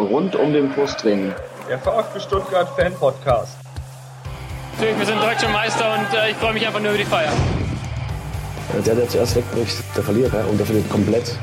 rund 0.00 0.34
um 0.36 0.52
den 0.52 0.70
Brustring. 0.70 1.32
Der 1.68 1.78
VfB 1.78 2.20
Stuttgart 2.20 2.68
Fan 2.76 2.92
Podcast. 2.94 3.58
Natürlich, 4.72 4.98
wir 4.98 5.06
sind 5.06 5.22
deutsche 5.22 5.48
Meister 5.48 5.94
und 5.94 6.18
äh, 6.18 6.30
ich 6.30 6.36
freue 6.36 6.54
mich 6.54 6.66
einfach 6.66 6.80
nur 6.80 6.90
über 6.90 6.98
die 6.98 7.04
Feier. 7.04 7.32
Der, 8.86 8.94
der 8.94 9.08
zuerst 9.08 9.36
wegbricht, 9.36 9.82
der 9.96 10.02
Verlierer 10.02 10.48
und 10.48 10.58
der 10.58 10.66
verliert 10.66 10.88
komplett. 10.90 11.36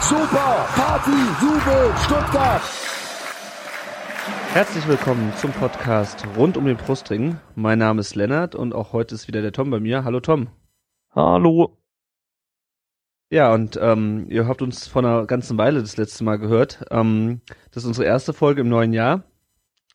Super! 0.00 0.66
Party! 0.74 1.10
Jubel! 1.40 1.92
Stuttgart! 2.04 2.62
Herzlich 4.52 4.88
willkommen 4.88 5.32
zum 5.36 5.52
Podcast 5.52 6.26
rund 6.36 6.56
um 6.56 6.64
den 6.64 6.76
Brustring. 6.76 7.38
Mein 7.54 7.78
Name 7.78 8.00
ist 8.00 8.16
Lennart 8.16 8.54
und 8.54 8.74
auch 8.74 8.92
heute 8.92 9.14
ist 9.14 9.28
wieder 9.28 9.42
der 9.42 9.52
Tom 9.52 9.70
bei 9.70 9.80
mir. 9.80 10.04
Hallo 10.04 10.20
Tom. 10.20 10.48
Hallo. 11.14 11.79
Ja, 13.32 13.54
und 13.54 13.78
ähm, 13.80 14.26
ihr 14.28 14.48
habt 14.48 14.60
uns 14.60 14.88
vor 14.88 15.04
einer 15.04 15.24
ganzen 15.24 15.56
Weile 15.56 15.80
das 15.80 15.96
letzte 15.96 16.24
Mal 16.24 16.36
gehört. 16.36 16.84
Ähm, 16.90 17.40
das 17.70 17.84
ist 17.84 17.86
unsere 17.86 18.06
erste 18.06 18.32
Folge 18.32 18.62
im 18.62 18.68
neuen 18.68 18.92
Jahr. 18.92 19.22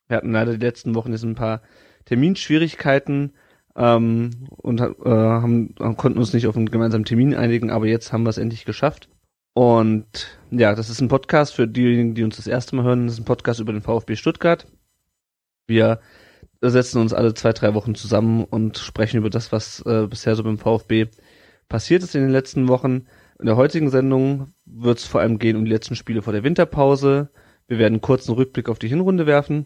Wir 0.07 0.17
hatten 0.17 0.31
leider 0.31 0.53
die 0.53 0.65
letzten 0.65 0.95
Wochen 0.95 1.11
jetzt 1.11 1.23
ein 1.23 1.35
paar 1.35 1.61
Terminschwierigkeiten 2.05 3.33
ähm, 3.75 4.47
und 4.49 4.79
äh, 4.79 4.93
haben, 5.05 5.75
konnten 5.97 6.17
uns 6.17 6.33
nicht 6.33 6.47
auf 6.47 6.55
einen 6.55 6.71
gemeinsamen 6.71 7.03
Termin 7.03 7.35
einigen, 7.35 7.71
aber 7.71 7.87
jetzt 7.87 8.13
haben 8.13 8.23
wir 8.23 8.29
es 8.29 8.37
endlich 8.37 8.63
geschafft. 8.63 9.09
Und 9.53 10.39
ja, 10.51 10.73
das 10.73 10.89
ist 10.89 11.01
ein 11.01 11.09
Podcast 11.09 11.55
für 11.55 11.67
diejenigen, 11.67 12.15
die 12.15 12.23
uns 12.23 12.37
das 12.37 12.47
erste 12.47 12.75
Mal 12.77 12.85
hören. 12.85 13.07
Das 13.07 13.15
ist 13.15 13.21
ein 13.21 13.25
Podcast 13.25 13.59
über 13.59 13.73
den 13.73 13.81
VfB 13.81 14.15
Stuttgart. 14.15 14.65
Wir 15.67 15.99
setzen 16.61 17.01
uns 17.01 17.13
alle 17.13 17.33
zwei, 17.33 17.51
drei 17.51 17.73
Wochen 17.73 17.95
zusammen 17.95 18.45
und 18.45 18.77
sprechen 18.77 19.17
über 19.17 19.29
das, 19.29 19.51
was 19.51 19.81
äh, 19.85 20.07
bisher 20.07 20.35
so 20.35 20.43
beim 20.43 20.57
VfB 20.57 21.07
passiert 21.67 22.03
ist 22.03 22.15
in 22.15 22.21
den 22.21 22.31
letzten 22.31 22.67
Wochen. 22.67 23.07
In 23.39 23.47
der 23.47 23.57
heutigen 23.57 23.89
Sendung 23.89 24.53
wird 24.65 24.99
es 24.99 25.05
vor 25.05 25.19
allem 25.19 25.39
gehen 25.39 25.57
um 25.57 25.65
die 25.65 25.71
letzten 25.71 25.95
Spiele 25.95 26.21
vor 26.21 26.31
der 26.31 26.43
Winterpause. 26.43 27.29
Wir 27.67 27.79
werden 27.79 27.95
einen 27.95 28.01
kurzen 28.01 28.33
Rückblick 28.33 28.69
auf 28.69 28.79
die 28.79 28.87
Hinrunde 28.87 29.25
werfen. 29.25 29.65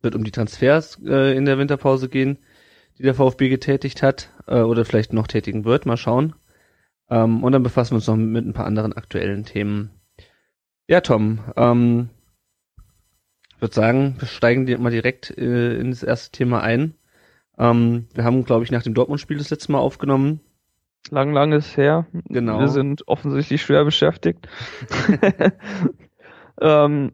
Wird 0.00 0.14
um 0.14 0.24
die 0.24 0.30
Transfers 0.30 0.98
äh, 1.04 1.36
in 1.36 1.44
der 1.44 1.58
Winterpause 1.58 2.08
gehen, 2.08 2.38
die 2.96 3.02
der 3.02 3.14
VfB 3.14 3.50
getätigt 3.50 4.02
hat 4.02 4.30
äh, 4.46 4.60
oder 4.60 4.86
vielleicht 4.86 5.12
noch 5.12 5.26
tätigen 5.26 5.66
wird. 5.66 5.84
Mal 5.84 5.98
schauen. 5.98 6.34
Ähm, 7.10 7.44
und 7.44 7.52
dann 7.52 7.62
befassen 7.62 7.92
wir 7.92 7.96
uns 7.96 8.06
noch 8.06 8.16
mit 8.16 8.46
ein 8.46 8.54
paar 8.54 8.66
anderen 8.66 8.94
aktuellen 8.94 9.44
Themen. 9.44 9.90
Ja, 10.88 11.02
Tom, 11.02 11.40
ähm, 11.56 12.08
ich 13.54 13.60
würde 13.60 13.74
sagen, 13.74 14.16
wir 14.18 14.28
steigen 14.28 14.64
mal 14.82 14.90
direkt 14.90 15.36
äh, 15.36 15.78
in 15.78 15.90
das 15.90 16.02
erste 16.02 16.32
Thema 16.32 16.62
ein. 16.62 16.94
Ähm, 17.58 18.06
wir 18.14 18.24
haben, 18.24 18.46
glaube 18.46 18.64
ich, 18.64 18.70
nach 18.70 18.82
dem 18.82 18.94
Dortmund-Spiel 18.94 19.36
das 19.36 19.50
letzte 19.50 19.72
Mal 19.72 19.78
aufgenommen. 19.78 20.40
Lang, 21.08 21.32
lang 21.32 21.52
ist 21.52 21.76
her. 21.76 22.06
Genau. 22.28 22.60
Wir 22.60 22.68
sind 22.68 23.08
offensichtlich 23.08 23.62
schwer 23.62 23.84
beschäftigt. 23.84 24.48
ähm, 26.60 27.12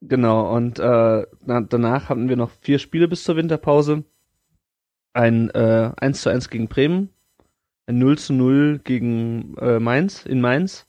genau, 0.00 0.54
und 0.54 0.78
äh, 0.78 1.26
na, 1.44 1.60
danach 1.60 2.08
hatten 2.08 2.28
wir 2.28 2.36
noch 2.36 2.50
vier 2.60 2.78
Spiele 2.78 3.08
bis 3.08 3.24
zur 3.24 3.36
Winterpause. 3.36 4.04
Ein 5.12 5.50
äh, 5.50 5.92
1 5.96 6.22
zu 6.22 6.30
1 6.30 6.50
gegen 6.50 6.68
Bremen, 6.68 7.10
ein 7.86 7.98
0 7.98 8.18
zu 8.18 8.32
0 8.34 8.80
gegen 8.84 9.56
äh, 9.58 9.78
Mainz 9.78 10.26
in 10.26 10.40
Mainz, 10.40 10.86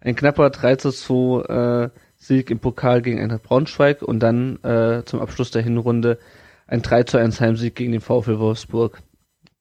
ein 0.00 0.16
knapper 0.16 0.50
3 0.50 0.76
zu 0.76 0.90
2 0.90 1.84
äh, 1.84 1.90
Sieg 2.16 2.50
im 2.50 2.58
Pokal 2.58 3.00
gegen 3.00 3.20
Eintracht 3.20 3.44
Braunschweig 3.44 4.02
und 4.02 4.20
dann 4.20 4.62
äh, 4.62 5.04
zum 5.04 5.20
Abschluss 5.20 5.50
der 5.52 5.62
Hinrunde 5.62 6.18
ein 6.66 6.82
3 6.82 7.04
zu 7.04 7.18
1 7.18 7.40
Heimsieg 7.40 7.74
gegen 7.74 7.92
den 7.92 8.00
VfL 8.00 8.38
Wolfsburg. 8.38 9.02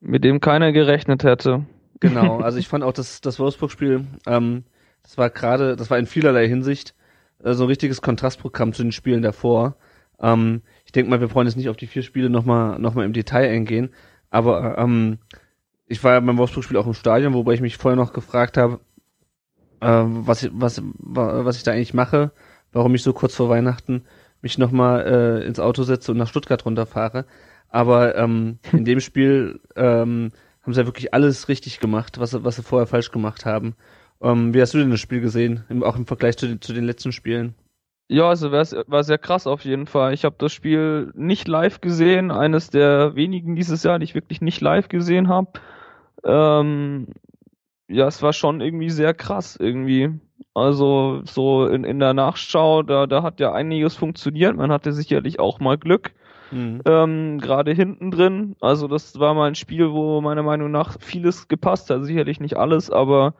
Mit 0.01 0.23
dem 0.23 0.39
keiner 0.41 0.71
gerechnet 0.71 1.23
hätte. 1.23 1.65
Genau, 1.99 2.39
also 2.41 2.57
ich 2.57 2.67
fand 2.67 2.83
auch 2.83 2.93
das, 2.93 3.21
das 3.21 3.39
Wolfsburg-Spiel, 3.39 4.05
ähm, 4.27 4.63
das 5.03 5.17
war 5.17 5.29
gerade, 5.29 5.75
das 5.75 5.89
war 5.89 5.97
in 5.97 6.05
vielerlei 6.05 6.47
Hinsicht 6.47 6.95
äh, 7.43 7.53
so 7.53 7.63
ein 7.63 7.69
richtiges 7.69 8.01
Kontrastprogramm 8.01 8.73
zu 8.73 8.83
den 8.83 8.91
Spielen 8.91 9.21
davor. 9.21 9.75
Ähm, 10.19 10.61
ich 10.85 10.91
denke 10.91 11.09
mal, 11.09 11.21
wir 11.21 11.33
wollen 11.33 11.47
jetzt 11.47 11.55
nicht 11.55 11.69
auf 11.69 11.77
die 11.77 11.87
vier 11.87 12.03
Spiele 12.03 12.29
nochmal 12.29 12.79
noch 12.79 12.93
mal 12.93 13.05
im 13.05 13.13
Detail 13.13 13.49
eingehen, 13.49 13.89
aber 14.29 14.77
ähm, 14.77 15.19
ich 15.87 16.03
war 16.03 16.13
ja 16.13 16.19
beim 16.19 16.37
Wolfsburg-Spiel 16.37 16.77
auch 16.77 16.87
im 16.87 16.93
Stadion, 16.93 17.33
wobei 17.33 17.53
ich 17.53 17.61
mich 17.61 17.77
vorher 17.77 17.95
noch 17.95 18.13
gefragt 18.13 18.57
habe, 18.57 18.79
äh, 19.81 19.87
was, 19.87 20.43
ich, 20.43 20.51
was, 20.53 20.81
was 20.99 21.57
ich 21.57 21.63
da 21.63 21.71
eigentlich 21.71 21.93
mache, 21.93 22.31
warum 22.71 22.93
ich 22.95 23.03
so 23.03 23.13
kurz 23.13 23.35
vor 23.35 23.49
Weihnachten 23.49 24.03
mich 24.41 24.57
nochmal 24.57 25.05
äh, 25.41 25.45
ins 25.45 25.59
Auto 25.59 25.83
setze 25.83 26.11
und 26.11 26.17
nach 26.17 26.27
Stuttgart 26.27 26.65
runterfahre. 26.65 27.25
Aber 27.69 28.15
ähm, 28.15 28.59
in 28.71 28.85
dem 28.85 28.99
Spiel 28.99 29.59
ähm, 29.75 30.31
haben 30.69 30.75
sie 30.75 30.81
ja 30.81 30.87
wirklich 30.87 31.15
alles 31.15 31.47
richtig 31.47 31.79
gemacht, 31.79 32.19
was, 32.19 32.31
sie, 32.31 32.43
was 32.43 32.57
sie 32.57 32.61
vorher 32.61 32.85
falsch 32.85 33.09
gemacht 33.09 33.45
haben. 33.45 33.75
Ähm, 34.21 34.53
wie 34.53 34.61
hast 34.61 34.75
du 34.75 34.77
denn 34.77 34.91
das 34.91 34.99
Spiel 34.99 35.19
gesehen, 35.19 35.63
auch 35.81 35.95
im 35.95 36.05
Vergleich 36.05 36.37
zu 36.37 36.47
den, 36.47 36.61
zu 36.61 36.73
den 36.73 36.83
letzten 36.83 37.11
Spielen? 37.11 37.55
Ja, 38.07 38.29
also 38.29 38.51
war, 38.51 38.65
war 38.87 39.03
sehr 39.03 39.17
krass 39.17 39.47
auf 39.47 39.65
jeden 39.65 39.87
Fall. 39.87 40.13
Ich 40.13 40.25
habe 40.25 40.35
das 40.37 40.53
Spiel 40.53 41.11
nicht 41.15 41.47
live 41.47 41.81
gesehen, 41.81 42.29
eines 42.29 42.69
der 42.69 43.15
wenigen 43.15 43.55
dieses 43.55 43.81
Jahr, 43.81 43.97
die 43.97 44.03
ich 44.03 44.15
wirklich 44.15 44.41
nicht 44.41 44.61
live 44.61 44.89
gesehen 44.89 45.27
habe. 45.27 45.53
Ähm, 46.23 47.07
ja, 47.87 48.05
es 48.05 48.21
war 48.21 48.33
schon 48.33 48.61
irgendwie 48.61 48.91
sehr 48.91 49.15
krass 49.15 49.55
irgendwie. 49.59 50.19
Also 50.53 51.21
so 51.23 51.65
in, 51.65 51.83
in 51.83 51.99
der 51.99 52.13
Nachschau, 52.13 52.83
da, 52.83 53.07
da 53.07 53.23
hat 53.23 53.39
ja 53.39 53.53
einiges 53.53 53.95
funktioniert. 53.95 54.55
Man 54.55 54.71
hatte 54.71 54.93
sicherlich 54.93 55.39
auch 55.39 55.59
mal 55.59 55.79
Glück. 55.79 56.11
Mhm. 56.51 56.81
Ähm, 56.85 57.39
Gerade 57.39 57.73
hinten 57.73 58.11
drin. 58.11 58.55
Also 58.61 58.87
das 58.87 59.19
war 59.19 59.33
mal 59.33 59.47
ein 59.47 59.55
Spiel, 59.55 59.91
wo 59.91 60.21
meiner 60.21 60.43
Meinung 60.43 60.71
nach 60.71 60.99
vieles 60.99 61.47
gepasst 61.47 61.89
hat. 61.89 62.03
Sicherlich 62.03 62.39
nicht 62.39 62.57
alles, 62.57 62.89
aber 62.89 63.33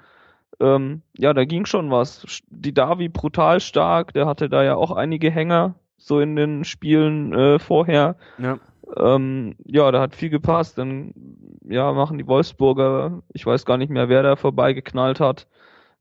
ähm, 0.60 1.02
ja, 1.18 1.34
da 1.34 1.46
ging 1.46 1.66
schon 1.66 1.90
was. 1.92 2.42
Die 2.50 2.74
Davi 2.74 3.10
brutal 3.10 3.60
stark, 3.60 4.14
der 4.14 4.26
hatte 4.26 4.50
da 4.50 4.64
ja 4.64 4.76
auch 4.76 4.92
einige 4.92 5.32
Hänger 5.32 5.76
so 5.98 6.20
in 6.20 6.36
den 6.36 6.64
Spielen 6.64 7.34
äh, 7.34 7.60
vorher. 7.60 8.16
Ja. 8.38 8.60
Ähm, 8.98 9.56
ja, 9.66 9.92
da 9.92 10.02
hat 10.02 10.16
viel 10.16 10.30
gepasst. 10.30 10.78
Dann 10.78 11.14
ja, 11.68 11.94
machen 11.94 12.18
die 12.18 12.28
Wolfsburger, 12.28 13.22
ich 13.34 13.46
weiß 13.46 13.66
gar 13.66 13.78
nicht 13.78 13.90
mehr, 13.92 14.10
wer 14.10 14.24
da 14.24 14.36
vorbeigeknallt 14.36 15.20
hat. 15.20 15.48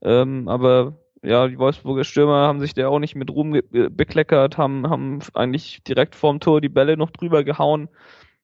Ähm, 0.00 0.48
aber 0.48 0.94
ja, 1.22 1.48
die 1.48 1.58
Wolfsburger 1.58 2.04
Stürmer 2.04 2.46
haben 2.46 2.60
sich 2.60 2.74
da 2.74 2.88
auch 2.88 2.98
nicht 2.98 3.14
mit 3.14 3.30
Ruhm 3.30 3.60
bekleckert, 3.70 4.58
haben, 4.58 4.88
haben 4.88 5.20
eigentlich 5.34 5.82
direkt 5.82 6.14
vorm 6.14 6.40
Tor 6.40 6.60
die 6.60 6.68
Bälle 6.68 6.96
noch 6.96 7.10
drüber 7.10 7.44
gehauen. 7.44 7.88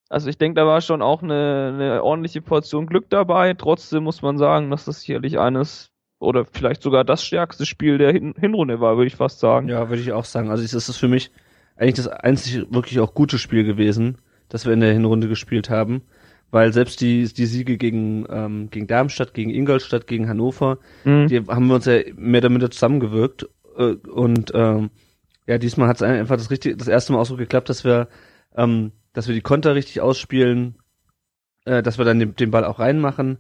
Also 0.08 0.28
ich 0.28 0.38
denke, 0.38 0.60
da 0.60 0.66
war 0.66 0.80
schon 0.80 1.02
auch 1.02 1.22
eine, 1.22 1.72
eine 1.74 2.04
ordentliche 2.04 2.42
Portion 2.42 2.86
Glück 2.86 3.08
dabei. 3.10 3.54
Trotzdem 3.54 4.04
muss 4.04 4.22
man 4.22 4.38
sagen, 4.38 4.70
dass 4.70 4.84
das 4.84 5.00
sicherlich 5.00 5.38
eines 5.38 5.90
oder 6.18 6.44
vielleicht 6.44 6.82
sogar 6.82 7.04
das 7.04 7.24
stärkste 7.24 7.66
Spiel 7.66 7.98
der 7.98 8.12
Hin 8.12 8.34
Hinrunde 8.38 8.80
war, 8.80 8.96
würde 8.96 9.08
ich 9.08 9.16
fast 9.16 9.40
sagen. 9.40 9.68
Ja, 9.68 9.88
würde 9.88 10.02
ich 10.02 10.12
auch 10.12 10.24
sagen. 10.24 10.50
Also 10.50 10.64
es 10.64 10.72
ist 10.72 10.96
für 10.96 11.08
mich 11.08 11.30
eigentlich 11.76 11.94
das 11.94 12.08
einzig 12.08 12.66
wirklich 12.70 13.00
auch 13.00 13.14
gute 13.14 13.38
Spiel 13.38 13.64
gewesen, 13.64 14.18
das 14.48 14.66
wir 14.66 14.72
in 14.72 14.80
der 14.80 14.92
Hinrunde 14.92 15.28
gespielt 15.28 15.70
haben 15.70 16.02
weil 16.50 16.72
selbst 16.72 17.00
die, 17.00 17.24
die 17.24 17.46
Siege 17.46 17.76
gegen, 17.76 18.26
ähm, 18.30 18.70
gegen 18.70 18.86
Darmstadt, 18.86 19.34
gegen 19.34 19.50
Ingolstadt, 19.50 20.06
gegen 20.06 20.28
Hannover, 20.28 20.78
mhm. 21.04 21.26
die 21.28 21.40
haben 21.40 21.66
wir 21.66 21.74
uns 21.74 21.86
ja 21.86 22.00
mehr 22.16 22.40
oder 22.40 22.48
minder 22.48 22.70
zusammengewirkt. 22.70 23.48
Äh, 23.76 23.94
und 24.08 24.52
ähm, 24.54 24.90
ja, 25.46 25.58
diesmal 25.58 25.88
hat 25.88 25.96
es 25.96 26.02
einfach 26.02 26.36
das 26.36 26.50
richtige, 26.50 26.76
das 26.76 26.88
erste 26.88 27.12
Mal 27.12 27.20
auch 27.20 27.26
so 27.26 27.36
geklappt, 27.36 27.68
dass 27.68 27.84
wir, 27.84 28.08
ähm, 28.56 28.92
dass 29.12 29.26
wir 29.26 29.34
die 29.34 29.40
Konter 29.40 29.74
richtig 29.74 30.00
ausspielen, 30.00 30.76
äh, 31.64 31.82
dass 31.82 31.98
wir 31.98 32.04
dann 32.04 32.18
den, 32.18 32.34
den 32.36 32.50
Ball 32.50 32.64
auch 32.64 32.78
reinmachen. 32.78 33.38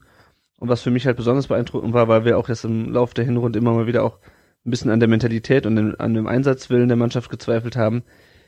Und 0.58 0.68
was 0.68 0.82
für 0.82 0.90
mich 0.90 1.06
halt 1.06 1.16
besonders 1.16 1.48
beeindruckend 1.48 1.94
war, 1.94 2.08
weil 2.08 2.24
wir 2.24 2.38
auch 2.38 2.48
jetzt 2.48 2.64
im 2.64 2.92
Laufe 2.92 3.14
der 3.14 3.24
Hinrunde 3.24 3.58
immer 3.58 3.72
mal 3.72 3.86
wieder 3.86 4.02
auch 4.02 4.18
ein 4.64 4.70
bisschen 4.70 4.90
an 4.90 5.00
der 5.00 5.08
Mentalität 5.08 5.66
und 5.66 6.00
an 6.00 6.14
dem 6.14 6.26
Einsatzwillen 6.26 6.88
der 6.88 6.96
Mannschaft 6.96 7.30
gezweifelt 7.30 7.76
haben, 7.76 8.02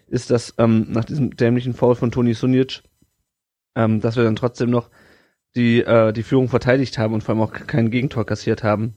ist, 0.08 0.30
dass 0.30 0.54
ähm, 0.58 0.86
nach 0.90 1.04
diesem 1.04 1.36
dämlichen 1.36 1.74
Foul 1.74 1.94
von 1.94 2.10
Toni 2.10 2.34
Sunic 2.34 2.82
ähm, 3.76 4.00
dass 4.00 4.16
wir 4.16 4.25
dann 4.25 4.34
trotzdem 4.34 4.70
noch 4.70 4.91
die, 5.54 5.81
äh, 5.81 6.12
die 6.12 6.22
Führung 6.22 6.48
verteidigt 6.48 6.98
haben 6.98 7.14
und 7.14 7.22
vor 7.22 7.34
allem 7.34 7.42
auch 7.42 7.53
kein 7.53 7.91
Gegentor 7.91 8.26
kassiert 8.26 8.64
haben. 8.64 8.94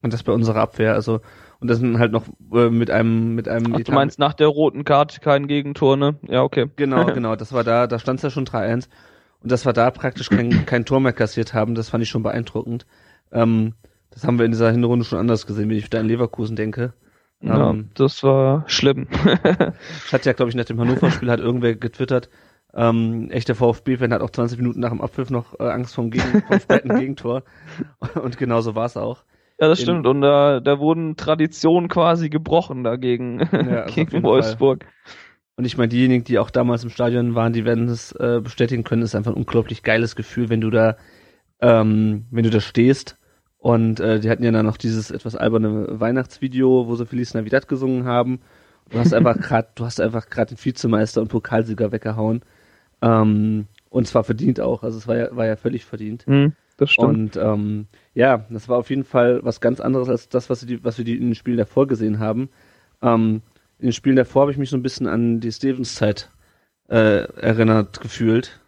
Und 0.00 0.12
das 0.12 0.22
bei 0.22 0.32
unserer 0.32 0.60
Abwehr, 0.60 0.94
also, 0.94 1.20
und 1.58 1.68
das 1.68 1.78
sind 1.78 1.98
halt 1.98 2.12
noch 2.12 2.24
äh, 2.52 2.70
mit 2.70 2.90
einem, 2.90 3.34
mit 3.34 3.48
einem. 3.48 3.74
Ach, 3.74 3.80
du 3.80 3.92
meinst 3.92 4.20
nach 4.20 4.32
der 4.34 4.46
roten 4.46 4.84
Karte 4.84 5.18
kein 5.18 5.48
Gegentor, 5.48 5.96
ne? 5.96 6.16
Ja, 6.28 6.44
okay. 6.44 6.70
Genau, 6.76 7.06
genau, 7.14 7.34
das 7.34 7.52
war 7.52 7.64
da, 7.64 7.88
da 7.88 7.98
stand 7.98 8.18
es 8.18 8.22
ja 8.22 8.30
schon 8.30 8.46
3-1. 8.46 8.88
Und 9.40 9.52
dass 9.52 9.66
wir 9.66 9.72
da 9.72 9.90
praktisch 9.90 10.30
kein, 10.30 10.66
kein 10.66 10.84
Tor 10.84 11.00
mehr 11.00 11.12
kassiert 11.12 11.54
haben, 11.54 11.74
das 11.74 11.88
fand 11.88 12.02
ich 12.02 12.08
schon 12.08 12.22
beeindruckend. 12.22 12.86
Ähm, 13.32 13.74
das 14.10 14.24
haben 14.24 14.38
wir 14.38 14.44
in 14.44 14.52
dieser 14.52 14.70
Hinrunde 14.70 15.04
schon 15.04 15.18
anders 15.18 15.46
gesehen, 15.46 15.68
wenn 15.68 15.76
ich 15.76 15.90
da 15.90 16.00
an 16.00 16.06
Leverkusen 16.06 16.56
denke. 16.56 16.92
Ja, 17.40 17.70
ähm, 17.70 17.90
das 17.94 18.22
war 18.22 18.64
schlimm. 18.66 19.06
hat 20.12 20.24
ja, 20.24 20.32
glaube 20.32 20.50
ich, 20.50 20.56
nach 20.56 20.64
dem 20.64 20.80
Hannover-Spiel 20.80 21.30
hat 21.30 21.40
irgendwer 21.40 21.74
getwittert, 21.74 22.28
ähm, 22.74 23.30
echter 23.30 23.54
VfB-Fan 23.54 24.12
hat 24.12 24.20
auch 24.20 24.30
20 24.30 24.58
Minuten 24.58 24.80
nach 24.80 24.90
dem 24.90 25.00
Abpfiff 25.00 25.30
noch 25.30 25.58
äh, 25.58 25.64
Angst 25.64 25.94
vom, 25.94 26.10
Gegen 26.10 26.42
vom 26.48 26.60
späten 26.60 26.98
Gegentor. 26.98 27.42
Und 28.22 28.38
genauso 28.38 28.74
war 28.74 28.86
es 28.86 28.96
auch. 28.96 29.24
Ja, 29.60 29.68
das 29.68 29.80
In, 29.80 29.84
stimmt. 29.84 30.06
Und 30.06 30.20
da, 30.20 30.60
da 30.60 30.78
wurden 30.78 31.16
Traditionen 31.16 31.88
quasi 31.88 32.28
gebrochen 32.28 32.84
dagegen 32.84 33.40
ja, 33.52 33.86
gegen 33.94 34.22
Wolfsburg. 34.22 34.84
Fall. 34.84 34.92
Und 35.56 35.64
ich 35.64 35.76
meine, 35.76 35.88
diejenigen, 35.88 36.22
die 36.22 36.38
auch 36.38 36.50
damals 36.50 36.84
im 36.84 36.90
Stadion 36.90 37.34
waren, 37.34 37.52
die 37.52 37.64
werden 37.64 37.88
es 37.88 38.12
äh, 38.12 38.40
bestätigen 38.40 38.84
können, 38.84 39.02
ist 39.02 39.16
einfach 39.16 39.32
ein 39.32 39.36
unglaublich 39.38 39.82
geiles 39.82 40.14
Gefühl, 40.14 40.50
wenn 40.50 40.60
du 40.60 40.70
da, 40.70 40.96
ähm, 41.60 42.26
wenn 42.30 42.44
du 42.44 42.50
da 42.50 42.60
stehst 42.60 43.18
Und 43.56 43.98
äh, 43.98 44.20
die 44.20 44.30
hatten 44.30 44.44
ja 44.44 44.52
dann 44.52 44.66
noch 44.66 44.76
dieses 44.76 45.10
etwas 45.10 45.34
alberne 45.34 45.98
Weihnachtsvideo, 45.98 46.86
wo 46.86 46.94
sie 46.94 47.06
Feliz 47.06 47.34
Navidad 47.34 47.66
gesungen 47.66 48.04
haben. 48.04 48.40
Du 48.90 48.98
hast 48.98 49.12
einfach 49.12 49.38
gerade, 49.38 49.68
du 49.74 49.84
hast 49.84 50.00
einfach 50.00 50.30
gerade 50.30 50.54
den 50.54 50.64
Vizemeister 50.64 51.20
und 51.20 51.28
Pokalsieger 51.28 51.92
weggehauen. 51.92 52.42
Ähm, 53.02 53.66
und 53.90 54.06
zwar 54.06 54.24
verdient 54.24 54.60
auch. 54.60 54.82
Also 54.82 54.98
es 54.98 55.08
war 55.08 55.16
ja, 55.16 55.36
war 55.36 55.46
ja 55.46 55.56
völlig 55.56 55.84
verdient. 55.84 56.26
Mhm, 56.26 56.52
das 56.76 56.90
stimmt. 56.90 57.36
Und 57.36 57.36
ähm, 57.36 57.86
ja, 58.14 58.44
das 58.50 58.68
war 58.68 58.78
auf 58.78 58.90
jeden 58.90 59.04
Fall 59.04 59.40
was 59.42 59.60
ganz 59.60 59.80
anderes 59.80 60.08
als 60.08 60.28
das, 60.28 60.50
was, 60.50 60.60
die, 60.60 60.84
was 60.84 60.98
wir 60.98 61.04
die 61.04 61.16
in 61.16 61.26
den 61.26 61.34
Spielen 61.34 61.56
davor 61.56 61.86
gesehen 61.86 62.18
haben. 62.18 62.50
Ähm, 63.02 63.42
in 63.78 63.86
den 63.86 63.92
Spielen 63.92 64.16
davor 64.16 64.42
habe 64.42 64.52
ich 64.52 64.58
mich 64.58 64.70
so 64.70 64.76
ein 64.76 64.82
bisschen 64.82 65.06
an 65.06 65.40
die 65.40 65.52
Stevens-Zeit 65.52 66.30
äh, 66.88 67.24
erinnert 67.40 68.00
gefühlt. 68.00 68.60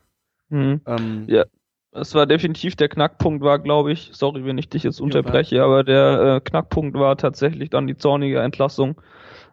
Mhm. 0.48 0.80
Ähm, 0.86 1.24
Ja. 1.26 1.44
Es 1.92 2.14
war 2.14 2.24
definitiv 2.24 2.76
der 2.76 2.88
Knackpunkt 2.88 3.42
war, 3.42 3.58
glaube 3.58 3.90
ich, 3.90 4.10
sorry, 4.12 4.44
wenn 4.44 4.58
ich 4.58 4.68
dich 4.68 4.84
jetzt 4.84 5.00
unterbreche, 5.00 5.60
aber 5.64 5.82
der 5.82 6.36
äh, 6.36 6.40
Knackpunkt 6.40 6.96
war 6.96 7.16
tatsächlich 7.16 7.70
dann 7.70 7.88
die 7.88 7.96
zornige 7.96 8.38
Entlassung 8.38 9.00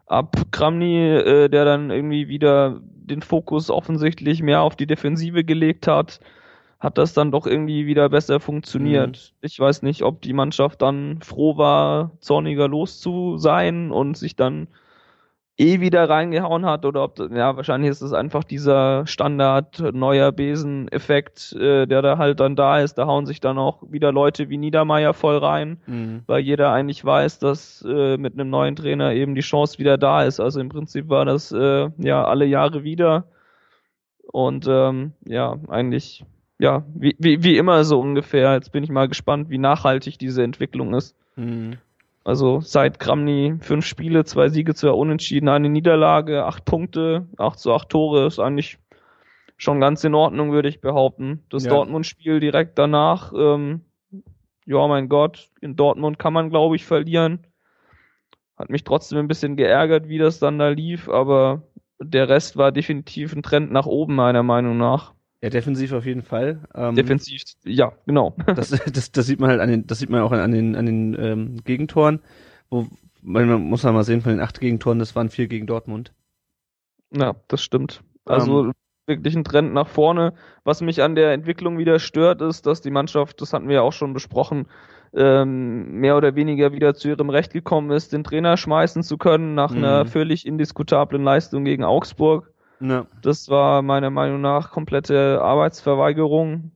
ab 0.06 0.36
Kramny, 0.52 1.16
äh, 1.16 1.50
der 1.50 1.66
dann 1.66 1.90
irgendwie 1.90 2.28
wieder 2.28 2.80
den 3.08 3.22
Fokus 3.22 3.70
offensichtlich 3.70 4.42
mehr 4.42 4.62
auf 4.62 4.76
die 4.76 4.88
Defensive 4.88 5.44
gelegt 5.44 5.88
hat, 5.88 6.20
hat 6.80 6.98
das 6.98 7.14
dann 7.14 7.32
doch 7.32 7.48
irgendwie 7.48 7.88
wieder 7.88 8.10
besser 8.10 8.40
funktioniert. 8.40 9.34
Ich 9.42 9.60
weiß 9.60 9.82
nicht, 9.82 10.04
ob 10.04 10.22
die 10.22 10.34
Mannschaft 10.34 10.82
dann 10.82 11.20
froh 11.22 11.58
war, 11.58 12.12
zorniger 12.20 12.68
los 12.68 13.00
zu 13.00 13.38
sein 13.38 13.92
und 13.92 14.16
sich 14.16 14.36
dann 14.36 14.68
eh 15.58 15.80
wieder 15.80 16.08
reingehauen 16.08 16.66
hat 16.66 16.86
oder 16.86 17.04
ob 17.04 17.20
ja 17.32 17.56
wahrscheinlich 17.56 17.90
ist 17.90 18.02
es 18.02 18.14
einfach 18.14 18.44
dieser 18.44 19.08
Standard 19.08 19.80
neuer 19.94 20.32
Besen-Effekt, 20.32 21.54
äh, 21.54 21.88
der 21.88 22.02
da 22.04 22.18
halt 22.18 22.40
dann 22.40 22.56
da 22.56 22.80
ist. 22.80 22.96
Da 22.96 23.08
hauen 23.08 23.26
sich 23.26 23.40
dann 23.42 23.58
auch 23.58 23.82
wieder 23.90 24.12
Leute 24.12 24.50
wie 24.50 24.58
Niedermeyer 24.58 25.14
voll 25.14 25.38
rein, 25.38 25.82
mh. 25.88 26.22
weil 26.28 26.42
jeder 26.42 26.72
eigentlich 26.72 27.04
weiß, 27.04 27.40
dass 27.40 27.84
äh, 27.88 28.18
mit 28.18 28.34
einem 28.34 28.52
neuen 28.52 28.76
Trainer 28.76 29.14
eben 29.14 29.34
die 29.34 29.42
Chance 29.42 29.80
wieder 29.80 29.98
da 29.98 30.24
ist. 30.24 30.40
Also 30.40 30.60
im 30.60 30.70
Prinzip 30.70 31.10
war 31.10 31.26
das 31.26 31.52
äh, 31.52 31.90
ja 31.98 32.24
alle 32.24 32.46
Jahre 32.46 32.84
wieder 32.84 33.26
und 34.32 34.68
ähm, 34.70 35.14
ja 35.26 35.58
eigentlich 35.70 36.24
ja 36.60 36.84
wie, 36.94 37.16
wie 37.18 37.44
wie 37.44 37.58
immer 37.58 37.84
so 37.84 38.00
ungefähr. 38.00 38.54
Jetzt 38.54 38.72
bin 38.72 38.84
ich 38.84 38.92
mal 38.92 39.08
gespannt, 39.08 39.50
wie 39.50 39.58
nachhaltig 39.58 40.20
diese 40.20 40.44
Entwicklung 40.44 40.94
ist. 40.94 41.16
Mh. 41.36 41.78
Also 42.28 42.60
seit 42.60 43.00
Kramny 43.00 43.56
fünf 43.62 43.86
Spiele, 43.86 44.26
zwei 44.26 44.50
Siege, 44.50 44.76
zwei 44.76 44.90
Unentschieden, 44.90 45.48
eine 45.48 45.70
Niederlage, 45.70 46.44
acht 46.44 46.66
Punkte, 46.66 47.26
acht 47.38 47.58
zu 47.58 47.72
acht 47.72 47.88
Tore 47.88 48.26
ist 48.28 48.38
eigentlich 48.38 48.80
schon 49.56 49.80
ganz 49.80 50.04
in 50.04 50.14
Ordnung, 50.14 50.52
würde 50.52 50.68
ich 50.68 50.82
behaupten. 50.82 51.46
Das 51.50 51.64
Ja. 51.64 51.70
Dortmund-Spiel 51.70 52.42
direkt 52.42 52.78
danach, 52.78 53.32
ähm, 53.32 53.86
ja 54.66 54.86
mein 54.90 55.08
Gott, 55.08 55.52
in 55.62 55.78
Dortmund 55.78 56.20
kann 56.20 56.34
man 56.34 56.50
glaube 56.50 56.76
ich 56.76 56.84
verlieren. 56.84 57.48
Hat 58.58 58.70
mich 58.70 58.84
trotzdem 58.84 59.20
ein 59.20 59.30
bisschen 59.30 59.56
geärgert, 59.56 60.10
wie 60.10 60.18
das 60.18 60.38
dann 60.40 60.60
da 60.60 60.68
lief, 60.68 61.08
aber 61.08 61.62
der 61.98 62.28
Rest 62.28 62.58
war 62.58 62.74
definitiv 62.74 63.34
ein 63.34 63.42
Trend 63.42 63.72
nach 63.72 63.86
oben 63.86 64.16
meiner 64.16 64.44
Meinung 64.44 64.78
nach. 64.78 65.14
Ja, 65.42 65.50
defensiv 65.50 65.94
auf 65.94 66.06
jeden 66.06 66.24
Fall. 66.24 66.62
Ähm, 66.74 66.96
Defensiv, 66.96 67.44
ja, 67.64 67.94
genau. 68.06 68.36
das, 68.56 68.70
das, 68.70 69.12
das 69.12 69.26
sieht 69.28 69.40
man 69.40 69.52
halt 69.52 69.62
an 69.62 69.70
den, 69.70 69.88
das 69.88 70.00
sieht 70.00 70.10
man 70.10 70.22
auch 70.22 70.32
an 70.32 70.52
den, 70.52 70.76
an 70.76 70.86
den 70.86 71.16
ähm, 71.20 71.58
Gegentoren. 71.64 72.22
Wo, 72.70 72.88
man 73.22 73.48
man 73.48 73.62
muss 73.62 73.84
ja 73.84 73.92
mal 73.92 74.04
sehen, 74.04 74.22
von 74.22 74.32
den 74.32 74.42
acht 74.42 74.60
Gegentoren, 74.60 75.00
das 75.00 75.16
waren 75.16 75.30
vier 75.30 75.48
gegen 75.48 75.68
Dortmund. 75.68 76.12
Ja, 77.12 77.36
das 77.48 77.62
stimmt. 77.62 78.02
Also 78.26 78.72
wirklich 79.06 79.36
ein 79.36 79.44
Trend 79.44 79.74
nach 79.74 79.88
vorne. 79.88 80.34
Was 80.64 80.82
mich 80.82 81.02
an 81.02 81.16
der 81.16 81.32
Entwicklung 81.34 81.78
wieder 81.78 82.00
stört, 82.00 82.42
ist, 82.42 82.66
dass 82.66 82.82
die 82.82 82.92
Mannschaft, 82.92 83.40
das 83.42 83.54
hatten 83.54 83.68
wir 83.68 83.76
ja 83.76 83.82
auch 83.82 83.94
schon 83.94 84.14
besprochen, 84.14 84.68
ähm, 85.14 86.00
mehr 86.00 86.18
oder 86.18 86.36
weniger 86.36 86.74
wieder 86.74 86.94
zu 86.94 87.08
ihrem 87.08 87.30
Recht 87.30 87.54
gekommen 87.54 87.92
ist, 87.92 88.12
den 88.12 88.26
Trainer 88.26 88.58
schmeißen 88.58 89.04
zu 89.04 89.18
können 89.18 89.56
nach 89.56 89.72
Mhm. 89.72 89.78
einer 89.78 90.06
völlig 90.06 90.46
indiskutablen 90.46 91.24
Leistung 91.24 91.64
gegen 91.64 91.84
Augsburg. 91.86 92.52
Ja. 92.80 93.08
Das 93.22 93.50
war 93.50 93.82
meiner 93.82 94.10
Meinung 94.10 94.42
nach 94.42 94.72
komplette 94.72 95.42
Arbeitsverweigerung. 95.42 96.72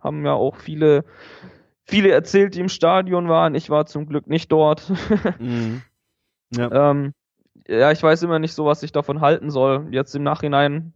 Haben 0.00 0.24
ja 0.24 0.32
auch 0.32 0.56
viele, 0.56 1.04
viele 1.84 2.10
erzählt, 2.10 2.54
die 2.54 2.60
im 2.60 2.68
Stadion 2.68 3.28
waren. 3.28 3.54
Ich 3.54 3.70
war 3.70 3.86
zum 3.86 4.06
Glück 4.06 4.26
nicht 4.26 4.50
dort. 4.52 4.92
Mhm. 5.38 5.82
Ja. 6.54 6.90
ähm, 6.90 7.14
ja, 7.66 7.92
ich 7.92 8.02
weiß 8.02 8.22
immer 8.22 8.38
nicht 8.38 8.52
so, 8.52 8.66
was 8.66 8.82
ich 8.82 8.92
davon 8.92 9.22
halten 9.22 9.50
soll. 9.50 9.88
Jetzt 9.90 10.14
im 10.14 10.22
Nachhinein 10.22 10.92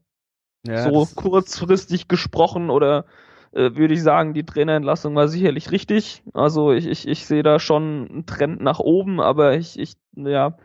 ja 0.66 0.90
so 0.90 1.06
kurzfristig 1.14 2.08
gesprochen 2.08 2.70
oder 2.70 3.06
äh, 3.52 3.74
würde 3.74 3.94
ich 3.94 4.02
sagen, 4.02 4.34
die 4.34 4.44
Trainerentlassung 4.44 5.14
war 5.14 5.28
sicherlich 5.28 5.70
richtig. 5.70 6.22
Also 6.34 6.72
ich, 6.72 6.86
ich, 6.86 7.08
ich 7.08 7.26
sehe 7.26 7.42
da 7.42 7.58
schon 7.58 8.08
einen 8.10 8.26
Trend 8.26 8.60
nach 8.60 8.80
oben, 8.80 9.20
aber 9.20 9.54
ich, 9.56 9.78
ich 9.78 9.94
ja, 10.14 10.58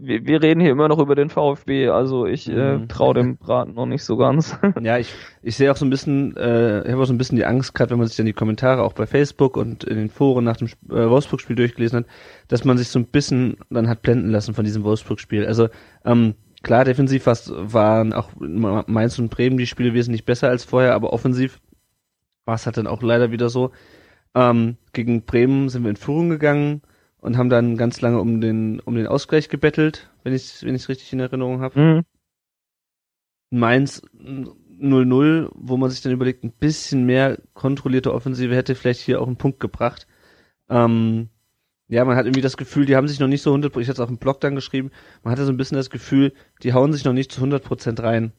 wir, 0.00 0.24
wir 0.26 0.40
reden 0.42 0.60
hier 0.60 0.70
immer 0.70 0.88
noch 0.88 0.98
über 1.00 1.14
den 1.14 1.28
VfB, 1.28 1.88
also 1.88 2.24
ich 2.26 2.48
äh, 2.48 2.78
Mhm. 2.78 2.88
traue 2.88 3.14
dem 3.14 3.36
Braten 3.38 3.74
noch 3.74 3.86
nicht 3.86 4.04
so 4.04 4.16
ganz. 4.16 4.56
Ja, 4.80 4.96
ich, 4.98 5.12
ich 5.42 5.56
sehe 5.56 5.70
auch 5.72 5.76
so 5.76 5.84
ein 5.84 5.90
bisschen, 5.90 6.36
äh, 6.36 6.82
ich 6.84 6.92
habe 6.92 7.02
auch 7.02 7.06
so 7.06 7.12
ein 7.12 7.18
bisschen 7.18 7.36
die 7.36 7.44
Angst, 7.44 7.74
gerade 7.74 7.90
wenn 7.90 7.98
man 7.98 8.06
sich 8.06 8.16
dann 8.16 8.26
die 8.26 8.32
Kommentare 8.32 8.82
auch 8.82 8.92
bei 8.92 9.06
Facebook 9.06 9.56
und 9.56 9.84
in 9.84 9.96
den 9.96 10.08
Foren 10.08 10.44
nach 10.44 10.56
dem 10.56 10.68
äh, 10.88 11.08
Wolfsburg-Spiel 11.10 11.56
durchgelesen 11.56 11.98
hat, 12.00 12.06
dass 12.46 12.64
man 12.64 12.78
sich 12.78 12.88
so 12.88 12.98
ein 12.98 13.06
bisschen 13.06 13.56
dann 13.70 13.88
hat 13.88 14.02
blenden 14.02 14.30
lassen 14.30 14.54
von 14.54 14.64
diesem 14.64 14.84
Wolfsburg-Spiel. 14.84 15.44
Also 15.46 15.68
ähm, 16.04 16.34
klar, 16.62 16.84
defensiv 16.84 17.26
war's- 17.26 17.52
waren 17.54 18.12
auch 18.12 18.30
Mainz 18.38 19.18
und 19.18 19.30
Bremen 19.30 19.58
die 19.58 19.66
Spiele 19.66 19.94
wesentlich 19.94 20.24
besser 20.24 20.48
als 20.48 20.64
vorher, 20.64 20.94
aber 20.94 21.12
offensiv 21.12 21.60
war 22.44 22.54
es 22.54 22.66
halt 22.66 22.76
dann 22.76 22.86
auch 22.86 23.02
leider 23.02 23.30
wieder 23.32 23.48
so. 23.48 23.72
Ähm, 24.34 24.76
gegen 24.92 25.24
Bremen 25.24 25.68
sind 25.68 25.82
wir 25.82 25.90
in 25.90 25.96
Führung 25.96 26.28
gegangen 26.30 26.82
und 27.20 27.36
haben 27.36 27.48
dann 27.48 27.76
ganz 27.76 28.00
lange 28.00 28.20
um 28.20 28.40
den 28.40 28.80
um 28.80 28.94
den 28.94 29.06
Ausgleich 29.06 29.48
gebettelt, 29.48 30.10
wenn 30.24 30.34
ich 30.34 30.62
wenn 30.62 30.74
ich 30.74 30.82
es 30.82 30.88
richtig 30.88 31.12
in 31.12 31.20
Erinnerung 31.20 31.60
habe. 31.60 31.80
Mhm. 31.80 32.02
Mainz 33.50 34.02
0-0, 34.14 35.50
wo 35.54 35.76
man 35.76 35.90
sich 35.90 36.02
dann 36.02 36.12
überlegt, 36.12 36.44
ein 36.44 36.52
bisschen 36.52 37.04
mehr 37.04 37.38
kontrollierte 37.54 38.12
Offensive 38.12 38.54
hätte 38.54 38.74
vielleicht 38.74 39.00
hier 39.00 39.20
auch 39.20 39.26
einen 39.26 39.36
Punkt 39.36 39.60
gebracht. 39.60 40.06
Ähm, 40.68 41.30
ja, 41.88 42.04
man 42.04 42.16
hat 42.16 42.26
irgendwie 42.26 42.42
das 42.42 42.58
Gefühl, 42.58 42.84
die 42.84 42.94
haben 42.96 43.08
sich 43.08 43.18
noch 43.18 43.28
nicht 43.28 43.42
so 43.42 43.52
100%, 43.54 43.80
ich 43.80 43.88
hatte 43.88 43.92
es 43.92 44.00
auf 44.00 44.08
dem 44.08 44.18
Blog 44.18 44.40
dann 44.40 44.54
geschrieben, 44.54 44.90
man 45.22 45.32
hatte 45.32 45.46
so 45.46 45.52
ein 45.52 45.56
bisschen 45.56 45.76
das 45.76 45.90
Gefühl, 45.90 46.34
die 46.62 46.74
hauen 46.74 46.92
sich 46.92 47.04
noch 47.04 47.14
nicht 47.14 47.32
zu 47.32 47.42
100% 47.42 48.02
rein. 48.02 48.32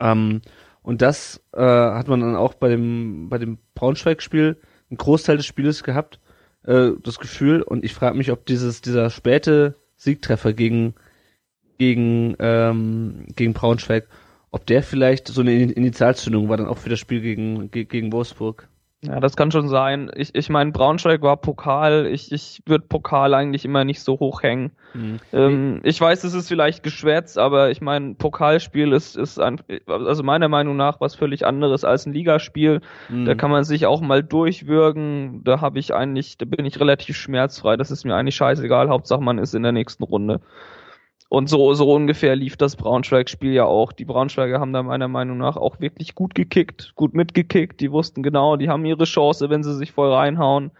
Ähm, 0.00 0.40
und 0.82 1.02
das 1.02 1.42
äh, 1.52 1.60
hat 1.60 2.08
man 2.08 2.20
dann 2.20 2.36
auch 2.36 2.54
bei 2.54 2.68
dem, 2.68 3.28
bei 3.28 3.38
dem 3.38 3.58
Braunschweig-Spiel, 3.74 4.60
einen 4.90 4.96
Großteil 4.98 5.36
des 5.36 5.46
Spieles 5.46 5.82
gehabt, 5.82 6.18
äh, 6.64 6.90
das 7.02 7.18
Gefühl, 7.18 7.62
und 7.62 7.84
ich 7.84 7.94
frage 7.94 8.16
mich, 8.16 8.30
ob 8.30 8.46
dieses, 8.46 8.80
dieser 8.80 9.10
späte 9.10 9.76
Siegtreffer 9.96 10.52
gegen, 10.52 10.94
gegen, 11.78 12.36
ähm, 12.38 13.26
gegen 13.36 13.52
Braunschweig, 13.52 14.08
ob 14.50 14.66
der 14.66 14.82
vielleicht 14.82 15.28
so 15.28 15.40
eine 15.40 15.54
In- 15.54 15.70
Initialzündung 15.70 16.48
war 16.48 16.56
dann 16.56 16.68
auch 16.68 16.78
für 16.78 16.88
das 16.90 17.00
Spiel 17.00 17.20
gegen, 17.20 17.70
ge- 17.70 17.84
gegen 17.84 18.12
Wolfsburg. 18.12 18.68
Ja, 19.06 19.20
das 19.20 19.36
kann 19.36 19.50
schon 19.50 19.68
sein. 19.68 20.10
Ich, 20.14 20.34
ich 20.34 20.48
meine, 20.48 20.72
Braunschweig 20.72 21.20
war 21.22 21.36
Pokal. 21.36 22.06
Ich, 22.06 22.32
ich 22.32 22.62
würde 22.66 22.86
Pokal 22.88 23.34
eigentlich 23.34 23.64
immer 23.64 23.84
nicht 23.84 24.00
so 24.00 24.18
hoch 24.18 24.42
hängen. 24.42 24.72
Ähm, 25.32 25.80
ich 25.82 26.00
weiß, 26.00 26.24
es 26.24 26.34
ist 26.34 26.48
vielleicht 26.48 26.82
geschwätzt, 26.82 27.36
aber 27.38 27.70
ich 27.70 27.80
meine, 27.80 28.14
Pokalspiel 28.14 28.92
ist, 28.92 29.16
ist 29.16 29.38
ein, 29.38 29.60
also 29.86 30.22
meiner 30.22 30.48
Meinung 30.48 30.76
nach 30.76 31.00
was 31.00 31.14
völlig 31.14 31.44
anderes 31.44 31.84
als 31.84 32.06
ein 32.06 32.12
Ligaspiel. 32.12 32.80
Mhm. 33.08 33.24
Da 33.26 33.34
kann 33.34 33.50
man 33.50 33.64
sich 33.64 33.86
auch 33.86 34.00
mal 34.00 34.22
durchwürgen. 34.22 35.42
Da 35.44 35.60
habe 35.60 35.78
ich 35.78 35.94
eigentlich, 35.94 36.38
da 36.38 36.46
bin 36.46 36.64
ich 36.64 36.80
relativ 36.80 37.16
schmerzfrei. 37.16 37.76
Das 37.76 37.90
ist 37.90 38.04
mir 38.04 38.14
eigentlich 38.14 38.36
scheißegal. 38.36 38.88
Hauptsache 38.88 39.22
man 39.22 39.38
ist 39.38 39.54
in 39.54 39.62
der 39.62 39.72
nächsten 39.72 40.04
Runde. 40.04 40.40
Und 41.28 41.48
so, 41.48 41.74
so 41.74 41.92
ungefähr 41.92 42.36
lief 42.36 42.56
das 42.56 42.76
Braunschweig-Spiel 42.76 43.52
ja 43.52 43.64
auch. 43.64 43.92
Die 43.92 44.04
Braunschweiger 44.04 44.60
haben 44.60 44.72
da 44.72 44.82
meiner 44.82 45.08
Meinung 45.08 45.38
nach 45.38 45.56
auch 45.56 45.80
wirklich 45.80 46.14
gut 46.14 46.34
gekickt, 46.34 46.92
gut 46.94 47.14
mitgekickt. 47.14 47.80
Die 47.80 47.90
wussten 47.90 48.22
genau, 48.22 48.56
die 48.56 48.68
haben 48.68 48.84
ihre 48.84 49.04
Chance, 49.04 49.50
wenn 49.50 49.62
sie 49.62 49.74
sich 49.74 49.90
voll 49.92 50.12
reinhauen. 50.12 50.70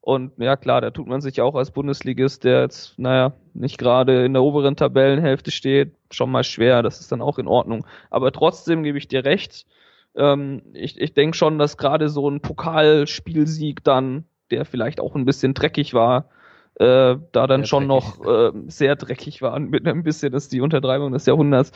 Und 0.00 0.32
ja 0.36 0.56
klar, 0.56 0.82
da 0.82 0.90
tut 0.90 1.06
man 1.06 1.22
sich 1.22 1.40
auch 1.40 1.54
als 1.54 1.70
Bundesligist, 1.70 2.44
der 2.44 2.60
jetzt, 2.60 2.98
naja, 2.98 3.32
nicht 3.54 3.78
gerade 3.78 4.26
in 4.26 4.34
der 4.34 4.42
oberen 4.42 4.76
Tabellenhälfte 4.76 5.50
steht, 5.50 5.94
schon 6.10 6.30
mal 6.30 6.44
schwer. 6.44 6.82
Das 6.82 7.00
ist 7.00 7.10
dann 7.10 7.22
auch 7.22 7.38
in 7.38 7.48
Ordnung. 7.48 7.86
Aber 8.10 8.30
trotzdem 8.30 8.82
gebe 8.82 8.98
ich 8.98 9.08
dir 9.08 9.24
recht. 9.24 9.66
Ähm, 10.14 10.60
ich 10.74 11.00
ich 11.00 11.14
denke 11.14 11.36
schon, 11.36 11.58
dass 11.58 11.78
gerade 11.78 12.10
so 12.10 12.28
ein 12.28 12.40
Pokalspielsieg 12.40 13.82
dann, 13.82 14.24
der 14.50 14.66
vielleicht 14.66 15.00
auch 15.00 15.14
ein 15.14 15.24
bisschen 15.24 15.54
dreckig 15.54 15.94
war, 15.94 16.28
äh, 16.76 17.16
da 17.32 17.46
dann 17.46 17.60
Sehr 17.60 17.66
schon 17.66 17.88
dreckig. 17.88 18.18
noch 18.18 18.26
äh, 18.26 18.52
sehr 18.66 18.96
dreckig 18.96 19.42
war. 19.42 19.58
Mit 19.60 19.86
ein 19.86 20.02
bisschen 20.02 20.32
ist 20.32 20.52
die 20.52 20.60
Untertreibung 20.60 21.12
des 21.12 21.26
Jahrhunderts. 21.26 21.72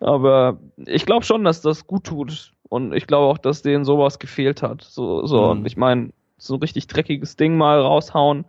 Aber 0.00 0.58
ich 0.86 1.04
glaube 1.04 1.24
schon, 1.24 1.44
dass 1.44 1.60
das 1.60 1.86
gut 1.86 2.04
tut. 2.04 2.54
Und 2.68 2.94
ich 2.94 3.06
glaube 3.06 3.26
auch, 3.26 3.38
dass 3.38 3.62
denen 3.62 3.84
sowas 3.84 4.18
gefehlt 4.18 4.62
hat. 4.62 4.82
So, 4.82 5.26
so. 5.26 5.54
Mhm. 5.54 5.66
ich 5.66 5.76
meine, 5.76 6.10
so 6.38 6.54
ein 6.54 6.60
richtig 6.60 6.86
dreckiges 6.86 7.36
Ding 7.36 7.56
mal 7.56 7.80
raushauen. 7.80 8.44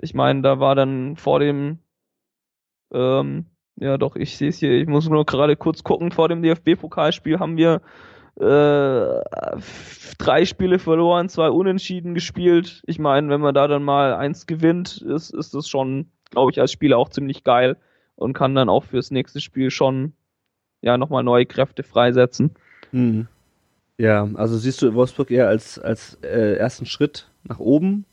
Ich 0.00 0.14
meine, 0.14 0.42
da 0.42 0.60
war 0.60 0.74
dann 0.74 1.16
vor 1.16 1.40
dem, 1.40 1.78
ähm, 2.92 3.46
ja 3.76 3.98
doch, 3.98 4.16
ich 4.16 4.36
sehe 4.36 4.48
es 4.48 4.58
hier, 4.58 4.72
ich 4.72 4.86
muss 4.86 5.08
nur 5.08 5.24
gerade 5.24 5.56
kurz 5.56 5.84
gucken, 5.84 6.12
vor 6.12 6.28
dem 6.28 6.42
DFB-Pokalspiel 6.42 7.38
haben 7.38 7.56
wir 7.56 7.80
äh, 8.40 9.20
drei 10.18 10.44
Spiele 10.44 10.78
verloren, 10.78 11.28
zwei 11.28 11.50
Unentschieden 11.50 12.14
gespielt. 12.14 12.82
Ich 12.86 12.98
meine, 12.98 13.28
wenn 13.28 13.40
man 13.40 13.54
da 13.54 13.68
dann 13.68 13.82
mal 13.82 14.14
eins 14.14 14.46
gewinnt, 14.46 15.02
ist, 15.02 15.30
ist 15.30 15.54
das 15.54 15.68
schon, 15.68 16.06
glaube 16.30 16.50
ich, 16.50 16.60
als 16.60 16.72
Spieler 16.72 16.98
auch 16.98 17.08
ziemlich 17.08 17.44
geil 17.44 17.76
und 18.16 18.34
kann 18.34 18.54
dann 18.54 18.68
auch 18.68 18.84
fürs 18.84 19.10
nächste 19.10 19.40
Spiel 19.40 19.70
schon 19.70 20.12
ja 20.80 20.96
nochmal 20.98 21.24
neue 21.24 21.46
Kräfte 21.46 21.82
freisetzen. 21.82 22.52
Mhm. 22.92 23.26
Ja, 23.96 24.28
also 24.34 24.56
siehst 24.56 24.80
du 24.82 24.94
Wolfsburg 24.94 25.30
eher 25.30 25.48
als, 25.48 25.78
als 25.78 26.18
äh, 26.22 26.54
ersten 26.54 26.86
Schritt 26.86 27.28
nach 27.42 27.58
oben, 27.58 28.04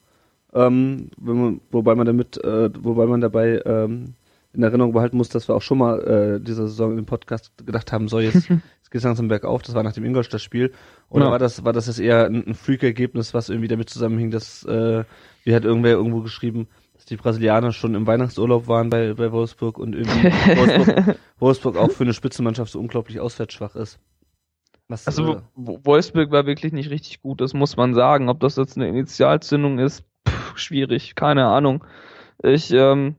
ähm, 0.54 1.12
man, 1.20 1.62
wobei 1.70 1.94
man 1.94 2.08
damit, 2.08 2.44
äh, 2.44 2.70
wobei 2.84 3.06
man 3.06 3.22
dabei 3.22 3.62
ähm, 3.66 4.16
in 4.56 4.64
Erinnerung 4.64 4.94
behalten 4.94 5.18
muss, 5.18 5.30
dass 5.30 5.48
wir 5.48 5.56
auch 5.56 5.62
schon 5.62 5.78
mal 5.78 6.00
äh, 6.02 6.40
diese 6.44 6.68
Saison 6.68 6.98
im 6.98 7.06
Podcast 7.06 7.52
gedacht 7.66 7.92
haben, 7.92 8.08
so 8.08 8.20
jetzt, 8.20 8.36
jetzt 8.50 8.92
geht 8.92 8.96
es 9.00 9.04
langsam 9.04 9.28
bergauf, 9.28 9.62
das 9.62 9.76
war 9.76 9.84
nach 9.84 9.94
dem 9.94 10.06
Ingolstadt-Spiel. 10.06 10.72
Oder 11.10 11.26
Ja. 11.26 11.32
war 11.32 11.40
das, 11.40 11.64
war 11.66 11.74
das 11.74 11.88
jetzt 11.88 12.00
eher 12.00 12.26
ein, 12.26 12.48
ein 12.48 12.54
Freak-Ergebnis, 12.56 13.34
was 13.34 13.50
irgendwie 13.50 13.68
damit 13.68 13.90
zusammenhing, 13.90 14.32
dass, 14.32 14.64
äh, 14.66 15.04
wie 15.44 15.54
hat 15.56 15.66
irgendwer 15.66 15.92
irgendwo 15.92 16.22
geschrieben, 16.22 16.68
dass 16.94 17.06
die 17.06 17.18
Brasilianer 17.18 17.72
schon 17.72 17.94
im 17.96 18.08
Weihnachtsurlaub 18.08 18.68
waren 18.68 18.90
bei, 18.90 19.14
bei 19.14 19.32
Wolfsburg 19.32 19.78
und 19.78 19.94
irgendwie 19.96 20.24
Wolfsburg, 20.58 21.16
Wolfsburg 21.40 21.78
auch 21.78 21.92
für 21.92 22.04
eine 22.04 22.14
Spitzenmannschaft 22.14 22.72
so 22.72 22.80
unglaublich 22.80 23.20
auswärtsschwach 23.20 23.76
ist. 23.76 24.00
Was, 24.88 25.08
Also 25.08 25.34
äh, 25.36 25.42
Wo- 25.56 25.80
Wolfsburg 25.84 26.32
war 26.32 26.46
wirklich 26.46 26.72
nicht 26.72 26.90
richtig 26.92 27.22
gut, 27.22 27.42
das 27.42 27.54
muss 27.54 27.76
man 27.76 27.94
sagen. 27.96 28.30
Ob 28.30 28.40
das 28.40 28.56
jetzt 28.56 28.78
eine 28.78 28.88
Initialzündung 28.88 29.80
ist, 29.80 30.04
pff, 30.28 30.58
schwierig, 30.58 31.16
keine 31.16 31.46
Ahnung. 31.48 31.84
Ich, 32.44 32.72
ähm, 32.72 33.16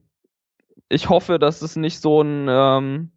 ich 0.89 1.09
hoffe, 1.09 1.39
dass 1.39 1.63
es 1.63 1.77
nicht 1.77 2.01
so 2.01 2.23
ein, 2.23 2.47
ähm, 2.49 3.11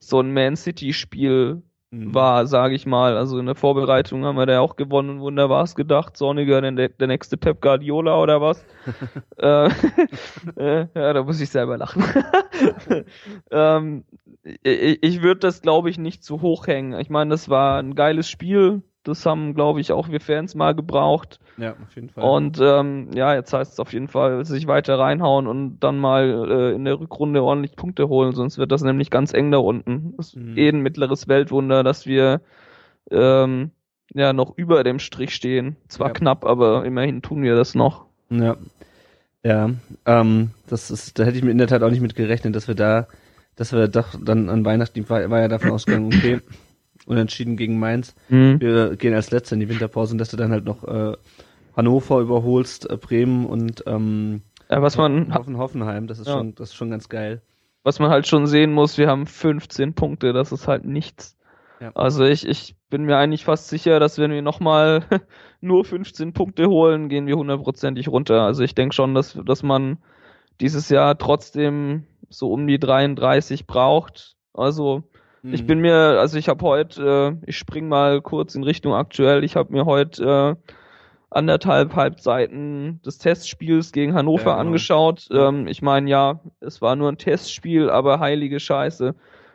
so 0.00 0.20
ein 0.20 0.32
Man 0.32 0.56
City-Spiel 0.56 1.62
mh. 1.90 2.14
war, 2.14 2.46
sage 2.46 2.74
ich 2.74 2.86
mal. 2.86 3.16
Also 3.16 3.38
in 3.38 3.46
der 3.46 3.54
Vorbereitung 3.54 4.24
haben 4.24 4.36
wir 4.36 4.46
da 4.46 4.60
auch 4.60 4.76
gewonnen. 4.76 5.20
Wunderbares 5.20 5.74
gedacht. 5.74 6.16
Sonniger, 6.16 6.60
der, 6.60 6.88
der 6.88 7.06
nächste 7.06 7.36
Pep 7.36 7.60
Guardiola 7.60 8.20
oder 8.20 8.40
was? 8.40 8.64
äh, 9.38 9.68
äh, 10.56 10.86
ja, 10.94 11.12
da 11.12 11.22
muss 11.22 11.40
ich 11.40 11.50
selber 11.50 11.76
lachen. 11.78 12.04
ähm, 13.50 14.04
ich 14.62 15.02
ich 15.02 15.22
würde 15.22 15.40
das, 15.40 15.62
glaube 15.62 15.90
ich, 15.90 15.98
nicht 15.98 16.24
zu 16.24 16.42
hoch 16.42 16.66
hängen. 16.66 16.98
Ich 17.00 17.10
meine, 17.10 17.30
das 17.30 17.48
war 17.48 17.78
ein 17.78 17.94
geiles 17.94 18.28
Spiel. 18.28 18.82
Das 19.04 19.24
haben, 19.24 19.54
glaube 19.54 19.80
ich, 19.80 19.92
auch 19.92 20.08
wir 20.08 20.20
Fans 20.20 20.54
mal 20.54 20.74
gebraucht. 20.74 21.38
Ja, 21.56 21.72
auf 21.72 21.94
jeden 21.94 22.10
Fall. 22.10 22.24
Und 22.24 22.60
ähm, 22.60 23.10
ja, 23.14 23.34
jetzt 23.34 23.52
heißt 23.52 23.72
es 23.74 23.80
auf 23.80 23.92
jeden 23.92 24.08
Fall, 24.08 24.44
sich 24.44 24.66
weiter 24.66 24.98
reinhauen 24.98 25.46
und 25.46 25.80
dann 25.80 25.98
mal 25.98 26.46
äh, 26.50 26.74
in 26.74 26.84
der 26.84 27.00
Rückrunde 27.00 27.42
ordentlich 27.42 27.74
Punkte 27.76 28.08
holen, 28.08 28.32
sonst 28.32 28.58
wird 28.58 28.70
das 28.72 28.82
nämlich 28.82 29.10
ganz 29.10 29.32
eng 29.32 29.50
da 29.50 29.58
unten. 29.58 30.14
Das 30.16 30.28
ist 30.28 30.36
Mhm. 30.36 30.58
eh 30.58 30.68
ein 30.68 30.80
mittleres 30.82 31.26
Weltwunder, 31.28 31.82
dass 31.82 32.06
wir 32.06 32.40
ähm, 33.10 33.70
ja 34.14 34.32
noch 34.32 34.56
über 34.56 34.84
dem 34.84 34.98
Strich 34.98 35.34
stehen. 35.34 35.76
Zwar 35.88 36.08
Ja. 36.08 36.14
knapp, 36.14 36.44
aber 36.44 36.84
immerhin 36.84 37.22
tun 37.22 37.42
wir 37.42 37.54
das 37.56 37.74
noch. 37.74 38.06
Ja. 38.30 38.56
Ja, 39.44 39.70
ähm, 40.04 40.50
das 40.66 40.90
ist, 40.90 41.18
da 41.18 41.24
hätte 41.24 41.38
ich 41.38 41.44
mir 41.44 41.52
in 41.52 41.58
der 41.58 41.68
Tat 41.68 41.82
auch 41.82 41.90
nicht 41.90 42.00
mit 42.00 42.16
gerechnet, 42.16 42.56
dass 42.56 42.66
wir 42.68 42.74
da, 42.74 43.06
dass 43.54 43.72
wir 43.72 43.86
doch 43.88 44.08
dann 44.20 44.48
an 44.50 44.64
Weihnachten, 44.64 45.08
war, 45.08 45.30
war 45.30 45.40
ja 45.40 45.48
davon 45.48 45.70
ausgegangen, 45.70 46.12
okay, 46.12 46.40
unentschieden 47.06 47.56
gegen 47.56 47.78
Mainz. 47.78 48.14
Wir 48.28 48.96
gehen 48.96 49.14
als 49.14 49.30
Letzter 49.30 49.54
in 49.54 49.60
die 49.60 49.68
Winterpause 49.68 50.12
und 50.12 50.18
dass 50.18 50.30
du 50.30 50.36
dann 50.36 50.50
halt 50.52 50.64
noch 50.64 50.84
äh, 50.84 51.16
Hannover 51.76 52.20
überholst, 52.20 52.90
äh, 52.90 52.96
Bremen 52.96 53.46
und 53.46 53.84
ähm, 53.86 54.42
Ja, 54.70 54.82
was 54.82 54.96
man 54.96 55.32
Hoffen, 55.34 55.56
Hoffenheim, 55.58 56.06
das 56.06 56.18
ist 56.18 56.26
Ja. 56.26 56.34
schon, 56.34 56.54
das 56.54 56.70
ist 56.70 56.74
schon 56.74 56.90
ganz 56.90 57.08
geil. 57.08 57.40
was 57.84 58.00
man 58.00 58.10
halt 58.10 58.26
schon 58.26 58.46
sehen 58.46 58.72
muss, 58.72 58.98
wir 58.98 59.08
haben 59.08 59.26
15 59.26 59.94
Punkte, 59.94 60.32
das 60.32 60.52
ist 60.52 60.68
halt 60.68 60.84
nichts. 60.84 61.36
Ja. 61.80 61.92
Also 61.94 62.24
ich, 62.24 62.46
ich 62.46 62.74
bin 62.90 63.04
mir 63.04 63.16
eigentlich 63.16 63.44
fast 63.44 63.68
sicher, 63.68 64.00
dass 64.00 64.18
wenn 64.18 64.32
wir 64.32 64.42
nochmal 64.42 65.04
nur 65.60 65.84
15 65.84 66.32
Punkte 66.34 66.66
holen, 66.66 67.08
gehen 67.08 67.26
wir 67.28 67.36
hundertprozentig 67.36 68.08
runter. 68.08 68.42
Also 68.42 68.62
ich 68.64 68.74
denke 68.74 68.94
schon, 68.94 69.14
dass, 69.14 69.38
dass 69.46 69.62
man 69.62 69.98
dieses 70.60 70.88
Jahr 70.90 71.16
trotzdem 71.16 72.04
so 72.28 72.52
um 72.52 72.66
die 72.66 72.78
33 72.80 73.66
braucht. 73.66 74.34
Also 74.52 75.04
ich 75.42 75.62
Mhm. 75.62 75.66
bin 75.66 75.80
mir, 75.80 75.94
also 76.18 76.38
ich 76.38 76.48
habe 76.48 76.64
heute, 76.64 77.38
äh, 77.42 77.48
ich 77.50 77.56
spring 77.58 77.88
mal 77.88 78.20
kurz 78.20 78.54
in 78.54 78.64
Richtung 78.64 78.94
aktuell, 78.94 79.44
ich 79.44 79.56
habe 79.56 79.72
mir 79.72 79.84
heute 79.86 80.56
äh, 80.66 80.72
anderthalb 81.30 81.94
Halbseiten 81.94 83.00
des 83.04 83.18
Testspiels 83.18 83.92
gegen 83.92 84.14
Hannover 84.14 84.50
Ja, 84.50 84.56
genau. 84.56 84.60
angeschaut. 84.60 85.28
Ähm, 85.30 85.66
ich 85.66 85.82
meine, 85.82 86.08
ja, 86.10 86.40
es 86.60 86.80
war 86.80 86.96
nur 86.96 87.10
ein 87.10 87.18
Testspiel, 87.18 87.90
aber 87.90 88.18
heilige 88.20 88.60
Scheiße. 88.60 89.14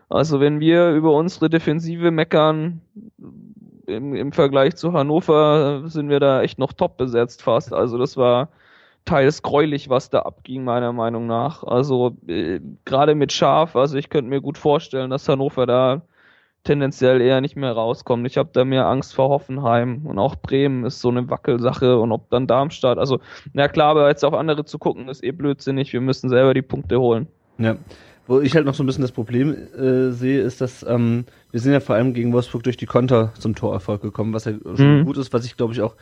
Also 0.09 0.39
wenn 0.39 0.59
wir 0.59 0.91
über 0.91 1.13
unsere 1.13 1.49
Defensive 1.49 2.11
meckern, 2.11 2.81
im, 3.87 4.13
im 4.15 4.31
Vergleich 4.31 4.75
zu 4.75 4.93
Hannover, 4.93 5.83
sind 5.87 6.09
wir 6.09 6.19
da 6.19 6.41
echt 6.41 6.59
noch 6.59 6.73
top 6.73 6.97
besetzt 6.97 7.41
fast. 7.41 7.73
Also 7.73 7.97
das 7.97 8.15
war 8.15 8.49
teils 9.05 9.41
gräulich, 9.41 9.89
was 9.89 10.09
da 10.09 10.19
abging, 10.19 10.63
meiner 10.63 10.93
Meinung 10.93 11.27
nach. 11.27 11.63
Also 11.63 12.15
äh, 12.27 12.59
gerade 12.85 13.15
mit 13.15 13.31
Schaf, 13.31 13.75
also 13.75 13.97
ich 13.97 14.09
könnte 14.09 14.29
mir 14.29 14.41
gut 14.41 14.57
vorstellen, 14.57 15.09
dass 15.09 15.27
Hannover 15.27 15.65
da 15.65 16.01
tendenziell 16.63 17.19
eher 17.19 17.41
nicht 17.41 17.57
mehr 17.57 17.73
rauskommt. 17.73 18.25
Ich 18.25 18.37
habe 18.37 18.49
da 18.53 18.63
mehr 18.63 18.85
Angst 18.87 19.13
vor 19.13 19.27
Hoffenheim 19.29 20.05
und 20.05 20.17
auch 20.17 20.37
Bremen 20.37 20.85
ist 20.85 21.01
so 21.01 21.09
eine 21.09 21.29
Wackelsache 21.29 21.97
und 21.99 22.11
ob 22.13 22.29
dann 22.29 22.47
Darmstadt, 22.47 22.97
also 22.97 23.19
na 23.51 23.67
klar, 23.67 23.89
aber 23.91 24.07
jetzt 24.07 24.23
auf 24.23 24.33
andere 24.33 24.63
zu 24.63 24.79
gucken, 24.79 25.09
ist 25.09 25.23
eh 25.23 25.31
blödsinnig. 25.31 25.91
Wir 25.91 25.99
müssen 25.99 26.29
selber 26.29 26.53
die 26.53 26.61
Punkte 26.61 26.99
holen. 26.99 27.27
Ja. 27.57 27.75
Wo 28.25 28.39
ich 28.39 28.55
halt 28.55 28.65
noch 28.65 28.73
so 28.73 28.83
ein 28.83 28.85
bisschen 28.85 29.01
das 29.01 29.11
Problem 29.11 29.53
äh, 29.77 30.11
sehe, 30.11 30.39
ist, 30.39 30.61
dass 30.61 30.81
ähm, 30.83 31.25
wir 31.51 31.59
sind 31.59 31.73
ja 31.73 31.81
vor 31.81 31.95
allem 31.95 32.13
gegen 32.13 32.31
Wolfsburg 32.31 32.63
durch 32.63 32.77
die 32.77 32.85
Konter 32.85 33.33
zum 33.37 33.53
Torerfolg 33.53 34.01
gekommen, 34.01 34.33
was 34.33 34.45
ja 34.45 34.53
schon 34.75 34.99
Mhm. 35.01 35.05
gut 35.05 35.17
ist, 35.17 35.33
was 35.33 35.43
ich 35.43 35.57
glaube 35.57 35.73
ich 35.73 35.81
auch 35.81 35.95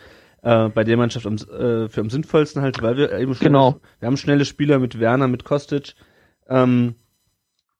äh, 0.43 0.69
bei 0.69 0.83
der 0.83 0.97
Mannschaft 0.97 1.25
am, 1.25 1.35
äh, 1.35 1.87
für 1.89 2.01
am 2.01 2.09
sinnvollsten 2.09 2.61
halte, 2.61 2.81
weil 2.81 2.97
wir 2.97 3.11
eben 3.13 3.33
schnelle, 3.35 3.49
Genau. 3.49 3.79
wir 3.99 4.07
haben 4.07 4.17
schnelle 4.17 4.45
Spieler 4.45 4.79
mit 4.79 4.99
Werner, 4.99 5.27
mit 5.27 5.43
Kostic, 5.43 5.93
ähm, 6.49 6.95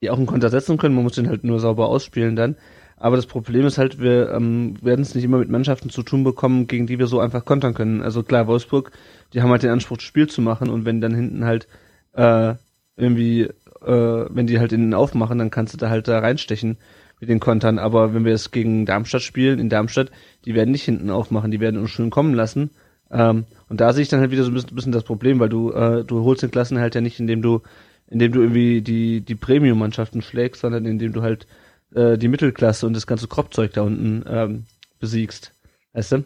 die 0.01 0.09
auch 0.09 0.17
einen 0.17 0.27
Konter 0.27 0.49
setzen 0.49 0.77
können, 0.77 0.95
man 0.95 1.03
muss 1.03 1.15
den 1.15 1.27
halt 1.27 1.43
nur 1.43 1.59
sauber 1.59 1.87
ausspielen 1.87 2.35
dann. 2.35 2.55
Aber 2.97 3.15
das 3.15 3.25
Problem 3.25 3.65
ist 3.65 3.79
halt, 3.79 3.99
wir 3.99 4.31
ähm, 4.31 4.75
werden 4.83 5.01
es 5.01 5.15
nicht 5.15 5.23
immer 5.23 5.39
mit 5.39 5.49
Mannschaften 5.49 5.89
zu 5.89 6.03
tun 6.03 6.23
bekommen, 6.23 6.67
gegen 6.67 6.85
die 6.85 6.99
wir 6.99 7.07
so 7.07 7.19
einfach 7.19 7.45
kontern 7.45 7.73
können. 7.73 8.03
Also 8.03 8.21
klar, 8.21 8.45
Wolfsburg, 8.45 8.91
die 9.33 9.41
haben 9.41 9.49
halt 9.49 9.63
den 9.63 9.71
Anspruch, 9.71 9.97
das 9.97 10.03
Spiel 10.03 10.27
zu 10.27 10.41
machen 10.41 10.69
und 10.69 10.85
wenn 10.85 11.01
dann 11.01 11.15
hinten 11.15 11.45
halt 11.45 11.67
äh, 12.13 12.53
irgendwie, 12.97 13.41
äh, 13.41 14.25
wenn 14.29 14.45
die 14.45 14.59
halt 14.59 14.71
innen 14.71 14.93
aufmachen, 14.93 15.39
dann 15.39 15.49
kannst 15.49 15.73
du 15.73 15.77
da 15.77 15.89
halt 15.89 16.07
da 16.07 16.19
reinstechen 16.19 16.77
mit 17.21 17.29
den 17.29 17.39
Kontern. 17.39 17.79
Aber 17.79 18.13
wenn 18.13 18.25
wir 18.25 18.33
es 18.33 18.51
gegen 18.51 18.85
Darmstadt 18.85 19.21
spielen, 19.23 19.59
in 19.59 19.69
Darmstadt, 19.69 20.11
die 20.45 20.55
werden 20.55 20.71
nicht 20.71 20.83
hinten 20.83 21.09
aufmachen, 21.11 21.51
die 21.51 21.61
werden 21.61 21.79
uns 21.79 21.91
schön 21.91 22.09
kommen 22.09 22.33
lassen. 22.33 22.71
Ähm, 23.11 23.45
und 23.69 23.81
da 23.81 23.93
sehe 23.93 24.03
ich 24.03 24.09
dann 24.09 24.19
halt 24.21 24.31
wieder 24.31 24.43
so 24.43 24.51
ein 24.51 24.55
bisschen, 24.55 24.75
bisschen 24.75 24.91
das 24.91 25.03
Problem, 25.05 25.39
weil 25.39 25.49
du, 25.49 25.71
äh, 25.71 26.03
du 26.05 26.23
holst 26.25 26.43
den 26.43 26.51
Klassenhalt 26.51 26.95
ja 26.95 27.01
nicht, 27.01 27.19
indem 27.19 27.41
du, 27.41 27.61
indem 28.09 28.33
du 28.33 28.41
irgendwie 28.41 28.81
die, 28.81 29.21
die 29.21 29.35
Premium-Mannschaften 29.35 30.21
schlägst, 30.21 30.61
sondern 30.61 30.85
indem 30.85 31.13
du 31.13 31.21
halt 31.21 31.47
äh, 31.95 32.17
die 32.17 32.27
Mittelklasse 32.27 32.87
und 32.87 32.93
das 32.93 33.07
ganze 33.07 33.27
Kropfzeug 33.27 33.73
da 33.73 33.83
unten 33.83 34.23
ähm, 34.27 34.65
besiegst. 34.99 35.53
Weißt 35.93 36.13
du? 36.13 36.23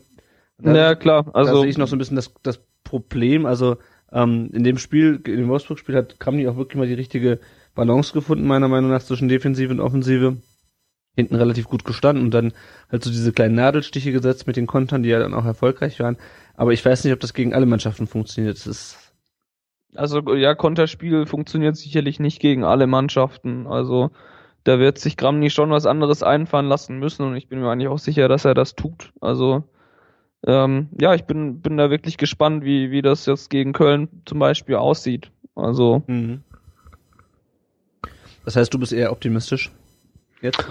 Da- 0.61 0.75
Ja, 0.75 0.95
klar, 0.95 1.25
da 1.25 1.33
also 1.33 1.61
sehe 1.61 1.69
ich 1.69 1.77
noch 1.77 1.87
so 1.87 1.95
ein 1.95 1.99
bisschen 1.99 2.15
das, 2.15 2.31
das 2.43 2.59
Problem. 2.83 3.45
Also 3.45 3.77
ähm, 4.11 4.49
in 4.53 4.63
dem 4.63 4.77
Spiel, 4.77 5.21
in 5.25 5.37
dem 5.37 5.47
Wolfsburg-Spiel 5.49 5.95
hat 5.95 6.19
Kramny 6.19 6.47
auch 6.47 6.57
wirklich 6.57 6.77
mal 6.77 6.87
die 6.87 6.93
richtige 6.93 7.39
Balance 7.75 8.13
gefunden, 8.13 8.47
meiner 8.47 8.67
Meinung 8.67 8.89
nach, 8.91 9.03
zwischen 9.03 9.27
Defensive 9.27 9.71
und 9.71 9.79
Offensive. 9.79 10.37
Hinten 11.15 11.35
relativ 11.35 11.67
gut 11.67 11.85
gestanden 11.85 12.25
und 12.25 12.31
dann 12.33 12.53
halt 12.91 13.03
so 13.03 13.09
diese 13.09 13.31
kleinen 13.31 13.55
Nadelstiche 13.55 14.11
gesetzt 14.11 14.47
mit 14.47 14.57
den 14.57 14.67
Kontern, 14.67 15.03
die 15.03 15.09
ja 15.09 15.19
dann 15.19 15.33
auch 15.33 15.45
erfolgreich 15.45 15.99
waren. 15.99 16.17
Aber 16.55 16.73
ich 16.73 16.83
weiß 16.83 17.03
nicht, 17.03 17.13
ob 17.13 17.19
das 17.19 17.33
gegen 17.33 17.53
alle 17.53 17.65
Mannschaften 17.65 18.07
funktioniert. 18.07 18.57
Das 18.57 18.67
ist 18.67 18.97
Also 19.95 20.35
ja, 20.35 20.55
Konterspiel 20.55 21.25
funktioniert 21.25 21.77
sicherlich 21.77 22.19
nicht 22.19 22.39
gegen 22.39 22.63
alle 22.63 22.87
Mannschaften. 22.87 23.65
Also 23.67 24.11
da 24.65 24.79
wird 24.79 24.97
sich 24.97 25.15
Gramny 25.15 25.49
schon 25.49 25.69
was 25.69 25.85
anderes 25.85 26.23
einfallen 26.23 26.67
lassen 26.67 26.99
müssen 26.99 27.25
und 27.25 27.35
ich 27.35 27.47
bin 27.47 27.59
mir 27.61 27.69
eigentlich 27.69 27.87
auch 27.87 27.99
sicher, 27.99 28.27
dass 28.27 28.45
er 28.45 28.53
das 28.53 28.75
tut. 28.75 29.13
Also 29.21 29.63
ähm, 30.47 30.89
ja, 30.99 31.15
ich 31.15 31.23
bin, 31.23 31.61
bin 31.61 31.77
da 31.77 31.89
wirklich 31.89 32.17
gespannt, 32.17 32.63
wie, 32.65 32.91
wie 32.91 33.01
das 33.01 33.25
jetzt 33.25 33.49
gegen 33.49 33.73
Köln 33.73 34.09
zum 34.25 34.39
Beispiel 34.39 34.75
aussieht. 34.75 35.31
Also 35.55 36.03
Mhm. 36.07 36.41
Das 38.43 38.55
heißt, 38.55 38.71
du 38.73 38.79
bist 38.79 38.93
eher 38.93 39.11
optimistisch 39.11 39.71
jetzt? 40.41 40.63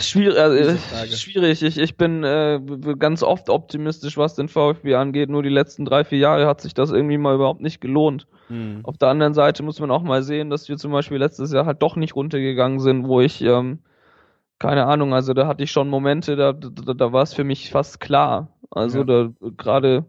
Schwierig. 0.00 0.36
Äh, 0.36 0.76
Frage. 0.76 1.12
schwierig. 1.12 1.62
Ich, 1.62 1.78
ich 1.78 1.96
bin 1.96 2.24
äh, 2.24 2.60
ganz 2.98 3.22
oft 3.22 3.48
optimistisch, 3.50 4.16
was 4.16 4.34
den 4.34 4.48
VfB 4.48 4.94
angeht. 4.94 5.30
Nur 5.30 5.42
die 5.42 5.48
letzten 5.48 5.84
drei, 5.84 6.04
vier 6.04 6.18
Jahre 6.18 6.46
hat 6.46 6.60
sich 6.60 6.74
das 6.74 6.90
irgendwie 6.90 7.18
mal 7.18 7.34
überhaupt 7.34 7.60
nicht 7.60 7.80
gelohnt. 7.80 8.26
Mhm. 8.48 8.80
Auf 8.84 8.98
der 8.98 9.08
anderen 9.08 9.34
Seite 9.34 9.62
muss 9.62 9.80
man 9.80 9.90
auch 9.90 10.02
mal 10.02 10.22
sehen, 10.22 10.50
dass 10.50 10.68
wir 10.68 10.76
zum 10.76 10.92
Beispiel 10.92 11.18
letztes 11.18 11.52
Jahr 11.52 11.66
halt 11.66 11.82
doch 11.82 11.96
nicht 11.96 12.14
runtergegangen 12.16 12.80
sind, 12.80 13.06
wo 13.06 13.20
ich, 13.20 13.40
ähm, 13.42 13.80
keine 14.58 14.86
Ahnung, 14.86 15.12
also 15.14 15.34
da 15.34 15.46
hatte 15.46 15.64
ich 15.64 15.70
schon 15.72 15.88
Momente, 15.88 16.36
da, 16.36 16.52
da, 16.52 16.94
da 16.94 17.12
war 17.12 17.22
es 17.22 17.34
für 17.34 17.44
mich 17.44 17.70
fast 17.70 18.00
klar. 18.00 18.48
Also 18.70 18.98
Ja. 19.00 19.04
da 19.04 19.28
gerade 19.56 20.04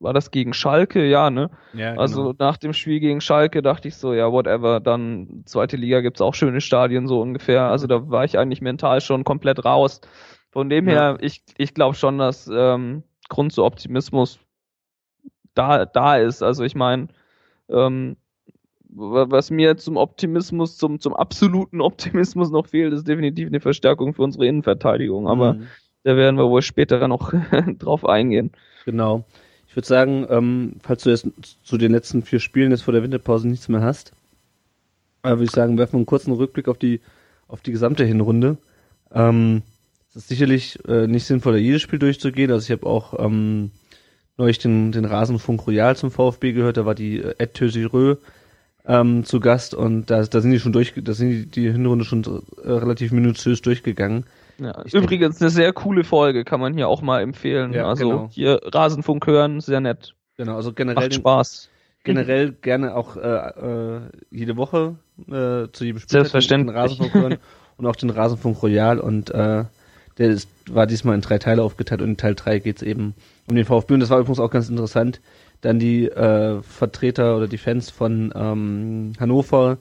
war 0.00 0.12
das 0.12 0.30
gegen 0.30 0.52
Schalke, 0.52 1.04
ja, 1.06 1.30
ne? 1.30 1.50
Ja, 1.72 1.94
Also 1.94 2.34
nach 2.38 2.56
dem 2.56 2.72
Spiel 2.72 3.00
gegen 3.00 3.20
Schalke 3.20 3.62
dachte 3.62 3.88
ich 3.88 3.96
so, 3.96 4.14
ja, 4.14 4.30
whatever, 4.30 4.80
dann 4.80 5.42
zweite 5.44 5.76
Liga 5.76 6.00
gibt's 6.00 6.20
auch 6.20 6.34
schöne 6.34 6.60
Stadien 6.60 7.06
so 7.06 7.20
ungefähr. 7.20 7.64
Also 7.64 7.86
da 7.86 8.08
war 8.08 8.24
ich 8.24 8.38
eigentlich 8.38 8.60
mental 8.60 9.00
schon 9.00 9.24
komplett 9.24 9.64
raus. 9.64 10.00
Von 10.50 10.70
dem 10.70 10.86
her, 10.86 11.18
ich, 11.20 11.42
ich 11.56 11.74
glaube 11.74 11.94
schon, 11.94 12.18
dass 12.18 12.48
ähm, 12.52 13.02
Grund 13.28 13.52
zu 13.52 13.64
Optimismus 13.64 14.38
da, 15.54 15.84
da 15.84 16.16
ist. 16.16 16.42
Also 16.42 16.64
ich 16.64 16.74
meine, 16.74 17.08
ähm, 17.68 18.16
was 18.90 19.50
mir 19.50 19.76
zum 19.76 19.96
Optimismus, 19.96 20.76
zum, 20.76 21.00
zum 21.00 21.14
absoluten 21.14 21.80
Optimismus 21.80 22.50
noch 22.50 22.68
fehlt, 22.68 22.92
ist 22.92 23.06
definitiv 23.08 23.48
eine 23.48 23.60
Verstärkung 23.60 24.14
für 24.14 24.22
unsere 24.22 24.46
Innenverteidigung. 24.46 25.28
Aber 25.28 25.54
mhm. 25.54 25.66
da 26.04 26.16
werden 26.16 26.38
wir 26.38 26.48
wohl 26.48 26.62
später 26.62 27.06
noch 27.08 27.32
drauf 27.78 28.04
eingehen. 28.06 28.52
Genau. 28.84 29.24
Ich 29.68 29.76
würde 29.76 29.86
sagen, 29.86 30.26
ähm, 30.30 30.72
falls 30.82 31.04
du 31.04 31.10
jetzt 31.10 31.28
zu 31.62 31.76
den 31.76 31.92
letzten 31.92 32.22
vier 32.22 32.40
Spielen 32.40 32.70
jetzt 32.70 32.82
vor 32.82 32.92
der 32.92 33.02
Winterpause 33.02 33.46
nichts 33.46 33.68
mehr 33.68 33.82
hast, 33.82 34.12
äh, 35.22 35.30
würde 35.30 35.44
ich 35.44 35.50
sagen, 35.50 35.78
werfen 35.78 35.92
wir 35.92 35.98
einen 35.98 36.06
kurzen 36.06 36.32
Rückblick 36.32 36.68
auf 36.68 36.78
die, 36.78 37.00
auf 37.46 37.60
die 37.60 37.72
gesamte 37.72 38.04
Hinrunde. 38.04 38.56
Ähm, 39.12 39.62
es 40.10 40.16
ist 40.16 40.28
sicherlich 40.28 40.78
äh, 40.88 41.06
nicht 41.06 41.26
sinnvoller, 41.26 41.58
jedes 41.58 41.82
Spiel 41.82 41.98
durchzugehen. 41.98 42.50
Also 42.50 42.64
ich 42.64 42.70
habe 42.70 42.86
auch 42.86 43.18
ähm, 43.18 43.70
neulich 44.38 44.58
den, 44.58 44.90
den 44.90 45.04
Rasenfunk 45.04 45.66
Royal 45.66 45.96
zum 45.96 46.10
VfB 46.10 46.52
gehört, 46.52 46.78
da 46.78 46.86
war 46.86 46.94
die 46.94 47.18
äh, 47.18 47.34
Ed 47.38 47.54
Tösirö 47.54 48.16
ähm, 48.86 49.24
zu 49.24 49.38
Gast 49.38 49.74
und 49.74 50.06
da, 50.10 50.22
da 50.24 50.40
sind 50.40 50.50
die 50.50 50.60
schon 50.60 50.72
durch, 50.72 50.94
da 50.96 51.12
sind 51.12 51.30
die, 51.30 51.46
die 51.46 51.70
Hinrunde 51.70 52.06
schon 52.06 52.24
äh, 52.24 52.70
relativ 52.70 53.12
minutiös 53.12 53.60
durchgegangen. 53.60 54.24
Ja, 54.60 54.82
übrigens 54.92 55.40
eine 55.40 55.50
sehr 55.50 55.72
coole 55.72 56.04
Folge, 56.04 56.44
kann 56.44 56.60
man 56.60 56.74
hier 56.74 56.88
auch 56.88 57.00
mal 57.00 57.22
empfehlen. 57.22 57.72
Ja, 57.72 57.86
also 57.86 58.08
genau. 58.08 58.28
hier 58.32 58.60
Rasenfunk 58.64 59.26
hören, 59.26 59.60
sehr 59.60 59.80
nett. 59.80 60.14
Genau, 60.36 60.56
also 60.56 60.72
generell 60.72 61.08
Macht 61.08 61.14
Spaß. 61.14 61.68
generell 62.04 62.52
gerne 62.52 62.94
auch 62.94 63.16
äh, 63.16 63.20
äh, 63.20 64.00
jede 64.30 64.56
Woche 64.56 64.96
äh, 65.26 65.70
zu 65.72 65.84
jedem 65.84 66.00
Spiel 66.00 66.24
den 66.24 66.68
Rasenfunk 66.68 67.14
hören 67.14 67.38
und 67.76 67.86
auch 67.86 67.96
den 67.96 68.10
Rasenfunk 68.10 68.62
Royal 68.62 68.98
und 68.98 69.30
äh, 69.30 69.64
der 70.18 70.28
ist, 70.28 70.48
war 70.68 70.86
diesmal 70.86 71.14
in 71.14 71.20
drei 71.20 71.38
Teile 71.38 71.62
aufgeteilt 71.62 72.02
und 72.02 72.08
in 72.08 72.16
Teil 72.16 72.34
drei 72.34 72.58
geht's 72.58 72.82
eben 72.82 73.14
um 73.48 73.54
den 73.54 73.64
VfB 73.64 73.94
und 73.94 74.00
das 74.00 74.10
war 74.10 74.18
übrigens 74.18 74.40
auch 74.40 74.50
ganz 74.50 74.68
interessant, 74.68 75.20
dann 75.60 75.78
die 75.78 76.06
äh, 76.06 76.60
Vertreter 76.62 77.36
oder 77.36 77.46
die 77.46 77.58
Fans 77.58 77.90
von 77.90 78.32
ähm, 78.34 79.12
Hannover, 79.20 79.78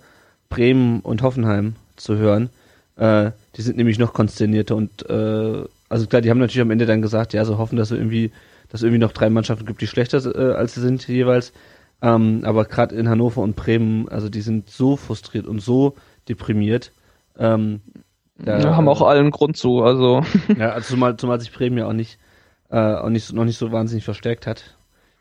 Bremen 0.50 1.00
und 1.02 1.22
Hoffenheim 1.24 1.76
zu 1.96 2.18
hören. 2.18 2.50
Äh, 2.98 3.32
die 3.56 3.62
sind 3.62 3.78
nämlich 3.78 4.00
noch 4.00 4.14
konsternierter 4.14 4.76
und 4.76 5.08
äh, 5.10 5.64
also 5.90 6.08
klar, 6.08 6.22
die 6.22 6.30
haben 6.30 6.40
natürlich 6.40 6.62
am 6.62 6.72
Ende 6.72 6.86
dann 6.86 7.02
gesagt, 7.02 7.34
ja, 7.34 7.46
so 7.46 7.58
hoffen, 7.58 7.78
dass 7.78 7.92
es 7.92 7.98
irgendwie, 7.98 8.32
dass 8.70 8.82
es 8.82 8.84
irgendwie 8.84 9.00
noch 9.00 9.12
drei 9.12 9.30
Mannschaften 9.30 9.66
gibt, 9.66 9.82
die 9.82 9.88
schlechter 9.88 10.18
äh, 10.36 10.54
als 10.54 10.74
sie 10.74 10.82
sind 10.82 11.08
jeweils. 11.08 11.54
Ähm, 12.02 12.42
aber 12.44 12.66
gerade 12.66 12.96
in 12.96 13.10
Hannover 13.10 13.42
und 13.42 13.56
Bremen, 13.56 14.08
also 14.10 14.30
die 14.30 14.42
sind 14.42 14.70
so 14.70 14.96
frustriert 14.96 15.48
und 15.48 15.60
so 15.60 15.96
deprimiert. 16.28 16.92
Ähm, 17.40 17.82
da, 18.38 18.60
ja, 18.60 18.76
haben 18.76 18.88
auch 18.88 19.02
allen 19.02 19.32
Grund 19.32 19.58
zu, 19.58 19.82
also. 19.84 20.22
ja, 20.58 20.70
also 20.70 20.94
zumal, 20.94 21.18
zumal 21.18 21.40
sich 21.40 21.52
Bremen 21.52 21.78
ja 21.78 21.88
auch 21.88 21.94
nicht, 21.94 22.20
äh, 22.70 22.78
auch 22.78 23.10
nicht, 23.10 23.34
noch 23.34 23.46
nicht 23.46 23.58
so 23.58 23.72
wahnsinnig 23.72 24.06
verstärkt 24.06 24.46
hat. 24.46 24.76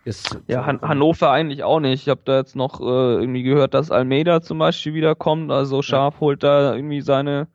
Ist 0.04 0.38
ja, 0.46 0.64
Han 0.66 0.80
Hannover 0.82 1.30
eigentlich 1.30 1.64
auch 1.64 1.80
nicht. 1.80 2.02
Ich 2.02 2.08
habe 2.08 2.20
da 2.24 2.38
jetzt 2.38 2.54
noch 2.54 2.80
äh, 2.80 2.84
irgendwie 2.84 3.42
gehört, 3.42 3.74
dass 3.74 3.90
Almeida 3.90 4.40
zum 4.40 4.58
Beispiel 4.58 4.94
wiederkommt. 4.94 5.50
Also 5.50 5.82
Scharf 5.82 6.14
ja. 6.14 6.20
holt 6.20 6.42
da 6.42 6.74
irgendwie 6.74 7.00
seine 7.00 7.48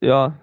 ja, 0.00 0.34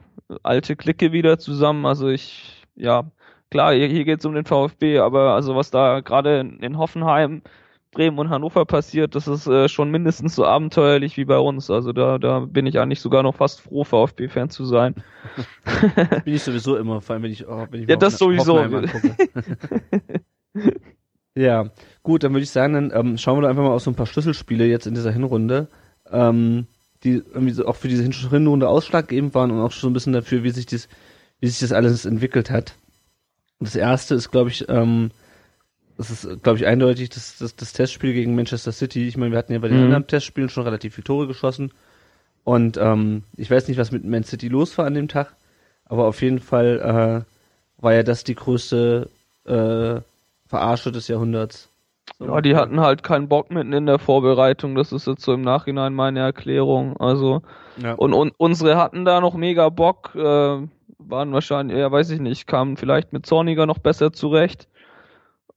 alte 0.44 0.76
Clique 0.76 1.12
wieder 1.12 1.38
zusammen. 1.40 1.86
Also 1.86 2.10
ich, 2.10 2.66
ja, 2.76 3.06
klar, 3.52 3.74
hier, 3.74 3.88
hier 3.88 4.06
geht 4.06 4.20
es 4.20 4.26
um 4.26 4.34
den 4.34 4.46
VfB, 4.46 5.00
aber 5.00 5.34
also 5.34 5.56
was 5.56 5.72
da 5.72 6.00
gerade 6.02 6.40
in 6.40 6.78
Hoffenheim, 6.78 7.42
Bremen 7.92 8.18
und 8.18 8.30
Hannover 8.30 8.66
passiert, 8.66 9.14
das 9.16 9.28
ist 9.28 9.46
äh, 9.48 9.70
schon 9.70 9.92
mindestens 9.92 10.36
so 10.36 10.46
abenteuerlich 10.46 11.16
wie 11.16 11.26
bei 11.26 11.38
uns. 11.38 11.70
Also 11.70 11.94
da, 11.94 12.18
da 12.18 12.40
bin 12.40 12.66
ich 12.66 12.80
eigentlich 12.80 13.02
sogar 13.02 13.22
noch 13.24 13.36
fast 13.36 13.62
froh, 13.62 13.84
VfB-Fan 13.84 14.50
zu 14.50 14.66
sein. 14.66 14.96
bin 16.26 16.34
ich 16.34 16.44
sowieso 16.44 16.76
immer, 16.76 17.02
vor 17.02 17.14
allem 17.14 17.24
wenn 17.24 17.32
ich, 17.32 17.48
oh, 17.48 17.68
wenn 17.70 17.84
ich 17.84 17.90
ja, 17.90 17.96
das 17.96 18.18
sowieso. 18.18 18.60
Ja, 21.36 21.72
gut, 22.04 22.24
dann 22.24 22.34
würde 22.34 22.44
ich 22.44 22.52
sagen, 22.52 22.74
dann 22.74 22.92
ähm, 22.94 23.18
schauen 23.18 23.38
wir 23.38 23.42
doch 23.42 23.50
einfach 23.50 23.64
mal 23.64 23.72
auf 23.72 23.82
so 23.82 23.90
ein 23.90 23.96
paar 23.96 24.06
Schlüsselspiele 24.06 24.66
jetzt 24.66 24.86
in 24.86 24.94
dieser 24.94 25.12
Hinrunde, 25.12 25.68
ähm, 26.12 26.68
die 27.04 27.24
irgendwie 27.34 27.54
so 27.54 27.66
auch 27.66 27.76
für 27.76 27.88
diese 27.88 28.04
Hinrunde 28.04 28.68
ausschlaggebend 28.68 29.34
waren 29.34 29.52
und 29.52 29.60
auch 29.60 29.72
schon 29.72 29.92
ein 29.92 29.94
bisschen 29.94 30.14
dafür, 30.14 30.44
wie 30.44 30.52
sich 30.52 30.66
das, 30.66 30.88
wie 31.40 31.48
sich 31.48 31.60
das 31.60 31.72
alles 31.72 32.06
entwickelt 32.06 32.50
hat. 32.50 32.76
Das 33.60 33.76
erste 33.76 34.16
ist, 34.16 34.32
glaube 34.32 34.50
ich, 34.50 34.68
ähm, 34.70 35.12
das 35.98 36.10
ist, 36.10 36.44
glaube 36.44 36.58
ich, 36.58 36.66
eindeutig 36.66 37.10
das, 37.10 37.38
das, 37.38 37.56
das 37.56 37.74
Testspiel 37.74 38.14
gegen 38.14 38.36
Manchester 38.36 38.72
City. 38.72 39.08
Ich 39.08 39.18
meine, 39.18 39.32
wir 39.32 39.38
hatten 39.38 39.54
ja 39.54 39.60
bei 39.60 39.68
den 39.68 39.78
mhm. 39.78 39.86
anderen 39.86 40.08
Testspielen 40.08 40.50
schon 40.50 40.64
relativ 40.64 40.96
viele 40.96 41.06
Tore 41.06 41.28
geschossen. 41.28 41.72
Und 42.44 42.78
ähm, 42.78 43.24
ich 43.38 43.50
weiß 43.50 43.68
nicht, 43.68 43.78
was 43.78 43.92
mit 43.92 44.04
Man 44.04 44.24
City 44.24 44.48
los 44.48 44.78
war 44.78 44.86
an 44.86 44.96
dem 44.96 45.08
Tag, 45.08 45.36
aber 45.86 46.08
auf 46.08 46.22
jeden 46.22 46.40
Fall 46.40 47.26
äh, 47.28 47.82
war 47.82 47.94
ja 47.94 48.04
das 48.04 48.24
die 48.24 48.36
größte 48.36 49.10
äh, 49.46 50.02
Verarsche 50.48 50.92
des 50.92 51.08
Jahrhunderts. 51.08 51.70
So. 52.20 52.26
Ja, 52.26 52.42
die 52.42 52.56
hatten 52.56 52.80
halt 52.80 53.04
keinen 53.04 53.28
Bock 53.28 53.50
mitten 53.52 53.74
in 53.74 53.86
der 53.86 54.00
Vorbereitung. 54.00 54.76
Das 54.76 54.92
ist 54.92 55.08
jetzt 55.08 55.24
so 55.24 55.34
im 55.34 55.42
Nachhinein 55.42 55.94
meine 55.94 56.20
Erklärung. 56.20 56.98
Also 56.98 57.42
ja. 57.78 57.94
und, 57.94 58.14
und 58.14 58.34
unsere 58.38 58.78
hatten 58.78 59.06
da 59.06 59.22
noch 59.22 59.36
mega 59.36 59.70
Bock. 59.70 60.14
Äh, 60.16 60.68
waren 61.10 61.34
wahrscheinlich, 61.34 61.78
ja, 61.78 61.92
weiß 61.92 62.10
ich 62.12 62.20
nicht, 62.20 62.48
kamen 62.48 62.78
vielleicht 62.78 63.14
mit 63.14 63.26
Zorniger 63.26 63.66
noch 63.66 63.80
besser 63.80 64.14
zurecht 64.14 64.68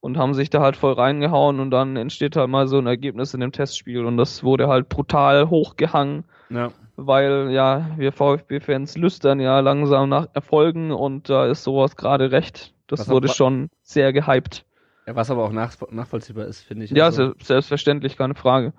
und 0.00 0.18
haben 0.18 0.34
sich 0.34 0.50
da 0.50 0.60
halt 0.60 0.76
voll 0.76 0.92
reingehauen 0.92 1.60
und 1.60 1.70
dann 1.70 1.96
entsteht 1.96 2.36
halt 2.36 2.48
mal 2.48 2.68
so 2.68 2.78
ein 2.78 2.86
Ergebnis 2.86 3.34
in 3.34 3.40
dem 3.40 3.52
Testspiel 3.52 4.04
und 4.04 4.16
das 4.16 4.44
wurde 4.44 4.68
halt 4.68 4.88
brutal 4.88 5.50
hochgehangen. 5.50 6.24
Ja. 6.50 6.70
Weil 6.96 7.50
ja, 7.50 7.90
wir 7.96 8.12
VfB-Fans 8.12 8.96
lüstern 8.96 9.40
ja 9.40 9.60
langsam 9.60 10.08
nach 10.08 10.28
Erfolgen 10.32 10.92
und 10.92 11.28
da 11.28 11.46
ist 11.46 11.62
sowas 11.62 11.96
gerade 11.96 12.30
recht. 12.30 12.72
Das 12.86 13.00
Was 13.00 13.08
wurde 13.08 13.28
schon 13.28 13.68
sehr 13.82 14.12
gehypt. 14.12 14.64
Ja, 15.06 15.14
was 15.14 15.30
aber 15.30 15.44
auch 15.44 15.52
nach, 15.52 15.76
nachvollziehbar 15.90 16.46
ist, 16.46 16.62
finde 16.62 16.84
ich. 16.84 16.90
Ja, 16.90 17.04
also. 17.06 17.32
selbstverständlich, 17.40 18.16
keine 18.16 18.34
Frage. 18.34 18.72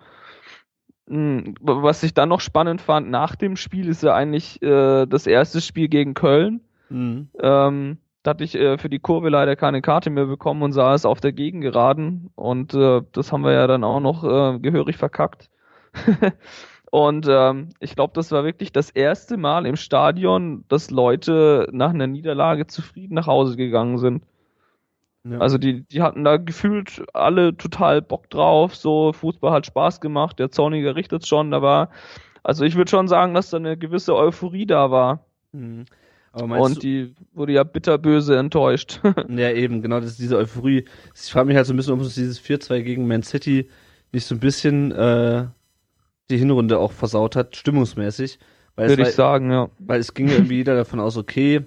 Hm, 1.08 1.56
was 1.62 2.04
ich 2.04 2.14
dann 2.14 2.30
noch 2.30 2.42
spannend 2.42 2.82
fand 2.82 3.10
nach 3.10 3.36
dem 3.36 3.56
Spiel, 3.56 3.88
ist 3.88 4.04
ja 4.04 4.14
eigentlich 4.14 4.62
äh, 4.62 5.06
das 5.06 5.26
erste 5.26 5.62
Spiel 5.62 5.88
gegen 5.88 6.14
Köln. 6.14 6.62
Mhm. 6.90 7.30
Ähm, 7.40 7.98
da 8.24 8.32
hatte 8.32 8.44
ich 8.44 8.56
äh, 8.56 8.78
für 8.78 8.90
die 8.90 9.00
Kurve 9.00 9.30
leider 9.30 9.56
keine 9.56 9.82
Karte 9.82 10.10
mehr 10.10 10.26
bekommen 10.26 10.62
und 10.64 10.74
sah 10.74 10.94
es 10.94 11.06
auf 11.06 11.22
der 11.22 11.32
Gegengeraden. 11.32 12.30
Und 12.36 12.74
äh, 12.74 13.02
das 13.14 13.32
haben 13.32 13.46
wir 13.46 13.54
ja 13.54 13.68
dann 13.68 13.86
auch 13.86 14.02
noch 14.02 14.26
äh, 14.26 14.60
gehörig 14.60 14.98
verkackt. 14.98 15.50
und 16.92 17.26
ähm, 17.30 17.70
ich 17.80 17.96
glaube, 17.96 18.12
das 18.14 18.34
war 18.34 18.44
wirklich 18.44 18.74
das 18.74 18.90
erste 18.90 19.38
Mal 19.38 19.66
im 19.66 19.78
Stadion, 19.78 20.66
dass 20.68 20.92
Leute 20.92 21.70
nach 21.72 21.92
einer 21.92 22.08
Niederlage 22.08 22.68
zufrieden 22.68 23.14
nach 23.14 23.28
Hause 23.28 23.56
gegangen 23.56 23.98
sind. 23.98 24.24
Ja. 25.32 25.40
Also 25.40 25.58
die, 25.58 25.84
die 25.84 26.02
hatten 26.02 26.24
da 26.24 26.38
gefühlt 26.38 27.04
alle 27.14 27.56
total 27.58 28.02
Bock 28.02 28.30
drauf, 28.30 28.76
so 28.76 29.14
Fußball 29.14 29.52
hat 29.52 29.66
Spaß 29.66 30.02
gemacht, 30.02 30.40
der 30.40 30.52
Zorniger 30.52 30.96
richtet 30.96 31.26
schon, 31.26 31.52
da 31.52 31.62
war, 31.62 31.90
also 32.44 32.64
ich 32.64 32.76
würde 32.76 32.90
schon 32.90 33.08
sagen, 33.08 33.34
dass 33.34 33.50
da 33.50 33.58
eine 33.58 33.78
gewisse 33.78 34.16
Euphorie 34.16 34.66
da 34.66 34.92
war. 34.92 35.26
Mhm. 35.52 35.86
Und 36.34 36.84
die 36.84 37.16
wurde 37.34 37.54
ja 37.54 37.64
bitterböse 37.64 38.38
enttäuscht. 38.38 39.02
ja, 39.30 39.52
eben, 39.52 39.82
genau, 39.82 40.00
das 40.00 40.12
ist 40.12 40.20
diese 40.20 40.38
Euphorie. 40.38 40.86
Ich 41.16 41.32
frage 41.32 41.48
mich 41.48 41.58
halt 41.58 41.66
so 41.66 41.74
ein 41.74 41.78
bisschen, 41.78 41.94
ob 41.94 42.00
uns 42.00 42.14
dieses 42.14 42.40
4-2 42.40 42.82
gegen 42.82 43.08
Man 43.08 43.24
City 43.24 43.70
nicht 44.12 44.26
so 44.26 44.36
ein 44.36 44.40
bisschen 44.40 44.92
äh, 44.92 45.48
die 46.30 46.38
Hinrunde 46.38 46.78
auch 46.78 46.92
versaut 46.92 47.36
hat, 47.36 47.56
stimmungsmäßig. 47.56 48.38
Würde 48.76 49.02
ich 49.02 49.16
sagen, 49.16 49.52
ja. 49.52 49.70
Weil 49.80 50.00
es 50.00 50.14
ging 50.14 50.28
irgendwie 50.30 50.58
jeder 50.58 50.76
davon 50.76 51.00
aus, 51.00 51.18
okay, 51.18 51.64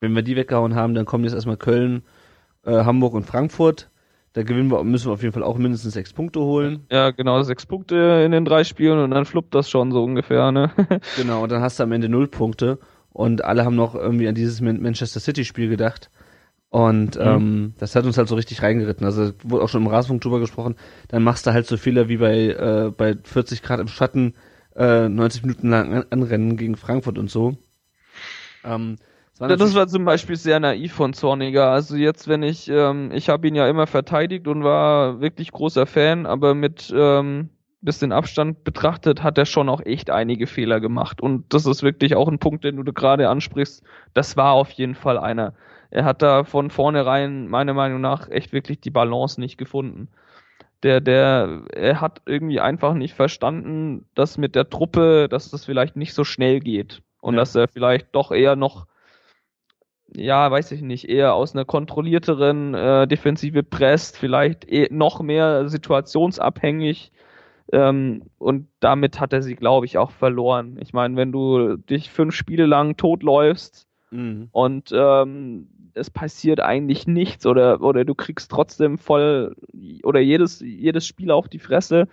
wenn 0.00 0.14
wir 0.14 0.22
die 0.22 0.36
weggehauen 0.36 0.74
haben, 0.74 0.94
dann 0.94 1.06
kommen 1.06 1.24
jetzt 1.24 1.32
erstmal 1.32 1.56
Köln 1.56 2.02
äh, 2.64 2.84
Hamburg 2.84 3.14
und 3.14 3.24
Frankfurt. 3.24 3.90
Da 4.34 4.42
gewinnen 4.42 4.70
wir, 4.70 4.82
müssen 4.82 5.08
wir 5.08 5.12
auf 5.12 5.22
jeden 5.22 5.34
Fall 5.34 5.42
auch 5.42 5.58
mindestens 5.58 5.92
sechs 5.92 6.12
Punkte 6.12 6.40
holen. 6.40 6.86
Ja, 6.90 7.10
genau, 7.10 7.42
sechs 7.42 7.66
Punkte 7.66 8.22
in 8.24 8.32
den 8.32 8.46
drei 8.46 8.64
Spielen 8.64 8.98
und 8.98 9.10
dann 9.10 9.26
fluppt 9.26 9.54
das 9.54 9.68
schon 9.68 9.92
so 9.92 10.02
ungefähr, 10.02 10.52
ne? 10.52 10.70
genau, 11.16 11.42
und 11.42 11.52
dann 11.52 11.60
hast 11.60 11.78
du 11.78 11.82
am 11.82 11.92
Ende 11.92 12.08
null 12.08 12.28
Punkte 12.28 12.78
und 13.12 13.44
alle 13.44 13.64
haben 13.64 13.76
noch 13.76 13.94
irgendwie 13.94 14.28
an 14.28 14.34
dieses 14.34 14.62
Manchester 14.62 15.20
City 15.20 15.44
Spiel 15.44 15.68
gedacht. 15.68 16.10
Und 16.70 17.16
mhm. 17.16 17.22
ähm, 17.22 17.74
das 17.78 17.94
hat 17.94 18.06
uns 18.06 18.16
halt 18.16 18.28
so 18.28 18.34
richtig 18.34 18.62
reingeritten. 18.62 19.04
Also 19.04 19.32
wurde 19.42 19.62
auch 19.62 19.68
schon 19.68 19.82
im 19.82 19.88
Rasenfunk 19.88 20.22
drüber 20.22 20.40
gesprochen. 20.40 20.76
Dann 21.08 21.22
machst 21.22 21.46
du 21.46 21.52
halt 21.52 21.66
so 21.66 21.76
Fehler 21.76 22.08
wie 22.08 22.16
bei, 22.16 22.46
äh, 22.46 22.90
bei 22.96 23.14
40 23.22 23.62
Grad 23.62 23.78
im 23.78 23.88
Schatten 23.88 24.32
äh, 24.74 25.06
90 25.06 25.42
Minuten 25.42 25.68
lang 25.68 26.06
anrennen 26.08 26.56
gegen 26.56 26.76
Frankfurt 26.76 27.18
und 27.18 27.30
so. 27.30 27.58
Ähm, 28.64 28.96
das, 29.38 29.58
das 29.58 29.74
war 29.74 29.88
zum 29.88 30.04
Beispiel 30.04 30.36
sehr 30.36 30.60
naiv 30.60 30.92
von 30.92 31.14
Zorniger. 31.14 31.70
Also 31.70 31.96
jetzt, 31.96 32.28
wenn 32.28 32.42
ich, 32.42 32.68
ähm, 32.68 33.10
ich 33.12 33.28
habe 33.28 33.48
ihn 33.48 33.54
ja 33.54 33.68
immer 33.68 33.86
verteidigt 33.86 34.46
und 34.46 34.62
war 34.62 35.20
wirklich 35.20 35.52
großer 35.52 35.86
Fan, 35.86 36.26
aber 36.26 36.54
mit 36.54 36.92
ähm, 36.94 37.50
bisschen 37.82 38.12
Abstand 38.12 38.64
betrachtet, 38.64 39.22
hat 39.22 39.36
er 39.38 39.46
schon 39.46 39.68
auch 39.68 39.80
echt 39.80 40.10
einige 40.10 40.46
Fehler 40.46 40.80
gemacht. 40.80 41.20
Und 41.20 41.52
das 41.52 41.66
ist 41.66 41.82
wirklich 41.82 42.14
auch 42.14 42.28
ein 42.28 42.38
Punkt, 42.38 42.64
den 42.64 42.76
du 42.76 42.92
gerade 42.92 43.28
ansprichst. 43.28 43.82
Das 44.14 44.36
war 44.36 44.52
auf 44.52 44.70
jeden 44.70 44.94
Fall 44.94 45.18
einer. 45.18 45.54
Er 45.90 46.04
hat 46.04 46.22
da 46.22 46.44
von 46.44 46.70
vornherein, 46.70 47.48
meiner 47.48 47.74
Meinung 47.74 48.00
nach, 48.00 48.30
echt 48.30 48.52
wirklich 48.52 48.80
die 48.80 48.90
Balance 48.90 49.40
nicht 49.40 49.58
gefunden. 49.58 50.08
Der, 50.82 51.00
der, 51.00 51.62
er 51.72 52.00
hat 52.00 52.22
irgendwie 52.24 52.60
einfach 52.60 52.94
nicht 52.94 53.14
verstanden, 53.14 54.06
dass 54.14 54.38
mit 54.38 54.54
der 54.54 54.70
Truppe, 54.70 55.28
dass 55.28 55.50
das 55.50 55.64
vielleicht 55.64 55.96
nicht 55.96 56.14
so 56.14 56.24
schnell 56.24 56.60
geht. 56.60 57.02
Und 57.20 57.34
ja. 57.34 57.40
dass 57.40 57.54
er 57.54 57.68
vielleicht 57.68 58.14
doch 58.14 58.32
eher 58.32 58.56
noch 58.56 58.86
ja, 60.14 60.50
weiß 60.50 60.72
ich 60.72 60.82
nicht, 60.82 61.08
eher 61.08 61.34
aus 61.34 61.54
einer 61.54 61.64
kontrollierteren 61.64 62.74
äh, 62.74 63.06
Defensive 63.06 63.62
presst, 63.62 64.18
vielleicht 64.18 64.70
eh 64.70 64.88
noch 64.90 65.20
mehr 65.20 65.68
situationsabhängig. 65.68 67.12
Ähm, 67.72 68.24
und 68.38 68.68
damit 68.80 69.20
hat 69.20 69.32
er 69.32 69.42
sie, 69.42 69.54
glaube 69.54 69.86
ich, 69.86 69.96
auch 69.96 70.10
verloren. 70.10 70.76
Ich 70.80 70.92
meine, 70.92 71.16
wenn 71.16 71.32
du 71.32 71.76
dich 71.76 72.10
fünf 72.10 72.34
Spiele 72.34 72.66
lang 72.66 72.96
totläufst 72.96 73.86
Mhm. 74.10 74.48
und 74.52 74.90
ähm, 74.94 75.68
es 75.94 76.10
passiert 76.10 76.60
eigentlich 76.60 77.06
nichts 77.06 77.46
oder, 77.46 77.80
oder 77.80 78.04
du 78.04 78.14
kriegst 78.14 78.50
trotzdem 78.50 78.98
voll 78.98 79.56
oder 80.02 80.20
jedes, 80.20 80.60
jedes 80.60 81.06
Spiel 81.06 81.30
auf 81.30 81.48
die 81.48 81.58
Fresse. 81.58 82.08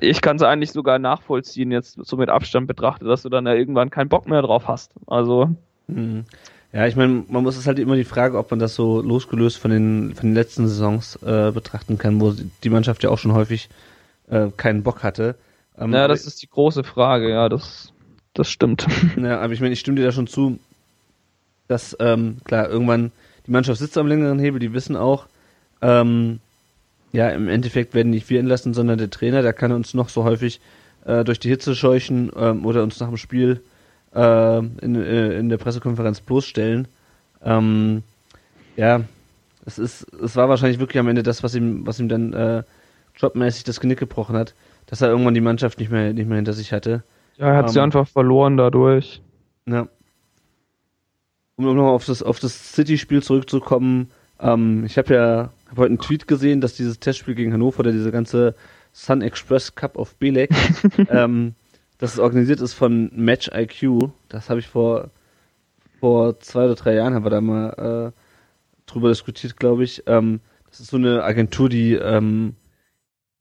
Ich 0.00 0.20
kann 0.20 0.36
es 0.36 0.42
eigentlich 0.42 0.70
sogar 0.70 1.00
nachvollziehen, 1.00 1.72
jetzt 1.72 1.98
so 2.00 2.16
mit 2.16 2.28
Abstand 2.28 2.68
betrachtet, 2.68 3.08
dass 3.08 3.22
du 3.22 3.28
dann 3.28 3.46
ja 3.46 3.54
irgendwann 3.54 3.90
keinen 3.90 4.08
Bock 4.08 4.28
mehr 4.28 4.42
drauf 4.42 4.68
hast. 4.68 4.92
Also, 5.08 5.50
Mhm. 5.88 6.24
Ja, 6.72 6.86
ich 6.86 6.94
meine, 6.94 7.24
man 7.28 7.42
muss 7.42 7.56
es 7.56 7.66
halt 7.66 7.80
immer 7.80 7.96
die 7.96 8.04
Frage, 8.04 8.38
ob 8.38 8.50
man 8.50 8.60
das 8.60 8.74
so 8.74 9.00
losgelöst 9.00 9.58
von 9.58 9.72
den, 9.72 10.14
von 10.14 10.28
den 10.28 10.34
letzten 10.34 10.68
Saisons 10.68 11.16
äh, 11.22 11.50
betrachten 11.50 11.98
kann, 11.98 12.20
wo 12.20 12.32
die 12.62 12.70
Mannschaft 12.70 13.02
ja 13.02 13.10
auch 13.10 13.18
schon 13.18 13.32
häufig 13.32 13.68
äh, 14.28 14.48
keinen 14.56 14.84
Bock 14.84 15.02
hatte. 15.02 15.34
Ähm, 15.76 15.92
ja, 15.92 16.06
das 16.06 16.26
ist 16.26 16.42
die 16.42 16.48
große 16.48 16.84
Frage, 16.84 17.28
ja, 17.30 17.48
das, 17.48 17.92
das 18.34 18.48
stimmt. 18.48 18.86
Ja, 19.16 19.40
aber 19.40 19.52
ich 19.52 19.60
meine, 19.60 19.72
ich 19.72 19.80
stimme 19.80 19.96
dir 19.96 20.06
da 20.06 20.12
schon 20.12 20.28
zu, 20.28 20.60
dass, 21.66 21.96
ähm, 21.98 22.38
klar, 22.44 22.68
irgendwann 22.68 23.10
die 23.46 23.50
Mannschaft 23.50 23.80
sitzt 23.80 23.98
am 23.98 24.06
längeren 24.06 24.38
Hebel, 24.38 24.60
die 24.60 24.72
wissen 24.72 24.96
auch, 24.96 25.26
ähm, 25.82 26.38
ja, 27.12 27.30
im 27.30 27.48
Endeffekt 27.48 27.94
werden 27.94 28.10
nicht 28.10 28.30
wir 28.30 28.38
entlassen, 28.38 28.74
sondern 28.74 28.98
der 28.98 29.10
Trainer, 29.10 29.42
der 29.42 29.52
kann 29.52 29.72
uns 29.72 29.94
noch 29.94 30.08
so 30.08 30.22
häufig 30.22 30.60
äh, 31.04 31.24
durch 31.24 31.40
die 31.40 31.48
Hitze 31.48 31.74
scheuchen 31.74 32.30
ähm, 32.36 32.64
oder 32.64 32.84
uns 32.84 33.00
nach 33.00 33.08
dem 33.08 33.16
Spiel 33.16 33.60
äh, 34.14 34.58
in, 34.58 34.94
äh, 34.96 35.38
in 35.38 35.48
der 35.48 35.58
Pressekonferenz 35.58 36.20
bloßstellen. 36.20 36.88
Ähm, 37.42 38.02
ja, 38.76 39.02
es 39.66 39.78
ist, 39.78 40.06
es 40.14 40.36
war 40.36 40.48
wahrscheinlich 40.48 40.78
wirklich 40.78 40.98
am 40.98 41.08
Ende 41.08 41.22
das, 41.22 41.42
was 41.42 41.54
ihm, 41.54 41.86
was 41.86 42.00
ihm 42.00 42.08
dann 42.08 42.32
äh, 42.32 42.62
jobmäßig 43.16 43.64
das 43.64 43.80
Genick 43.80 43.98
gebrochen 43.98 44.36
hat, 44.36 44.54
dass 44.86 45.00
er 45.00 45.08
irgendwann 45.08 45.34
die 45.34 45.40
Mannschaft 45.40 45.78
nicht 45.78 45.90
mehr, 45.90 46.12
nicht 46.12 46.28
mehr 46.28 46.36
hinter 46.36 46.52
sich 46.52 46.72
hatte. 46.72 47.02
Ja, 47.36 47.48
er 47.48 47.56
hat 47.56 47.70
sie 47.70 47.78
Ähm, 47.78 47.84
einfach 47.84 48.08
verloren 48.08 48.56
dadurch. 48.56 49.22
Ja. 49.66 49.88
Um 51.56 51.64
nochmal 51.64 51.92
auf 51.92 52.06
das, 52.06 52.22
auf 52.22 52.38
das 52.40 52.72
City-Spiel 52.74 53.22
zurückzukommen, 53.22 54.10
ähm, 54.40 54.84
ich 54.84 54.96
habe 54.96 55.14
ja 55.14 55.50
hab 55.68 55.78
heute 55.78 55.88
einen 55.88 55.98
Tweet 55.98 56.26
gesehen, 56.26 56.60
dass 56.60 56.74
dieses 56.74 56.98
Testspiel 57.00 57.34
gegen 57.34 57.52
Hannover, 57.52 57.82
der 57.82 57.92
diese 57.92 58.10
ganze 58.10 58.54
Sun 58.92 59.22
Express 59.22 59.74
Cup 59.74 59.96
of 59.96 60.14
Belek, 60.16 60.50
ähm, 61.10 61.54
dass 62.00 62.14
es 62.14 62.18
organisiert 62.18 62.60
ist 62.60 62.72
von 62.74 63.10
Match 63.14 63.50
IQ. 63.52 64.10
Das 64.28 64.48
habe 64.50 64.60
ich 64.60 64.66
vor, 64.68 65.10
vor 66.00 66.40
zwei 66.40 66.64
oder 66.64 66.74
drei 66.74 66.94
Jahren, 66.94 67.14
haben 67.14 67.24
wir 67.24 67.30
da 67.30 67.40
mal 67.40 68.12
äh, 68.14 68.20
drüber 68.86 69.10
diskutiert, 69.10 69.56
glaube 69.58 69.84
ich. 69.84 70.02
Ähm, 70.06 70.40
das 70.68 70.80
ist 70.80 70.90
so 70.90 70.96
eine 70.96 71.22
Agentur, 71.24 71.68
die, 71.68 71.92
ähm, 71.94 72.56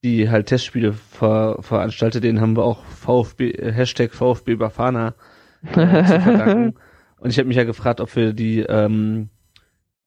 die 0.04 0.30
halt 0.30 0.48
Testspiele 0.48 0.93
ver, 0.93 1.58
veranstaltet. 1.62 2.24
Denen 2.24 2.41
haben 2.41 2.58
wir 2.58 2.63
auch 2.65 2.84
VfB, 2.86 3.52
äh, 3.52 3.72
Hashtag 3.72 4.13
VfB 4.13 4.56
Bafana 4.56 5.15
äh, 5.63 6.04
zu 6.06 6.19
verdanken. 6.22 6.76
Und 7.19 7.30
ich 7.32 7.38
habe 7.38 7.48
mich 7.48 7.58
ja 7.58 7.65
gefragt, 7.65 8.02
ob 8.02 8.15
wir 8.15 8.34
die, 8.34 8.60
ähm, 8.62 9.30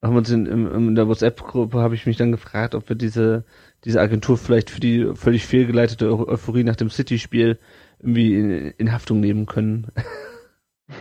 haben 0.01 0.15
uns 0.15 0.29
in, 0.31 0.45
in, 0.47 0.67
in 0.71 0.95
der 0.95 1.07
WhatsApp-Gruppe 1.07 1.79
habe 1.79 1.95
ich 1.95 2.05
mich 2.05 2.17
dann 2.17 2.31
gefragt, 2.31 2.75
ob 2.75 2.89
wir 2.89 2.95
diese, 2.95 3.45
diese 3.85 4.01
Agentur 4.01 4.37
vielleicht 4.37 4.69
für 4.69 4.79
die 4.79 5.11
völlig 5.15 5.45
fehlgeleitete 5.45 6.07
Eu- 6.07 6.27
Euphorie 6.27 6.63
nach 6.63 6.75
dem 6.75 6.89
City-Spiel 6.89 7.57
irgendwie 8.03 8.35
in, 8.35 8.51
in 8.77 8.91
Haftung 8.91 9.19
nehmen 9.21 9.45
können. 9.45 9.87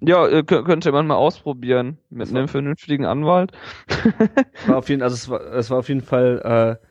ja, 0.00 0.28
äh, 0.28 0.40
kö- 0.40 0.62
könnte 0.62 0.92
man 0.92 1.06
mal 1.06 1.16
ausprobieren 1.16 1.98
mit 2.10 2.28
einem 2.28 2.48
vernünftigen 2.48 3.06
Anwalt. 3.06 3.52
war 4.66 4.76
auf 4.76 4.88
jeden, 4.90 5.02
also 5.02 5.14
es 5.14 5.28
war, 5.28 5.40
es 5.54 5.70
war 5.70 5.78
auf 5.78 5.88
jeden 5.88 6.02
Fall 6.02 6.78
äh, 6.80 6.86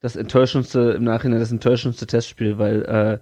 das 0.00 0.16
enttäuschendste 0.16 0.92
im 0.92 1.04
Nachhinein 1.04 1.38
das 1.38 1.52
enttäuschendste 1.52 2.06
Testspiel, 2.06 2.58
weil 2.58 2.82
äh, 2.84 3.18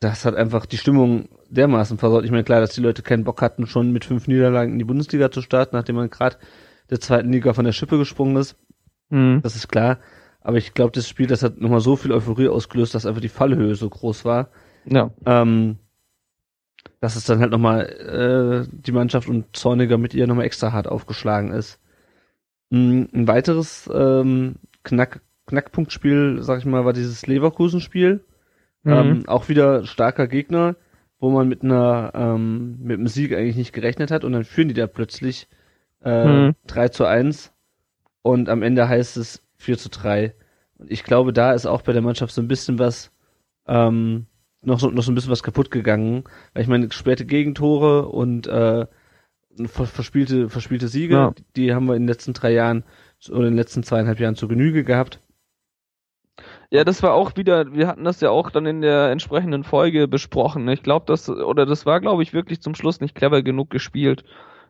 das 0.00 0.24
hat 0.24 0.34
einfach 0.34 0.66
die 0.66 0.78
Stimmung 0.78 1.28
dermaßen 1.48 1.98
versaut. 1.98 2.24
Ich 2.24 2.32
meine, 2.32 2.44
klar, 2.44 2.60
dass 2.60 2.74
die 2.74 2.80
Leute 2.80 3.02
keinen 3.02 3.24
Bock 3.24 3.40
hatten, 3.40 3.66
schon 3.66 3.92
mit 3.92 4.04
fünf 4.04 4.26
Niederlagen 4.26 4.72
in 4.72 4.78
die 4.78 4.84
Bundesliga 4.84 5.30
zu 5.30 5.42
starten, 5.42 5.76
nachdem 5.76 5.96
man 5.96 6.10
gerade 6.10 6.36
der 6.90 6.98
zweiten 7.00 7.32
Liga 7.32 7.52
von 7.54 7.64
der 7.64 7.72
Schippe 7.72 7.98
gesprungen 7.98 8.36
ist. 8.36 8.56
Hm. 9.10 9.40
Das 9.42 9.54
ist 9.54 9.68
klar. 9.68 9.98
Aber 10.42 10.56
ich 10.58 10.74
glaube, 10.74 10.92
das 10.92 11.08
Spiel, 11.08 11.26
das 11.26 11.42
hat 11.42 11.60
nochmal 11.60 11.80
so 11.80 11.96
viel 11.96 12.12
Euphorie 12.12 12.48
ausgelöst, 12.48 12.94
dass 12.94 13.06
einfach 13.06 13.20
die 13.20 13.28
Fallhöhe 13.28 13.74
so 13.74 13.88
groß 13.88 14.24
war. 14.24 14.48
Ja. 14.84 15.10
Ähm, 15.24 15.76
dass 17.00 17.16
es 17.16 17.24
dann 17.24 17.40
halt 17.40 17.50
nochmal 17.50 18.66
äh, 18.66 18.68
die 18.72 18.92
Mannschaft 18.92 19.28
und 19.28 19.56
Zorniger 19.56 19.98
mit 19.98 20.14
ihr 20.14 20.26
nochmal 20.26 20.44
extra 20.46 20.72
hart 20.72 20.86
aufgeschlagen 20.88 21.52
ist. 21.52 21.80
Mm, 22.70 23.04
Ein 23.12 23.28
weiteres 23.28 23.88
ähm, 23.92 24.56
Knack, 24.84 25.20
Knackpunktspiel, 25.46 26.38
sag 26.42 26.58
ich 26.58 26.64
mal, 26.64 26.84
war 26.84 26.92
dieses 26.92 27.26
Leverkusen-Spiel. 27.26 28.24
Mhm. 28.84 28.92
Ähm, 28.92 29.22
auch 29.28 29.48
wieder 29.48 29.84
starker 29.86 30.26
Gegner, 30.26 30.74
wo 31.20 31.30
man 31.30 31.48
mit 31.48 31.62
einer 31.62 32.10
ähm, 32.14 32.78
mit 32.82 32.98
einem 32.98 33.06
Sieg 33.06 33.32
eigentlich 33.32 33.56
nicht 33.56 33.72
gerechnet 33.72 34.10
hat 34.10 34.24
und 34.24 34.32
dann 34.32 34.44
führen 34.44 34.68
die 34.68 34.74
da 34.74 34.86
plötzlich 34.88 35.48
äh, 36.04 36.24
Mhm. 36.48 36.54
3 36.66 36.88
zu 36.88 37.04
1 37.04 37.52
und 38.22 38.48
am 38.48 38.62
Ende 38.62 38.88
heißt 38.88 39.16
es 39.16 39.41
4 39.62 39.78
zu 39.78 39.88
3. 39.88 40.34
Und 40.78 40.90
ich 40.90 41.04
glaube, 41.04 41.32
da 41.32 41.52
ist 41.52 41.66
auch 41.66 41.82
bei 41.82 41.92
der 41.92 42.02
Mannschaft 42.02 42.34
so 42.34 42.42
ein 42.42 42.48
bisschen 42.48 42.78
was 42.78 43.12
ähm, 43.66 44.26
noch 44.62 44.80
so, 44.80 44.90
noch 44.90 45.02
so 45.02 45.12
ein 45.12 45.14
bisschen 45.14 45.30
was 45.30 45.42
kaputt 45.42 45.70
gegangen, 45.70 46.24
weil 46.54 46.62
ich 46.62 46.68
meine, 46.68 46.90
späte 46.92 47.24
Gegentore 47.26 48.08
und 48.08 48.46
äh, 48.46 48.86
ver 49.66 49.86
verspielte, 49.86 50.48
verspielte 50.48 50.88
Siege, 50.88 51.14
Ja. 51.14 51.34
die 51.56 51.74
haben 51.74 51.86
wir 51.86 51.94
in 51.94 52.02
den 52.02 52.08
letzten 52.08 52.32
drei 52.32 52.52
Jahren 52.52 52.84
oder 53.28 53.40
in 53.40 53.52
den 53.52 53.56
letzten 53.56 53.82
zweieinhalb 53.82 54.18
Jahren 54.20 54.36
zur 54.36 54.48
Genüge 54.48 54.84
gehabt. 54.84 55.20
Ja, 56.70 56.84
das 56.84 57.02
war 57.02 57.12
auch 57.12 57.36
wieder, 57.36 57.72
wir 57.74 57.86
hatten 57.86 58.04
das 58.04 58.20
ja 58.20 58.30
auch 58.30 58.50
dann 58.50 58.64
in 58.64 58.80
der 58.80 59.10
entsprechenden 59.10 59.62
Folge 59.62 60.08
besprochen. 60.08 60.66
Ich 60.68 60.82
glaube, 60.82 61.04
das, 61.06 61.28
oder 61.28 61.66
das 61.66 61.84
war, 61.84 62.00
glaube 62.00 62.22
ich, 62.22 62.32
wirklich 62.32 62.62
zum 62.62 62.74
Schluss 62.74 63.00
nicht 63.00 63.14
clever 63.14 63.42
genug 63.42 63.68
gespielt. 63.68 64.24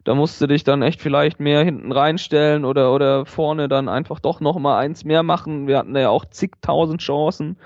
Da 0.05 0.15
musst 0.15 0.41
du 0.41 0.47
dich 0.47 0.65
dann 0.65 0.83
echt 0.83 1.01
vielleicht 1.01 1.39
mehr 1.41 1.63
hinten 1.63 1.93
reinstellen 1.93 2.65
oder, 2.65 2.93
oder 2.93 3.25
vorne 3.27 3.69
dann 3.69 3.89
einfach 3.89 4.19
doch 4.21 4.41
noch 4.41 4.59
mal 4.59 4.79
eins 4.79 5.05
mehr 5.05 5.23
machen. 5.23 5.67
Wir 5.69 5.79
hatten 5.79 5.95
da 5.95 6.01
ja 6.01 6.09
auch 6.09 6.25
zigtausend 6.25 7.01
Chancen. 7.01 7.57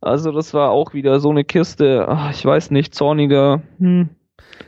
Also 0.00 0.32
das 0.32 0.54
war 0.54 0.70
auch 0.70 0.92
wieder 0.94 1.20
so 1.20 1.30
eine 1.30 1.44
Kiste. 1.44 2.06
Ach, 2.08 2.30
ich 2.30 2.44
weiß 2.44 2.70
nicht, 2.70 2.94
zorniger. 2.94 3.62
Hm. 3.78 4.08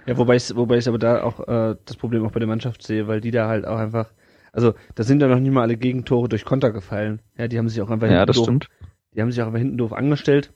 Ja, 0.07 0.16
wobei 0.18 0.37
ich, 0.37 0.55
wobei 0.57 0.79
ich 0.79 0.88
aber 0.88 0.99
da 0.99 1.23
auch 1.23 1.40
äh, 1.46 1.77
das 1.85 1.96
Problem 1.96 2.25
auch 2.25 2.33
bei 2.33 2.38
der 2.40 2.49
Mannschaft 2.49 2.83
sehe, 2.83 3.07
weil 3.09 3.20
die 3.20 3.31
da 3.31 3.49
halt 3.49 3.66
auch 3.66 3.79
einfach, 3.79 4.12
also 4.53 4.75
da 4.94 5.03
sind 5.03 5.20
ja 5.20 5.29
noch 5.29 5.38
nicht 5.38 5.53
mal 5.53 5.62
alle 5.62 5.77
Gegentore 5.77 6.29
durch 6.29 6.44
Konter 6.44 6.70
gefallen. 6.70 7.20
Ja, 7.37 7.49
die 7.49 7.59
haben 7.59 7.68
sich 7.68 7.81
auch 7.81 7.90
einfach 7.90 8.07
Ja, 8.09 8.12
hinten 8.14 8.27
das 8.27 8.37
doof, 8.37 8.44
stimmt. 8.44 8.68
die 9.14 9.20
haben 9.20 9.31
sich 9.31 9.40
auch 9.42 9.46
einfach 9.46 9.59
hinten 9.59 9.79
doof 9.79 9.92
angestellt. 9.92 10.53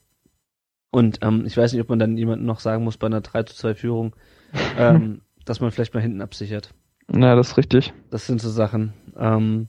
Und 0.91 1.19
ähm, 1.23 1.45
ich 1.47 1.57
weiß 1.57 1.73
nicht, 1.73 1.83
ob 1.83 1.89
man 1.89 1.99
dann 1.99 2.17
jemandem 2.17 2.47
noch 2.47 2.61
sagen 2.61 2.85
muss 2.85 2.97
bei 2.97 3.07
einer 3.09 3.21
3 3.21 3.43
zu 3.45 3.55
2 3.57 3.75
Führung, 3.75 4.15
ähm, 4.79 5.21
dass 5.45 5.61
man 5.61 5.71
vielleicht 5.71 5.95
mal 5.95 6.01
hinten 6.01 6.23
absichert. 6.23 6.75
Ja, 7.13 7.35
das 7.35 7.51
ist 7.51 7.57
richtig. 7.57 7.93
Das 8.11 8.27
sind 8.27 8.41
so 8.41 8.49
Sachen. 8.49 8.93
Ähm, 9.17 9.69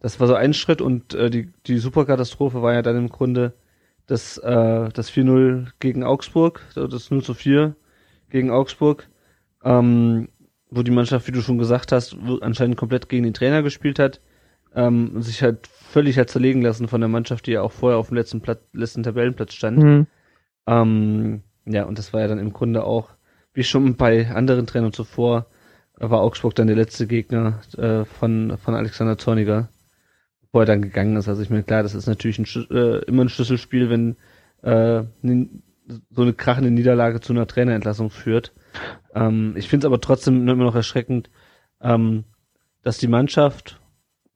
das 0.00 0.20
war 0.20 0.26
so 0.26 0.34
ein 0.34 0.54
Schritt 0.54 0.80
und 0.80 1.14
äh, 1.14 1.30
die, 1.30 1.52
die 1.66 1.78
Superkatastrophe 1.78 2.62
war 2.62 2.74
ja 2.74 2.82
dann 2.82 2.96
im 2.96 3.08
Grunde 3.08 3.54
das, 4.06 4.38
äh, 4.38 4.88
das 4.90 5.10
4-0 5.10 5.68
gegen 5.80 6.04
Augsburg, 6.04 6.62
das 6.74 7.10
0 7.10 7.22
zu 7.22 7.34
4 7.34 7.74
gegen 8.30 8.50
Augsburg, 8.50 9.08
ähm, 9.64 10.28
wo 10.70 10.82
die 10.82 10.92
Mannschaft, 10.92 11.26
wie 11.26 11.32
du 11.32 11.40
schon 11.40 11.58
gesagt 11.58 11.92
hast, 11.92 12.16
anscheinend 12.40 12.76
komplett 12.76 13.08
gegen 13.08 13.24
den 13.24 13.34
Trainer 13.34 13.62
gespielt 13.62 13.98
hat 13.98 14.20
ähm, 14.74 15.12
und 15.14 15.22
sich 15.22 15.42
halt 15.42 15.66
völlig 15.66 16.18
hat 16.18 16.30
zerlegen 16.30 16.62
lassen 16.62 16.86
von 16.86 17.00
der 17.00 17.08
Mannschaft, 17.08 17.46
die 17.46 17.52
ja 17.52 17.62
auch 17.62 17.72
vorher 17.72 17.98
auf 17.98 18.08
dem 18.08 18.16
letzten, 18.16 18.40
Platz, 18.40 18.60
letzten 18.72 19.02
Tabellenplatz 19.02 19.54
stand. 19.54 19.82
Hm. 19.82 20.06
Ähm, 20.66 21.42
ja, 21.64 21.84
und 21.84 21.98
das 21.98 22.12
war 22.12 22.20
ja 22.20 22.28
dann 22.28 22.38
im 22.38 22.52
Grunde 22.52 22.84
auch, 22.84 23.10
wie 23.56 23.64
schon 23.64 23.96
bei 23.96 24.30
anderen 24.30 24.66
Trainern 24.66 24.92
zuvor, 24.92 25.46
war 25.96 26.20
Augsburg 26.20 26.54
dann 26.54 26.66
der 26.66 26.76
letzte 26.76 27.06
Gegner 27.06 27.62
äh, 27.78 28.04
von, 28.04 28.58
von 28.58 28.74
Alexander 28.74 29.16
Zorniger, 29.16 29.70
bevor 30.42 30.62
er 30.62 30.66
dann 30.66 30.82
gegangen 30.82 31.16
ist. 31.16 31.26
Also 31.26 31.40
ich 31.40 31.48
meine, 31.48 31.62
klar, 31.62 31.82
das 31.82 31.94
ist 31.94 32.06
natürlich 32.06 32.38
ein, 32.38 32.46
äh, 32.70 32.98
immer 33.06 33.24
ein 33.24 33.30
Schlüsselspiel, 33.30 33.88
wenn 33.88 34.16
äh, 34.62 35.04
so 36.10 36.22
eine 36.22 36.34
krachende 36.34 36.70
Niederlage 36.70 37.20
zu 37.20 37.32
einer 37.32 37.46
Trainerentlassung 37.46 38.10
führt. 38.10 38.52
Ähm, 39.14 39.54
ich 39.56 39.70
finde 39.70 39.86
es 39.86 39.90
aber 39.90 40.02
trotzdem 40.02 40.46
immer 40.46 40.64
noch 40.64 40.74
erschreckend, 40.74 41.30
ähm, 41.80 42.24
dass 42.82 42.98
die 42.98 43.08
Mannschaft, 43.08 43.80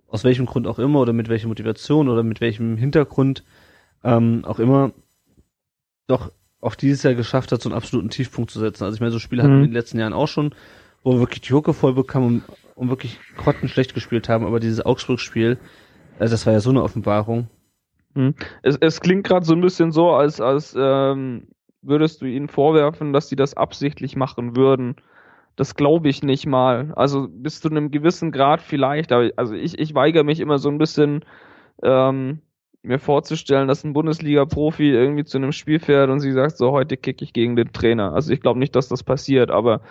aus 0.06 0.24
welchem 0.24 0.46
Grund 0.46 0.66
auch 0.66 0.78
immer 0.78 1.00
oder 1.00 1.12
mit 1.12 1.28
welcher 1.28 1.48
Motivation 1.48 2.08
oder 2.08 2.22
mit 2.22 2.40
welchem 2.40 2.78
Hintergrund 2.78 3.44
ähm, 4.02 4.46
auch 4.46 4.58
immer, 4.58 4.92
doch 6.06 6.32
auch 6.60 6.74
dieses 6.74 7.02
Jahr 7.02 7.14
geschafft 7.14 7.52
hat, 7.52 7.62
so 7.62 7.68
einen 7.68 7.76
absoluten 7.76 8.10
Tiefpunkt 8.10 8.50
zu 8.50 8.58
setzen. 8.60 8.84
Also 8.84 8.94
ich 8.94 9.00
meine, 9.00 9.12
so 9.12 9.18
Spiele 9.18 9.42
hatten 9.42 9.52
wir 9.52 9.58
Mhm. 9.58 9.64
in 9.64 9.70
den 9.70 9.76
letzten 9.76 9.98
Jahren 9.98 10.12
auch 10.12 10.28
schon, 10.28 10.54
wo 11.02 11.12
wir 11.14 11.20
wirklich 11.20 11.40
die 11.40 11.52
Hucke 11.54 11.72
voll 11.72 11.94
bekamen 11.94 12.26
und, 12.26 12.44
und 12.76 12.88
wirklich 12.90 13.18
grottenschlecht 13.36 13.94
gespielt 13.94 14.28
haben, 14.28 14.44
aber 14.44 14.60
dieses 14.60 14.84
Augsburg-Spiel, 14.84 15.58
äh, 16.18 16.28
das 16.28 16.44
war 16.46 16.52
ja 16.52 16.60
so 16.60 16.70
eine 16.70 16.82
Offenbarung. 16.82 17.48
Es, 18.62 18.76
es 18.80 19.00
klingt 19.00 19.24
gerade 19.24 19.46
so 19.46 19.54
ein 19.54 19.60
bisschen 19.60 19.92
so, 19.92 20.10
als, 20.10 20.40
als 20.40 20.74
ähm, 20.76 21.46
würdest 21.80 22.20
du 22.20 22.26
ihnen 22.26 22.48
vorwerfen, 22.48 23.12
dass 23.12 23.28
sie 23.28 23.36
das 23.36 23.56
absichtlich 23.56 24.16
machen 24.16 24.56
würden. 24.56 24.96
Das 25.56 25.76
glaube 25.76 26.08
ich 26.08 26.22
nicht 26.22 26.44
mal. 26.46 26.92
Also 26.96 27.28
bis 27.30 27.60
zu 27.60 27.70
einem 27.70 27.90
gewissen 27.90 28.32
Grad 28.32 28.62
vielleicht, 28.62 29.12
aber 29.12 29.30
also 29.36 29.54
ich, 29.54 29.78
ich 29.78 29.94
weigere 29.94 30.24
mich 30.24 30.40
immer 30.40 30.58
so 30.58 30.68
ein 30.68 30.78
bisschen 30.78 31.24
ähm, 31.82 32.40
mir 32.82 32.98
vorzustellen, 32.98 33.68
dass 33.68 33.84
ein 33.84 33.92
Bundesliga-Profi 33.92 34.90
irgendwie 34.90 35.24
zu 35.24 35.38
einem 35.38 35.52
Spiel 35.52 35.80
fährt 35.80 36.08
und 36.10 36.20
sie 36.20 36.32
sagt, 36.32 36.56
so 36.56 36.72
heute 36.72 36.96
kicke 36.96 37.24
ich 37.24 37.32
gegen 37.32 37.56
den 37.56 37.72
Trainer. 37.72 38.12
Also 38.14 38.32
ich 38.32 38.40
glaube 38.40 38.58
nicht, 38.58 38.74
dass 38.74 38.88
das 38.88 39.02
passiert, 39.02 39.50
aber 39.50 39.82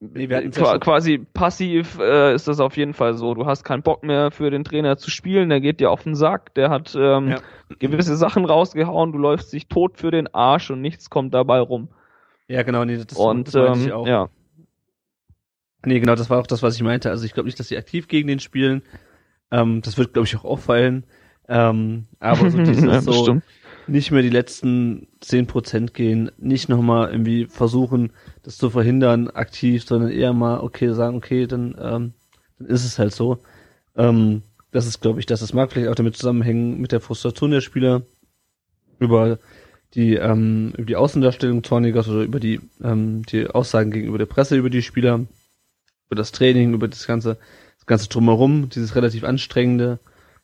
Nee, 0.00 0.28
quasi 0.28 1.18
passiv 1.18 1.98
äh, 1.98 2.32
ist 2.32 2.46
das 2.46 2.60
auf 2.60 2.76
jeden 2.76 2.94
Fall 2.94 3.14
so. 3.14 3.34
Du 3.34 3.46
hast 3.46 3.64
keinen 3.64 3.82
Bock 3.82 4.04
mehr 4.04 4.30
für 4.30 4.48
den 4.48 4.62
Trainer 4.62 4.96
zu 4.96 5.10
spielen, 5.10 5.48
der 5.48 5.60
geht 5.60 5.80
dir 5.80 5.90
auf 5.90 6.04
den 6.04 6.14
Sack, 6.14 6.54
der 6.54 6.70
hat 6.70 6.94
ähm, 6.96 7.30
Ja. 7.30 7.40
gewisse 7.80 8.16
Sachen 8.16 8.44
rausgehauen, 8.44 9.10
du 9.10 9.18
läufst 9.18 9.52
dich 9.52 9.66
tot 9.66 9.98
für 9.98 10.12
den 10.12 10.32
Arsch 10.32 10.70
und 10.70 10.80
nichts 10.80 11.10
kommt 11.10 11.34
dabei 11.34 11.58
rum. 11.58 11.88
Ja, 12.46 12.62
genau, 12.62 12.84
nee, 12.84 12.96
das, 12.96 13.18
und 13.18 13.52
das 13.52 13.78
ähm, 13.78 13.86
ich 13.86 13.92
auch. 13.92 14.06
ja. 14.06 14.28
Nee, 15.84 15.98
genau, 15.98 16.14
das 16.14 16.30
war 16.30 16.38
auch 16.38 16.46
das, 16.46 16.62
was 16.62 16.76
ich 16.76 16.82
meinte. 16.82 17.10
Also 17.10 17.24
ich 17.24 17.34
glaube 17.34 17.46
nicht, 17.46 17.58
dass 17.58 17.66
sie 17.66 17.76
aktiv 17.76 18.06
gegen 18.06 18.28
den 18.28 18.38
spielen. 18.38 18.82
Ähm, 19.50 19.80
das 19.82 19.98
wird, 19.98 20.12
glaube 20.12 20.26
ich, 20.26 20.36
auch 20.36 20.44
auffallen. 20.44 21.04
Ähm, 21.48 22.06
aber 22.20 22.50
so 22.50 22.58
Ja, 22.64 22.64
dieses 22.64 23.04
so 23.04 23.12
bestimmt. 23.12 23.44
nicht 23.86 24.10
mehr 24.10 24.22
die 24.22 24.30
letzten 24.30 25.08
10% 25.22 25.92
gehen, 25.92 26.30
nicht 26.38 26.68
nochmal 26.68 27.10
irgendwie 27.10 27.46
versuchen, 27.46 28.12
das 28.42 28.58
zu 28.58 28.70
verhindern, 28.70 29.28
aktiv, 29.30 29.84
sondern 29.84 30.10
eher 30.10 30.32
mal, 30.32 30.60
okay, 30.60 30.92
sagen, 30.92 31.16
okay, 31.16 31.46
dann, 31.46 31.74
ähm, 31.80 32.12
dann 32.58 32.68
ist 32.68 32.84
es 32.84 32.98
halt 32.98 33.14
so. 33.14 33.38
Ähm, 33.96 34.42
das 34.70 34.86
ist, 34.86 35.00
glaube 35.00 35.20
ich, 35.20 35.26
das. 35.26 35.40
Das 35.40 35.54
mag 35.54 35.72
vielleicht 35.72 35.88
auch 35.88 35.94
damit 35.94 36.16
zusammenhängen 36.16 36.80
mit 36.80 36.92
der 36.92 37.00
Frustration 37.00 37.50
der 37.50 37.62
Spieler 37.62 38.02
über 38.98 39.38
die, 39.94 40.14
ähm, 40.16 40.72
über 40.76 40.86
die 40.86 40.96
Außendarstellung 40.96 41.64
Zornigers 41.64 42.08
oder 42.08 42.22
über 42.22 42.40
die, 42.40 42.60
ähm, 42.82 43.24
die 43.24 43.46
Aussagen 43.46 43.90
gegenüber 43.90 44.18
der 44.18 44.26
Presse 44.26 44.56
über 44.56 44.68
die 44.70 44.82
Spieler, 44.82 45.20
über 46.06 46.16
das 46.16 46.32
Training, 46.32 46.74
über 46.74 46.88
das 46.88 47.06
ganze, 47.06 47.38
das 47.78 47.86
ganze 47.86 48.08
drumherum, 48.08 48.68
dieses 48.68 48.94
relativ 48.94 49.24
anstrengende 49.24 49.98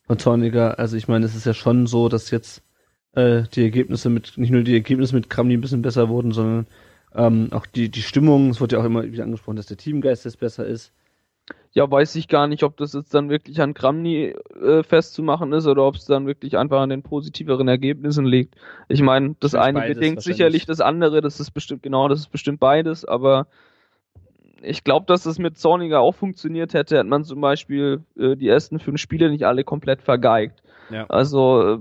von 0.06 0.18
Zorniger. 0.18 0.78
Also 0.78 0.96
ich 0.96 1.08
meine, 1.08 1.24
es 1.26 1.34
ist 1.34 1.46
ja 1.46 1.54
schon 1.54 1.86
so, 1.86 2.08
dass 2.08 2.30
jetzt 2.30 2.62
äh, 3.12 3.44
die 3.54 3.62
Ergebnisse 3.62 4.10
mit, 4.10 4.36
nicht 4.36 4.50
nur 4.50 4.62
die 4.62 4.74
Ergebnisse 4.74 5.14
mit 5.14 5.30
Kramni 5.30 5.54
ein 5.54 5.60
bisschen 5.60 5.82
besser 5.82 6.08
wurden, 6.08 6.32
sondern 6.32 6.66
ähm, 7.14 7.48
auch 7.52 7.66
die, 7.66 7.90
die 7.90 8.02
Stimmung, 8.02 8.50
es 8.50 8.60
wird 8.60 8.72
ja 8.72 8.80
auch 8.80 8.84
immer 8.84 9.04
wieder 9.04 9.24
angesprochen, 9.24 9.56
dass 9.56 9.66
der 9.66 9.76
Teamgeist 9.76 10.24
jetzt 10.24 10.40
besser 10.40 10.66
ist. 10.66 10.92
ja, 11.72 11.88
weiß 11.90 12.16
ich 12.16 12.28
gar 12.28 12.46
nicht, 12.46 12.62
ob 12.64 12.76
das 12.76 12.92
jetzt 12.92 13.14
dann 13.14 13.30
wirklich 13.30 13.60
an 13.60 13.74
Kramni 13.74 14.34
äh, 14.60 14.82
festzumachen 14.82 15.52
ist 15.52 15.66
oder 15.66 15.84
ob 15.84 15.96
es 15.96 16.06
dann 16.06 16.26
wirklich 16.26 16.56
einfach 16.56 16.80
an 16.80 16.90
den 16.90 17.02
positiveren 17.02 17.68
Ergebnissen 17.68 18.24
liegt. 18.24 18.56
Ich 18.88 19.02
meine, 19.02 19.36
das 19.40 19.52
Wahrscheinlich 19.52 19.84
eine 19.84 19.94
bedingt 19.94 20.22
sicherlich 20.22 20.66
das 20.66 20.80
andere, 20.80 21.20
das 21.20 21.40
ist 21.40 21.52
bestimmt, 21.52 21.82
genau, 21.82 22.08
das 22.08 22.20
ist 22.20 22.32
bestimmt 22.32 22.60
beides, 22.60 23.04
aber 23.04 23.46
ich 24.62 24.84
glaube, 24.84 25.06
dass 25.06 25.26
es 25.26 25.38
mit 25.38 25.58
Zorniger 25.58 26.00
auch 26.00 26.14
funktioniert 26.14 26.74
hätte, 26.74 26.98
hätte 26.98 27.08
man 27.08 27.24
zum 27.24 27.40
Beispiel 27.40 28.02
äh, 28.18 28.36
die 28.36 28.48
ersten 28.48 28.78
fünf 28.78 29.00
Spiele 29.00 29.30
nicht 29.30 29.44
alle 29.44 29.64
komplett 29.64 30.02
vergeigt. 30.02 30.62
Ja. 30.90 31.06
Also 31.08 31.74
äh, 31.74 31.78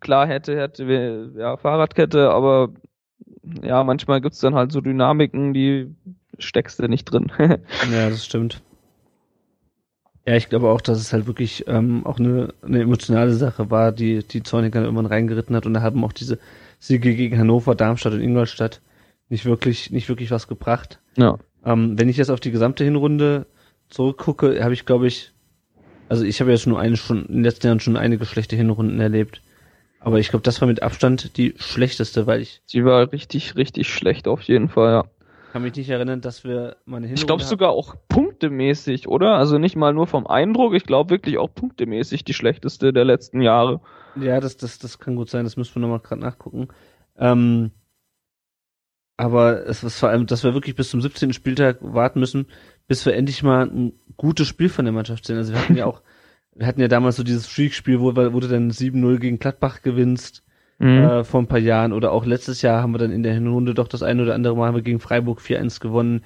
klar 0.00 0.26
hätte, 0.26 0.56
hätte 0.56 0.86
wir 0.86 1.30
ja 1.36 1.56
Fahrradkette, 1.56 2.30
aber 2.30 2.70
ja, 3.62 3.84
manchmal 3.84 4.20
gibt's 4.20 4.40
dann 4.40 4.54
halt 4.54 4.72
so 4.72 4.80
Dynamiken, 4.80 5.52
die 5.52 5.94
steckst 6.38 6.78
du 6.78 6.88
nicht 6.88 7.04
drin. 7.04 7.30
Ja, 7.38 8.08
das 8.08 8.24
stimmt. 8.24 8.62
Ja, 10.26 10.36
ich 10.36 10.48
glaube 10.48 10.70
auch, 10.70 10.80
dass 10.80 10.98
es 10.98 11.12
halt 11.12 11.26
wirklich 11.26 11.64
ähm, 11.66 12.06
auch 12.06 12.18
eine, 12.18 12.54
eine 12.62 12.80
emotionale 12.80 13.34
Sache 13.34 13.70
war, 13.70 13.92
die 13.92 14.22
die 14.26 14.42
Zorniger 14.42 14.82
irgendwann 14.82 15.06
reingeritten 15.06 15.54
hat 15.54 15.66
und 15.66 15.74
da 15.74 15.82
haben 15.82 16.02
auch 16.02 16.14
diese 16.14 16.38
Siege 16.78 17.14
gegen 17.14 17.38
Hannover, 17.38 17.74
Darmstadt 17.74 18.14
und 18.14 18.22
Ingolstadt 18.22 18.80
nicht 19.28 19.44
wirklich 19.44 19.90
nicht 19.90 20.08
wirklich 20.08 20.30
was 20.30 20.48
gebracht. 20.48 21.00
ja. 21.16 21.36
Ähm, 21.64 21.98
wenn 21.98 22.08
ich 22.08 22.16
jetzt 22.16 22.30
auf 22.30 22.40
die 22.40 22.50
gesamte 22.50 22.84
Hinrunde 22.84 23.46
zurückgucke, 23.88 24.62
habe 24.62 24.74
ich, 24.74 24.86
glaube 24.86 25.06
ich, 25.06 25.32
also 26.08 26.24
ich 26.24 26.40
habe 26.40 26.50
jetzt 26.50 26.66
nur 26.66 26.78
eine 26.78 26.96
schon 26.96 27.26
in 27.26 27.34
den 27.34 27.44
letzten 27.44 27.66
Jahren 27.66 27.80
schon 27.80 27.96
einige 27.96 28.26
schlechte 28.26 28.56
Hinrunden 28.56 29.00
erlebt. 29.00 29.40
Aber 30.00 30.18
ich 30.18 30.28
glaube, 30.28 30.42
das 30.42 30.60
war 30.60 30.68
mit 30.68 30.82
Abstand 30.82 31.38
die 31.38 31.54
schlechteste, 31.56 32.26
weil 32.26 32.42
ich 32.42 32.60
Sie 32.66 32.84
war 32.84 33.10
richtig, 33.10 33.56
richtig 33.56 33.88
schlecht 33.88 34.28
auf 34.28 34.42
jeden 34.42 34.68
Fall, 34.68 34.92
ja. 34.92 35.04
kann 35.52 35.62
mich 35.62 35.74
nicht 35.76 35.88
erinnern, 35.88 36.20
dass 36.20 36.44
wir 36.44 36.76
mal 36.84 36.98
eine 36.98 37.06
Hinrunde 37.06 37.20
Ich 37.20 37.26
glaube 37.26 37.42
sogar 37.42 37.70
auch 37.70 37.94
punktemäßig, 38.08 39.08
oder? 39.08 39.36
Also 39.36 39.56
nicht 39.56 39.76
mal 39.76 39.94
nur 39.94 40.06
vom 40.06 40.26
Eindruck, 40.26 40.74
ich 40.74 40.84
glaube 40.84 41.08
wirklich 41.08 41.38
auch 41.38 41.54
punktemäßig 41.54 42.22
die 42.22 42.34
schlechteste 42.34 42.92
der 42.92 43.06
letzten 43.06 43.40
Jahre. 43.40 43.80
Ja, 44.20 44.40
das, 44.40 44.58
das, 44.58 44.78
das 44.78 44.98
kann 44.98 45.16
gut 45.16 45.30
sein, 45.30 45.44
das 45.44 45.56
müssen 45.56 45.76
wir 45.76 45.80
nochmal 45.80 46.00
gerade 46.00 46.20
nachgucken. 46.20 46.68
Ähm, 47.16 47.70
aber 49.16 49.66
es 49.66 49.84
ist 49.84 49.98
vor 49.98 50.08
allem, 50.08 50.26
dass 50.26 50.42
wir 50.42 50.54
wirklich 50.54 50.74
bis 50.74 50.90
zum 50.90 51.00
17. 51.00 51.32
Spieltag 51.32 51.78
warten 51.80 52.20
müssen, 52.20 52.46
bis 52.88 53.06
wir 53.06 53.14
endlich 53.14 53.42
mal 53.42 53.66
ein 53.66 53.92
gutes 54.16 54.48
Spiel 54.48 54.68
von 54.68 54.84
der 54.84 54.92
Mannschaft 54.92 55.24
sehen. 55.24 55.36
Also 55.36 55.52
wir 55.52 55.60
hatten 55.60 55.76
ja 55.76 55.86
auch, 55.86 56.02
wir 56.54 56.66
hatten 56.66 56.80
ja 56.80 56.88
damals 56.88 57.16
so 57.16 57.22
dieses 57.22 57.46
Freak-Spiel, 57.46 58.00
wo, 58.00 58.14
wo 58.16 58.40
du 58.40 58.48
dann 58.48 58.70
7-0 58.70 59.18
gegen 59.18 59.38
Gladbach 59.38 59.82
gewinnst, 59.82 60.42
äh, 60.80 61.24
vor 61.24 61.40
ein 61.40 61.46
paar 61.46 61.60
Jahren. 61.60 61.92
Oder 61.92 62.10
auch 62.12 62.26
letztes 62.26 62.62
Jahr 62.62 62.82
haben 62.82 62.92
wir 62.92 62.98
dann 62.98 63.12
in 63.12 63.22
der 63.22 63.34
Hinrunde 63.34 63.74
doch 63.74 63.88
das 63.88 64.02
eine 64.02 64.22
oder 64.22 64.34
andere 64.34 64.56
Mal 64.56 64.68
haben 64.68 64.74
wir 64.74 64.82
gegen 64.82 65.00
Freiburg 65.00 65.40
4-1 65.40 65.80
gewonnen, 65.80 66.24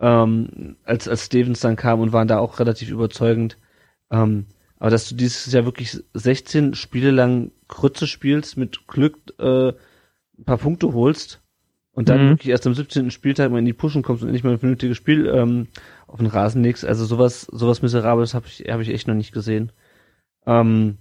ähm, 0.00 0.76
als, 0.84 1.08
als 1.08 1.26
Stevens 1.26 1.60
dann 1.60 1.76
kam 1.76 2.00
und 2.00 2.12
waren 2.12 2.28
da 2.28 2.38
auch 2.38 2.58
relativ 2.58 2.90
überzeugend. 2.90 3.58
Ähm, 4.10 4.46
aber 4.78 4.90
dass 4.90 5.08
du 5.08 5.14
dieses 5.14 5.52
Jahr 5.52 5.64
wirklich 5.64 6.02
16 6.14 6.74
Spiele 6.74 7.10
lang 7.10 7.52
Krütze 7.68 8.06
spielst, 8.06 8.56
mit 8.56 8.88
Glück 8.88 9.18
äh, 9.38 9.68
ein 9.68 10.44
paar 10.44 10.58
Punkte 10.58 10.92
holst 10.92 11.41
und 11.92 12.08
dann 12.08 12.24
Mhm. 12.24 12.28
wirklich 12.30 12.48
erst 12.50 12.66
am 12.66 12.74
17. 12.74 13.10
Spieltag 13.10 13.50
mal 13.50 13.58
in 13.58 13.64
die 13.64 13.72
Pushen 13.72 14.02
kommst 14.02 14.22
und 14.22 14.28
endlich 14.28 14.44
mal 14.44 14.52
ein 14.52 14.58
vernünftiges 14.58 14.96
Spiel 14.96 15.26
ähm, 15.26 15.68
auf 16.06 16.18
den 16.18 16.26
Rasen 16.26 16.62
legst. 16.62 16.84
Also 16.84 17.04
sowas, 17.04 17.42
sowas 17.42 17.82
Miserables 17.82 18.34
habe 18.34 18.46
ich, 18.48 18.60
hab 18.68 18.80
ich 18.80 18.88
echt 18.88 19.08
noch 19.08 19.14
nicht 19.14 19.32
gesehen. 19.32 19.72
Ähm, 20.46 20.98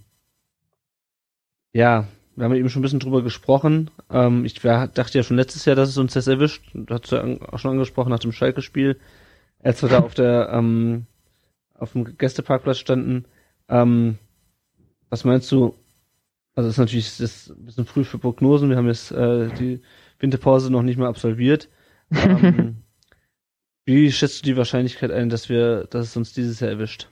ja, 1.74 2.08
wir 2.36 2.46
haben 2.46 2.56
eben 2.56 2.70
schon 2.70 2.82
ein 2.82 2.84
bisschen 2.84 3.00
drüber 3.00 3.22
gesprochen. 3.24 3.90
Ähm, 4.10 4.46
ich 4.46 4.64
war, 4.64 4.88
dachte 4.88 5.18
ja 5.18 5.24
schon 5.24 5.38
letztes 5.38 5.66
Jahr, 5.66 5.76
dass 5.76 5.90
es 5.90 5.98
uns 5.98 6.14
das 6.14 6.28
erwischt. 6.28 6.70
Du 6.74 6.94
hast 6.94 7.12
ja 7.12 7.24
auch 7.52 7.60
schon 7.60 7.72
angesprochen 7.72 8.10
nach 8.10 8.20
dem 8.20 8.32
Schalke-Spiel, 8.32 9.00
als 9.60 9.82
wir 9.82 9.90
da 9.90 10.00
auf 10.04 10.14
der 10.14 10.50
ähm, 10.52 11.06
auf 11.74 11.94
dem 11.94 12.18
Gästeparkplatz 12.18 12.78
standen. 12.78 13.26
Ähm, 13.70 14.18
was 15.10 15.24
meinst 15.24 15.52
du? 15.52 15.76
Also 16.56 16.68
es 16.68 16.76
ist 16.76 16.80
natürlich 16.80 17.18
das 17.18 17.20
ist 17.20 17.50
ein 17.52 17.66
bisschen 17.66 17.86
früh 17.86 18.04
für 18.04 18.18
Prognosen. 18.20 18.70
Wir 18.70 18.78
haben 18.78 18.88
jetzt 18.88 19.12
äh, 19.12 19.50
die 19.54 19.82
Winterpause 20.22 20.72
noch 20.72 20.84
nicht 20.84 20.98
mal 20.98 21.08
absolviert. 21.08 21.70
Ähm, 22.12 22.84
wie 23.86 24.12
schätzt 24.12 24.42
du 24.42 24.46
die 24.46 24.58
Wahrscheinlichkeit 24.58 25.12
ein, 25.12 25.30
dass 25.30 25.50
wir, 25.50 25.86
dass 25.86 26.08
es 26.08 26.18
uns 26.18 26.34
dieses 26.34 26.60
Jahr 26.60 26.72
erwischt? 26.72 27.10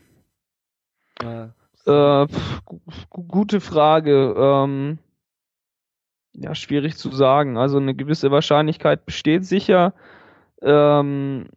Äh, 1.24 1.48
Äh, 1.86 2.28
pf, 2.28 2.62
gute 3.10 3.62
Frage. 3.62 4.36
Ähm, 4.38 5.00
ja, 6.34 6.54
schwierig 6.56 6.98
zu 6.98 7.12
sagen. 7.12 7.58
Also 7.58 7.78
eine 7.78 7.96
gewisse 7.96 8.32
Wahrscheinlichkeit 8.32 9.06
besteht 9.06 9.46
sicher. 9.46 9.94
Ähm, 10.62 11.48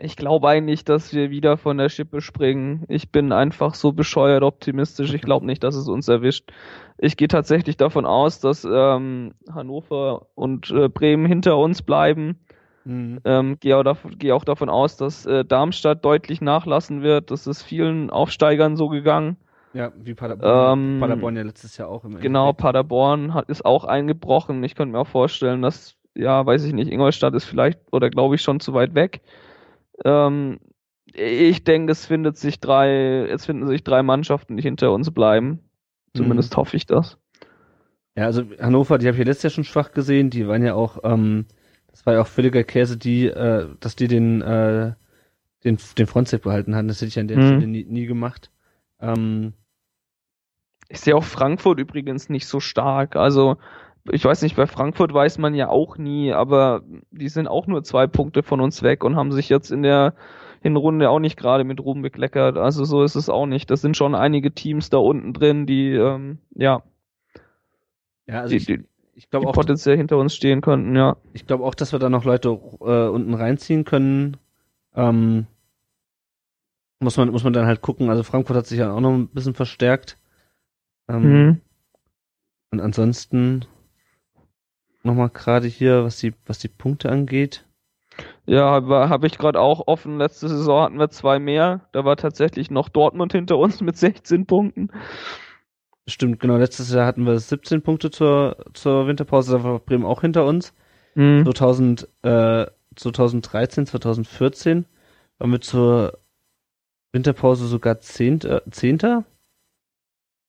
ich 0.00 0.16
glaube 0.16 0.48
eigentlich, 0.48 0.84
dass 0.84 1.12
wir 1.12 1.30
wieder 1.30 1.56
von 1.56 1.78
der 1.78 1.88
Schippe 1.88 2.20
springen. 2.20 2.84
Ich 2.88 3.10
bin 3.12 3.32
einfach 3.32 3.74
so 3.74 3.92
bescheuert 3.92 4.42
optimistisch. 4.42 5.12
Ich 5.14 5.22
glaube 5.22 5.46
nicht, 5.46 5.62
dass 5.64 5.74
es 5.76 5.88
uns 5.88 6.08
erwischt. 6.08 6.50
Ich 6.98 7.16
gehe 7.16 7.28
tatsächlich 7.28 7.76
davon 7.76 8.06
aus, 8.06 8.40
dass 8.40 8.64
ähm, 8.70 9.34
Hannover 9.52 10.26
und 10.34 10.70
äh, 10.70 10.88
Bremen 10.88 11.26
hinter 11.26 11.58
uns 11.58 11.82
bleiben. 11.82 12.38
mhm. 12.84 13.24
Ähm, 13.24 13.58
gehe, 13.60 13.76
auch 13.76 13.84
dav- 13.84 14.18
gehe 14.18 14.34
auch 14.34 14.44
davon 14.44 14.68
aus, 14.70 14.96
dass 14.96 15.26
äh, 15.26 15.44
Darmstadt 15.44 16.04
deutlich 16.04 16.40
nachlassen 16.40 17.02
wird. 17.02 17.30
Das 17.30 17.46
ist 17.46 17.62
vielen 17.62 18.10
Aufsteigern 18.10 18.76
so 18.76 18.88
gegangen. 18.88 19.36
Ja, 19.72 19.92
wie 19.96 20.14
Paderborn, 20.14 20.72
Ähm, 20.72 20.98
Paderborn 20.98 21.36
ja 21.36 21.42
letztes 21.42 21.76
Jahr 21.76 21.88
auch 21.88 22.04
im 22.04 22.16
Genau, 22.18 22.48
Endeffekt. 22.48 22.58
Paderborn 22.58 23.34
hat, 23.34 23.48
ist 23.48 23.64
auch 23.64 23.84
eingebrochen. 23.84 24.62
Ich 24.64 24.74
könnte 24.74 24.92
mir 24.92 25.00
auch 25.00 25.06
vorstellen, 25.06 25.62
dass, 25.62 25.96
ja, 26.14 26.44
weiß 26.46 26.64
ich 26.64 26.72
nicht, 26.72 26.90
Ingolstadt 26.90 27.34
ist 27.34 27.44
vielleicht 27.44 27.80
oder 27.92 28.10
glaube 28.10 28.36
ich 28.36 28.42
schon 28.42 28.60
zu 28.60 28.74
weit 28.74 28.94
weg. 28.94 29.20
Ähm, 30.04 30.58
ich 31.12 31.64
denke, 31.64 31.92
es 31.92 32.06
findet 32.06 32.36
sich 32.36 32.60
drei, 32.60 33.26
es 33.28 33.46
finden 33.46 33.66
sich 33.68 33.84
drei 33.84 34.02
Mannschaften, 34.02 34.56
die 34.56 34.62
hinter 34.62 34.92
uns 34.92 35.10
bleiben. 35.10 35.60
Zumindest 36.14 36.56
hoffe 36.56 36.76
ich 36.76 36.86
das. 36.86 37.18
Ja, 38.16 38.24
also 38.26 38.44
Hannover, 38.60 38.98
die 38.98 39.06
habe 39.06 39.16
ich 39.16 39.18
ja 39.20 39.24
letztes 39.24 39.42
Jahr 39.44 39.50
schon 39.50 39.64
schwach 39.64 39.92
gesehen. 39.92 40.30
Die 40.30 40.46
waren 40.46 40.64
ja 40.64 40.74
auch, 40.74 40.98
ähm, 41.04 41.46
das 41.88 42.06
war 42.06 42.14
ja 42.14 42.22
auch 42.22 42.26
völliger 42.28 42.62
Käse, 42.64 42.96
die, 42.96 43.26
äh, 43.26 43.68
dass 43.80 43.96
die 43.96 44.08
den, 44.08 44.40
äh, 44.42 44.94
den, 45.64 45.78
den 45.98 46.06
Frontset 46.06 46.42
behalten 46.42 46.74
hatten. 46.76 46.88
Das 46.88 46.98
hätte 47.00 47.08
ich 47.08 47.18
an 47.18 47.28
der 47.28 47.38
Mhm. 47.38 47.46
Stelle 47.46 47.66
nie, 47.66 47.84
nie 47.84 48.06
gemacht. 48.06 48.50
Ähm, 49.00 49.54
Ich 50.88 51.00
sehe 51.00 51.16
auch 51.16 51.24
Frankfurt 51.24 51.80
übrigens 51.80 52.28
nicht 52.28 52.46
so 52.46 52.60
stark. 52.60 53.16
Also, 53.16 53.56
ich 54.10 54.24
weiß 54.24 54.42
nicht, 54.42 54.56
bei 54.56 54.66
Frankfurt 54.66 55.12
weiß 55.14 55.38
man 55.38 55.54
ja 55.54 55.68
auch 55.68 55.96
nie, 55.96 56.32
aber 56.32 56.82
die 57.10 57.28
sind 57.28 57.48
auch 57.48 57.66
nur 57.66 57.82
zwei 57.82 58.06
Punkte 58.06 58.42
von 58.42 58.60
uns 58.60 58.82
weg 58.82 59.04
und 59.04 59.16
haben 59.16 59.32
sich 59.32 59.48
jetzt 59.48 59.70
in 59.70 59.82
der 59.82 60.14
Hinrunde 60.60 61.10
auch 61.10 61.20
nicht 61.20 61.36
gerade 61.36 61.64
mit 61.64 61.80
Ruhm 61.80 62.02
bekleckert. 62.02 62.56
Also 62.56 62.84
so 62.84 63.02
ist 63.02 63.14
es 63.16 63.28
auch 63.28 63.46
nicht. 63.46 63.70
Das 63.70 63.80
sind 63.80 63.96
schon 63.96 64.14
einige 64.14 64.52
Teams 64.52 64.90
da 64.90 64.98
unten 64.98 65.32
drin, 65.32 65.66
die 65.66 65.92
ähm, 65.92 66.38
ja, 66.54 66.82
ja, 68.26 68.40
also 68.40 68.50
die, 68.50 68.56
ich, 68.56 68.66
die, 68.66 68.84
ich 69.14 69.24
die 69.24 69.30
glaube 69.30 69.48
auch, 69.48 69.52
potenziell 69.52 69.96
hinter 69.96 70.18
uns 70.18 70.34
stehen 70.34 70.60
könnten, 70.60 70.96
ja. 70.96 71.16
ich 71.32 71.46
glaube 71.46 71.64
auch, 71.64 71.74
dass 71.74 71.92
wir 71.92 71.98
da 71.98 72.08
noch 72.08 72.24
Leute 72.24 72.48
äh, 72.48 73.08
unten 73.08 73.34
reinziehen 73.34 73.84
können. 73.84 74.36
Ähm, 74.94 75.46
muss 77.00 77.16
man, 77.16 77.30
muss 77.30 77.44
man 77.44 77.52
dann 77.52 77.66
halt 77.66 77.82
gucken. 77.82 78.08
Also 78.08 78.22
Frankfurt 78.22 78.56
hat 78.56 78.66
sich 78.66 78.78
ja 78.78 78.92
auch 78.92 79.00
noch 79.00 79.12
ein 79.12 79.28
bisschen 79.28 79.54
verstärkt. 79.54 80.18
Ähm, 81.08 81.22
Mhm. 81.22 81.60
Und 82.70 82.80
ansonsten 82.80 83.66
nochmal 85.04 85.30
gerade 85.30 85.66
hier, 85.68 86.04
was 86.04 86.18
die, 86.18 86.34
was 86.46 86.58
die 86.58 86.68
Punkte 86.68 87.10
angeht. 87.10 87.64
Ja, 88.46 88.64
habe 88.70 89.08
hab 89.08 89.24
ich 89.24 89.38
gerade 89.38 89.60
auch 89.60 89.86
offen. 89.88 90.18
Letzte 90.18 90.48
Saison 90.48 90.82
hatten 90.82 90.98
wir 90.98 91.10
zwei 91.10 91.38
mehr. 91.38 91.88
Da 91.92 92.04
war 92.04 92.16
tatsächlich 92.16 92.70
noch 92.70 92.88
Dortmund 92.88 93.32
hinter 93.32 93.58
uns 93.58 93.80
mit 93.80 93.96
16 93.96 94.46
Punkten. 94.46 94.90
Stimmt, 96.06 96.38
genau. 96.40 96.56
Letztes 96.56 96.92
Jahr 96.92 97.06
hatten 97.06 97.24
wir 97.26 97.38
17 97.38 97.82
Punkte 97.82 98.10
zur, 98.10 98.56
zur 98.74 99.06
Winterpause. 99.06 99.52
Da 99.56 99.64
war 99.64 99.78
Bremen 99.78 100.04
auch 100.04 100.20
hinter 100.20 100.44
uns. 100.44 100.74
Mhm. 101.14 101.44
2000, 101.44 102.08
äh, 102.22 102.66
2013, 102.96 103.86
2014 103.86 104.84
waren 105.38 105.50
wir 105.50 105.60
zur 105.60 106.18
Winterpause 107.12 107.66
sogar 107.66 108.00
Zehnter, 108.00 108.62
Zehnter 108.70 109.24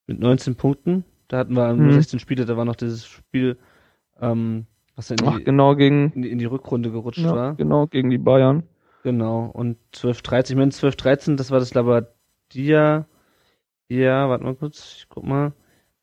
mit 0.06 0.20
19 0.20 0.54
Punkten. 0.56 1.04
Da 1.28 1.38
hatten 1.38 1.54
wir 1.54 1.72
Mhm. 1.72 1.92
16 1.92 2.20
Spiele, 2.20 2.44
da 2.44 2.56
war 2.56 2.64
noch 2.64 2.76
dieses 2.76 3.06
Spiel, 3.06 3.56
ähm, 4.20 4.66
was 4.94 5.10
in 5.10 5.18
Ach, 5.24 5.36
die, 5.36 5.44
genau 5.44 5.76
gegen, 5.76 6.12
in 6.12 6.22
die, 6.22 6.30
in 6.30 6.38
die 6.38 6.44
Rückrunde 6.46 6.90
gerutscht 6.90 7.18
ja, 7.18 7.34
war. 7.34 7.54
genau 7.54 7.86
gegen 7.86 8.10
die 8.10 8.18
Bayern. 8.18 8.64
Genau. 9.02 9.46
Und 9.52 9.76
12, 9.92 10.22
13, 10.22 10.54
ich 10.54 10.58
meine 10.58 10.70
12, 10.70 10.96
13, 10.96 11.36
das 11.36 11.50
war 11.50 11.58
das 11.58 11.74
Labadia. 11.74 13.06
Ja, 13.88 14.28
warte 14.28 14.44
mal 14.44 14.54
kurz, 14.54 14.96
ich 14.98 15.08
guck 15.08 15.24
mal. 15.24 15.52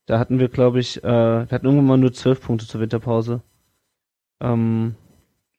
Da 0.06 0.20
hatten 0.20 0.40
wir, 0.40 0.50
glaube 0.50 0.80
ich, 0.80 1.04
äh, 1.04 1.08
wir 1.08 1.48
hatten 1.50 1.66
irgendwann 1.66 1.88
mal 1.88 1.98
nur 1.98 2.14
12 2.14 2.42
Punkte 2.42 2.68
zur 2.68 2.82
Winterpause. 2.82 3.42
Ähm, 4.42 4.96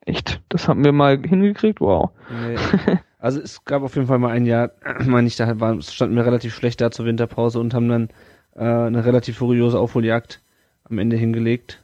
Echt? 0.07 0.43
Das 0.49 0.69
haben 0.69 0.85
wir 0.85 0.93
mal 0.93 1.19
hingekriegt? 1.19 1.81
Wow. 1.81 2.11
Nee. 2.31 2.99
Also 3.19 3.40
es 3.40 3.64
gab 3.64 3.83
auf 3.83 3.95
jeden 3.95 4.07
Fall 4.07 4.19
mal 4.19 4.33
ein 4.33 4.45
Jahr, 4.45 4.73
meine 5.07 5.27
ich, 5.27 5.37
da 5.37 5.59
waren, 5.59 5.81
standen 5.81 6.14
wir 6.14 6.27
relativ 6.27 6.55
schlecht 6.55 6.83
da 6.83 6.90
zur 6.90 7.07
Winterpause 7.07 7.59
und 7.59 7.73
haben 7.73 7.88
dann 7.88 8.11
äh, 8.55 8.64
eine 8.64 9.07
relativ 9.07 9.38
furiose 9.38 9.79
Aufholjagd 9.79 10.43
am 10.85 10.99
Ende 10.99 11.17
hingelegt. 11.17 11.84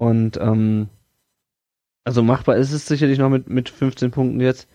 Und 0.00 0.38
ähm, 0.40 0.88
also 2.04 2.22
machbar 2.22 2.56
ist 2.56 2.72
es 2.72 2.86
sicherlich 2.86 3.18
noch 3.18 3.28
mit, 3.28 3.50
mit 3.50 3.68
15 3.68 4.10
Punkten 4.10 4.40
jetzt. 4.40 4.66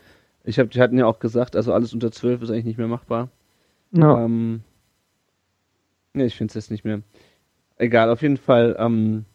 Ich 0.44 0.60
habe, 0.60 0.70
die 0.70 0.80
hatten 0.80 1.00
ja 1.00 1.08
auch 1.08 1.18
gesagt, 1.18 1.56
also 1.56 1.74
alles 1.74 1.96
unter 1.96 2.12
12 2.12 2.44
ist 2.44 2.52
eigentlich 2.52 2.66
nicht 2.66 2.78
mehr 2.78 2.88
machbar. 2.88 3.30
Ja. 3.90 4.24
Ähm, 4.24 4.62
nee, 6.14 6.26
ich 6.26 6.36
finde 6.36 6.52
es 6.52 6.54
jetzt 6.54 6.70
nicht 6.70 6.86
mehr. 6.86 7.02
Egal, 7.78 8.12
auf 8.12 8.22
jeden 8.22 8.38
Fall. 8.38 8.76
Ähm, 8.78 9.26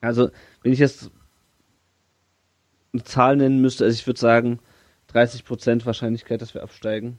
also, 0.00 0.30
wenn 0.62 0.72
ich 0.72 0.78
jetzt 0.78 1.10
eine 2.94 3.04
Zahl 3.04 3.36
nennen 3.36 3.60
müsste, 3.60 3.84
also 3.84 3.94
ich 3.94 4.06
würde 4.06 4.18
sagen, 4.18 4.60
30% 5.12 5.84
Wahrscheinlichkeit, 5.84 6.40
dass 6.40 6.54
wir 6.54 6.62
absteigen. 6.62 7.18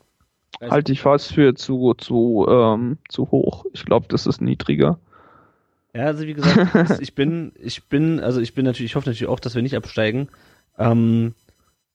30 0.62 0.72
Halte 0.72 0.92
ich 0.94 1.02
fast 1.02 1.32
für 1.32 1.54
zu, 1.54 1.94
zu, 1.94 2.48
ähm, 2.50 2.98
zu 3.08 3.30
hoch. 3.30 3.68
Ich 3.74 3.86
glaube, 3.86 4.08
das 4.10 4.26
ist 4.26 4.42
niedriger. 4.42 5.00
Ja, 5.98 6.06
also 6.06 6.26
wie 6.28 6.34
gesagt, 6.34 6.76
es- 6.76 7.00
ich 7.00 7.16
bin, 7.16 7.52
ich 7.60 7.88
bin, 7.90 8.20
also 8.20 8.40
ich 8.42 8.54
bin 8.54 8.66
natürlich, 8.66 8.92
ich 8.92 8.96
hoffe 8.96 9.10
natürlich 9.10 9.28
auch, 9.32 9.40
dass 9.40 9.56
wir 9.56 9.62
nicht 9.62 9.76
absteigen. 9.76 10.28
Ähm, 10.78 11.34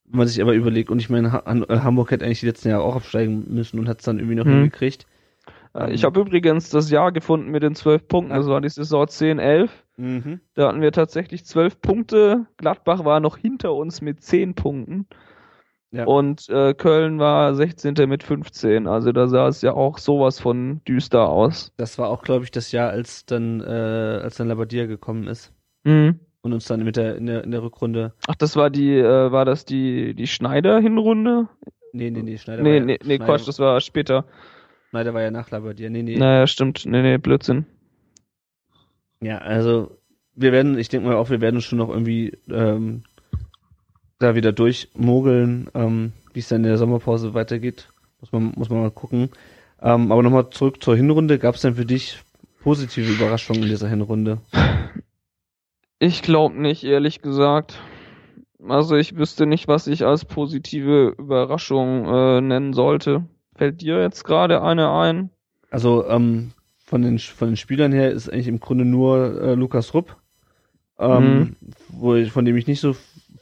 wenn 0.07 0.19
man 0.19 0.27
sich 0.29 0.43
aber 0.43 0.53
überlegt, 0.55 0.91
und 0.91 0.99
ich 0.99 1.09
meine, 1.09 1.29
äh, 1.47 1.79
Hamburg 1.81 2.11
hätte 2.11 2.25
eigentlich 2.25 2.41
die 2.41 2.47
letzten 2.47 2.69
Jahre 2.69 2.83
auch 2.85 2.97
absteigen 2.97 3.45
müssen 3.49 3.79
und 3.79 3.89
hat 3.89 4.01
es 4.01 4.05
dann 4.05 4.19
irgendwie 4.19 4.35
noch 4.35 4.45
Hm. 4.45 4.53
hingekriegt. 4.55 5.07
Äh, 5.75 5.93
Ich 5.95 6.05
habe 6.05 6.21
übrigens 6.21 6.69
das 6.71 6.91
Jahr 6.91 7.13
gefunden 7.13 7.51
mit 7.51 7.63
den 7.63 7.75
12 7.75 8.07
Punkten. 8.09 8.35
Das 8.35 8.47
war 8.47 8.61
die 8.61 8.69
Saison 8.69 9.07
10, 9.09 9.39
11. 9.39 9.71
Mhm. 9.97 10.41
Da 10.55 10.69
hatten 10.69 10.81
wir 10.83 10.93
tatsächlich 10.93 11.45
12 11.47 11.81
Punkte. 11.81 12.47
Gladbach 12.57 13.05
war 13.05 13.21
noch 13.21 13.37
hinter 13.39 13.73
uns 13.75 14.01
mit 14.03 14.23
10 14.23 14.55
Punkten. 14.55 15.07
Ja. 15.95 16.05
Und 16.07 16.49
äh, 16.49 16.73
Köln 16.73 17.19
war 17.19 17.55
16. 17.55 17.95
mit 18.09 18.23
15. 18.23 18.87
Also 18.87 19.13
da 19.13 19.29
sah 19.29 19.49
es 19.49 19.61
ja 19.61 19.75
auch 19.75 19.99
sowas 19.99 20.41
von 20.41 20.81
düster 20.89 21.29
aus. 21.29 21.71
Das 21.77 21.99
war 21.99 22.09
auch, 22.09 22.23
glaube 22.23 22.45
ich, 22.45 22.51
das 22.51 22.73
Jahr, 22.73 22.89
als 22.91 23.27
dann, 23.27 23.61
äh, 23.61 23.65
als 24.23 24.37
dann 24.37 24.49
Labadia 24.49 24.87
gekommen 24.87 25.27
ist 25.29 25.53
Mhm. 25.85 26.19
und 26.41 26.53
uns 26.55 26.65
dann 26.65 26.83
mit 26.83 26.97
der 26.97 27.17
in 27.17 27.27
der 27.27 27.45
in 27.45 27.51
der 27.51 27.63
Rückrunde. 27.63 28.15
Ach, 28.27 28.37
das 28.37 28.57
war 28.57 28.71
die, 28.71 28.97
äh, 28.97 29.33
war 29.33 29.45
das 29.45 29.67
die, 29.67 30.15
die 30.15 30.27
Schneider-Hinrunde? 30.27 31.49
Nee, 31.93 32.11
nee, 32.11 32.23
nee, 32.23 32.39
Schneider 32.39 32.63
Nee, 32.63 32.79
war 32.79 32.87
nee, 32.87 32.93
ja, 32.93 32.99
nee, 33.05 33.17
Schneider, 33.17 33.25
Quatsch, 33.27 33.47
das 33.49 33.59
war 33.59 33.79
später. 33.83 34.25
Schneider 34.89 35.13
war 35.13 35.21
ja 35.21 35.31
nach 35.31 35.51
Labadia. 35.51 35.91
Nee, 35.91 36.03
nee. 36.03 36.17
Naja, 36.17 36.47
stimmt. 36.47 36.87
Nee, 36.87 37.03
nee, 37.03 37.19
Blödsinn. 37.19 37.67
Ja, 39.21 39.39
also 39.39 39.99
wir 40.35 40.53
werden, 40.53 40.79
ich 40.79 40.89
denke 40.89 41.07
mal 41.09 41.17
auch, 41.17 41.29
wir 41.29 41.43
werden 41.43 41.61
schon 41.61 41.79
noch 41.79 41.91
irgendwie 41.91 42.39
ähm, 42.51 43.03
da 44.23 44.35
wieder 44.35 44.53
durchmogeln, 44.53 45.69
ähm, 45.75 46.13
wie 46.33 46.41
es 46.41 46.49
dann 46.49 46.63
in 46.63 46.69
der 46.69 46.79
Sommerpause 46.79 47.35
weitergeht. 47.35 47.89
Muss 48.21 48.33
man, 48.33 48.53
muss 48.57 48.71
man 48.71 48.81
mal 48.81 48.91
gucken. 48.91 49.31
Ähm, 49.81 50.13
aber 50.13 50.23
nochmal 50.23 50.51
zurück 50.51 50.83
zur 50.83 50.97
Hinrunde. 50.97 51.39
Gab 51.39 51.57
es 51.57 51.63
denn 51.63 51.75
für 51.75 51.85
dich 51.85 52.19
positive 52.63 53.11
Überraschungen 53.11 53.63
in 53.63 53.69
dieser 53.69 53.89
Hinrunde? 53.89 54.39
Ich 55.99 56.23
glaube 56.23 56.61
nicht, 56.61 56.85
ehrlich 56.85 57.23
gesagt. 57.23 57.81
Also 58.69 58.97
ich 58.97 59.17
wüsste 59.17 59.47
nicht, 59.47 59.67
was 59.69 59.87
ich 59.87 60.05
als 60.05 60.25
positive 60.25 61.15
Überraschung 61.19 62.07
äh, 62.07 62.41
nennen 62.41 62.73
sollte. 62.73 63.25
Fällt 63.55 63.83
dir 63.83 64.01
jetzt 64.01 64.25
gerade 64.25 64.63
eine 64.63 64.93
ein? 64.93 65.31
Also 65.71 66.07
ähm, 66.07 66.53
von 66.79 67.03
den 67.03 67.19
von 67.19 67.49
den 67.49 67.57
Spielern 67.57 67.93
her 67.93 68.11
ist 68.11 68.29
eigentlich 68.29 68.49
im 68.49 68.61
Grunde 68.61 68.85
nur 68.85 69.41
äh, 69.41 69.55
Lukas 69.55 69.95
Rupp, 69.95 70.17
ähm, 70.99 71.57
wo 71.89 72.15
ich, 72.15 72.31
von 72.31 72.45
dem 72.45 72.57
ich 72.57 72.67
nicht 72.67 72.81
so 72.81 72.95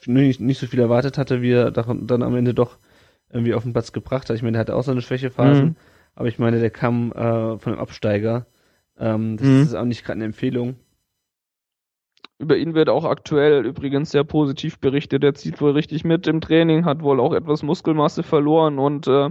nicht, 0.06 0.40
nicht 0.40 0.58
so 0.60 0.66
viel 0.66 0.80
erwartet 0.80 1.18
hatte, 1.18 1.42
wie 1.42 1.52
er 1.52 1.70
dann 1.70 2.22
am 2.22 2.36
Ende 2.36 2.54
doch 2.54 2.78
irgendwie 3.30 3.54
auf 3.54 3.62
den 3.64 3.72
Platz 3.72 3.92
gebracht 3.92 4.28
hat. 4.30 4.36
Ich 4.36 4.42
meine, 4.42 4.52
der 4.54 4.60
hatte 4.62 4.76
auch 4.76 4.82
seine 4.84 5.02
Schwächephasen, 5.02 5.72
Mhm. 5.72 5.76
aber 6.14 6.28
ich 6.28 6.38
meine, 6.38 6.60
der 6.60 6.70
kam 6.70 7.12
äh, 7.12 7.58
von 7.58 7.72
einem 7.72 7.80
Absteiger. 7.82 8.46
Ähm, 8.98 9.36
das 9.38 9.48
Mhm. 9.48 9.62
ist 9.64 9.74
auch 9.74 9.84
nicht 9.84 10.04
gerade 10.04 10.18
eine 10.18 10.26
Empfehlung. 10.26 10.76
Über 12.38 12.56
ihn 12.56 12.74
wird 12.74 12.88
auch 12.88 13.04
aktuell 13.04 13.64
übrigens 13.66 14.10
sehr 14.10 14.24
positiv 14.24 14.78
berichtet. 14.80 15.22
Er 15.22 15.34
zieht 15.34 15.60
wohl 15.60 15.72
richtig 15.72 16.04
mit 16.04 16.26
im 16.26 16.40
Training, 16.40 16.84
hat 16.86 17.02
wohl 17.02 17.20
auch 17.20 17.34
etwas 17.34 17.62
Muskelmasse 17.62 18.22
verloren 18.22 18.78
und 18.78 19.06
äh, 19.06 19.30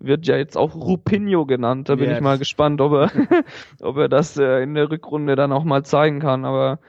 wird 0.00 0.26
ja 0.26 0.36
jetzt 0.36 0.56
auch 0.56 0.74
Rupinho 0.76 1.46
genannt. 1.46 1.88
Da 1.88 1.96
bin 1.96 2.08
Ja, 2.08 2.10
ich 2.10 2.20
mal 2.20 2.38
gespannt, 2.38 2.80
ob 2.80 2.92
er, 2.94 3.10
ob 3.82 3.96
er 3.98 4.08
das 4.08 4.36
äh, 4.38 4.62
in 4.62 4.74
der 4.74 4.90
Rückrunde 4.90 5.36
dann 5.36 5.52
auch 5.52 5.64
mal 5.64 5.84
zeigen 5.84 6.20
kann. 6.20 6.44
Aber 6.44 6.80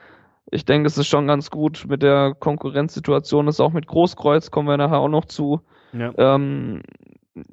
ich 0.50 0.64
denke, 0.64 0.86
es 0.86 0.98
ist 0.98 1.06
schon 1.06 1.26
ganz 1.26 1.50
gut 1.50 1.84
mit 1.88 2.02
der 2.02 2.34
Konkurrenzsituation. 2.38 3.46
Das 3.46 3.56
ist 3.56 3.60
auch 3.60 3.72
mit 3.72 3.86
Großkreuz, 3.86 4.50
kommen 4.50 4.68
wir 4.68 4.76
nachher 4.76 4.98
auch 4.98 5.08
noch 5.08 5.26
zu. 5.26 5.60
Ja. 5.92 6.12
Ähm, 6.16 6.82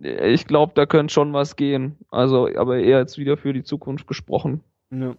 ich 0.02 0.48
glaube, 0.48 0.74
da 0.76 0.86
könnte 0.86 1.14
schon 1.14 1.34
was 1.34 1.56
gehen. 1.56 1.98
Also, 2.10 2.50
aber 2.56 2.78
eher 2.78 3.00
jetzt 3.00 3.18
wieder 3.18 3.38
für 3.38 3.54
die 3.54 3.64
Zukunft 3.64 4.08
gesprochen. 4.08 4.62
ja. 4.92 5.16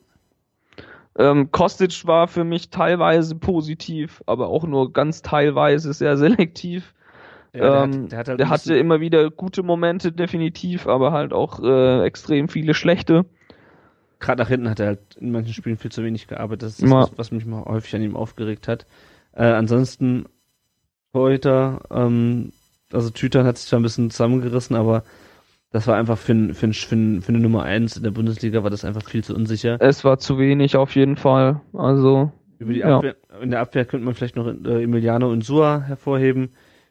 Ähm, 1.19 1.51
Kostic 1.51 2.07
war 2.07 2.29
für 2.29 2.45
mich 2.45 2.69
teilweise 2.69 3.37
positiv, 3.37 4.23
aber 4.27 4.49
auch 4.49 4.65
nur 4.65 4.93
ganz 4.93 5.23
teilweise 5.23 5.95
sehr 5.95 6.17
selektiv. 6.19 6.95
Ja, 7.55 7.61
der, 7.61 7.85
ähm, 7.85 8.03
hat, 8.03 8.13
der 8.13 8.19
hat 8.19 8.29
halt 8.29 8.41
der 8.41 8.49
hatte 8.51 8.77
immer 8.77 9.01
wieder 9.01 9.31
gute 9.31 9.63
Momente, 9.63 10.13
definitiv, 10.13 10.87
aber 10.87 11.13
halt 11.13 11.33
auch 11.33 11.63
äh, 11.63 12.05
extrem 12.05 12.49
viele 12.49 12.75
schlechte. 12.75 13.25
Gerade 14.27 14.43
nach 14.43 14.49
hinten 14.49 14.69
hat 14.69 14.81
er 14.81 14.87
halt 14.87 15.17
in 15.21 15.31
manchen 15.33 15.55
Spielen 15.55 15.79
viel 15.79 15.91
zu 15.91 16.05
wenig 16.05 16.27
gearbeitet. 16.27 16.63
Das 16.69 16.79
ist 16.81 16.91
Ja. 16.91 17.01
das, 17.01 17.13
was, 17.17 17.31
mich 17.31 17.47
mal 17.47 17.65
häufig 17.65 17.95
an 17.95 18.03
ihm 18.03 18.17
aufgeregt 18.17 18.69
hat. 18.69 18.87
Äh, 19.33 19.45
ansonsten 19.45 20.27
Torhüter, 21.13 21.81
ähm, 21.91 22.53
also 22.93 23.11
Tütern 23.11 23.47
hat 23.47 23.59
sich 23.59 23.69
zwar 23.69 23.81
ein 23.81 23.83
bisschen 23.83 24.11
zusammengerissen, 24.11 24.77
aber 24.77 25.03
das 25.73 25.87
war 25.87 25.97
einfach 25.97 26.19
für, 26.19 26.55
für, 26.55 26.73
für, 26.73 27.21
für 27.23 27.29
eine 27.29 27.39
Nummer 27.41 27.63
eins 27.65 27.97
in 27.97 28.03
der 28.03 28.11
Bundesliga 28.11 28.63
war 28.63 28.71
das 28.71 28.85
einfach 28.85 29.05
viel 29.09 29.25
zu 29.25 29.35
unsicher. 29.35 29.77
Es 29.81 30.05
war 30.05 30.19
zu 30.19 30.39
wenig 30.39 30.77
auf 30.77 30.95
jeden 30.95 31.17
Fall. 31.17 31.61
Also, 31.73 32.33
Über 32.59 32.73
die 32.73 32.81
ja. 32.81 32.97
Abwehr, 32.97 33.17
in 33.43 33.51
der 33.51 33.61
Abwehr 33.61 33.85
könnte 33.85 34.05
man 34.07 34.15
vielleicht 34.15 34.37
noch 34.37 34.47
äh, 34.47 34.83
Emiliano 34.83 35.33
Insua 35.33 35.81
hervorheben, 35.87 36.51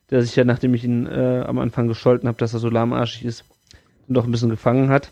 der 0.10 0.22
sich 0.22 0.36
ja, 0.36 0.44
nachdem 0.44 0.74
ich 0.74 0.84
ihn 0.84 1.08
äh, 1.08 1.44
am 1.48 1.58
Anfang 1.60 1.88
gescholten 1.88 2.28
habe, 2.28 2.38
dass 2.38 2.54
er 2.54 2.60
so 2.60 2.70
lahmarschig 2.70 3.26
ist, 3.26 3.46
doch 4.08 4.26
ein 4.26 4.32
bisschen 4.32 4.50
gefangen 4.50 4.90
hat. 4.90 5.12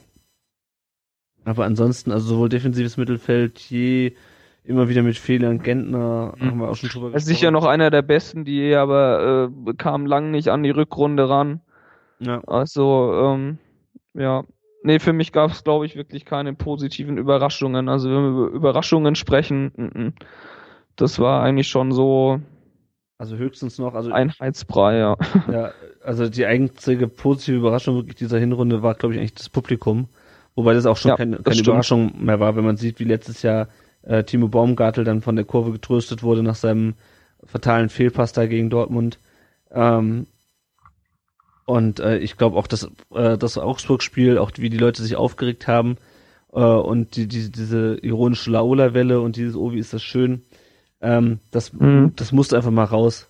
Aber 1.45 1.65
ansonsten, 1.65 2.11
also 2.11 2.27
sowohl 2.27 2.49
defensives 2.49 2.97
Mittelfeld, 2.97 3.59
je 3.59 4.13
immer 4.63 4.87
wieder 4.87 5.03
mit 5.03 5.17
Fehlern, 5.17 5.59
Gentner, 5.59 6.33
Mhm. 6.37 6.45
haben 6.45 6.59
wir 6.59 6.69
auch 6.69 6.75
schon 6.75 6.89
drüber 6.89 7.09
er 7.09 7.15
ist 7.15 7.25
sicher 7.25 7.51
noch 7.51 7.65
einer 7.65 7.89
der 7.89 8.01
besten, 8.01 8.45
die 8.45 8.73
aber 8.75 9.49
äh, 9.67 9.73
kam 9.73 10.05
lang 10.05 10.31
nicht 10.31 10.49
an 10.49 10.63
die 10.63 10.69
Rückrunde 10.69 11.29
ran. 11.29 11.59
Ja, 12.19 12.41
Also, 12.47 13.13
ähm, 13.13 13.57
ja. 14.13 14.43
Nee, 14.83 14.99
für 14.99 15.13
mich 15.13 15.31
gab 15.31 15.51
es, 15.51 15.63
glaube 15.63 15.85
ich, 15.85 15.95
wirklich 15.95 16.25
keine 16.25 16.53
positiven 16.53 17.17
Überraschungen. 17.17 17.89
Also, 17.89 18.09
wenn 18.09 18.21
wir 18.21 18.29
über 18.29 18.47
Überraschungen 18.49 19.15
sprechen, 19.15 19.71
mm, 19.75 19.99
mm. 20.07 20.13
das 20.95 21.19
war 21.19 21.41
eigentlich 21.41 21.67
schon 21.69 21.91
so 21.91 22.41
also 23.17 23.37
höchstens 23.37 23.79
noch, 23.79 23.93
also 23.93 24.11
Einheitsbrei, 24.11 24.97
ja. 24.97 25.15
Ja, 25.49 25.71
also 26.03 26.27
die 26.27 26.45
einzige 26.45 27.07
positive 27.07 27.55
Überraschung 27.57 27.95
wirklich 27.95 28.15
dieser 28.15 28.37
Hinrunde 28.37 28.83
war, 28.83 28.95
glaube 28.95 29.13
ich, 29.13 29.19
eigentlich 29.19 29.35
das 29.35 29.47
Publikum. 29.49 30.09
Wobei 30.55 30.73
das 30.73 30.85
auch 30.85 30.97
schon 30.97 31.09
Ja, 31.09 31.17
keine, 31.17 31.37
das 31.37 31.43
keine 31.45 31.55
stimmt. 31.55 31.67
Überraschung 31.67 32.13
mehr 32.23 32.39
war, 32.39 32.55
wenn 32.55 32.65
man 32.65 32.77
sieht, 32.77 32.99
wie 32.99 33.05
letztes 33.05 33.41
Jahr 33.41 33.67
äh, 34.03 34.23
Timo 34.23 34.47
Baumgartel 34.47 35.03
dann 35.03 35.21
von 35.21 35.35
der 35.35 35.45
Kurve 35.45 35.71
getröstet 35.71 36.23
wurde 36.23 36.43
nach 36.43 36.55
seinem 36.55 36.93
fatalen 37.45 37.89
Fehlpass 37.89 38.33
da 38.33 38.45
gegen 38.45 38.69
Dortmund. 38.69 39.17
Ähm, 39.71 40.27
Und 41.65 41.99
äh, 41.99 42.17
ich 42.17 42.37
glaube 42.37 42.57
auch, 42.57 42.67
dass 42.67 42.89
äh, 43.13 43.37
das 43.37 43.57
Augsburg-Spiel, 43.57 44.37
auch 44.37 44.51
wie 44.57 44.69
die 44.69 44.77
Leute 44.77 45.01
sich 45.01 45.15
aufgeregt 45.15 45.67
haben 45.67 45.97
äh, 46.51 46.59
und 46.59 47.15
die, 47.15 47.27
die, 47.27 47.51
diese 47.51 47.95
ironische 48.01 48.51
Laola-Welle 48.51 49.21
und 49.21 49.37
dieses, 49.37 49.55
oh, 49.55 49.71
wie 49.71 49.79
ist 49.79 49.93
das 49.93 50.03
schön, 50.03 50.43
ähm, 51.01 51.39
das, 51.51 51.71
Mhm. 51.73 52.13
das 52.15 52.31
musste 52.33 52.57
einfach 52.57 52.71
mal 52.71 52.83
raus. 52.83 53.29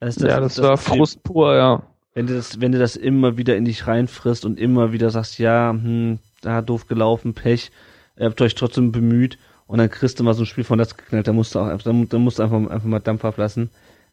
Also 0.00 0.26
ja, 0.26 0.40
das, 0.40 0.60
war 0.62 0.74
ist- 0.74 0.84
Frust 0.84 1.22
pur, 1.22 1.54
ja. 1.54 1.82
Wenn 2.14 2.26
du 2.26 2.34
das, 2.34 2.60
wenn 2.62 2.72
du 2.72 2.78
das 2.78 2.96
immer 2.96 3.36
wieder 3.36 3.56
in 3.56 3.66
dich 3.66 3.86
reinfrisst 3.86 4.46
und 4.46 4.58
immer 4.58 4.92
wieder 4.92 5.10
sagst, 5.10 5.38
ja, 5.38 5.70
hm, 5.70 6.18
da 6.40 6.62
doof 6.62 6.86
gelaufen, 6.86 7.34
Pech, 7.34 7.70
ihr 8.18 8.26
habt 8.26 8.40
euch 8.40 8.54
trotzdem 8.54 8.92
bemüht 8.92 9.38
und 9.66 9.78
dann 9.78 9.90
kriegst 9.90 10.18
du 10.20 10.24
mal 10.24 10.34
so 10.34 10.42
ein 10.42 10.46
Spiel 10.46 10.64
von 10.64 10.78
das 10.78 10.96
geknallt, 10.96 11.26
da 11.26 11.32
musst 11.32 11.54
du 11.54 11.60
auch 11.60 11.66
einfach, 11.66 11.84
da 12.08 12.18
musst 12.18 12.38
du 12.38 12.42
einfach, 12.42 12.58
einfach 12.70 12.84
mal 12.84 13.00
Dampf 13.00 13.24
ablassen. 13.24 13.70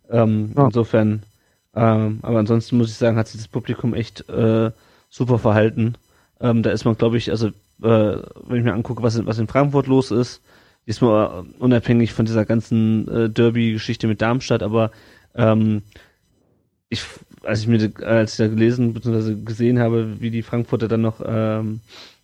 Ähm, 0.10 0.54
Ja. 0.56 0.66
Insofern, 0.66 1.24
ähm, 1.76 2.20
aber 2.22 2.40
ansonsten 2.40 2.78
muss 2.78 2.90
ich 2.90 2.96
sagen, 2.96 3.18
hat 3.18 3.28
sich 3.28 3.42
das 3.42 3.48
Publikum 3.48 3.94
echt 3.94 4.28
äh, 4.30 4.72
super 5.10 5.40
verhalten. 5.40 5.96
Ähm, 6.40 6.64
da 6.64 6.72
ist 6.72 6.86
man, 6.86 6.98
glaube 6.98 7.18
ich, 7.18 7.30
also 7.32 7.48
äh, 7.48 7.52
wenn 7.82 8.58
ich 8.58 8.64
mir 8.64 8.74
angucke, 8.74 9.04
was 9.04 9.16
in, 9.16 9.26
was 9.26 9.40
in 9.40 9.48
Frankfurt 9.48 9.88
los 9.88 10.12
ist, 10.12 10.42
ist 10.86 11.02
mal 11.02 11.44
äh, 11.46 11.64
unabhängig 11.64 12.14
von 12.14 12.26
dieser 12.26 12.46
ganzen 12.46 13.08
äh, 13.08 13.30
Derby-Geschichte 13.30 14.08
mit 14.08 14.22
Darmstadt, 14.22 14.64
aber 14.64 14.92
ähm, 15.36 15.84
ich, 16.90 17.04
als 17.44 17.62
ich 17.62 17.68
mir, 17.68 17.92
als 18.06 18.34
ich 18.34 18.38
da 18.38 18.48
gelesen 18.48 18.94
bzw. 18.94 19.36
gesehen 19.44 19.80
habe, 19.80 20.20
wie 20.20 20.32
die 20.32 20.44
Frankfurter 20.44 20.88
dann 20.88 21.02
noch 21.02 21.22
ähm, 21.26 21.80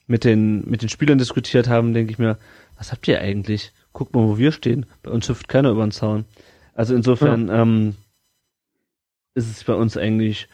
mit 0.10 0.24
den 0.26 0.70
mit 0.70 0.82
den 0.82 0.90
Spielern 0.90 1.18
diskutiert 1.18 1.70
haben, 1.70 1.94
denke 1.94 2.12
ich 2.12 2.20
mir, 2.20 2.38
was 2.78 2.92
habt 2.92 3.08
ihr 3.08 3.22
eigentlich? 3.22 3.72
Guckt 3.94 4.14
mal, 4.14 4.28
wo 4.28 4.38
wir 4.38 4.52
stehen. 4.52 4.86
Bei 5.04 5.12
uns 5.12 5.30
hüpft 5.30 5.48
keiner 5.48 5.70
über 5.72 5.86
den 5.86 5.92
Zaun. 5.92 6.26
Also 6.74 6.96
insofern 6.96 7.50
ähm, 7.50 7.96
ist 9.36 9.50
es 9.50 9.64
bei 9.64 9.74
uns 9.74 9.98
eigentlich 9.98 10.48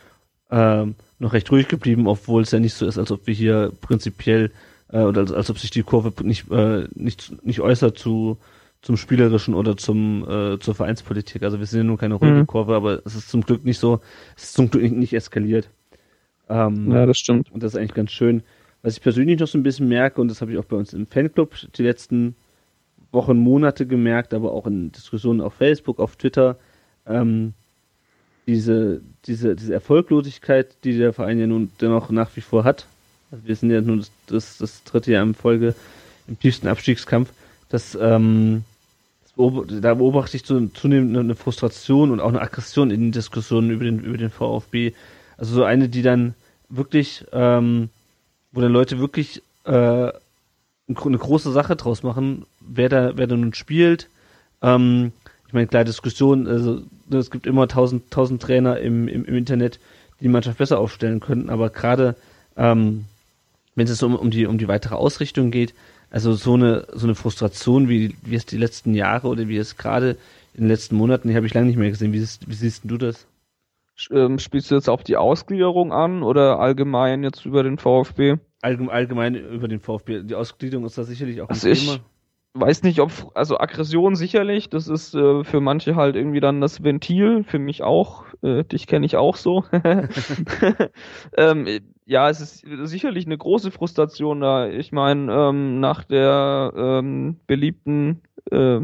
ähm, 0.52 0.96
noch 1.20 1.34
recht 1.34 1.52
ruhig 1.52 1.68
geblieben, 1.68 2.08
obwohl 2.08 2.42
es 2.44 2.52
ja 2.52 2.60
nicht 2.60 2.74
so 2.74 2.86
ist, 2.86 2.98
als 2.98 3.12
ob 3.12 3.26
wir 3.28 3.34
hier 3.34 3.72
prinzipiell 3.82 4.52
äh, 4.90 5.00
oder 5.00 5.22
als, 5.22 5.32
als 5.32 5.50
ob 5.50 5.60
sich 5.60 5.72
die 5.72 5.84
Kurve 5.84 6.14
nicht 6.24 6.52
äh, 6.52 6.88
nicht 6.94 7.44
nicht 7.46 7.62
äußert 7.62 7.98
zu 7.98 8.38
zum 8.82 8.98
spielerischen 8.98 9.54
oder 9.56 9.78
zum 9.78 10.24
äh, 10.30 10.60
zur 10.60 10.76
Vereinspolitik. 10.76 11.44
Also 11.44 11.60
wir 11.60 11.66
sind 11.66 11.80
ja 11.80 11.84
nur 11.86 11.98
keine 11.98 12.16
ruhige 12.16 12.34
Mhm. 12.42 12.48
Kurve, 12.48 12.76
aber 12.76 13.02
es 13.06 13.16
ist 13.16 13.30
zum 13.30 13.42
Glück 13.42 13.64
nicht 13.66 13.80
so, 13.80 14.00
es 14.36 14.44
ist 14.46 14.54
zum 14.54 14.70
Glück 14.70 14.92
nicht 14.92 15.14
eskaliert. 15.14 15.70
Ähm, 16.50 16.92
Ja, 16.92 17.06
das 17.06 17.18
stimmt. 17.18 17.52
und 17.52 17.64
das 17.64 17.74
ist 17.74 17.80
eigentlich 17.80 17.96
ganz 17.96 18.12
schön. 18.12 18.44
Was 18.86 18.98
ich 18.98 19.02
persönlich 19.02 19.40
noch 19.40 19.48
so 19.48 19.58
ein 19.58 19.64
bisschen 19.64 19.88
merke, 19.88 20.22
und 20.22 20.28
das 20.28 20.42
habe 20.42 20.52
ich 20.52 20.60
auch 20.60 20.66
bei 20.66 20.76
uns 20.76 20.94
im 20.94 21.08
Fanclub 21.08 21.56
die 21.76 21.82
letzten 21.82 22.36
Wochen, 23.12 23.36
Monate 23.36 23.88
gemerkt, 23.88 24.32
aber 24.32 24.52
auch 24.52 24.68
in 24.68 24.92
Diskussionen 24.92 25.42
auf 25.42 25.56
Facebook, 25.56 26.00
auf 26.00 26.18
Twitter, 26.18 26.56
ähm, 27.08 27.56
diese, 28.46 29.02
diese, 29.26 29.56
diese 29.56 29.74
Erfolglosigkeit, 29.74 30.68
die 30.84 30.96
der 31.00 31.14
Verein 31.14 31.40
ja 31.40 31.48
nun 31.48 31.72
dennoch 31.82 32.12
nach 32.12 32.30
wie 32.36 32.42
vor 32.42 32.64
hat. 32.64 32.86
Also 33.32 33.48
wir 33.48 33.56
sind 33.56 33.72
ja 33.72 33.82
nun 33.82 33.98
das, 34.02 34.12
das, 34.28 34.58
das 34.60 34.84
dritte 34.84 35.14
Jahr 35.14 35.24
in 35.24 35.34
Folge 35.34 35.74
im 36.28 36.38
tiefsten 36.40 36.68
Abstiegskampf. 36.68 37.32
Das, 37.70 37.98
ähm, 38.00 38.66
das 39.24 39.34
beob- 39.36 39.82
da 39.82 39.96
beobachte 39.96 40.38
ich 40.38 40.46
zu- 40.46 40.68
zunehmend 40.68 41.18
eine 41.18 41.34
Frustration 41.34 42.12
und 42.12 42.20
auch 42.20 42.30
eine 42.30 42.42
Aggression 42.42 42.92
in 42.92 43.02
den 43.02 43.12
Diskussionen 43.14 43.72
über 43.72 43.86
den, 43.86 44.04
über 44.04 44.20
den 44.20 44.30
VfB. 44.30 44.94
Also 45.38 45.56
so 45.56 45.64
eine, 45.64 45.90
die 45.90 46.04
dann 46.04 46.36
wirklich, 46.70 47.26
ähm, 47.34 47.90
wo 48.56 48.62
dann 48.62 48.72
Leute 48.72 49.00
wirklich 49.00 49.44
äh, 49.66 49.72
eine 49.72 50.12
gro- 50.94 51.10
eine 51.10 51.18
große 51.20 51.52
Sache 51.52 51.76
draus 51.76 52.04
machen, 52.04 52.46
wer 52.62 52.90
da, 52.90 53.18
wer 53.18 53.28
da 53.28 53.36
nun 53.36 53.54
spielt. 53.54 54.10
Ähm, 54.64 55.12
ich 55.48 55.54
meine, 55.54 55.68
klar, 55.68 55.84
Diskussion, 55.84 56.48
also 56.48 56.82
ne, 57.10 57.18
es 57.18 57.30
gibt 57.32 57.48
immer 57.48 57.68
tausend, 57.68 58.10
tausend 58.12 58.42
Trainer 58.42 58.80
im, 58.80 59.08
im, 59.08 59.26
im 59.26 59.36
Internet, 59.36 59.80
die 60.20 60.24
die 60.24 60.30
Mannschaft 60.30 60.58
besser 60.58 60.80
aufstellen 60.80 61.20
könnten, 61.20 61.50
aber 61.50 61.70
gerade 61.70 62.16
ähm, 62.58 63.06
wenn 63.76 63.88
es 63.88 64.02
um, 64.02 64.16
um 64.16 64.32
die 64.32 64.46
um 64.48 64.58
die 64.58 64.68
weitere 64.70 64.96
Ausrichtung 64.96 65.52
geht, 65.52 65.74
also 66.10 66.34
so 66.34 66.54
eine 66.54 66.88
so 66.94 67.06
eine 67.08 67.16
Frustration 67.16 67.90
wie 67.90 68.16
wie 68.24 68.36
es 68.36 68.46
die 68.46 68.58
letzten 68.58 68.94
Jahre 68.94 69.28
oder 69.28 69.48
wie 69.50 69.58
es 69.58 69.76
gerade 69.78 70.18
in 70.54 70.62
den 70.62 70.70
letzten 70.70 70.96
Monaten, 70.96 71.28
die 71.28 71.36
habe 71.36 71.46
ich 71.46 71.54
lange 71.54 71.68
nicht 71.68 71.78
mehr 71.78 71.90
gesehen. 71.90 72.14
Wie 72.14 72.22
wie 72.22 72.54
siehst 72.56 72.84
du 72.86 72.98
das? 72.98 73.26
Ähm, 74.12 74.40
spielst 74.40 74.72
du 74.72 74.76
jetzt 74.76 74.90
auf 74.90 75.04
die 75.04 75.18
Ausgliederung 75.18 75.92
an 75.94 76.22
oder 76.24 76.60
allgemein 76.60 77.24
jetzt 77.24 77.46
über 77.46 77.64
den 77.64 77.78
VfB? 77.78 78.36
Allgemein, 78.62 78.90
allgemein 78.96 79.36
über 79.36 79.68
den 79.68 79.80
VfB. 79.80 80.24
Die 80.24 80.36
Ausgliederung 80.36 80.86
ist 80.86 80.98
da 80.98 81.04
sicherlich 81.04 81.42
auch 81.42 81.48
ein 81.48 81.54
Also 81.54 81.70
ich- 81.70 81.86
Thema. 81.86 82.00
Weiß 82.58 82.84
nicht, 82.84 83.02
ob, 83.02 83.12
also 83.34 83.58
Aggression 83.60 84.16
sicherlich, 84.16 84.70
das 84.70 84.88
ist 84.88 85.14
äh, 85.14 85.44
für 85.44 85.60
manche 85.60 85.98
halt 85.98 86.16
irgendwie 86.16 86.40
dann 86.40 86.62
das 86.62 86.86
Ventil, 86.86 87.44
für 87.44 87.60
mich 87.60 87.84
auch, 87.84 88.24
äh, 88.44 88.64
dich 88.64 88.88
kenne 88.88 89.06
ich 89.06 89.18
auch 89.18 89.36
so. 89.36 89.66
ähm, 91.38 91.68
ja, 92.06 92.30
es 92.30 92.40
ist 92.40 92.66
sicherlich 92.88 93.26
eine 93.26 93.38
große 93.38 93.72
Frustration 93.72 94.40
da. 94.40 94.68
Ich 94.70 94.92
meine, 94.94 95.34
ähm, 95.34 95.80
nach 95.82 96.04
der 96.06 96.72
ähm, 96.78 97.40
beliebten 97.46 98.22
äh, 98.52 98.80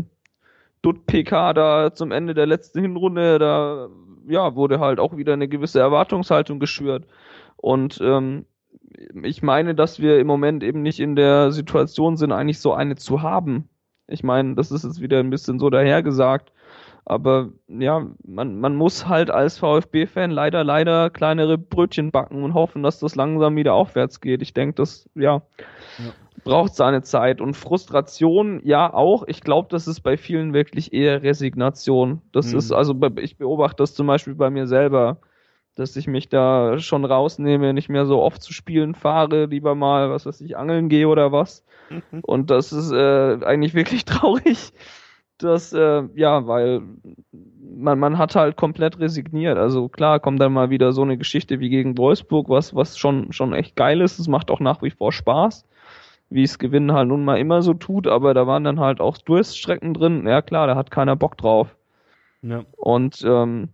Dutt-PK 0.82 1.54
da 1.54 1.94
zum 1.94 2.12
Ende 2.12 2.34
der 2.34 2.48
letzten 2.48 2.82
Hinrunde, 2.82 3.40
da 3.40 3.90
ja, 4.28 4.56
wurde 4.56 4.80
halt 4.80 5.00
auch 5.00 5.18
wieder 5.18 5.34
eine 5.34 5.48
gewisse 5.48 5.80
Erwartungshaltung 5.80 6.60
geschürt. 6.60 7.06
Und 7.58 8.00
ähm, 8.02 8.46
ich 9.24 9.42
meine, 9.42 9.76
dass 9.76 10.00
wir 10.00 10.20
im 10.20 10.28
Moment 10.28 10.64
eben 10.64 10.82
nicht 10.82 11.00
in 11.00 11.16
der 11.16 11.52
Situation 11.52 12.18
sind, 12.18 12.32
eigentlich 12.32 12.60
so 12.60 12.74
eine 12.74 12.96
zu 12.96 13.22
haben. 13.22 13.70
Ich 14.08 14.24
meine, 14.24 14.56
das 14.56 14.72
ist 14.72 14.84
jetzt 14.84 15.02
wieder 15.02 15.20
ein 15.20 15.30
bisschen 15.30 15.60
so 15.60 15.70
dahergesagt. 15.70 16.52
Aber 17.04 17.50
ja, 17.68 18.08
man, 18.24 18.60
man 18.60 18.76
muss 18.76 19.08
halt 19.08 19.32
als 19.32 19.58
VfB-Fan 19.58 20.30
leider, 20.30 20.64
leider 20.64 21.10
kleinere 21.10 21.58
Brötchen 21.58 22.12
backen 22.12 22.44
und 22.44 22.54
hoffen, 22.54 22.84
dass 22.84 23.00
das 23.00 23.16
langsam 23.16 23.56
wieder 23.56 23.74
aufwärts 23.74 24.22
geht. 24.22 24.42
Ich 24.42 24.54
denke, 24.54 24.76
das, 24.76 25.10
ja, 25.16 25.42
braucht 26.44 26.76
seine 26.76 27.02
Zeit. 27.04 27.42
Und 27.42 27.56
Frustration, 27.56 28.62
ja, 28.64 28.94
auch. 28.94 29.24
Ich 29.28 29.42
glaube, 29.42 29.68
das 29.72 29.88
ist 29.88 30.02
bei 30.02 30.18
vielen 30.18 30.54
wirklich 30.54 30.94
eher 30.94 31.24
Resignation. 31.24 32.22
Das 32.32 32.52
Mhm. 32.52 32.60
ist, 32.60 32.72
also 32.72 32.96
ich 33.18 33.38
beobachte 33.38 33.78
das 33.84 33.94
zum 33.94 34.08
Beispiel 34.08 34.36
bei 34.36 34.50
mir 34.50 34.68
selber, 34.68 35.20
dass 35.76 35.96
ich 35.96 36.08
mich 36.08 36.30
da 36.30 36.80
schon 36.80 37.06
rausnehme, 37.06 37.74
nicht 37.74 37.90
mehr 37.90 38.06
so 38.06 38.22
oft 38.22 38.42
zu 38.42 38.54
spielen 38.54 38.94
fahre, 38.96 39.46
lieber 39.46 39.76
mal, 39.76 40.10
was 40.10 40.26
weiß 40.26 40.42
ich, 40.42 40.58
angeln 40.58 40.90
gehe 40.90 41.08
oder 41.08 41.32
was. 41.32 41.64
Und 42.24 42.50
das 42.52 42.74
ist 42.74 42.92
äh, 42.92 43.40
eigentlich 43.46 43.74
wirklich 43.74 44.06
traurig. 44.06 44.74
Das, 45.38 45.74
äh, 45.74 46.04
ja, 46.16 46.46
weil 46.48 46.82
man, 47.32 47.98
man 48.00 48.18
hat 48.20 48.36
halt 48.36 48.58
komplett 48.58 49.00
resigniert. 49.00 49.58
Also 49.58 49.90
klar 49.90 50.20
kommt 50.20 50.40
dann 50.40 50.54
mal 50.54 50.70
wieder 50.70 50.92
so 50.92 51.02
eine 51.02 51.18
Geschichte 51.18 51.60
wie 51.60 51.70
gegen 51.70 51.98
Wolfsburg, 51.98 52.48
was, 52.50 52.76
was 52.76 52.98
schon, 52.98 53.32
schon 53.34 53.54
echt 53.54 53.76
geil 53.76 54.02
ist. 54.02 54.20
Es 54.20 54.28
macht 54.28 54.52
auch 54.52 54.60
nach 54.60 54.84
wie 54.84 54.92
vor 54.92 55.12
Spaß, 55.12 55.66
wie 56.32 56.44
es 56.44 56.58
Gewinnen 56.58 56.94
halt 56.94 57.10
nun 57.10 57.26
mal 57.26 57.38
immer 57.38 57.62
so 57.62 57.74
tut, 57.74 58.08
aber 58.08 58.34
da 58.34 58.48
waren 58.48 58.64
dann 58.64 58.80
halt 58.80 59.02
auch 59.02 59.18
Durststrecken 59.18 59.94
drin. 59.94 60.26
Ja 60.26 60.42
klar, 60.42 60.66
da 60.66 60.76
hat 60.76 60.90
keiner 60.90 61.18
Bock 61.18 61.38
drauf. 61.38 61.76
Ja. 62.42 62.64
Und 62.78 63.22
ähm, 63.28 63.70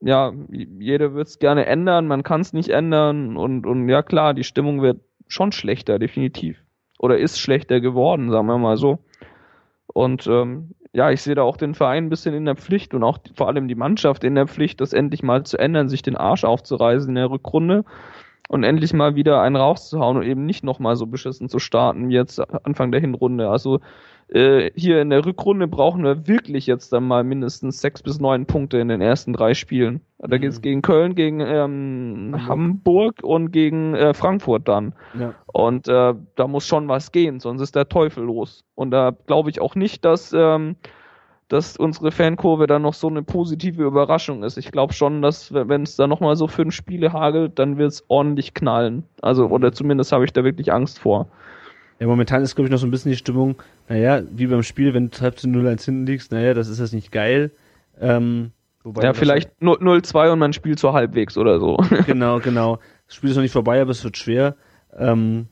ja, 0.00 0.32
jeder 0.50 1.14
wird 1.14 1.28
es 1.28 1.38
gerne 1.38 1.64
ändern, 1.66 2.08
man 2.08 2.24
kann 2.24 2.40
es 2.40 2.52
nicht 2.52 2.70
ändern 2.70 3.36
und, 3.36 3.66
und 3.66 3.88
ja 3.88 4.02
klar, 4.02 4.34
die 4.34 4.44
Stimmung 4.44 4.82
wird 4.82 5.00
schon 5.28 5.52
schlechter, 5.52 5.98
definitiv. 5.98 6.58
Oder 6.98 7.18
ist 7.18 7.38
schlechter 7.38 7.80
geworden, 7.80 8.30
sagen 8.30 8.46
wir 8.46 8.58
mal 8.58 8.76
so. 8.76 8.98
Und 9.86 10.26
ähm, 10.26 10.74
ja, 10.92 11.10
ich 11.10 11.22
sehe 11.22 11.36
da 11.36 11.42
auch 11.42 11.56
den 11.56 11.74
Verein 11.74 12.06
ein 12.06 12.10
bisschen 12.10 12.34
in 12.34 12.44
der 12.44 12.56
Pflicht 12.56 12.94
und 12.94 13.04
auch 13.04 13.18
vor 13.34 13.46
allem 13.46 13.68
die 13.68 13.74
Mannschaft 13.76 14.24
in 14.24 14.34
der 14.34 14.48
Pflicht, 14.48 14.80
das 14.80 14.92
endlich 14.92 15.22
mal 15.22 15.44
zu 15.44 15.56
ändern, 15.56 15.88
sich 15.88 16.02
den 16.02 16.16
Arsch 16.16 16.44
aufzureißen 16.44 17.08
in 17.08 17.14
der 17.14 17.30
Rückrunde 17.30 17.84
und 18.48 18.62
endlich 18.64 18.92
mal 18.92 19.14
wieder 19.14 19.40
einen 19.40 19.56
rauszuhauen 19.56 20.16
und 20.18 20.22
eben 20.24 20.44
nicht 20.46 20.64
nochmal 20.64 20.96
so 20.96 21.06
beschissen 21.06 21.48
zu 21.48 21.58
starten 21.58 22.08
wie 22.08 22.14
jetzt 22.14 22.40
Anfang 22.64 22.92
der 22.92 23.00
Hinrunde. 23.00 23.48
Also 23.48 23.80
äh, 24.28 24.70
hier 24.74 25.02
in 25.02 25.10
der 25.10 25.24
Rückrunde 25.26 25.68
brauchen 25.68 26.02
wir 26.04 26.26
wirklich 26.26 26.66
jetzt 26.66 26.92
dann 26.92 27.06
mal 27.06 27.24
mindestens 27.24 27.80
sechs 27.80 28.02
bis 28.02 28.20
neun 28.20 28.46
Punkte 28.46 28.78
in 28.78 28.88
den 28.88 29.00
ersten 29.00 29.32
drei 29.32 29.54
Spielen. 29.54 30.00
Da 30.18 30.36
Mhm. 30.36 30.40
geht's 30.40 30.62
gegen 30.62 30.82
Köln, 30.82 31.14
gegen 31.14 31.40
ähm, 31.40 32.32
Hamburg. 32.32 32.48
Hamburg 32.48 33.14
und 33.22 33.50
gegen 33.52 33.94
äh, 33.94 34.14
Frankfurt 34.14 34.66
dann. 34.68 34.94
Ja. 35.18 35.34
Und 35.52 35.88
äh, 35.88 36.14
da 36.36 36.48
muss 36.48 36.66
schon 36.66 36.88
was 36.88 37.12
gehen, 37.12 37.38
sonst 37.40 37.60
ist 37.60 37.76
der 37.76 37.88
Teufel 37.88 38.24
los. 38.24 38.64
Und 38.74 38.90
da 38.90 39.12
glaube 39.26 39.50
ich 39.50 39.60
auch 39.60 39.74
nicht, 39.74 40.04
dass, 40.04 40.32
ähm, 40.36 40.76
dass 41.48 41.76
unsere 41.76 42.10
Fankurve 42.10 42.66
dann 42.66 42.82
noch 42.82 42.94
so 42.94 43.08
eine 43.08 43.22
positive 43.22 43.82
Überraschung 43.82 44.42
ist. 44.42 44.56
Ich 44.56 44.72
glaube 44.72 44.94
schon, 44.94 45.22
dass 45.22 45.52
wenn 45.52 45.82
es 45.82 45.96
da 45.96 46.06
nochmal 46.06 46.36
so 46.36 46.48
fünf 46.48 46.74
Spiele 46.74 47.12
hagelt, 47.12 47.58
dann 47.58 47.76
wird 47.76 47.92
es 47.92 48.04
ordentlich 48.08 48.54
knallen. 48.54 49.04
Also, 49.20 49.46
oder 49.48 49.72
zumindest 49.72 50.12
habe 50.12 50.24
ich 50.24 50.32
da 50.32 50.42
wirklich 50.42 50.72
Angst 50.72 50.98
vor. 50.98 51.28
Ja, 52.00 52.06
momentan 52.06 52.42
ist, 52.42 52.54
glaube 52.54 52.66
ich, 52.66 52.72
noch 52.72 52.78
so 52.78 52.86
ein 52.86 52.90
bisschen 52.90 53.12
die 53.12 53.16
Stimmung, 53.16 53.56
naja, 53.88 54.22
wie 54.30 54.46
beim 54.46 54.62
Spiel, 54.62 54.94
wenn 54.94 55.10
du 55.10 55.20
halb 55.20 55.38
zu 55.38 55.46
0-1 55.46 55.84
hinten 55.84 56.06
liegst, 56.06 56.32
naja, 56.32 56.54
das 56.54 56.68
ist 56.68 56.80
jetzt 56.80 56.94
nicht 56.94 57.12
geil. 57.12 57.52
Ähm, 58.00 58.50
Ja, 59.00 59.14
vielleicht 59.14 59.62
0 59.62 59.76
0-2 59.76 60.32
und 60.32 60.38
man 60.38 60.52
spielt 60.52 60.78
so 60.78 60.92
halbwegs 60.92 61.38
oder 61.38 61.60
so. 61.60 61.76
genau, 62.06 62.40
genau. 62.40 62.78
Das 63.06 63.16
Spiel 63.16 63.30
ist 63.30 63.36
noch 63.36 63.42
nicht 63.42 63.52
vorbei, 63.52 63.80
aber 63.80 63.92
es 63.92 64.02
wird 64.02 64.16
schwer. 64.16 64.56
Ähm, 64.96 65.46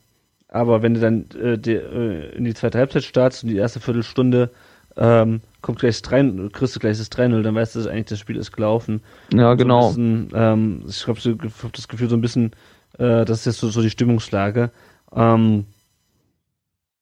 aber 0.49 0.81
wenn 0.83 0.93
du 0.93 0.99
dann 0.99 1.25
äh, 1.41 1.57
die, 1.57 1.73
äh, 1.73 2.35
in 2.35 2.43
die 2.43 2.53
zweite 2.53 2.77
Halbzeit 2.77 3.03
startst 3.03 3.43
und 3.43 3.49
die 3.49 3.57
erste 3.57 3.79
Viertelstunde 3.79 4.51
ähm, 4.97 5.41
kommt 5.61 5.79
gleich 5.79 5.95
das 5.95 6.01
3, 6.03 6.49
kriegst 6.51 6.75
du 6.75 6.79
gleich 6.79 6.97
das 6.97 7.11
3-0, 7.11 7.41
dann 7.41 7.55
weißt 7.55 7.75
du, 7.75 7.79
dass 7.79 7.87
eigentlich 7.87 8.05
das 8.05 8.19
Spiel 8.19 8.35
ist 8.35 8.51
gelaufen. 8.51 9.01
Ja, 9.33 9.53
genau. 9.55 9.83
So 9.83 9.87
bisschen, 9.89 10.29
ähm, 10.33 10.83
ich 10.87 11.07
habe 11.07 11.19
so, 11.19 11.31
hab 11.31 11.73
das 11.73 11.87
Gefühl 11.87 12.09
so 12.09 12.15
ein 12.15 12.21
bisschen, 12.21 12.51
äh, 12.97 13.25
das 13.25 13.39
ist 13.39 13.45
jetzt 13.45 13.59
so, 13.59 13.69
so 13.69 13.81
die 13.81 13.89
Stimmungslage. 13.89 14.71
Ähm, 15.15 15.65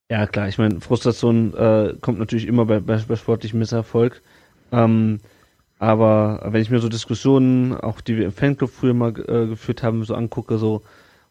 ja, 0.09 0.27
klar, 0.27 0.47
ich 0.47 0.57
meine, 0.57 0.81
Frustration 0.81 1.53
äh, 1.53 1.95
kommt 2.01 2.19
natürlich 2.19 2.47
immer 2.47 2.65
bei, 2.65 2.79
bei, 2.79 2.97
bei 2.97 3.15
sportlichem 3.15 3.59
Misserfolg. 3.59 4.21
Ähm, 4.71 5.19
aber 5.79 6.41
wenn 6.45 6.61
ich 6.61 6.69
mir 6.69 6.79
so 6.79 6.89
Diskussionen, 6.89 7.73
auch 7.73 8.01
die 8.01 8.15
wir 8.17 8.25
im 8.25 8.31
Fanclub 8.31 8.69
früher 8.69 8.93
mal 8.93 9.09
äh, 9.09 9.47
geführt 9.47 9.81
haben, 9.81 10.03
so 10.03 10.13
angucke, 10.13 10.57
so, 10.57 10.83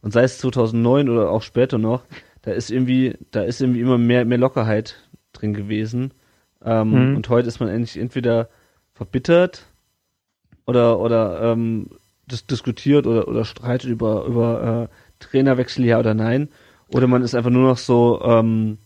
und 0.03 0.13
sei 0.13 0.23
es 0.23 0.39
2009 0.39 1.09
oder 1.09 1.31
auch 1.31 1.43
später 1.43 1.79
noch, 1.79 2.03
da 2.43 2.51
ist 2.51 2.71
irgendwie, 2.71 3.17
da 3.31 3.43
ist 3.43 3.61
irgendwie 3.61 3.81
immer 3.81 3.99
mehr, 3.99 4.25
mehr 4.25 4.39
Lockerheit 4.39 4.97
drin 5.33 5.55
gewesen. 5.55 6.13
Ähm, 6.65 7.11
Mhm. 7.11 7.17
Und 7.17 7.29
heute 7.29 7.49
ist 7.49 7.61
man 7.61 7.69
endlich 7.69 7.99
entweder 7.99 8.49
verbittert 8.95 9.67
oder, 10.67 10.99
oder 11.01 11.41
ähm, 11.53 11.91
dis 12.27 12.47
diskutiert 12.47 13.07
oder, 13.07 13.29
oder 13.29 13.45
streitet 13.45 13.91
über, 13.91 14.25
über 14.27 14.89
äh, 14.91 14.95
Trainerwechsel 15.19 15.85
ja 15.85 15.99
oder 15.99 16.15
nein. 16.15 16.49
Oder 16.89 17.07
man 17.07 17.23
ist 17.23 17.35
einfach 17.35 17.51
nur 17.51 17.69
noch 17.69 17.79
so 17.79 18.21
ähm, 18.25 18.79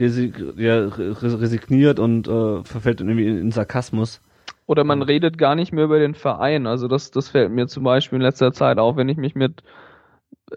resi 0.00 0.32
ja, 0.56 0.86
re- 0.86 1.40
resigniert 1.40 1.98
und 1.98 2.28
äh, 2.28 2.64
verfällt 2.64 3.00
irgendwie 3.00 3.26
in, 3.26 3.38
in 3.38 3.52
Sarkasmus. 3.52 4.20
Oder 4.66 4.84
man 4.84 5.02
redet 5.02 5.38
gar 5.38 5.54
nicht 5.54 5.72
mehr 5.72 5.84
über 5.84 5.98
den 5.98 6.14
Verein. 6.14 6.66
Also 6.66 6.88
das, 6.88 7.10
das 7.10 7.30
fällt 7.30 7.50
mir 7.50 7.66
zum 7.68 7.84
Beispiel 7.84 8.16
in 8.16 8.22
letzter 8.22 8.52
Zeit 8.52 8.78
auf, 8.78 8.96
wenn 8.96 9.08
ich 9.08 9.16
mich 9.16 9.34
mit, 9.34 9.62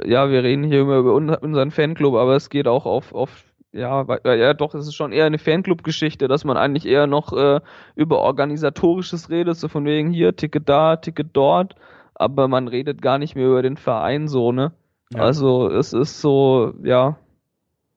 ja, 0.04 0.30
wir 0.30 0.44
reden 0.44 0.64
hier 0.64 0.82
immer 0.82 0.98
über 0.98 1.14
un- 1.16 1.30
unseren 1.30 1.72
Fanclub, 1.72 2.16
aber 2.16 2.36
es 2.36 2.50
geht 2.50 2.68
auch 2.68 2.86
auf, 2.86 3.14
auf 3.14 3.44
ja, 3.74 4.08
weil- 4.08 4.22
ja, 4.40 4.54
doch, 4.54 4.74
es 4.76 4.88
ist 4.88 4.96
schon 4.96 5.12
eher 5.12 5.26
eine 5.26 5.38
Fanclub-Geschichte, 5.40 6.28
dass 6.28 6.44
man 6.44 6.58
eigentlich 6.58 6.86
eher 6.86 7.08
noch 7.08 7.34
äh, 7.34 7.60
über 7.96 8.20
organisatorisches 8.20 9.30
redet, 9.30 9.58
so 9.58 9.68
von 9.68 9.86
wegen 9.86 10.12
hier, 10.12 10.36
Ticket 10.36 10.68
da, 10.68 10.98
Ticket 10.98 11.30
dort, 11.34 11.76
aber 12.16 12.48
man 12.48 12.68
redet 12.68 13.02
gar 13.02 13.18
nicht 13.18 13.36
mehr 13.36 13.48
über 13.48 13.62
den 13.62 13.78
Verein 13.78 14.28
so, 14.28 14.52
ne? 14.52 14.72
Ja. 15.14 15.22
Also 15.22 15.70
es 15.70 15.92
ist 15.94 16.22
so, 16.22 16.74
ja, 16.84 17.18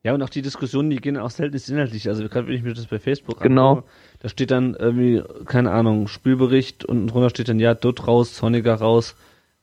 Ja, 0.03 0.13
und 0.15 0.23
auch 0.23 0.29
die 0.29 0.43
Diskussionen, 0.43 0.91
die 0.91 0.97
gehen 0.97 1.17
auch 1.17 1.31
selten 1.31 1.57
inhaltlich. 1.73 2.09
Also 2.09 2.29
gerade 2.29 2.47
wenn 2.47 2.55
ich 2.55 2.63
mir 2.63 2.75
das 2.75 2.87
bei 2.87 2.99
Facebook 2.99 3.41
Genau. 3.41 3.71
angucke, 3.71 3.89
da 4.21 4.29
steht 4.29 4.51
dann 4.51 4.75
irgendwie, 4.75 5.23
keine 5.47 5.71
Ahnung, 5.71 6.09
Spielbericht 6.09 6.85
und 6.85 7.07
drunter 7.07 7.31
steht 7.31 7.49
dann, 7.49 7.59
ja, 7.61 7.75
Dutt 7.75 8.07
raus, 8.07 8.35
Zorniger 8.35 8.75
raus, 8.75 9.17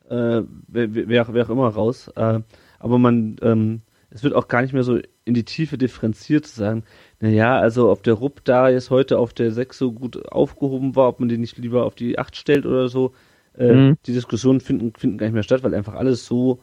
äh, 0.09 0.41
wer, 0.67 0.95
wer, 0.95 1.33
wer 1.33 1.45
auch 1.45 1.49
immer 1.49 1.67
raus. 1.69 2.07
Äh, 2.15 2.39
aber 2.79 2.97
man, 2.97 3.35
ähm, 3.43 3.81
es 4.09 4.23
wird 4.23 4.33
auch 4.33 4.47
gar 4.47 4.61
nicht 4.61 4.73
mehr 4.73 4.83
so 4.83 4.99
in 5.25 5.33
die 5.33 5.43
Tiefe 5.45 5.77
differenziert 5.77 6.47
zu 6.47 6.55
sagen, 6.59 6.83
na 7.19 7.29
ja, 7.29 7.59
also 7.59 7.91
ob 7.91 8.03
der 8.03 8.15
Rupp 8.15 8.41
da 8.43 8.69
jetzt 8.69 8.89
heute 8.89 9.19
auf 9.19 9.33
der 9.33 9.51
6 9.51 9.77
so 9.77 9.91
gut 9.91 10.25
aufgehoben 10.31 10.95
war, 10.95 11.07
ob 11.09 11.19
man 11.19 11.29
den 11.29 11.41
nicht 11.41 11.57
lieber 11.57 11.85
auf 11.85 11.95
die 11.95 12.17
8 12.17 12.35
stellt 12.35 12.65
oder 12.65 12.87
so. 12.89 13.13
Äh, 13.57 13.73
Mhm. 13.73 13.97
Die 14.05 14.13
Diskussionen 14.13 14.61
finden, 14.61 14.93
finden 14.97 15.17
gar 15.17 15.27
nicht 15.27 15.33
mehr 15.33 15.43
statt, 15.43 15.63
weil 15.63 15.75
einfach 15.75 15.93
alles 15.93 16.25
so 16.25 16.59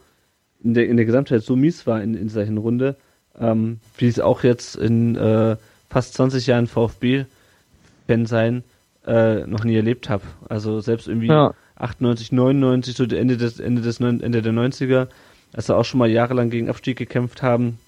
in 0.61 0.73
der, 0.73 0.87
in 0.89 0.97
der 0.97 1.05
Gesamtheit 1.05 1.41
so 1.43 1.55
mies 1.55 1.87
war 1.87 2.01
in, 2.01 2.15
in 2.15 2.27
dieser 2.27 2.43
Hinrunde, 2.43 2.97
ähm, 3.39 3.79
wie 3.97 4.07
es 4.07 4.19
auch 4.19 4.43
jetzt 4.43 4.75
in 4.75 5.15
äh, 5.15 5.55
fast 5.89 6.15
20 6.15 6.45
Jahren 6.47 6.67
VfB-Fan 6.67 8.25
sein 8.25 8.63
äh, 9.05 9.45
noch 9.47 9.63
nie 9.63 9.75
erlebt 9.75 10.09
habe. 10.09 10.23
Also 10.49 10.81
selbst 10.81 11.07
irgendwie 11.07 11.27
Ja. 11.27 11.53
98, 11.75 12.33
99, 12.33 12.95
so 12.95 13.05
Ende 13.05 13.37
des 13.37 13.59
Ende 13.61 13.81
des 13.81 14.01
Ende 14.01 14.41
der 14.41 14.51
90er, 14.51 15.07
als 15.53 15.69
wir 15.69 15.77
auch 15.77 15.85
schon 15.85 15.99
mal 15.99 16.09
jahrelang 16.09 16.49
gegen 16.49 16.69
Abstieg 16.69 16.97
gekämpft 16.97 17.41
haben, 17.41 17.79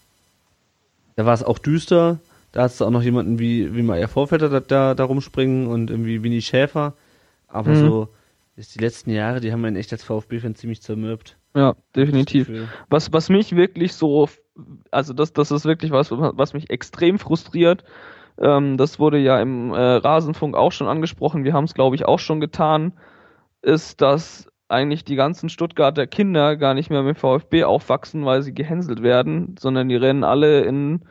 da 1.15 1.25
war 1.25 1.33
es 1.33 1.43
auch 1.43 1.59
düster. 1.59 2.19
Da 2.51 2.63
hast 2.63 2.81
du 2.81 2.85
auch 2.85 2.89
noch 2.91 3.03
jemanden 3.03 3.39
wie 3.39 3.73
wie 3.75 3.81
Meier 3.83 4.07
Vorfelder 4.07 4.49
da, 4.49 4.59
da, 4.59 4.93
da 4.95 5.03
rumspringen 5.05 5.67
und 5.67 5.89
irgendwie 5.89 6.23
Winnie 6.23 6.41
Schäfer. 6.41 6.95
Aber 7.47 7.75
Mhm. 7.75 7.75
so 7.75 8.09
ist 8.55 8.75
die 8.75 8.79
letzten 8.79 9.11
Jahre, 9.11 9.39
die 9.41 9.51
haben 9.51 9.65
einen 9.65 9.77
echt 9.77 9.91
als 9.93 10.03
VfB-Fan 10.03 10.55
ziemlich 10.55 10.81
zermürbt. 10.81 11.37
ja, 11.55 11.75
definitiv. 11.95 12.49
Was, 12.89 13.11
was 13.13 13.29
mich 13.29 13.55
wirklich 13.55 13.93
so, 13.93 14.29
also 14.91 15.13
das, 15.13 15.33
das 15.33 15.51
ist 15.51 15.65
wirklich 15.65 15.91
was, 15.91 16.11
was 16.11 16.53
mich 16.53 16.69
extrem 16.69 17.19
frustriert. 17.19 17.83
Ähm, 18.39 18.77
das 18.77 18.99
wurde 18.99 19.19
ja 19.19 19.41
im 19.41 19.73
äh, 19.73 19.77
Rasenfunk 19.79 20.55
auch 20.55 20.71
schon 20.73 20.87
angesprochen. 20.87 21.43
Wir 21.45 21.53
haben 21.53 21.65
es, 21.65 21.75
glaube 21.75 21.95
ich, 21.97 22.05
auch 22.05 22.19
schon 22.19 22.41
getan. 22.41 22.93
Ist, 23.63 24.01
dass 24.01 24.47
eigentlich 24.71 25.03
die 25.03 25.15
ganzen 25.15 25.49
Stuttgarter 25.49 26.07
Kinder 26.07 26.55
gar 26.55 26.73
nicht 26.73 26.89
mehr 26.89 27.03
mit 27.03 27.17
VfB 27.17 27.63
aufwachsen, 27.63 28.25
weil 28.25 28.41
sie 28.41 28.53
gehänselt 28.53 29.03
werden, 29.03 29.55
sondern 29.59 29.89
die 29.89 29.95
rennen 29.95 30.23
alle 30.23 30.61
in 30.61 31.01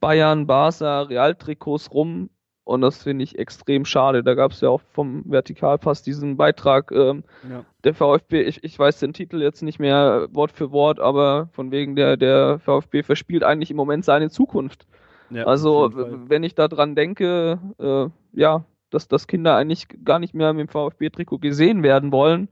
Bayern, 0.00 0.46
Barca, 0.46 1.02
Realtrikots 1.02 1.92
rum. 1.92 2.30
Und 2.64 2.82
das 2.82 3.02
finde 3.02 3.24
ich 3.24 3.38
extrem 3.38 3.84
schade. 3.84 4.22
Da 4.22 4.34
gab 4.34 4.52
es 4.52 4.60
ja 4.60 4.68
auch 4.68 4.80
vom 4.92 5.24
Vertikalpass 5.26 6.02
diesen 6.02 6.36
Beitrag, 6.36 6.92
ähm, 6.92 7.24
Ja. 7.48 7.64
der 7.82 7.94
VfB, 7.94 8.42
ich, 8.42 8.62
ich 8.62 8.78
weiß 8.78 9.00
den 9.00 9.12
Titel 9.12 9.42
jetzt 9.42 9.62
nicht 9.62 9.80
mehr 9.80 10.28
Wort 10.30 10.52
für 10.52 10.70
Wort, 10.70 11.00
aber 11.00 11.48
von 11.52 11.72
wegen 11.72 11.96
der, 11.96 12.16
der 12.16 12.60
VfB 12.60 13.02
verspielt 13.02 13.42
eigentlich 13.42 13.70
im 13.72 13.76
Moment 13.76 14.04
seine 14.04 14.30
Zukunft. 14.30 14.86
Ja, 15.30 15.44
also, 15.46 15.90
wenn 15.94 16.42
ich 16.42 16.54
da 16.54 16.68
dran 16.68 16.94
denke, 16.94 17.58
äh, 17.78 18.38
ja, 18.38 18.64
dass, 18.90 19.08
dass 19.08 19.26
Kinder 19.26 19.56
eigentlich 19.56 19.86
gar 20.04 20.18
nicht 20.18 20.34
mehr 20.34 20.52
mit 20.52 20.68
dem 20.68 20.68
VfB-Trikot 20.68 21.38
gesehen 21.38 21.82
werden 21.82 22.12
wollen. 22.12 22.48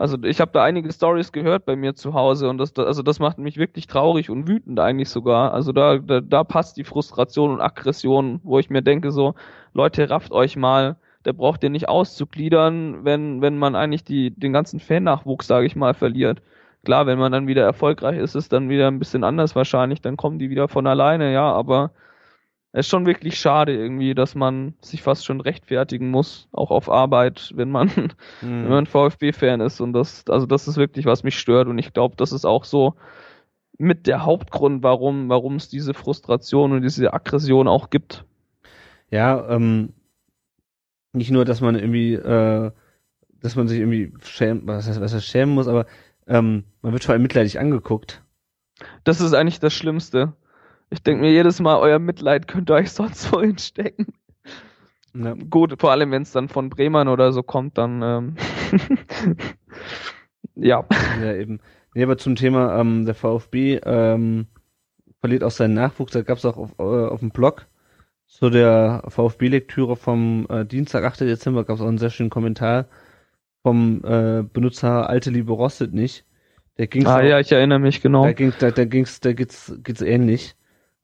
Also 0.00 0.16
ich 0.22 0.40
habe 0.40 0.50
da 0.52 0.64
einige 0.64 0.90
Stories 0.90 1.30
gehört 1.30 1.66
bei 1.66 1.76
mir 1.76 1.94
zu 1.94 2.14
Hause 2.14 2.48
und 2.48 2.56
das, 2.56 2.74
also 2.78 3.02
das 3.02 3.18
macht 3.18 3.36
mich 3.36 3.58
wirklich 3.58 3.86
traurig 3.86 4.30
und 4.30 4.48
wütend 4.48 4.80
eigentlich 4.80 5.10
sogar. 5.10 5.52
Also 5.52 5.72
da, 5.72 5.98
da, 5.98 6.22
da 6.22 6.42
passt 6.42 6.78
die 6.78 6.84
Frustration 6.84 7.50
und 7.50 7.60
Aggression, 7.60 8.40
wo 8.42 8.58
ich 8.58 8.70
mir 8.70 8.80
denke 8.80 9.12
so, 9.12 9.34
Leute, 9.74 10.08
rafft 10.08 10.32
euch 10.32 10.56
mal, 10.56 10.96
der 11.26 11.34
braucht 11.34 11.62
ihr 11.64 11.68
nicht 11.68 11.90
auszugliedern, 11.90 13.04
wenn, 13.04 13.42
wenn 13.42 13.58
man 13.58 13.74
eigentlich 13.76 14.02
die, 14.02 14.30
den 14.30 14.54
ganzen 14.54 14.80
Fan-Nachwuchs, 14.80 15.46
sage 15.46 15.66
ich 15.66 15.76
mal, 15.76 15.92
verliert. 15.92 16.40
Klar, 16.82 17.04
wenn 17.04 17.18
man 17.18 17.30
dann 17.30 17.46
wieder 17.46 17.64
erfolgreich 17.64 18.16
ist, 18.18 18.34
ist 18.34 18.54
dann 18.54 18.70
wieder 18.70 18.88
ein 18.88 19.00
bisschen 19.00 19.22
anders 19.22 19.54
wahrscheinlich, 19.54 20.00
dann 20.00 20.16
kommen 20.16 20.38
die 20.38 20.48
wieder 20.48 20.68
von 20.68 20.86
alleine, 20.86 21.30
ja, 21.30 21.52
aber 21.52 21.90
ist 22.72 22.88
schon 22.88 23.06
wirklich 23.06 23.38
schade 23.38 23.74
irgendwie, 23.74 24.14
dass 24.14 24.34
man 24.34 24.74
sich 24.80 25.02
fast 25.02 25.24
schon 25.24 25.40
rechtfertigen 25.40 26.10
muss, 26.10 26.48
auch 26.52 26.70
auf 26.70 26.88
Arbeit, 26.88 27.52
wenn 27.56 27.70
man, 27.70 27.88
Mhm. 28.42 28.62
wenn 28.62 28.68
man 28.68 28.86
VfB-Fan 28.86 29.60
ist. 29.60 29.80
Und 29.80 29.92
das, 29.92 30.24
also 30.28 30.46
das 30.46 30.68
ist 30.68 30.76
wirklich, 30.76 31.04
was 31.06 31.24
mich 31.24 31.38
stört. 31.38 31.66
Und 31.68 31.78
ich 31.78 31.92
glaube, 31.92 32.14
das 32.16 32.32
ist 32.32 32.44
auch 32.44 32.64
so 32.64 32.94
mit 33.78 34.06
der 34.06 34.24
Hauptgrund, 34.24 34.82
warum, 34.82 35.28
warum 35.28 35.56
es 35.56 35.68
diese 35.68 35.94
Frustration 35.94 36.72
und 36.72 36.82
diese 36.82 37.12
Aggression 37.12 37.66
auch 37.66 37.90
gibt. 37.90 38.24
Ja, 39.10 39.48
ähm, 39.48 39.94
nicht 41.12 41.30
nur, 41.30 41.44
dass 41.44 41.60
man 41.60 41.74
irgendwie, 41.74 42.14
äh, 42.14 42.70
dass 43.40 43.56
man 43.56 43.66
sich 43.66 43.80
irgendwie 43.80 44.12
schämen, 44.22 44.66
was 44.66 44.86
heißt, 44.86 45.00
was 45.00 45.14
heißt 45.14 45.26
schämen 45.26 45.54
muss, 45.54 45.66
aber 45.66 45.86
ähm, 46.28 46.64
man 46.82 46.92
wird 46.92 47.04
vor 47.04 47.14
allem 47.14 47.22
mitleidig 47.22 47.58
angeguckt. 47.58 48.22
Das 49.02 49.20
ist 49.20 49.32
eigentlich 49.34 49.60
das 49.60 49.74
Schlimmste. 49.74 50.34
Ich 50.90 51.02
denke 51.02 51.22
mir 51.22 51.30
jedes 51.30 51.60
Mal, 51.60 51.78
euer 51.78 51.98
Mitleid 51.98 52.48
könnt 52.48 52.70
ihr 52.70 52.74
euch 52.74 52.90
sonst 52.92 53.32
wohin 53.32 53.58
stecken. 53.58 54.06
Ja. 55.14 55.34
Gut, 55.34 55.80
vor 55.80 55.90
allem 55.90 56.10
wenn 56.10 56.22
es 56.22 56.32
dann 56.32 56.48
von 56.48 56.70
Bremern 56.70 57.08
oder 57.08 57.32
so 57.32 57.42
kommt, 57.42 57.78
dann 57.78 58.02
ähm, 58.02 58.36
ja. 60.54 60.84
Ja, 61.20 61.34
eben. 61.34 61.60
Nee, 61.94 62.04
aber 62.04 62.18
zum 62.18 62.36
Thema 62.36 62.78
ähm, 62.80 63.04
der 63.04 63.14
VfB 63.14 63.80
ähm, 63.84 64.46
verliert 65.20 65.42
auch 65.42 65.50
seinen 65.50 65.74
Nachwuchs. 65.74 66.12
Da 66.12 66.22
gab 66.22 66.38
es 66.38 66.44
auch 66.44 66.56
auf, 66.56 66.70
äh, 66.78 66.82
auf 66.82 67.20
dem 67.20 67.30
Blog 67.30 67.66
zu 68.26 68.48
der 68.48 69.02
VfB-Lektüre 69.08 69.96
vom 69.96 70.46
äh, 70.48 70.64
Dienstag, 70.64 71.04
8. 71.04 71.22
Dezember, 71.22 71.64
gab 71.64 71.76
es 71.76 71.82
auch 71.82 71.88
einen 71.88 71.98
sehr 71.98 72.10
schönen 72.10 72.30
Kommentar 72.30 72.86
vom 73.62 74.02
äh, 74.04 74.42
Benutzer 74.42 75.08
Alte 75.08 75.30
Liebe 75.30 75.52
Rostet 75.52 75.92
nicht. 75.92 76.24
Der 76.78 76.86
ging 76.86 77.06
Ah 77.06 77.22
ja, 77.22 77.40
ich 77.40 77.50
erinnere 77.50 77.80
mich 77.80 78.00
genau. 78.00 78.24
Da 78.24 78.32
ging, 78.32 78.52
da, 78.58 78.70
da 78.70 78.84
ging's, 78.84 79.20
da 79.20 79.32
geht's, 79.32 79.74
geht's 79.82 80.00
ähnlich, 80.00 80.54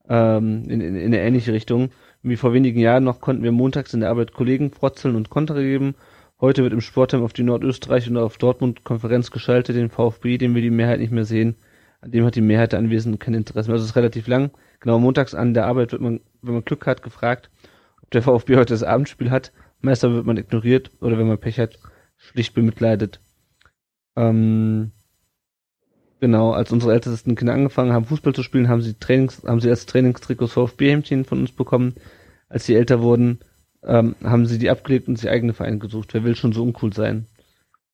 ähm, 0.09 0.65
in, 0.69 0.81
in, 0.81 0.97
in 0.97 1.07
eine 1.07 1.21
ähnliche 1.21 1.53
Richtung. 1.53 1.91
Wie 2.23 2.37
vor 2.37 2.53
wenigen 2.53 2.81
Jahren 2.81 3.05
noch 3.05 3.21
konnten 3.21 3.43
wir 3.43 3.53
montags 3.53 3.95
in 3.95 4.01
der 4.01 4.11
Arbeit 4.11 4.33
Kollegen 4.33 4.71
frotzeln 4.71 5.17
und 5.17 5.31
Konter 5.31 5.55
geben. 5.55 5.95
Heute 6.41 6.63
wird 6.63 6.73
im 6.73 6.81
Sportheim 6.81 7.23
auf 7.23 7.33
die 7.33 7.43
Nordösterreich 7.43 8.11
und 8.11 8.17
auf 8.17 8.37
Dortmund 8.37 8.85
Konferenz 8.85 9.31
geschaltet, 9.31 9.77
den 9.77 9.91
VfB, 9.91 10.37
den 10.37 10.55
wir 10.55 10.63
die 10.63 10.71
Mehrheit 10.71 11.01
nicht 11.01 11.13
mehr 11.13 11.25
sehen. 11.25 11.57
An 12.01 12.11
dem 12.11 12.25
hat 12.25 12.35
die 12.35 12.43
Mehrheit 12.43 12.73
der 12.73 12.79
Anwesenden 12.79 13.19
kein 13.19 13.35
Interesse 13.35 13.69
mehr. 13.69 13.75
Also 13.75 13.85
es 13.85 13.91
ist 13.91 13.97
relativ 13.97 14.27
lang. 14.27 14.51
Genau, 14.81 14.99
montags 14.99 15.35
an 15.35 15.55
der 15.55 15.67
Arbeit 15.67 15.93
wird 15.93 16.03
man, 16.03 16.21
wenn 16.43 16.55
man 16.55 16.65
Glück 16.65 16.87
hat, 16.87 17.03
gefragt, 17.03 17.51
ob 18.03 18.11
der 18.11 18.23
VfB 18.23 18.57
heute 18.57 18.75
das 18.75 18.83
Abendspiel 18.83 19.31
hat. 19.31 19.53
Meister 19.81 20.13
wird 20.13 20.27
man 20.27 20.37
ignoriert 20.37 20.91
oder 21.01 21.19
wenn 21.19 21.29
man 21.29 21.39
Pech 21.39 21.59
hat, 21.59 21.79
schlicht 22.17 22.55
bemitleidet. 22.55 23.21
Ähm, 24.17 24.93
Genau, 26.21 26.53
als 26.53 26.73
unsere 26.73 26.93
ältesten 26.95 27.35
Kinder 27.35 27.53
angefangen 27.55 27.93
haben, 27.93 28.07
Fußball 28.07 28.35
zu 28.35 28.43
spielen, 28.43 28.69
haben 28.69 28.81
sie 28.83 28.95
Trainings, 28.95 29.43
haben 29.45 29.61
sie 29.61 29.69
als 29.71 29.87
Trainingstrikots 29.87 30.53
VfB-Hemdchen 30.55 31.25
von 31.25 31.41
uns 31.41 31.53
bekommen. 31.53 31.95
Als 32.49 32.65
sie 32.67 32.75
älter 32.75 33.03
wurden, 33.03 33.41
ähm, 33.85 34.17
haben 34.23 34.47
sie 34.47 34.59
die 34.59 34.71
abgelegt 34.71 35.09
und 35.09 35.19
sich 35.19 35.29
eigene 35.31 35.53
Vereine 35.53 35.79
gesucht. 35.79 36.15
Wer 36.15 36.25
will 36.25 36.37
schon 36.37 36.53
so 36.53 36.63
uncool 36.63 36.93
sein? 36.95 37.27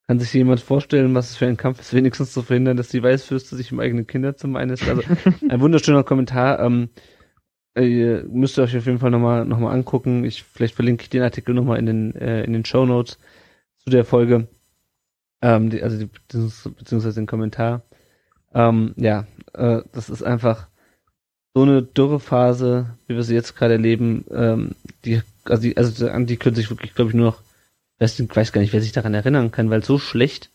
Kann 0.06 0.20
sich 0.20 0.32
jemand 0.32 0.60
vorstellen, 0.60 1.14
was 1.14 1.30
es 1.30 1.36
für 1.36 1.46
ein 1.46 1.56
Kampf 1.56 1.80
ist, 1.80 1.94
wenigstens 1.94 2.32
zu 2.32 2.42
verhindern, 2.42 2.76
dass 2.76 2.88
die 2.88 3.02
Weißfürste 3.02 3.56
sich 3.56 3.72
um 3.72 3.80
eigene 3.80 4.04
Kinderzimmer 4.04 4.60
einlässt? 4.60 4.88
Also 4.88 5.02
ein 5.48 5.60
wunderschöner 5.60 6.04
Kommentar. 6.04 6.60
Ähm, 6.60 6.90
Äh, 7.74 7.86
ihr 7.86 8.24
müsst 8.28 8.58
euch 8.58 8.76
auf 8.76 8.86
jeden 8.86 8.98
Fall 8.98 9.10
nochmal 9.10 9.44
noch 9.44 9.58
mal 9.58 9.72
angucken. 9.72 10.24
Ich, 10.24 10.42
vielleicht 10.42 10.74
verlinke 10.74 11.02
ich 11.04 11.10
den 11.10 11.22
Artikel 11.22 11.54
nochmal 11.54 11.78
in 11.78 11.86
den, 11.86 12.14
äh, 12.16 12.44
in 12.44 12.52
den 12.52 12.64
Show 12.64 12.84
Notes 12.86 13.18
zu 13.78 13.90
der 13.90 14.04
Folge. 14.04 14.48
Ähm, 15.42 15.70
die, 15.70 15.82
also 15.82 15.98
die, 15.98 16.06
beziehungsweise 16.06 17.20
den 17.20 17.26
Kommentar. 17.26 17.82
Ähm, 18.54 18.94
ja, 18.96 19.26
äh, 19.54 19.82
das 19.92 20.10
ist 20.10 20.22
einfach 20.22 20.66
so 21.54 21.62
eine 21.62 21.82
Dürrephase, 21.82 22.86
wie 23.06 23.14
wir 23.14 23.22
sie 23.22 23.34
jetzt 23.34 23.56
gerade 23.56 23.74
erleben, 23.74 24.24
ähm, 24.30 24.70
die, 25.04 25.20
also 25.44 25.62
die, 25.62 25.76
also 25.76 26.08
an 26.08 26.26
die 26.26 26.36
können 26.36 26.56
sich 26.56 26.70
wirklich, 26.70 26.94
glaube 26.94 27.10
ich, 27.10 27.14
nur 27.16 27.26
noch, 27.26 27.42
weiß, 27.98 28.18
ich 28.18 28.36
weiß 28.36 28.52
gar 28.52 28.60
nicht, 28.60 28.72
wer 28.72 28.80
sich 28.80 28.92
daran 28.92 29.14
erinnern 29.14 29.50
kann, 29.50 29.70
weil 29.70 29.84
so 29.84 29.98
schlecht. 29.98 30.50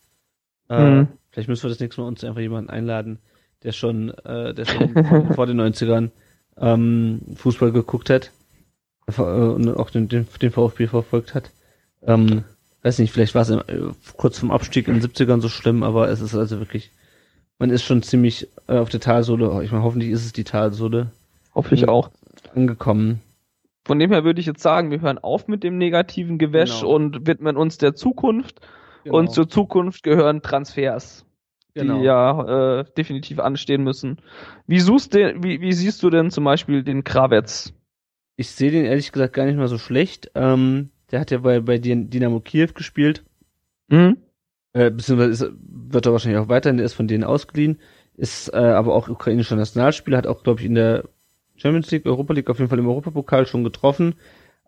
Äh, 0.69 0.89
mhm. 0.89 1.07
Vielleicht 1.31 1.49
müssen 1.49 1.63
wir 1.63 1.69
das 1.69 1.79
nächste 1.79 2.01
Mal 2.01 2.07
uns 2.07 2.23
einfach 2.23 2.41
jemanden 2.41 2.69
einladen, 2.69 3.19
der 3.63 3.71
schon, 3.71 4.09
äh, 4.25 4.53
der 4.53 4.65
schon 4.65 5.33
vor 5.35 5.45
den 5.45 5.61
90ern 5.61 6.09
ähm, 6.57 7.21
Fußball 7.35 7.71
geguckt 7.71 8.09
hat 8.09 8.31
äh, 9.15 9.21
und 9.21 9.69
auch 9.77 9.91
den, 9.91 10.09
den, 10.09 10.27
den 10.41 10.51
VfB 10.51 10.87
verfolgt 10.87 11.35
hat. 11.35 11.51
Ähm, 12.01 12.43
weiß 12.81 12.99
nicht, 12.99 13.11
vielleicht 13.11 13.35
war 13.35 13.43
es 13.43 13.49
äh, 13.49 13.61
kurz 14.17 14.39
vom 14.39 14.51
Abstieg 14.51 14.87
in 14.87 14.99
den 14.99 15.03
70ern 15.03 15.41
so 15.41 15.49
schlimm, 15.49 15.83
aber 15.83 16.09
es 16.09 16.21
ist 16.21 16.35
also 16.35 16.59
wirklich, 16.59 16.91
man 17.59 17.69
ist 17.69 17.83
schon 17.83 18.03
ziemlich 18.03 18.47
äh, 18.67 18.77
auf 18.77 18.89
der 18.89 18.99
Talsohle, 18.99 19.63
ich 19.63 19.71
meine, 19.71 19.83
hoffentlich 19.83 20.11
ist 20.11 20.25
es 20.25 20.33
die 20.33 20.43
Talsohle. 20.43 21.11
Hoffentlich 21.55 21.87
auch. 21.87 22.11
Angekommen. 22.53 23.21
Von 23.85 23.99
dem 23.99 24.11
her 24.11 24.23
würde 24.23 24.39
ich 24.39 24.45
jetzt 24.45 24.61
sagen, 24.61 24.91
wir 24.91 25.01
hören 25.01 25.17
auf 25.17 25.47
mit 25.47 25.63
dem 25.63 25.77
negativen 25.77 26.37
Gewäsch 26.37 26.81
genau. 26.81 26.95
und 26.95 27.25
widmen 27.25 27.57
uns 27.57 27.77
der 27.77 27.95
Zukunft. 27.95 28.61
Genau. 29.03 29.17
Und 29.17 29.31
zur 29.31 29.49
Zukunft 29.49 30.03
gehören 30.03 30.41
Transfers, 30.41 31.25
genau. 31.73 31.99
die 31.99 32.03
ja 32.03 32.79
äh, 32.79 32.85
definitiv 32.97 33.39
anstehen 33.39 33.83
müssen. 33.83 34.17
Wie, 34.67 34.81
suchst 34.81 35.13
du, 35.13 35.41
wie, 35.41 35.61
wie 35.61 35.71
siehst 35.71 36.03
du 36.03 36.09
denn 36.09 36.31
zum 36.31 36.43
Beispiel 36.43 36.83
den 36.83 37.05
Krawetz? 37.05 37.73
Ich 38.35 38.51
sehe 38.51 38.71
den 38.71 38.85
ehrlich 38.85 39.11
gesagt 39.11 39.33
gar 39.33 39.45
nicht 39.45 39.57
mal 39.57 39.69
so 39.69 39.77
schlecht. 39.77 40.31
Ähm, 40.35 40.89
der 41.11 41.21
hat 41.21 41.31
ja 41.31 41.37
bei, 41.39 41.61
bei 41.61 41.77
Dynamo 41.77 42.41
Kiew 42.41 42.69
gespielt. 42.73 43.23
Mhm. 43.87 44.17
Äh, 44.77 44.91
beziehungsweise 44.91 45.55
wird 45.59 46.05
er 46.05 46.11
wahrscheinlich 46.11 46.39
auch 46.39 46.49
weiterhin, 46.49 46.77
der 46.77 46.85
ist 46.85 46.93
von 46.93 47.07
denen 47.07 47.23
ausgeliehen. 47.23 47.79
Ist 48.15 48.53
äh, 48.53 48.57
aber 48.57 48.93
auch 48.93 49.09
ukrainischer 49.09 49.55
Nationalspieler, 49.55 50.19
hat 50.19 50.27
auch, 50.27 50.43
glaube 50.43 50.59
ich, 50.59 50.67
in 50.67 50.75
der 50.75 51.05
Champions 51.55 51.89
League, 51.89 52.05
Europa 52.05 52.33
League, 52.33 52.47
auf 52.47 52.59
jeden 52.59 52.69
Fall 52.69 52.77
im 52.77 52.87
Europapokal 52.87 53.47
schon 53.47 53.63
getroffen. 53.63 54.13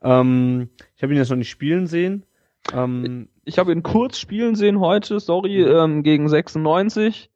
Ähm, 0.01 0.70
ich 0.95 1.03
habe 1.03 1.14
ihn 1.14 1.18
jetzt 1.18 1.30
noch 1.30 1.38
nicht 1.38 1.51
spielen 1.51 1.86
sehen. 1.86 2.26
Ähm, 2.74 3.30
ich 3.45 3.60
habe 3.60 3.72
ihn 3.72 3.84
kurz 3.84 4.18
spielen 4.18 4.55
sehen 4.55 4.80
heute, 4.80 5.20
sorry, 5.20 5.62
ähm, 5.62 6.01
gegen 6.01 6.28
96 6.28 7.30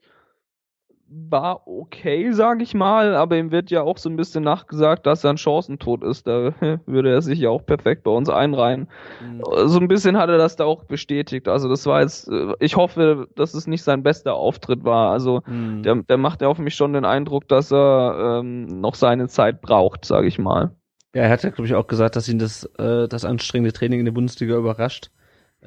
war 1.30 1.68
okay, 1.68 2.32
sag 2.32 2.62
ich 2.62 2.74
mal, 2.74 3.16
aber 3.16 3.38
ihm 3.38 3.52
wird 3.52 3.70
ja 3.72 3.82
auch 3.82 3.98
so 3.98 4.10
ein 4.10 4.16
bisschen 4.16 4.44
nachgesagt, 4.44 5.06
dass 5.06 5.24
er 5.24 5.32
ein 5.32 5.38
Chancentod 5.38 6.04
ist. 6.04 6.28
Da 6.28 6.54
würde 6.86 7.12
er 7.12 7.22
sich 7.22 7.40
ja 7.40 7.50
auch 7.50 7.66
perfekt 7.66 8.04
bei 8.04 8.12
uns 8.12 8.30
einreihen. 8.30 8.88
Mhm. 9.22 9.42
So 9.68 9.80
ein 9.80 9.88
bisschen 9.88 10.18
hat 10.18 10.30
er 10.30 10.38
das 10.38 10.56
da 10.56 10.66
auch 10.66 10.86
bestätigt. 10.86 11.48
Also 11.48 11.70
das 11.70 11.86
war 11.86 12.02
jetzt, 12.02 12.28
äh, 12.30 12.54
ich 12.60 12.76
hoffe, 12.76 13.28
dass 13.36 13.54
es 13.54 13.68
nicht 13.68 13.84
sein 13.84 14.04
bester 14.04 14.34
Auftritt 14.34 14.84
war. 14.84 15.12
Also 15.12 15.42
mhm. 15.46 15.84
der, 15.84 15.96
der 16.04 16.18
macht 16.18 16.42
ja 16.42 16.48
auf 16.48 16.58
mich 16.58 16.76
schon 16.76 16.94
den 16.94 17.06
Eindruck, 17.06 17.48
dass 17.48 17.72
er 17.72 18.40
ähm, 18.42 18.66
noch 18.66 18.96
seine 18.96 19.28
Zeit 19.28 19.62
braucht, 19.62 20.06
sag 20.06 20.26
ich 20.26 20.40
mal. 20.40 20.76
Ja, 21.16 21.24
er 21.24 21.30
hat 21.30 21.44
ja, 21.44 21.52
glaube 21.52 21.68
ich, 21.68 21.76
auch 21.76 21.88
gesagt, 21.88 22.16
dass 22.16 22.28
ihn 22.28 22.40
das, 22.40 22.66
äh, 22.80 23.08
das 23.08 23.24
anstrengende 23.24 23.72
Training 23.72 24.00
in 24.00 24.06
der 24.06 24.14
Bundesliga 24.14 24.56
überrascht. 24.56 25.12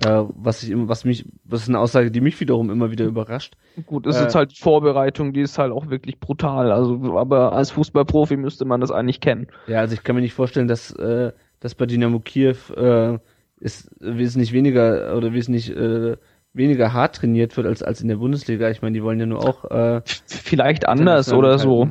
Äh, 0.05 0.25
was 0.35 0.63
ich 0.63 0.73
was 0.75 1.05
mich, 1.07 1.25
was 1.45 1.63
ist 1.63 1.69
eine 1.69 1.79
Aussage, 1.79 2.11
die 2.11 2.21
mich 2.21 2.39
wiederum 2.39 2.71
immer 2.71 2.91
wieder 2.91 3.07
überrascht. 3.07 3.57
Gut, 3.87 4.07
ist 4.07 4.17
äh, 4.17 4.25
jetzt 4.25 4.35
halt 4.35 4.51
die 4.51 4.61
Vorbereitung, 4.61 5.33
die 5.33 5.41
ist 5.41 5.59
halt 5.59 5.73
auch 5.73 5.89
wirklich 5.89 6.21
brutal. 6.21 6.71
Also, 6.71 7.17
aber 7.17 7.53
als 7.53 7.71
Fußballprofi 7.71 8.37
müsste 8.37 8.67
man 8.67 8.83
das 8.83 8.91
eigentlich 8.91 9.21
kennen. 9.21 9.47
Ja, 9.67 9.81
also 9.81 9.95
ich 9.95 10.03
kann 10.03 10.15
mir 10.15 10.23
nicht 10.23 10.35
vorstellen, 10.35 10.69
dass, 10.69 10.91
äh, 10.93 11.33
dass 11.61 11.75
bei 11.75 11.87
Dynamo 11.87 12.21
Kiew 12.21 12.57
äh, 12.77 13.19
ist 13.59 13.91
wesentlich 14.01 14.53
weniger 14.53 15.17
oder 15.17 15.33
wesentlich 15.33 15.75
äh, 15.75 16.17
weniger 16.53 16.93
hart 16.93 17.17
trainiert 17.17 17.57
wird 17.57 17.67
als 17.67 17.83
als 17.83 18.03
in 18.03 18.09
der 18.09 18.17
Bundesliga. 18.17 18.69
Ich 18.69 18.83
meine, 18.83 18.93
die 18.93 19.03
wollen 19.03 19.21
ja 19.21 19.27
nur 19.27 19.49
auch 19.49 19.65
äh, 19.71 20.03
vielleicht 20.27 20.87
anders 20.87 21.33
oder 21.33 21.59
so. 21.59 21.89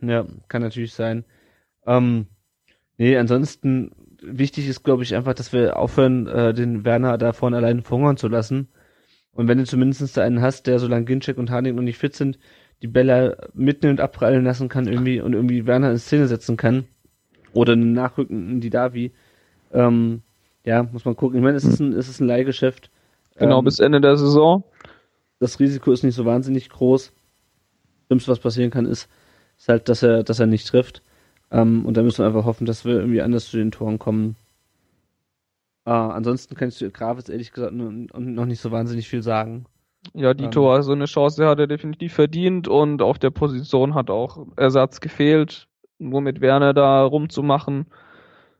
Ja, 0.00 0.26
kann 0.46 0.62
natürlich 0.62 0.94
sein. 0.94 1.24
Ähm, 1.86 2.26
nee, 2.98 3.16
ansonsten 3.16 3.90
wichtig 4.22 4.68
ist, 4.68 4.82
glaube 4.82 5.02
ich, 5.02 5.14
einfach, 5.14 5.34
dass 5.34 5.52
wir 5.52 5.76
aufhören, 5.76 6.26
äh, 6.26 6.54
den 6.54 6.84
Werner 6.84 7.18
da 7.18 7.32
vorne 7.32 7.56
allein 7.56 7.82
verhungern 7.82 8.16
zu 8.16 8.28
lassen. 8.28 8.68
Und 9.32 9.48
wenn 9.48 9.58
du 9.58 9.64
zumindest 9.64 10.16
da 10.16 10.22
einen 10.22 10.42
hast, 10.42 10.66
der 10.66 10.78
solange 10.78 11.04
Ginczek 11.04 11.38
und 11.38 11.50
Harnik 11.50 11.74
noch 11.74 11.82
nicht 11.82 11.98
fit 11.98 12.14
sind, 12.14 12.38
die 12.82 12.88
Bälle 12.88 13.48
mitnehmen 13.54 13.92
und 13.92 14.00
abprallen 14.00 14.44
lassen 14.44 14.68
kann 14.68 14.86
irgendwie 14.86 15.20
und 15.20 15.32
irgendwie 15.32 15.66
Werner 15.66 15.90
in 15.90 15.98
Szene 15.98 16.26
setzen 16.28 16.56
kann. 16.56 16.84
Oder 17.52 17.72
einen 17.72 17.92
nachrückenden 17.92 18.60
Didavi. 18.60 19.12
Ähm, 19.72 20.22
ja, 20.64 20.82
muss 20.82 21.04
man 21.04 21.16
gucken. 21.16 21.38
Ich 21.38 21.42
meine, 21.42 21.56
es 21.56 21.64
ist 21.64 21.80
ein, 21.80 21.92
es 21.92 22.08
ist 22.08 22.20
ein 22.20 22.26
Leihgeschäft. 22.26 22.90
Genau, 23.36 23.60
ähm, 23.60 23.64
bis 23.64 23.78
Ende 23.78 24.00
der 24.00 24.16
Saison. 24.16 24.64
Das 25.40 25.60
Risiko 25.60 25.92
ist 25.92 26.02
nicht 26.02 26.14
so 26.14 26.24
wahnsinnig 26.24 26.68
groß. 26.68 27.12
Schlimmste, 28.06 28.30
was 28.30 28.40
passieren 28.40 28.70
kann, 28.70 28.86
ist, 28.86 29.08
ist 29.56 29.68
halt, 29.68 29.88
dass 29.88 30.02
er, 30.02 30.24
dass 30.24 30.40
er 30.40 30.46
nicht 30.46 30.66
trifft. 30.66 31.02
Ähm, 31.50 31.84
und 31.86 31.96
da 31.96 32.02
müssen 32.02 32.18
wir 32.18 32.26
einfach 32.26 32.44
hoffen, 32.44 32.66
dass 32.66 32.84
wir 32.84 32.94
irgendwie 32.94 33.22
anders 33.22 33.46
zu 33.46 33.56
den 33.56 33.70
Toren 33.70 33.98
kommen. 33.98 34.36
Äh, 35.86 35.90
ansonsten 35.90 36.54
kannst 36.54 36.80
du 36.80 36.90
Grafitz 36.90 37.28
ehrlich 37.28 37.52
gesagt 37.52 37.72
noch 37.72 38.46
nicht 38.46 38.60
so 38.60 38.70
wahnsinnig 38.70 39.08
viel 39.08 39.22
sagen. 39.22 39.64
Ja, 40.14 40.34
die 40.34 40.44
ähm, 40.44 40.50
Tor, 40.50 40.82
so 40.82 40.92
eine 40.92 41.06
Chance 41.06 41.46
hat 41.46 41.58
er 41.58 41.66
definitiv 41.66 42.12
verdient 42.12 42.68
und 42.68 43.02
auf 43.02 43.18
der 43.18 43.30
Position 43.30 43.94
hat 43.94 44.10
auch 44.10 44.46
Ersatz 44.56 45.00
gefehlt, 45.00 45.66
nur 45.98 46.20
mit 46.20 46.40
Werner 46.40 46.74
da 46.74 47.04
rumzumachen. 47.04 47.86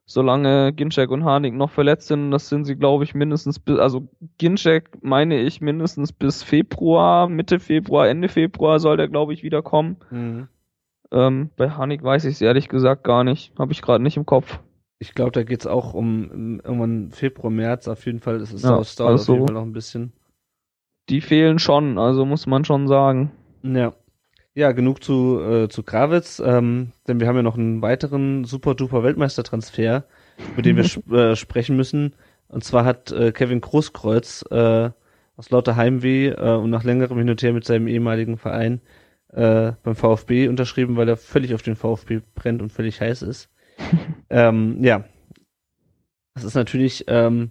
Solange 0.04 0.72
Ginczek 0.72 1.10
und 1.10 1.24
Harnik 1.24 1.52
noch 1.52 1.70
verletzt 1.70 2.08
sind, 2.08 2.30
das 2.30 2.48
sind 2.48 2.64
sie, 2.64 2.76
glaube 2.76 3.04
ich, 3.04 3.14
mindestens 3.14 3.58
bis, 3.58 3.78
also 3.78 4.08
Ginczek 4.38 4.98
meine 5.02 5.38
ich 5.42 5.60
mindestens 5.60 6.12
bis 6.12 6.42
Februar, 6.42 7.28
Mitte 7.28 7.60
Februar, 7.60 8.08
Ende 8.08 8.30
Februar 8.30 8.80
soll 8.80 8.96
der, 8.96 9.08
glaube 9.08 9.34
ich, 9.34 9.42
wiederkommen. 9.42 9.98
Mhm. 10.10 10.48
Ähm, 11.10 11.50
bei 11.56 11.70
Hanik 11.70 12.02
weiß 12.02 12.24
ich 12.24 12.34
es 12.34 12.40
ehrlich 12.40 12.68
gesagt 12.68 13.04
gar 13.04 13.24
nicht. 13.24 13.52
Habe 13.58 13.72
ich 13.72 13.82
gerade 13.82 14.02
nicht 14.02 14.16
im 14.16 14.26
Kopf. 14.26 14.58
Ich 14.98 15.14
glaube, 15.14 15.30
da 15.30 15.42
geht's 15.44 15.66
auch 15.66 15.94
um 15.94 16.60
irgendwann 16.60 17.12
Februar, 17.12 17.50
März. 17.50 17.88
Auf 17.88 18.04
jeden 18.04 18.20
Fall 18.20 18.40
ist 18.40 18.52
es 18.52 18.62
ja, 18.62 18.74
aus 18.74 18.96
dauert 18.96 19.12
also, 19.12 19.32
auf 19.32 19.36
jeden 19.36 19.46
Fall 19.48 19.54
noch 19.54 19.62
ein 19.62 19.72
bisschen. 19.72 20.12
Die 21.08 21.20
fehlen 21.20 21.58
schon, 21.58 21.98
also 21.98 22.26
muss 22.26 22.46
man 22.46 22.64
schon 22.64 22.88
sagen. 22.88 23.30
Ja. 23.62 23.94
Ja, 24.54 24.72
genug 24.72 25.04
zu, 25.04 25.40
äh, 25.40 25.68
zu 25.68 25.84
Krawitz, 25.84 26.42
ähm, 26.44 26.90
denn 27.06 27.20
wir 27.20 27.28
haben 27.28 27.36
ja 27.36 27.42
noch 27.42 27.56
einen 27.56 27.80
weiteren 27.80 28.42
super 28.42 28.74
duper 28.74 29.04
Weltmeistertransfer, 29.04 30.04
über 30.52 30.62
den 30.62 30.76
wir 30.76 30.82
sp 30.90 31.06
äh, 31.14 31.36
sprechen 31.36 31.76
müssen. 31.76 32.14
Und 32.48 32.64
zwar 32.64 32.84
hat 32.84 33.12
äh, 33.12 33.30
Kevin 33.30 33.60
Großkreuz 33.60 34.44
äh, 34.50 34.90
aus 35.36 35.50
lauter 35.50 35.76
Heimweh 35.76 36.30
äh, 36.30 36.56
und 36.56 36.70
nach 36.70 36.82
längerem 36.82 37.18
Hin 37.18 37.30
und 37.30 37.40
Her 37.40 37.52
mit 37.52 37.64
seinem 37.64 37.86
ehemaligen 37.86 38.36
Verein 38.36 38.80
äh, 39.32 39.72
beim 39.82 39.94
VfB 39.94 40.48
unterschrieben, 40.48 40.96
weil 40.96 41.08
er 41.08 41.16
völlig 41.16 41.54
auf 41.54 41.62
den 41.62 41.76
VfB 41.76 42.20
brennt 42.34 42.62
und 42.62 42.72
völlig 42.72 43.00
heiß 43.00 43.22
ist. 43.22 43.50
ähm, 44.30 44.82
ja. 44.82 45.04
Das 46.34 46.44
ist 46.44 46.54
natürlich, 46.54 47.04
ähm, 47.08 47.50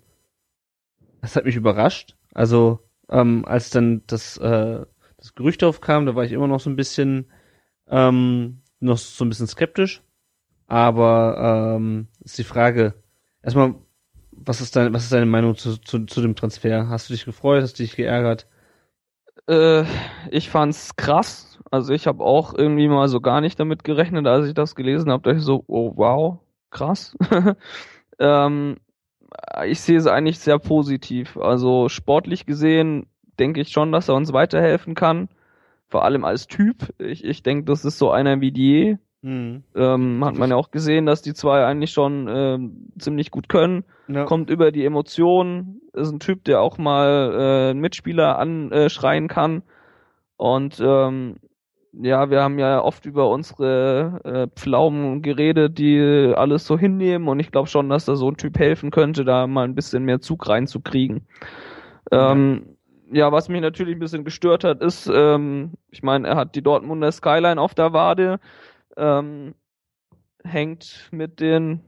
das 1.21 1.35
hat 1.35 1.45
mich 1.45 1.55
überrascht. 1.55 2.15
Also, 2.33 2.79
ähm, 3.09 3.45
als 3.45 3.69
dann 3.69 4.03
das, 4.07 4.37
äh, 4.37 4.85
das 5.17 5.35
Gerücht 5.35 5.63
aufkam, 5.63 6.05
da 6.05 6.15
war 6.15 6.23
ich 6.23 6.31
immer 6.31 6.47
noch 6.47 6.59
so 6.59 6.69
ein 6.69 6.75
bisschen, 6.75 7.29
ähm, 7.87 8.61
noch 8.79 8.97
so 8.97 9.25
ein 9.25 9.29
bisschen 9.29 9.47
skeptisch. 9.47 10.03
Aber 10.67 11.75
ähm, 11.77 12.07
ist 12.23 12.37
die 12.37 12.43
Frage, 12.43 12.93
erstmal, 13.41 13.75
was 14.31 14.61
ist 14.61 14.75
deine, 14.75 14.93
was 14.93 15.03
ist 15.03 15.13
deine 15.13 15.25
Meinung 15.25 15.55
zu, 15.55 15.77
zu, 15.77 16.05
zu 16.05 16.21
dem 16.21 16.35
Transfer? 16.35 16.89
Hast 16.89 17.09
du 17.09 17.13
dich 17.13 17.25
gefreut? 17.25 17.63
Hast 17.63 17.79
du 17.79 17.83
dich 17.83 17.95
geärgert? 17.95 18.47
Äh, 19.47 19.83
ich 20.29 20.49
fand's 20.49 20.95
krass. 20.95 21.56
Also 21.71 21.93
ich 21.93 22.07
habe 22.07 22.23
auch 22.23 22.53
irgendwie 22.53 22.87
mal 22.87 23.07
so 23.07 23.19
gar 23.19 23.41
nicht 23.41 23.59
damit 23.59 23.83
gerechnet, 23.83 24.25
als 24.27 24.47
ich 24.47 24.53
das 24.53 24.75
gelesen 24.75 25.11
habe, 25.11 25.23
dass 25.23 25.37
ich 25.37 25.43
so, 25.43 25.63
oh 25.67 25.93
wow, 25.95 26.39
krass. 26.69 27.17
ähm, 28.19 28.77
ich 29.65 29.81
sehe 29.81 29.97
es 29.97 30.07
eigentlich 30.07 30.39
sehr 30.39 30.59
positiv. 30.59 31.37
Also 31.37 31.89
sportlich 31.89 32.45
gesehen 32.45 33.07
denke 33.39 33.61
ich 33.61 33.69
schon, 33.69 33.91
dass 33.91 34.09
er 34.09 34.15
uns 34.15 34.33
weiterhelfen 34.33 34.95
kann. 34.95 35.29
Vor 35.89 36.03
allem 36.03 36.25
als 36.25 36.47
Typ. 36.47 36.93
Ich, 36.99 37.23
ich 37.23 37.43
denke, 37.43 37.65
das 37.65 37.85
ist 37.85 37.97
so 37.97 38.11
einer 38.11 38.41
wie 38.41 38.51
die. 38.51 38.97
Mhm. 39.21 39.63
Ähm, 39.75 40.23
hat 40.23 40.37
man 40.37 40.49
ja 40.51 40.55
auch 40.55 40.71
gesehen, 40.71 41.05
dass 41.05 41.21
die 41.21 41.33
zwei 41.33 41.65
eigentlich 41.65 41.91
schon 41.91 42.27
ähm, 42.29 42.89
ziemlich 42.99 43.31
gut 43.31 43.49
können. 43.49 43.83
Ja. 44.07 44.25
Kommt 44.25 44.49
über 44.49 44.71
die 44.71 44.85
Emotionen, 44.85 45.81
ist 45.93 46.11
ein 46.11 46.19
Typ, 46.19 46.43
der 46.43 46.61
auch 46.61 46.77
mal 46.77 47.33
äh, 47.33 47.69
einen 47.71 47.79
Mitspieler 47.79 48.37
anschreien 48.37 49.27
kann. 49.27 49.63
Und 50.37 50.79
ähm, 50.79 51.37
ja, 51.99 52.29
wir 52.29 52.41
haben 52.41 52.59
ja 52.59 52.81
oft 52.81 53.05
über 53.05 53.29
unsere 53.29 54.21
äh, 54.23 54.47
Pflaumen 54.59 55.21
geredet, 55.21 55.77
die 55.77 56.33
alles 56.35 56.65
so 56.65 56.77
hinnehmen. 56.77 57.27
Und 57.27 57.39
ich 57.39 57.51
glaube 57.51 57.67
schon, 57.67 57.89
dass 57.89 58.05
da 58.05 58.15
so 58.15 58.29
ein 58.29 58.37
Typ 58.37 58.59
helfen 58.59 58.91
könnte, 58.91 59.25
da 59.25 59.47
mal 59.47 59.65
ein 59.65 59.75
bisschen 59.75 60.03
mehr 60.03 60.21
Zug 60.21 60.47
reinzukriegen. 60.47 61.27
Ja. 62.11 62.31
Ähm, 62.31 62.77
ja, 63.11 63.31
was 63.31 63.49
mich 63.49 63.61
natürlich 63.61 63.95
ein 63.95 63.99
bisschen 63.99 64.25
gestört 64.25 64.63
hat, 64.63 64.81
ist, 64.81 65.09
ähm, 65.11 65.73
ich 65.91 66.03
meine, 66.03 66.27
er 66.27 66.35
hat 66.35 66.55
die 66.55 66.61
Dortmunder 66.61 67.11
Skyline 67.11 67.59
auf 67.59 67.73
der 67.73 67.93
Wade. 67.93 68.39
Ähm, 68.97 69.55
hängt 70.43 71.09
mit 71.11 71.39
den 71.39 71.81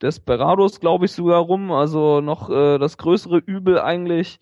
Desperados, 0.00 0.80
glaube 0.80 1.06
ich, 1.06 1.12
sogar 1.12 1.40
rum. 1.40 1.72
Also 1.72 2.20
noch 2.20 2.48
äh, 2.48 2.78
das 2.78 2.96
größere 2.96 3.38
Übel 3.38 3.80
eigentlich. 3.80 4.40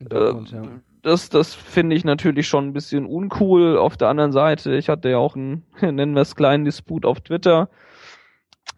Dortmund, 0.00 0.52
Äh, 0.52 0.56
ja. 0.56 0.62
Das, 1.02 1.30
das 1.30 1.54
finde 1.54 1.96
ich 1.96 2.04
natürlich 2.04 2.46
schon 2.46 2.68
ein 2.68 2.72
bisschen 2.72 3.06
uncool. 3.06 3.78
Auf 3.78 3.96
der 3.96 4.08
anderen 4.08 4.32
Seite, 4.32 4.74
ich 4.74 4.88
hatte 4.88 5.08
ja 5.08 5.18
auch 5.18 5.34
einen, 5.34 5.64
nennen 5.80 6.14
wir 6.14 6.22
es 6.22 6.36
kleinen 6.36 6.64
Disput 6.64 7.04
auf 7.06 7.20
Twitter. 7.20 7.70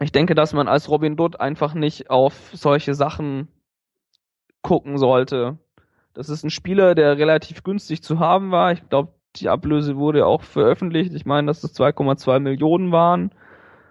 Ich 0.01 0.13
denke, 0.13 0.35
dass 0.35 0.53
man 0.53 0.69
als 0.69 0.89
Robin 0.89 1.17
Dutt 1.17 1.41
einfach 1.41 1.75
nicht 1.75 2.11
auf 2.11 2.51
solche 2.53 2.95
Sachen 2.95 3.49
gucken 4.63 4.99
sollte. 4.99 5.59
Das 6.15 6.29
ist 6.29 6.45
ein 6.45 6.51
Spieler, 6.51 6.95
der 6.95 7.19
relativ 7.19 7.63
günstig 7.63 8.03
zu 8.03 8.19
haben 8.19 8.51
war. 8.51 8.73
Ich 8.73 8.89
glaube, 8.89 9.13
die 9.37 9.49
Ablöse 9.49 9.97
wurde 9.97 10.27
auch 10.27 10.43
veröffentlicht. 10.43 11.15
Ich 11.15 11.25
meine, 11.25 11.47
dass 11.47 11.65
es 11.65 11.75
2,2 11.75 12.39
Millionen 12.41 12.93
waren. 12.93 13.33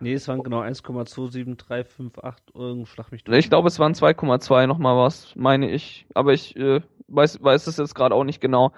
Nee, 0.02 0.14
es 0.14 0.28
waren 0.28 0.44
genau 0.44 0.62
1,27358 0.62 2.34
irgendein 2.56 2.86
Schlag 2.86 3.12
mich 3.12 3.24
durch. 3.24 3.38
Ich 3.38 3.50
glaube, 3.50 3.68
es 3.68 3.80
waren 3.80 3.94
2,2 3.94 4.68
nochmal 4.68 4.98
was, 4.98 5.34
meine 5.36 5.70
ich. 5.70 6.06
Aber 6.14 6.34
ich 6.34 6.56
äh, 6.56 6.82
weiß, 7.08 7.44
weiß 7.44 7.68
es 7.68 7.78
jetzt 7.78 7.96
gerade 7.96 8.16
auch 8.16 8.24
nicht 8.24 8.42
genau. 8.42 8.72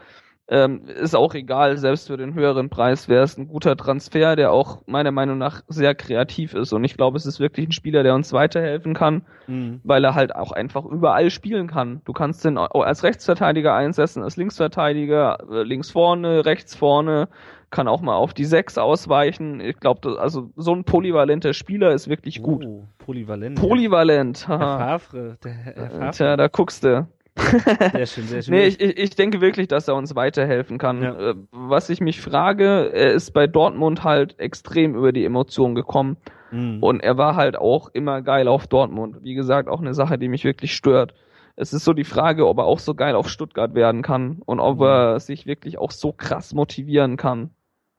Ähm, 0.49 0.86
ist 0.88 1.15
auch 1.15 1.34
egal, 1.36 1.78
selbst 1.78 2.07
für 2.07 2.17
den 2.17 2.34
höheren 2.34 2.69
Preis 2.69 3.07
wäre 3.07 3.24
es 3.24 3.38
ein 3.38 3.47
guter 3.47 3.78
Transfer, 3.78 4.36
der 4.36 4.51
auch 4.51 4.82
meiner 4.88 5.11
Meinung 5.11 5.38
nach 5.38 5.61
sehr 5.69 5.95
kreativ 5.95 6.53
ist. 6.53 6.74
Und 6.74 6.84
ich 6.84 6.97
glaube, 6.97 7.15
es 7.15 7.26
ist 7.26 7.39
wirklich 7.39 7.69
ein 7.69 7.71
Spieler, 7.71 8.03
der 8.03 8.13
uns 8.13 8.34
weiterhelfen 8.34 8.93
kann, 8.93 9.26
Mhm. 9.47 9.80
weil 9.86 10.03
er 10.03 10.15
halt 10.15 10.36
auch 10.36 10.51
einfach 10.51 10.84
überall 10.84 11.30
spielen 11.30 11.67
kann. 11.67 12.01
Du 12.03 12.11
kannst 12.11 12.43
den 12.43 12.57
auch 12.57 12.84
als 12.84 13.03
Rechtsverteidiger 13.03 13.74
einsetzen, 13.74 14.21
als 14.21 14.36
Linksverteidiger, 14.36 15.38
äh, 15.49 15.63
links 15.63 15.91
vorne, 15.91 16.45
rechts 16.45 16.76
vorne, 16.76 17.30
kann 17.74 17.89
auch 17.89 18.01
mal 18.01 18.15
auf 18.15 18.34
die 18.34 18.45
Sechs 18.45 18.78
ausweichen. 18.78 19.59
Ich 19.59 19.80
glaube, 19.82 20.17
also 20.19 20.49
so 20.55 20.74
ein 20.74 20.86
polyvalenter 20.86 21.53
Spieler 21.53 21.91
ist 21.91 22.07
wirklich 22.07 22.41
gut. 22.41 22.63
Oh, 22.65 22.86
polyvalent. 22.99 23.59
Polyvalent, 23.59 24.47
Herr 24.47 24.59
haha. 24.59 24.99
Favre, 24.99 25.38
der 25.43 25.51
Herr 25.51 25.74
Herr 25.76 25.89
Favre. 25.89 26.11
Tja, 26.11 26.38
da 26.38 26.47
guckst 26.47 26.84
du. 26.86 27.07
Sehr 27.93 28.05
schön, 28.05 28.26
sehr 28.26 28.43
schön. 28.43 28.53
Nee, 28.53 28.65
ich, 28.67 28.80
ich, 28.80 28.95
ich 28.95 29.09
denke 29.15 29.41
wirklich, 29.41 29.67
dass 29.67 29.88
er 29.88 29.95
uns 29.95 30.15
weiterhelfen 30.15 30.78
kann. 30.78 31.01
Ja. 31.01 31.32
Äh, 31.32 31.36
Was 31.51 31.89
ich 31.89 31.99
mich 31.99 32.21
frage, 32.21 32.91
er 32.93 33.11
ist 33.13 33.32
bei 33.32 33.47
Dortmund 33.47 34.03
halt 34.03 34.39
extrem 34.39 34.93
über 34.95 35.11
die 35.11 35.26
Emotionen 35.26 35.74
gekommen 35.76 36.17
Mhm. 36.51 36.78
und 36.84 36.99
er 36.99 37.17
war 37.17 37.36
halt 37.36 37.57
auch 37.57 37.89
immer 37.93 38.21
geil 38.21 38.47
auf 38.47 38.67
Dortmund. 38.67 39.17
Wie 39.24 39.34
gesagt, 39.34 39.67
auch 39.67 39.82
eine 39.82 39.95
Sache, 39.95 40.19
die 40.19 40.28
mich 40.28 40.43
wirklich 40.43 40.76
stört. 40.76 41.15
Es 41.55 41.74
ist 41.74 41.84
so 41.86 41.93
die 41.93 42.03
Frage, 42.03 42.47
ob 42.47 42.59
er 42.59 42.65
auch 42.65 42.78
so 42.78 42.93
geil 42.93 43.15
auf 43.15 43.28
Stuttgart 43.30 43.74
werden 43.74 44.03
kann 44.03 44.39
und 44.45 44.59
ob 44.59 44.78
Mhm. 44.78 44.86
er 44.86 45.19
sich 45.19 45.47
wirklich 45.47 45.80
auch 45.80 45.89
so 45.89 46.11
krass 46.11 46.53
motivieren 46.53 47.17
kann. 47.17 47.49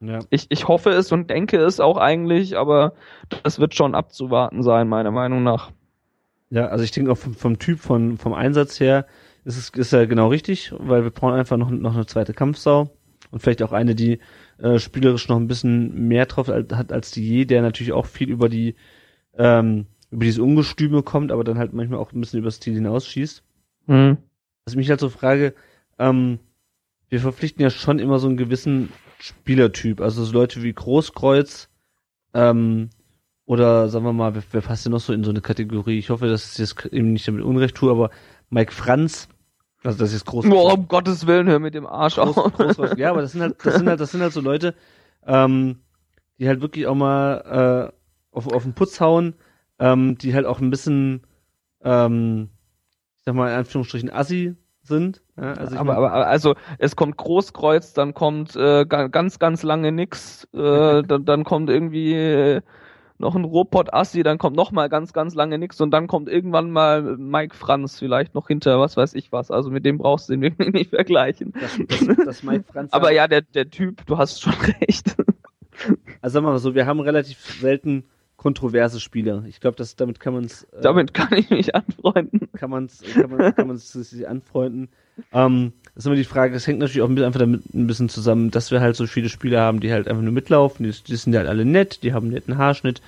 Ja. 0.09 0.21
Ich, 0.31 0.47
ich 0.49 0.69
hoffe 0.69 0.91
es 0.91 1.13
und 1.13 1.31
denke 1.31 1.59
es 1.59 1.81
auch 1.81 1.97
eigentlich, 1.97 2.57
aber 2.57 2.95
das 3.43 3.59
wird 3.59 3.75
schon 3.75 3.95
abzuwarten 3.95 4.63
sein, 4.63 4.89
meiner 4.89 5.11
Meinung 5.11 5.43
nach. 5.43 5.71
ja, 6.51 6.67
also 6.67 6.85
ich 6.85 6.91
denke 6.91 7.13
auch 7.13 7.19
vom, 7.19 7.35
vom 7.35 7.59
Typ, 7.59 7.81
von, 7.81 8.19
vom 8.19 8.33
Einsatz 8.33 8.81
her 8.81 9.07
ist 9.45 9.57
es 9.57 9.69
ist 9.71 9.93
er 9.93 10.07
genau 10.07 10.29
richtig, 10.29 10.73
weil 10.79 11.05
wir 11.05 11.11
brauchen 11.11 11.35
einfach 11.35 11.57
noch, 11.57 11.71
noch 11.71 11.95
eine 11.95 12.07
zweite 12.07 12.33
Kampfsau 12.33 12.91
und 13.31 13.41
vielleicht 13.41 13.63
auch 13.63 13.73
eine, 13.73 13.95
die 13.95 14.21
äh, 14.59 14.79
spielerisch 14.79 15.29
noch 15.29 15.37
ein 15.37 15.49
bisschen 15.49 16.09
mehr 16.09 16.27
drauf 16.27 16.49
hat 16.49 16.93
als 16.93 17.11
die 17.11 17.27
je, 17.27 17.45
der 17.45 17.63
natürlich 17.63 17.93
auch 17.93 18.07
viel 18.07 18.31
über 18.31 18.49
die 18.49 18.77
ähm, 19.37 19.87
über 20.11 20.25
diese 20.25 20.43
Ungestüme 20.43 21.03
kommt, 21.03 21.33
aber 21.33 21.43
dann 21.43 21.59
halt 21.59 21.73
manchmal 21.73 21.99
auch 21.99 22.13
ein 22.13 22.21
bisschen 22.21 22.39
übers 22.39 22.61
Ziel 22.61 22.75
hinausschießt. 22.75 23.43
Hm. 23.87 24.17
Was 24.65 24.73
ich 24.73 24.77
mich 24.77 24.89
halt 24.89 25.01
so 25.01 25.09
frage, 25.09 25.55
ähm, 25.99 26.39
wir 27.09 27.21
verpflichten 27.21 27.63
ja 27.63 27.71
schon 27.71 27.99
immer 27.99 28.19
so 28.19 28.29
einen 28.29 28.37
gewissen 28.37 28.91
Spielertyp, 29.19 30.01
also 30.01 30.25
so 30.25 30.33
Leute 30.33 30.63
wie 30.63 30.73
Großkreuz, 30.73 31.69
ähm, 32.35 32.91
oder 33.47 33.89
sagen 33.89 34.05
wir 34.05 34.13
mal, 34.13 34.35
wer, 34.35 34.43
wer 34.53 34.61
passt 34.63 34.85
denn 34.85 34.93
noch 34.93 35.01
so 35.01 35.13
in 35.13 35.25
so 35.25 35.31
eine 35.31 35.41
Kategorie? 35.41 35.99
Ich 35.99 36.11
hoffe, 36.11 36.29
dass 36.29 36.53
ich 36.53 36.59
jetzt 36.59 36.87
eben 36.87 37.13
nicht 37.13 37.29
damit 37.29 37.45
Unrecht 37.45 37.75
tue, 37.75 37.91
aber 37.91 38.11
Mike 38.51 38.73
Franz, 38.73 39.29
also 39.83 39.99
das 39.99 40.13
ist 40.13 40.25
groß. 40.25 40.49
Boah, 40.49 40.75
um 40.75 40.89
Gottes 40.89 41.27
Willen, 41.27 41.47
hör 41.49 41.59
mit 41.59 41.75
dem 41.75 41.87
Arsch 41.87 42.17
groß, 42.17 42.39
auf. 42.39 42.53
groß 42.55 42.97
ja, 42.97 43.11
aber 43.11 43.23
das 43.23 43.33
sind 43.33 43.43
halt, 43.43 43.57
das 43.63 43.77
sind 43.77 43.89
halt, 43.89 44.01
das 44.01 44.11
sind 44.13 44.23
halt 44.23 44.33
so 44.33 44.41
Leute, 44.41 44.75
ähm, 45.27 45.81
die 46.39 46.49
halt 46.49 46.63
wirklich 46.63 46.87
auch 46.87 46.95
mal 46.95 47.93
äh, 47.93 48.37
auf, 48.37 48.47
auf 48.49 48.63
den 48.63 48.75
Putz 48.75 49.01
hauen, 49.01 49.35
ähm, 49.79 50.17
die 50.19 50.35
halt 50.35 50.47
auch 50.47 50.61
ein 50.61 50.71
bisschen, 50.71 51.27
ähm, 51.83 52.49
ich 53.17 53.25
sag 53.25 53.35
mal 53.35 53.51
in 53.51 53.59
Anführungsstrichen 53.59 54.11
assi 54.11 54.57
sind. 54.87 55.23
Ja, 55.37 55.53
also 55.55 55.75
ich 55.75 55.81
aber, 55.81 55.97
aber 55.97 56.13
aber 56.13 56.27
also 56.27 56.55
es 56.79 56.97
kommt 56.97 57.17
Großkreuz, 57.17 57.93
dann 57.93 58.15
kommt 58.15 58.55
äh, 58.57 58.85
ga- 58.87 59.09
ganz 59.09 59.39
ganz 59.39 59.63
lange 59.63 59.93
nix, 59.93 60.47
äh, 60.55 61.03
dann, 61.07 61.25
dann 61.25 61.45
kommt 61.45 61.71
irgendwie 61.71 62.15
äh, 62.15 62.61
noch 63.19 63.35
ein 63.37 63.45
Robot-Assi, 63.45 64.23
dann 64.23 64.39
kommt 64.39 64.57
noch 64.57 64.73
mal 64.73 64.89
ganz 64.89 65.13
ganz 65.13 65.35
lange 65.35 65.59
nix 65.59 65.81
und 65.81 65.91
dann 65.93 66.07
kommt 66.09 66.29
irgendwann 66.29 66.71
mal 66.71 67.17
Mike 67.17 67.55
Franz 67.55 67.99
vielleicht 67.99 68.35
noch 68.35 68.49
hinter, 68.49 68.81
was 68.81 68.97
weiß 68.97 69.15
ich 69.15 69.33
was. 69.33 69.51
Also 69.51 69.71
mit 69.71 69.85
dem 69.87 69.99
brauchst 69.99 70.29
du 70.29 70.33
den 70.33 70.43
wirklich 70.43 70.73
nicht 70.73 70.91
vergleichen. 70.91 71.53
das, 71.61 71.79
das, 71.89 72.17
das 72.25 72.43
Mike 72.43 72.65
Franz. 72.73 72.93
Aber 72.93 73.13
ja, 73.13 73.27
der 73.29 73.43
der 73.43 73.71
Typ, 73.71 74.05
du 74.07 74.19
hast 74.19 74.41
schon 74.43 74.55
recht. 74.81 75.17
Also 76.23 76.35
sagen 76.35 76.47
wir 76.47 76.53
mal 76.53 76.59
so, 76.59 76.75
wir 76.75 76.87
haben 76.87 77.01
relativ 77.01 77.39
selten 77.61 78.05
kontroverse 78.45 79.01
Spiele. 79.01 79.43
Ich 79.49 79.59
glaube, 79.59 79.83
damit 79.97 80.21
kann 80.21 80.35
man 80.35 80.45
es 80.45 80.65
äh, 80.65 80.83
Damit 80.83 81.15
kann 81.15 81.33
ich 81.33 81.49
mich 81.49 81.75
anfreunden. 81.75 82.51
kann 82.53 82.69
man's, 82.69 83.03
kann 83.15 83.31
man 83.31 83.55
kann 83.55 83.69
man's 83.69 83.91
sich 83.91 84.29
anfreunden. 84.29 84.91
Ähm, 85.33 85.73
das 85.95 86.03
ist 86.03 86.07
immer 86.07 86.15
die 86.15 86.25
Frage, 86.25 86.55
es 86.55 86.67
hängt 86.67 86.79
natürlich 86.79 87.01
auch 87.01 87.09
ein 87.09 87.15
bisschen, 87.15 87.27
einfach 87.27 87.41
damit 87.41 87.75
ein 87.75 87.87
bisschen 87.87 88.11
zusammen, 88.11 88.51
dass 88.51 88.71
wir 88.71 88.83
halt 88.83 88.97
so 88.97 89.07
viele 89.07 89.31
Spieler 89.31 89.63
haben, 89.63 89.81
die 89.81 89.91
halt 89.91 90.09
einfach 90.09 90.23
nur 90.23 90.33
mitlaufen, 90.33 90.85
die, 90.85 90.93
die 90.93 91.17
sind 91.17 91.35
halt 91.35 91.49
alle 91.49 91.65
nett, 91.65 92.03
die 92.03 92.13
haben 92.13 92.27
einen 92.27 92.35
netten 92.35 92.59
Haarschnitt, 92.59 93.01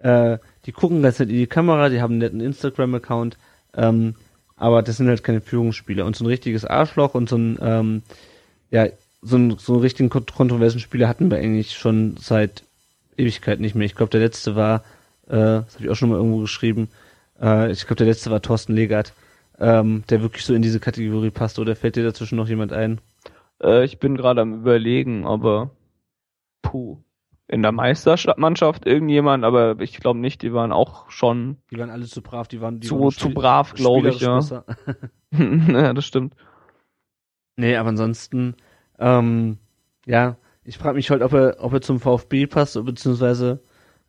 äh, 0.00 0.38
die 0.64 0.70
gucken 0.70 1.02
ganz 1.02 1.18
nett 1.18 1.28
in 1.28 1.34
die 1.34 1.48
Kamera, 1.48 1.88
die 1.88 2.00
haben 2.00 2.12
einen 2.12 2.20
netten 2.20 2.40
Instagram-Account, 2.40 3.36
ähm, 3.74 4.14
aber 4.56 4.82
das 4.82 4.98
sind 4.98 5.08
halt 5.08 5.24
keine 5.24 5.40
Führungsspieler. 5.40 6.06
Und 6.06 6.14
so 6.14 6.22
ein 6.22 6.28
richtiges 6.28 6.64
Arschloch 6.64 7.14
und 7.14 7.28
so 7.28 7.36
ein, 7.36 7.58
ähm, 7.60 8.02
ja, 8.70 8.86
so 9.22 9.36
ein, 9.36 9.56
so 9.58 9.72
einen 9.72 9.82
richtigen 9.82 10.08
kont- 10.08 10.32
kontroversen 10.32 10.78
Spieler 10.78 11.08
hatten 11.08 11.32
wir 11.32 11.38
eigentlich 11.38 11.76
schon 11.76 12.16
seit 12.20 12.62
Ewigkeit 13.18 13.60
nicht 13.60 13.74
mehr. 13.74 13.86
Ich 13.86 13.94
glaube, 13.94 14.10
der 14.10 14.20
letzte 14.20 14.56
war, 14.56 14.82
äh, 15.26 15.62
das 15.62 15.74
habe 15.74 15.84
ich 15.84 15.90
auch 15.90 15.96
schon 15.96 16.08
mal 16.08 16.16
irgendwo 16.16 16.38
geschrieben, 16.38 16.88
äh, 17.40 17.70
ich 17.70 17.86
glaube, 17.86 17.96
der 17.96 18.06
letzte 18.06 18.30
war 18.30 18.42
Thorsten 18.42 18.74
Legert, 18.74 19.12
ähm, 19.58 20.04
der 20.08 20.22
wirklich 20.22 20.44
so 20.44 20.54
in 20.54 20.62
diese 20.62 20.80
Kategorie 20.80 21.30
passt. 21.30 21.58
Oder 21.58 21.76
fällt 21.76 21.96
dir 21.96 22.04
dazwischen 22.04 22.36
noch 22.36 22.48
jemand 22.48 22.72
ein? 22.72 23.00
Äh, 23.62 23.84
ich 23.84 23.98
bin 23.98 24.16
gerade 24.16 24.40
am 24.40 24.54
überlegen, 24.54 25.26
aber 25.26 25.70
puh. 26.62 26.98
In 27.50 27.62
der 27.62 27.72
Meistermannschaft 27.72 28.86
irgendjemand, 28.86 29.42
aber 29.42 29.80
ich 29.80 29.98
glaube 30.00 30.18
nicht, 30.18 30.42
die 30.42 30.52
waren 30.52 30.70
auch 30.70 31.10
schon 31.10 31.56
Die 31.70 31.78
waren 31.78 31.88
alle 31.88 32.04
zu 32.04 32.20
brav, 32.20 32.46
die 32.46 32.60
waren 32.60 32.78
die 32.78 32.88
zu, 32.88 33.00
waren 33.00 33.10
zu 33.10 33.30
brav, 33.30 33.72
glaube 33.72 34.10
ich, 34.10 34.20
ja. 34.20 34.38
ja, 35.32 35.94
das 35.94 36.04
stimmt. 36.04 36.34
Nee, 37.56 37.76
aber 37.76 37.88
ansonsten, 37.88 38.54
ähm, 38.98 39.56
ja, 40.04 40.36
ich 40.68 40.78
frage 40.78 40.96
mich 40.96 41.10
halt, 41.10 41.22
ob 41.22 41.32
er, 41.32 41.56
ob 41.60 41.72
er 41.72 41.80
zum 41.80 41.98
VfB 42.00 42.46
passt, 42.46 42.82
beziehungsweise 42.84 43.60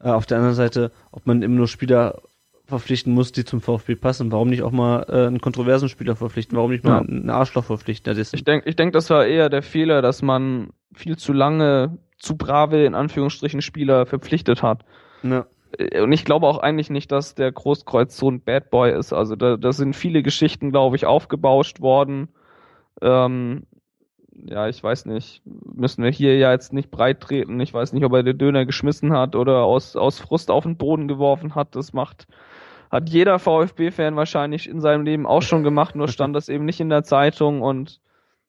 äh, 0.03 0.09
auf 0.09 0.25
der 0.25 0.37
anderen 0.37 0.55
Seite, 0.55 0.91
ob 1.11 1.25
man 1.25 1.41
immer 1.41 1.55
nur 1.55 1.67
Spieler 1.67 2.21
verpflichten 2.65 3.13
muss, 3.13 3.31
die 3.31 3.45
zum 3.45 3.61
VfB 3.61 3.95
passen. 3.95 4.31
Warum 4.31 4.49
nicht 4.49 4.61
auch 4.61 4.71
mal 4.71 5.03
äh, 5.09 5.25
einen 5.27 5.41
kontroversen 5.41 5.89
Spieler 5.89 6.15
verpflichten? 6.15 6.55
Warum 6.57 6.71
nicht 6.71 6.83
mal 6.83 6.97
Ja. 7.01 7.07
einen 7.07 7.29
Arschloch 7.29 7.63
verpflichten? 7.63 8.15
Das 8.15 8.33
Ich 8.33 8.43
denke, 8.43 8.69
ich 8.69 8.75
denk, 8.75 8.93
das 8.93 9.09
war 9.09 9.25
eher 9.25 9.49
der 9.49 9.63
Fehler, 9.63 10.01
dass 10.01 10.21
man 10.21 10.69
viel 10.93 11.17
zu 11.17 11.33
lange 11.33 11.97
zu 12.19 12.37
brave, 12.37 12.83
in 12.85 12.93
Anführungsstrichen, 12.93 13.61
Spieler 13.61 14.05
verpflichtet 14.05 14.61
hat. 14.61 14.83
ja. 15.23 15.45
Äh, 15.77 16.01
Und 16.01 16.11
ich 16.11 16.25
glaube 16.25 16.45
auch 16.47 16.57
eigentlich 16.59 16.89
nicht, 16.89 17.11
dass 17.11 17.33
der 17.35 17.51
Großkreuz 17.51 18.15
so 18.17 18.29
ein 18.29 18.41
Bad 18.41 18.69
Boy 18.69 18.91
ist. 18.91 19.13
Also 19.13 19.35
da, 19.35 19.55
da 19.57 19.71
sind 19.71 19.95
viele 19.95 20.21
Geschichten, 20.23 20.71
glaube 20.71 20.95
ich, 20.95 21.05
aufgebauscht 21.05 21.79
worden. 21.81 22.27
Ähm, 23.01 23.63
ja, 24.45 24.67
ich 24.67 24.83
weiß 24.83 25.05
nicht. 25.05 25.41
Müssen 25.45 26.03
wir 26.03 26.11
hier 26.11 26.37
ja 26.37 26.51
jetzt 26.51 26.73
nicht 26.73 26.91
breit 26.91 27.21
treten. 27.21 27.59
Ich 27.59 27.73
weiß 27.73 27.93
nicht, 27.93 28.03
ob 28.05 28.13
er 28.13 28.23
den 28.23 28.37
Döner 28.37 28.65
geschmissen 28.65 29.11
hat 29.13 29.35
oder 29.35 29.63
aus, 29.63 29.95
aus 29.95 30.19
Frust 30.19 30.51
auf 30.51 30.63
den 30.63 30.77
Boden 30.77 31.07
geworfen 31.07 31.55
hat. 31.55 31.75
Das 31.75 31.93
macht, 31.93 32.27
hat 32.91 33.09
jeder 33.09 33.39
VfB-Fan 33.39 34.15
wahrscheinlich 34.15 34.69
in 34.69 34.79
seinem 34.81 35.03
Leben 35.03 35.25
auch 35.27 35.41
schon 35.41 35.63
gemacht, 35.63 35.95
nur 35.95 36.07
stand 36.07 36.35
das 36.35 36.49
eben 36.49 36.65
nicht 36.65 36.79
in 36.79 36.89
der 36.89 37.03
Zeitung 37.03 37.61
und 37.61 38.01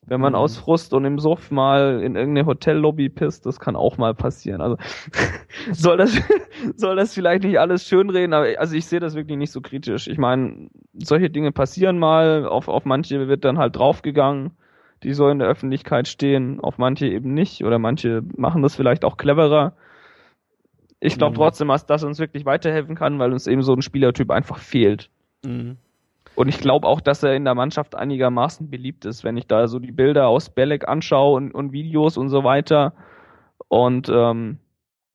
wenn 0.07 0.20
man 0.20 0.32
Mhm. 0.32 0.38
aus 0.38 0.57
Frust 0.57 0.95
und 0.95 1.05
im 1.05 1.18
Suff 1.18 1.51
mal 1.51 2.01
in 2.03 2.16
irgendeine 2.16 2.47
Hotellobby 2.47 3.11
pisst, 3.11 3.45
das 3.45 3.61
kann 3.61 3.76
auch 3.76 3.99
mal 3.99 4.14
passieren. 4.14 4.61
Also 4.62 4.76
soll 5.72 5.99
das 5.99 6.16
soll 6.76 6.97
das 6.97 7.14
vielleicht 7.14 7.45
nicht 7.45 7.59
alles 7.61 7.86
schönreden, 7.86 8.32
aber 8.32 8.47
also 8.59 8.74
ich 8.76 8.86
sehe 8.86 9.01
das 9.01 9.14
wirklich 9.14 9.36
nicht 9.38 9.53
so 9.53 9.61
kritisch. 9.61 10.09
Ich 10.09 10.18
meine, 10.18 10.70
solche 10.95 11.30
Dinge 11.30 11.53
passieren 11.53 11.99
mal, 11.99 12.47
auf, 12.47 12.68
auf 12.68 12.84
manche 12.86 13.28
wird 13.28 13.45
dann 13.45 13.59
halt 13.59 13.76
draufgegangen, 13.76 14.53
die 15.03 15.14
so 15.14 15.28
in 15.28 15.38
der 15.38 15.48
Öffentlichkeit 15.48 16.09
stehen, 16.09 16.61
auf 16.61 16.78
manche 16.78 17.07
eben 17.07 17.32
nicht 17.34 17.64
oder 17.64 17.78
manche 17.78 18.22
machen 18.36 18.62
das 18.62 18.74
vielleicht 18.76 19.05
auch 19.05 19.16
cleverer. 19.16 19.72
Ich 21.01 21.16
glaube 21.16 21.32
Mhm. 21.32 21.36
trotzdem, 21.36 21.68
dass 21.68 21.86
das 21.86 22.05
uns 22.05 22.18
wirklich 22.18 22.44
weiterhelfen 22.44 22.94
kann, 22.94 23.18
weil 23.18 23.32
uns 23.32 23.46
eben 23.46 23.62
so 23.62 23.72
ein 23.74 23.82
Spielertyp 23.82 24.30
einfach 24.30 24.59
fehlt. 24.59 25.09
Mhm. 25.44 25.76
Und 26.36 26.48
ich 26.48 26.61
glaube 26.61 26.86
auch, 26.86 27.01
dass 27.01 27.22
er 27.22 27.34
in 27.34 27.44
der 27.44 27.55
Mannschaft 27.55 27.94
einigermaßen 27.94 28.70
beliebt 28.70 29.05
ist, 29.05 29.24
wenn 29.24 29.36
ich 29.36 29.46
da 29.46 29.66
so 29.66 29.78
die 29.78 29.92
Bilder 29.92 30.28
aus 30.28 30.51
Belek 30.51 30.86
anschaue 30.88 31.36
und, 31.36 31.53
und 31.53 31.72
Videos 31.72 32.16
und 32.16 32.28
so 32.28 32.44
weiter. 32.44 32.92
Und 33.68 34.09
ähm, 34.09 34.59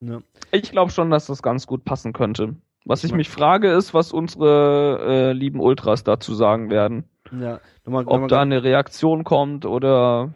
Ja. 0.00 0.18
Ich 0.52 0.70
glaube 0.70 0.90
schon, 0.90 1.10
dass 1.10 1.26
das 1.26 1.42
ganz 1.42 1.66
gut 1.66 1.84
passen 1.84 2.12
könnte. 2.12 2.54
Was 2.84 3.02
ich 3.02 3.12
mich 3.12 3.28
frage, 3.28 3.70
ist, 3.72 3.94
was 3.94 4.12
unsere 4.12 5.00
äh, 5.06 5.32
lieben 5.32 5.58
Ultras 5.60 6.04
dazu 6.04 6.34
sagen 6.34 6.70
werden. 6.70 7.04
Ja, 7.32 7.60
nochmal, 7.84 8.04
Ob 8.04 8.12
nochmal 8.12 8.28
da 8.28 8.40
eine 8.42 8.62
Reaktion 8.62 9.24
kommt 9.24 9.64
oder 9.66 10.34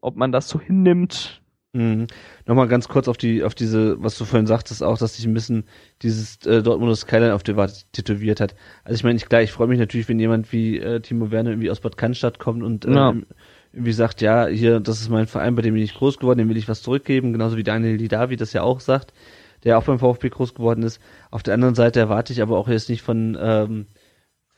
ob 0.00 0.16
man 0.16 0.32
das 0.32 0.48
so 0.48 0.60
hinnimmt. 0.60 1.42
Mhm. 1.74 2.06
Nochmal 2.46 2.66
ganz 2.66 2.88
kurz 2.88 3.08
auf 3.08 3.18
die, 3.18 3.42
auf 3.44 3.54
diese, 3.54 4.02
was 4.02 4.16
du 4.16 4.24
vorhin 4.24 4.46
sagtest, 4.46 4.82
auch, 4.82 4.96
dass 4.96 5.16
sich 5.16 5.26
ein 5.26 5.34
bisschen 5.34 5.64
dieses 6.02 6.44
äh, 6.46 6.62
Dortmunder 6.62 6.96
Skyline 6.96 7.34
auf 7.34 7.42
der 7.42 7.56
Warte 7.56 7.74
tätowiert 7.92 8.40
hat. 8.40 8.54
Also 8.84 8.94
ich 8.96 9.04
meine, 9.04 9.16
ich, 9.16 9.28
klar, 9.28 9.42
ich 9.42 9.52
freue 9.52 9.66
mich 9.68 9.78
natürlich, 9.78 10.08
wenn 10.08 10.18
jemand 10.18 10.50
wie 10.50 10.78
äh, 10.78 11.00
Timo 11.00 11.30
Werner 11.30 11.50
irgendwie 11.50 11.70
aus 11.70 11.80
Bad 11.80 11.96
Cannstatt 11.98 12.38
kommt 12.38 12.62
und 12.62 12.86
äh, 12.86 12.92
Ja. 12.92 13.14
irgendwie 13.72 13.92
sagt, 13.92 14.22
ja, 14.22 14.46
hier, 14.46 14.80
das 14.80 15.00
ist 15.02 15.10
mein 15.10 15.26
Verein, 15.26 15.54
bei 15.56 15.62
dem 15.62 15.74
bin 15.74 15.82
ich 15.82 15.94
groß 15.94 16.18
geworden, 16.18 16.38
dem 16.38 16.48
will 16.48 16.56
ich 16.56 16.68
was 16.68 16.80
zurückgeben, 16.82 17.32
genauso 17.34 17.58
wie 17.58 17.64
Daniel 17.64 17.98
Didavi 17.98 18.36
das 18.36 18.54
ja 18.54 18.62
auch 18.62 18.80
sagt, 18.80 19.12
der 19.64 19.76
auch 19.76 19.84
beim 19.84 19.98
VfB 19.98 20.30
groß 20.30 20.54
geworden 20.54 20.82
ist. 20.82 21.02
Auf 21.30 21.42
der 21.42 21.52
anderen 21.54 21.74
Seite 21.74 22.00
erwarte 22.00 22.32
ich 22.32 22.40
aber 22.40 22.56
auch 22.56 22.68
jetzt 22.68 22.88
nicht 22.88 23.02
von, 23.02 23.36
ähm, 23.38 23.86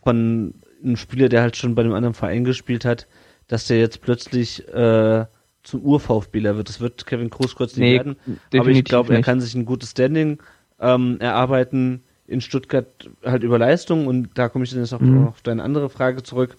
von 0.05 0.55
einem 0.83 0.97
Spieler, 0.97 1.29
der 1.29 1.43
halt 1.43 1.57
schon 1.57 1.75
bei 1.75 1.83
einem 1.83 1.95
anderen 1.95 2.15
Verein 2.15 2.45
gespielt 2.45 2.85
hat, 2.85 3.07
dass 3.49 3.67
der 3.67 3.79
jetzt 3.79 4.01
plötzlich 4.01 4.67
äh, 4.69 5.25
zum 5.63 5.83
Ur-VfBler 5.83 6.57
wird. 6.57 6.69
Das 6.69 6.81
wird 6.81 7.07
Kevin 7.07 7.31
Großkreuz 7.31 7.77
nicht 7.77 7.81
Nee, 7.81 7.97
werden. 7.97 8.17
Aber 8.55 8.69
ich 8.69 8.85
glaube, 8.85 9.15
er 9.15 9.23
kann 9.23 9.41
sich 9.41 9.55
ein 9.55 9.65
gutes 9.67 9.91
Standing 9.91 10.39
ähm, 10.81 11.17
erarbeiten 11.21 12.03
in 12.27 12.41
Stuttgart 12.41 12.87
halt 13.25 13.43
über 13.43 13.59
Leistung 13.59 14.07
und 14.07 14.31
da 14.35 14.49
komme 14.49 14.65
ich 14.65 14.71
dann 14.71 14.81
jetzt 14.81 14.93
auch 14.93 15.01
Mhm. 15.01 15.27
auf 15.27 15.43
deine 15.43 15.63
andere 15.65 15.91
Frage 15.91 16.23
zurück. 16.23 16.57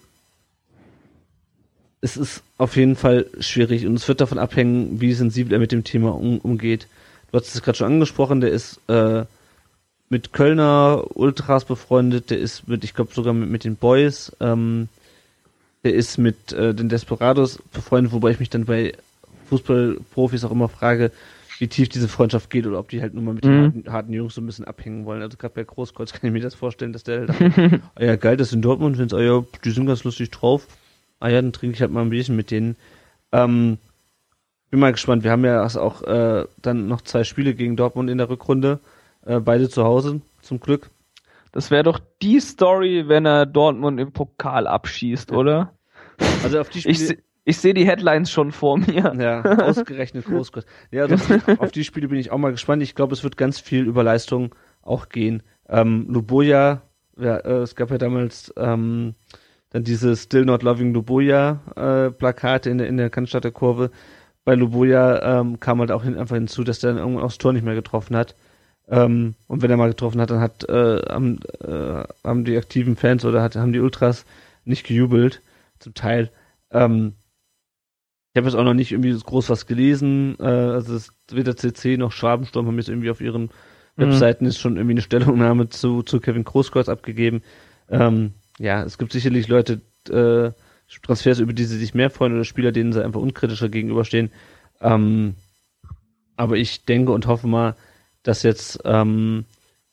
Es 2.00 2.16
ist 2.16 2.42
auf 2.58 2.76
jeden 2.76 2.96
Fall 2.96 3.26
schwierig 3.40 3.86
und 3.86 3.94
es 3.94 4.06
wird 4.08 4.20
davon 4.20 4.38
abhängen, 4.38 5.00
wie 5.00 5.12
sensibel 5.12 5.52
er 5.52 5.58
mit 5.60 5.72
dem 5.72 5.84
Thema 5.84 6.14
um, 6.14 6.38
umgeht. 6.38 6.88
Du 7.30 7.38
hast 7.38 7.54
es 7.54 7.62
gerade 7.62 7.78
schon 7.78 7.86
angesprochen, 7.86 8.40
der 8.40 8.50
ist 8.50 8.80
äh, 8.88 9.24
mit 10.12 10.32
Kölner 10.34 11.04
Ultras 11.14 11.64
befreundet, 11.64 12.28
der 12.28 12.38
ist 12.38 12.68
mit, 12.68 12.84
ich 12.84 12.92
glaube 12.92 13.14
sogar 13.14 13.32
mit, 13.32 13.48
mit 13.48 13.64
den 13.64 13.76
Boys, 13.76 14.30
ähm, 14.40 14.88
der 15.84 15.94
ist 15.94 16.18
mit 16.18 16.52
äh, 16.52 16.74
den 16.74 16.90
Desperados 16.90 17.58
befreundet, 17.72 18.12
wobei 18.12 18.30
ich 18.30 18.38
mich 18.38 18.50
dann 18.50 18.66
bei 18.66 18.92
Fußballprofis 19.48 20.44
auch 20.44 20.50
immer 20.50 20.68
frage, 20.68 21.10
wie 21.58 21.66
tief 21.66 21.88
diese 21.88 22.08
Freundschaft 22.08 22.50
geht 22.50 22.66
oder 22.66 22.78
ob 22.78 22.90
die 22.90 23.00
halt 23.00 23.14
nur 23.14 23.22
mal 23.22 23.32
mit 23.34 23.44
den 23.44 23.56
Mhm. 23.56 23.62
harten, 23.64 23.92
harten 23.92 24.12
Jungs 24.12 24.34
so 24.34 24.42
ein 24.42 24.46
bisschen 24.46 24.66
abhängen 24.66 25.06
wollen. 25.06 25.22
Also 25.22 25.38
gerade 25.38 25.54
bei 25.54 25.64
Großkreuz 25.64 26.12
kann 26.12 26.26
ich 26.28 26.32
mir 26.32 26.40
das 26.42 26.54
vorstellen, 26.54 26.92
dass 26.92 27.04
der 27.04 27.26
halt 27.28 27.30
ah 27.94 28.02
ja 28.04 28.16
geil, 28.16 28.36
das 28.36 28.48
ist 28.48 28.54
in 28.54 28.62
Dortmund, 28.62 28.98
wenn's, 28.98 29.14
ah 29.14 29.20
ja, 29.20 29.42
die 29.64 29.70
sind 29.70 29.86
ganz 29.86 30.04
lustig 30.04 30.30
drauf. 30.30 30.66
Ah 31.20 31.28
ja, 31.28 31.40
dann 31.40 31.52
trinke 31.52 31.74
ich 31.74 31.80
halt 31.80 31.90
mal 31.90 32.02
ein 32.02 32.10
Bierchen 32.10 32.36
mit 32.36 32.50
denen. 32.50 32.76
Ähm, 33.32 33.78
bin 34.70 34.80
mal 34.80 34.92
gespannt. 34.92 35.24
Wir 35.24 35.30
haben 35.30 35.44
ja 35.44 35.64
auch 35.64 36.02
äh, 36.02 36.44
dann 36.60 36.88
noch 36.88 37.00
zwei 37.00 37.24
Spiele 37.24 37.54
gegen 37.54 37.76
Dortmund 37.76 38.10
in 38.10 38.18
der 38.18 38.28
Rückrunde. 38.28 38.78
Äh, 39.24 39.40
beide 39.40 39.68
zu 39.68 39.84
Hause, 39.84 40.20
zum 40.40 40.60
Glück. 40.60 40.90
Das 41.52 41.70
wäre 41.70 41.82
doch 41.82 42.00
die 42.22 42.40
Story, 42.40 43.08
wenn 43.08 43.26
er 43.26 43.46
Dortmund 43.46 44.00
im 44.00 44.12
Pokal 44.12 44.66
abschießt, 44.66 45.32
oder? 45.32 45.74
Also 46.42 46.60
auf 46.60 46.70
die 46.70 46.80
Spiele. 46.80 46.94
Ich, 46.94 47.18
ich 47.44 47.58
sehe 47.58 47.74
die 47.74 47.86
Headlines 47.86 48.30
schon 48.30 48.52
vor 48.52 48.78
mir. 48.78 49.14
Ja, 49.18 49.42
ausgerechnet 49.64 50.24
Großkreuz. 50.24 50.64
Ja, 50.90 51.02
also 51.02 51.14
auf, 51.14 51.26
die, 51.26 51.52
auf 51.60 51.72
die 51.72 51.84
Spiele 51.84 52.08
bin 52.08 52.18
ich 52.18 52.30
auch 52.30 52.38
mal 52.38 52.52
gespannt. 52.52 52.82
Ich 52.82 52.94
glaube, 52.94 53.12
es 53.12 53.22
wird 53.22 53.36
ganz 53.36 53.60
viel 53.60 53.84
über 53.84 54.02
Leistung 54.02 54.54
auch 54.80 55.08
gehen. 55.08 55.42
Ähm, 55.68 56.06
Luboja, 56.08 56.82
ja, 57.18 57.36
äh, 57.36 57.58
es 57.58 57.76
gab 57.76 57.90
ja 57.90 57.98
damals 57.98 58.52
ähm, 58.56 59.14
dann 59.70 59.84
diese 59.84 60.16
Still 60.16 60.44
Not 60.44 60.62
Loving 60.62 60.94
Luboja 60.94 61.60
äh, 61.76 62.10
Plakate 62.10 62.70
in 62.70 62.78
der, 62.78 62.88
in 62.88 62.96
der 62.96 63.10
Cannstatter 63.10 63.50
Kurve. 63.50 63.90
Bei 64.44 64.54
Luboja 64.54 65.40
ähm, 65.40 65.60
kam 65.60 65.80
halt 65.80 65.92
auch 65.92 66.02
hin, 66.02 66.16
einfach 66.16 66.36
hinzu, 66.36 66.64
dass 66.64 66.80
der 66.80 66.90
dann 66.90 66.98
irgendwann 66.98 67.24
aufs 67.24 67.38
Tor 67.38 67.52
nicht 67.52 67.64
mehr 67.64 67.74
getroffen 67.74 68.16
hat. 68.16 68.34
Ähm, 68.92 69.34
und 69.48 69.62
wenn 69.62 69.70
er 69.70 69.78
mal 69.78 69.88
getroffen 69.88 70.20
hat, 70.20 70.30
dann 70.30 70.40
hat 70.40 70.68
äh, 70.68 71.00
haben, 71.08 71.40
äh, 71.60 72.04
haben 72.22 72.44
die 72.44 72.56
aktiven 72.58 72.94
Fans 72.94 73.24
oder 73.24 73.42
hat, 73.42 73.56
haben 73.56 73.72
die 73.72 73.80
Ultras 73.80 74.26
nicht 74.66 74.86
gejubelt, 74.86 75.40
zum 75.78 75.94
Teil. 75.94 76.30
Ähm, 76.70 77.14
ich 78.34 78.38
habe 78.38 78.48
jetzt 78.48 78.56
auch 78.56 78.64
noch 78.64 78.74
nicht 78.74 78.92
irgendwie 78.92 79.18
groß 79.18 79.48
was 79.48 79.66
gelesen. 79.66 80.36
Äh, 80.38 80.44
also 80.44 80.94
es, 80.94 81.12
weder 81.30 81.56
CC 81.56 81.96
noch 81.96 82.12
Schwabensturm 82.12 82.66
haben 82.66 82.76
jetzt 82.76 82.90
irgendwie 82.90 83.10
auf 83.10 83.22
ihren 83.22 83.50
Webseiten 83.96 84.46
ist 84.46 84.58
schon 84.58 84.76
irgendwie 84.76 84.94
eine 84.94 85.02
Stellungnahme 85.02 85.68
zu, 85.68 86.02
zu 86.02 86.20
Kevin 86.20 86.44
Großkreuz 86.44 86.88
abgegeben. 86.88 87.42
Ähm, 87.90 88.32
ja, 88.58 88.82
es 88.82 88.98
gibt 88.98 89.12
sicherlich 89.12 89.48
Leute, 89.48 89.80
äh, 90.08 90.52
Transfers, 91.02 91.38
über 91.38 91.52
die 91.52 91.64
sie 91.64 91.78
sich 91.78 91.94
mehr 91.94 92.10
freuen 92.10 92.34
oder 92.34 92.44
Spieler, 92.44 92.72
denen 92.72 92.92
sie 92.92 93.04
einfach 93.04 93.20
unkritischer 93.20 93.68
gegenüberstehen. 93.68 94.30
Ähm, 94.80 95.34
aber 96.36 96.56
ich 96.56 96.84
denke 96.84 97.12
und 97.12 97.26
hoffe 97.26 97.46
mal, 97.46 97.76
dass 98.22 98.42
jetzt 98.42 98.80
ähm, 98.84 99.44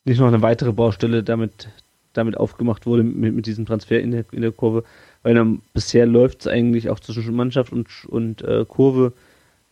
nicht 0.06 0.20
noch 0.20 0.28
eine 0.28 0.42
weitere 0.42 0.72
Baustelle 0.72 1.24
damit, 1.24 1.70
damit 2.14 2.38
aufgemacht 2.38 2.86
wurde 2.86 3.04
mit, 3.04 3.34
mit 3.34 3.46
diesem 3.46 3.66
Transfer 3.66 4.00
in 4.00 4.12
der, 4.12 4.26
in 4.32 4.42
der 4.42 4.52
Kurve, 4.52 4.84
weil 5.24 5.36
dann 5.36 5.62
bisher 5.74 6.06
läuft 6.06 6.42
es 6.42 6.48
eigentlich 6.48 6.90
auch 6.90 7.00
zwischen 7.00 7.36
Mannschaft 7.36 7.72
und, 7.72 7.88
und 8.08 8.42
äh, 8.42 8.66
Kurve 8.68 9.14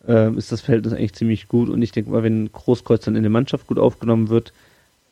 ähm, 0.06 0.38
ist 0.38 0.52
das 0.52 0.60
Verhältnis 0.60 0.92
eigentlich 0.92 1.14
ziemlich 1.14 1.48
gut 1.48 1.68
und 1.68 1.82
ich 1.82 1.92
denke 1.92 2.10
mal, 2.10 2.22
wenn 2.22 2.50
Großkreuz 2.52 3.04
dann 3.04 3.16
in 3.16 3.22
der 3.22 3.30
Mannschaft 3.30 3.66
gut 3.66 3.78
aufgenommen 3.78 4.28
wird, 4.28 4.52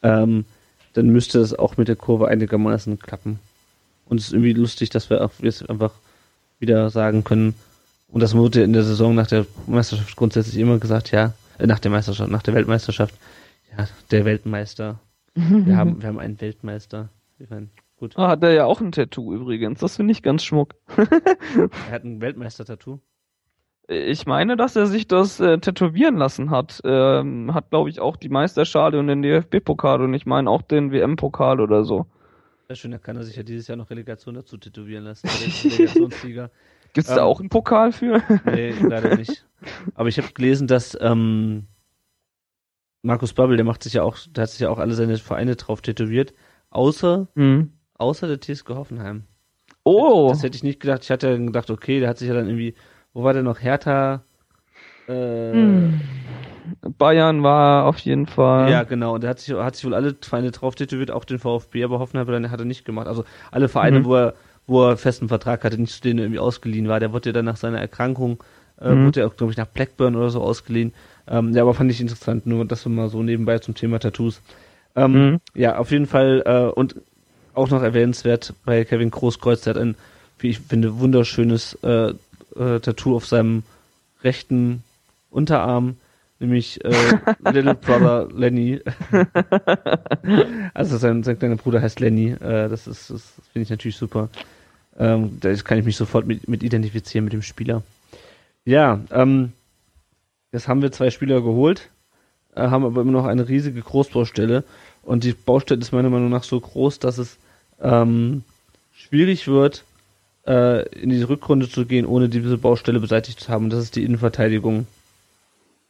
ähm, 0.02 0.44
dann 0.92 1.08
müsste 1.08 1.38
das 1.38 1.54
auch 1.54 1.76
mit 1.76 1.88
der 1.88 1.96
Kurve 1.96 2.28
einigermaßen 2.28 2.98
klappen. 2.98 3.38
Und 4.06 4.20
es 4.20 4.28
ist 4.28 4.32
irgendwie 4.32 4.52
lustig, 4.52 4.90
dass 4.90 5.10
wir 5.10 5.24
auch 5.24 5.32
jetzt 5.40 5.68
einfach 5.68 5.92
wieder 6.58 6.90
sagen 6.90 7.24
können, 7.24 7.54
und 8.08 8.22
das 8.22 8.34
wurde 8.34 8.62
in 8.62 8.72
der 8.72 8.84
Saison 8.84 9.14
nach 9.14 9.26
der 9.26 9.46
Meisterschaft 9.66 10.16
grundsätzlich 10.16 10.56
immer 10.58 10.78
gesagt, 10.78 11.10
ja, 11.10 11.34
äh, 11.58 11.66
nach 11.66 11.80
der 11.80 11.90
Meisterschaft, 11.90 12.30
nach 12.30 12.42
der 12.42 12.54
Weltmeisterschaft, 12.54 13.14
ja, 13.76 13.88
der 14.10 14.24
Weltmeister. 14.24 15.00
Wir 15.34 15.76
haben, 15.76 16.00
wir 16.00 16.08
haben 16.08 16.18
einen 16.18 16.40
Weltmeister. 16.40 17.10
Ich 17.38 17.50
meine, 17.50 17.68
gut, 17.98 18.14
Ah, 18.16 18.28
hat 18.28 18.42
er 18.42 18.52
ja 18.52 18.64
auch 18.64 18.80
ein 18.80 18.92
Tattoo 18.92 19.34
übrigens. 19.34 19.80
Das 19.80 19.96
finde 19.96 20.12
ich 20.12 20.22
ganz 20.22 20.44
schmuck. 20.44 20.74
er 20.96 21.90
hat 21.90 22.04
ein 22.04 22.20
Weltmeister-Tattoo. 22.20 23.00
Ich 23.88 24.26
meine, 24.26 24.56
dass 24.56 24.74
er 24.74 24.86
sich 24.86 25.06
das 25.06 25.38
äh, 25.38 25.58
tätowieren 25.58 26.16
lassen 26.16 26.50
hat. 26.50 26.80
Ähm, 26.84 27.54
hat, 27.54 27.70
glaube 27.70 27.88
ich, 27.90 28.00
auch 28.00 28.16
die 28.16 28.28
Meisterschale 28.30 28.98
und 28.98 29.06
den 29.06 29.22
DFB-Pokal 29.22 30.00
und 30.02 30.12
ich 30.14 30.26
meine 30.26 30.50
auch 30.50 30.62
den 30.62 30.90
WM-Pokal 30.90 31.60
oder 31.60 31.84
so. 31.84 32.06
Sehr 32.66 32.74
schön, 32.76 32.90
da 32.90 32.98
kann 32.98 33.16
er 33.16 33.22
sich 33.22 33.36
ja 33.36 33.44
dieses 33.44 33.68
Jahr 33.68 33.76
noch 33.76 33.90
Relegation 33.90 34.34
dazu 34.34 34.56
tätowieren 34.56 35.04
lassen. 35.04 35.28
Relegationsliga. 35.28 36.50
Gibt's 36.94 37.10
Ähm. 37.10 37.16
da 37.16 37.24
auch 37.24 37.38
einen 37.38 37.48
Pokal 37.50 37.92
für? 37.92 38.22
Nee, 38.44 38.70
leider 38.80 39.16
nicht. 39.16 39.46
Aber 39.94 40.08
ich 40.08 40.18
habe 40.18 40.32
gelesen, 40.32 40.66
dass 40.66 40.98
ähm, 41.00 41.66
Markus 43.06 43.32
Babbel, 43.32 43.56
der 43.56 43.64
macht 43.64 43.82
sich 43.84 43.92
ja 43.94 44.02
auch, 44.02 44.16
der 44.28 44.42
hat 44.42 44.50
sich 44.50 44.60
ja 44.60 44.68
auch 44.70 44.78
alle 44.78 44.94
seine 44.94 45.16
Vereine 45.18 45.54
drauf 45.56 45.80
tätowiert, 45.80 46.34
außer, 46.70 47.28
Hm. 47.36 47.70
außer 47.98 48.26
der 48.26 48.40
TSG 48.40 48.70
Hoffenheim. 48.74 49.22
Oh, 49.84 50.28
Das 50.30 50.42
hätte 50.42 50.56
ich 50.56 50.64
nicht 50.64 50.80
gedacht. 50.80 51.04
Ich 51.04 51.10
hatte 51.10 51.28
ja 51.30 51.36
gedacht, 51.36 51.70
okay, 51.70 52.00
der 52.00 52.08
hat 52.08 52.18
sich 52.18 52.26
ja 52.28 52.34
dann 52.34 52.46
irgendwie, 52.48 52.74
wo 53.12 53.22
war 53.22 53.32
der 53.32 53.42
noch? 53.44 53.60
Hertha, 53.62 54.22
äh, 55.08 55.52
Hm. 55.52 56.00
Bayern 56.98 57.42
war 57.44 57.86
auf 57.86 57.98
jeden 58.00 58.26
Fall. 58.26 58.70
ja, 58.70 58.82
genau. 58.82 59.14
Und 59.14 59.22
der 59.22 59.30
hat 59.30 59.38
sich, 59.38 59.54
hat 59.54 59.76
sich 59.76 59.84
wohl 59.84 59.94
alle 59.94 60.16
Vereine 60.20 60.50
drauf 60.50 60.74
tätowiert, 60.74 61.12
auch 61.12 61.24
den 61.24 61.38
VfB, 61.38 61.84
aber 61.84 62.00
Hoffenheim 62.00 62.50
hat 62.50 62.58
er- 62.60 62.64
nicht 62.66 62.84
gemacht. 62.84 63.06
Also 63.06 63.24
alle 63.52 63.68
Vereine, 63.68 64.00
Mhm. 64.00 64.04
wo 64.04 64.16
er, 64.16 64.34
wo 64.66 64.84
er 64.88 64.96
festen 64.96 65.28
Vertrag 65.28 65.62
hatte, 65.62 65.78
nicht 65.80 65.94
zu 65.94 66.00
denen 66.02 66.18
irgendwie 66.18 66.40
ausgeliehen 66.40 66.88
war. 66.88 66.98
Der 66.98 67.12
wurde 67.12 67.28
ja 67.28 67.32
dann 67.32 67.44
nach 67.44 67.56
seiner 67.56 67.78
Erkrankung, 67.80 68.42
äh, 68.80 68.92
Mhm. 68.92 69.06
wurde 69.06 69.20
er 69.20 69.28
auch, 69.28 69.36
glaube 69.36 69.52
ich, 69.52 69.56
nach 69.56 69.66
Blackburn 69.68 70.16
oder 70.16 70.30
so 70.30 70.40
ausgeliehen. 70.42 70.92
Ähm, 71.28 71.52
ja, 71.54 71.62
aber 71.62 71.74
fand 71.74 71.90
ich 71.90 72.00
interessant, 72.00 72.46
nur 72.46 72.64
das 72.64 72.86
mal 72.86 73.08
so 73.08 73.22
nebenbei 73.22 73.58
zum 73.58 73.74
Thema 73.74 73.98
Tattoos. 73.98 74.40
Ähm, 74.94 75.12
Mhm. 75.12 75.40
Ja, 75.54 75.78
auf 75.78 75.90
jeden 75.90 76.06
Fall, 76.06 76.42
äh, 76.46 76.70
und 76.72 76.96
auch 77.54 77.70
noch 77.70 77.82
erwähnenswert 77.82 78.54
bei 78.64 78.84
Kevin 78.84 79.10
Großkreuz, 79.10 79.62
der 79.62 79.74
hat 79.74 79.80
ein, 79.82 79.96
wie 80.38 80.50
ich 80.50 80.60
finde, 80.60 80.98
wunderschönes 80.98 81.78
äh, 81.82 82.12
äh, 82.56 82.80
Tattoo 82.80 83.16
auf 83.16 83.26
seinem 83.26 83.62
rechten 84.22 84.82
Unterarm, 85.30 85.96
nämlich 86.38 86.84
äh, 86.84 86.92
Little 87.38 87.74
Brother 87.74 88.28
Lenny. 88.34 88.80
also 90.74 90.96
sein, 90.98 91.22
sein 91.22 91.38
kleiner 91.38 91.56
Bruder 91.56 91.80
heißt 91.80 92.00
Lenny. 92.00 92.32
Äh, 92.32 92.68
das 92.68 92.86
ist, 92.86 93.10
das 93.10 93.22
finde 93.52 93.64
ich 93.64 93.70
natürlich 93.70 93.96
super. 93.96 94.28
Ähm, 94.98 95.38
da 95.40 95.52
kann 95.54 95.78
ich 95.78 95.84
mich 95.84 95.96
sofort 95.96 96.26
mit, 96.26 96.48
mit 96.48 96.62
identifizieren 96.62 97.24
mit 97.24 97.32
dem 97.32 97.42
Spieler. 97.42 97.82
Ja, 98.64 99.00
ähm, 99.10 99.52
jetzt 100.52 100.68
haben 100.68 100.82
wir 100.82 100.92
zwei 100.92 101.10
Spieler 101.10 101.40
geholt, 101.40 101.90
äh, 102.54 102.62
haben 102.68 102.84
aber 102.84 103.00
immer 103.00 103.12
noch 103.12 103.26
eine 103.26 103.48
riesige 103.48 103.80
Großbaustelle. 103.80 104.64
Und 105.02 105.24
die 105.24 105.32
Baustelle 105.32 105.80
ist 105.80 105.92
meiner 105.92 106.10
Meinung 106.10 106.30
nach 106.30 106.42
so 106.42 106.58
groß, 106.58 106.98
dass 106.98 107.18
es 107.18 107.38
ähm, 107.80 108.42
schwierig 108.92 109.46
wird, 109.46 109.84
äh, 110.46 110.88
in 110.98 111.10
die 111.10 111.22
Rückrunde 111.22 111.68
zu 111.68 111.86
gehen, 111.86 112.06
ohne 112.06 112.28
diese 112.28 112.58
Baustelle 112.58 113.00
beseitigt 113.00 113.40
zu 113.40 113.48
haben. 113.48 113.64
Und 113.64 113.70
das 113.70 113.84
ist 113.84 113.96
die 113.96 114.04
Innenverteidigung. 114.04 114.86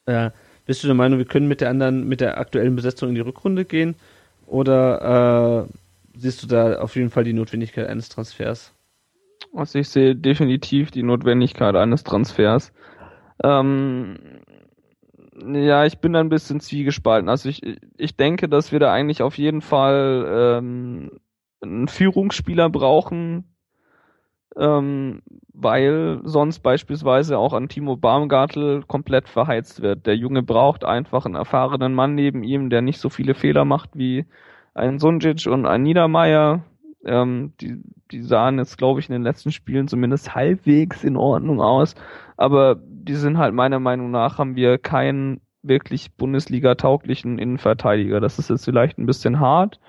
Äh, 0.07 0.31
bist 0.67 0.83
du 0.83 0.89
der 0.89 0.97
Meinung, 0.97 1.19
wir 1.19 1.27
können 1.27 1.49
mit 1.49 1.61
der 1.61 1.71
anderen, 1.71 2.09
mit 2.09 2.21
der 2.21 2.39
aktuellen 2.39 2.77
Besetzung 2.77 3.11
in 3.11 3.15
die 3.15 3.21
Rückrunde 3.21 3.65
gehen? 3.65 3.95
Oder 4.47 5.67
äh, 5.67 6.19
siehst 6.19 6.43
du 6.43 6.47
da 6.47 6.79
auf 6.81 6.97
jeden 6.97 7.11
Fall 7.11 7.25
die 7.25 7.33
Notwendigkeit 7.33 7.89
eines 7.89 8.09
Transfers? 8.09 8.73
Also 9.55 9.79
ich 9.79 9.89
sehe 9.89 10.15
definitiv 10.15 10.91
die 10.91 11.03
Notwendigkeit 11.03 11.75
eines 11.75 12.05
Transfers. 12.05 12.73
Ähm, 13.43 14.17
Ja, 15.45 15.85
ich 15.85 15.99
bin 15.99 16.15
da 16.15 16.21
ein 16.21 16.31
bisschen 16.31 16.61
zwiegespalten. 16.61 17.29
Also 17.29 17.49
ich, 17.49 17.63
ich 17.99 18.17
denke, 18.17 18.49
dass 18.49 18.73
wir 18.73 18.81
da 18.81 18.93
eigentlich 18.93 19.23
auf 19.23 19.37
jeden 19.37 19.61
Fall 19.61 20.25
ähm, 20.63 21.11
einen 21.61 21.89
Führungsspieler 21.89 22.71
brauchen, 22.71 23.45
ähm, 24.57 25.23
weil 25.53 26.21
sonst 26.25 26.61
beispielsweise 26.61 27.37
auch 27.39 27.53
an 27.53 27.69
Timo 27.69 27.97
Baumgartel 27.97 28.83
komplett 28.85 29.29
verheizt 29.29 29.83
wird. 29.83 30.07
Der 30.07 30.17
Junge 30.17 30.43
braucht 30.43 30.85
einfach 30.85 31.27
einen 31.27 31.35
erfahrenen 31.35 31.93
Mann 31.95 32.15
neben 32.15 32.43
ihm, 32.43 32.71
der 32.71 32.81
nicht 32.81 32.99
so 33.01 33.11
viele 33.11 33.35
Fehler 33.35 33.67
macht 33.67 33.91
wie 33.95 34.25
ein 34.75 34.99
Sunjic 34.99 35.47
und 35.47 35.67
ein 35.67 35.83
Niedermeyer. 35.83 36.65
Ähm, 37.05 37.53
die, 37.61 37.83
die 38.11 38.23
sahen 38.23 38.59
jetzt, 38.59 38.79
glaube 38.79 39.01
ich, 39.01 39.09
in 39.09 39.13
den 39.13 39.23
letzten 39.23 39.53
Spielen 39.53 39.89
zumindest 39.89 40.35
halbwegs 40.35 41.05
in 41.05 41.17
Ordnung 41.17 41.61
aus. 41.61 41.95
Aber 42.39 42.81
die 43.07 43.15
sind 43.15 43.39
halt 43.39 43.55
meiner 43.55 43.81
Meinung 43.81 44.11
nach, 44.11 44.39
haben 44.39 44.57
wir 44.57 44.79
keinen 44.79 45.41
wirklich 45.63 46.15
Bundesliga-tauglichen 46.17 47.39
Innenverteidiger. 47.39 48.21
Das 48.21 48.39
ist 48.39 48.51
jetzt 48.51 48.65
vielleicht 48.65 48.99
ein 48.99 49.07
bisschen 49.07 49.41
hart, 49.41 49.81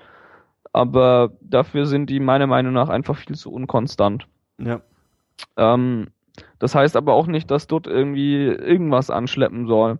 aber 0.72 1.32
dafür 1.40 1.86
sind 1.86 2.10
die 2.10 2.20
meiner 2.20 2.46
Meinung 2.46 2.72
nach 2.72 2.88
einfach 2.88 3.16
viel 3.16 3.36
zu 3.36 3.52
unkonstant. 3.52 4.26
Ja. 4.58 4.80
Ähm, 5.56 6.08
das 6.58 6.74
heißt 6.74 6.96
aber 6.96 7.14
auch 7.14 7.26
nicht, 7.26 7.50
dass 7.50 7.66
dort 7.66 7.86
irgendwie 7.86 8.46
irgendwas 8.46 9.10
anschleppen 9.10 9.66
soll. 9.66 9.98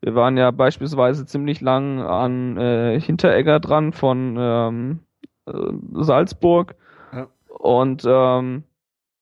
Wir 0.00 0.14
waren 0.14 0.36
ja 0.36 0.50
beispielsweise 0.50 1.26
ziemlich 1.26 1.60
lang 1.60 2.00
an 2.00 2.56
äh, 2.56 3.00
Hinteregger 3.00 3.60
dran 3.60 3.92
von 3.92 4.36
ähm, 4.38 5.00
äh, 5.46 6.02
Salzburg. 6.02 6.74
Ja. 7.12 7.26
Und 7.48 8.04
ähm, 8.06 8.64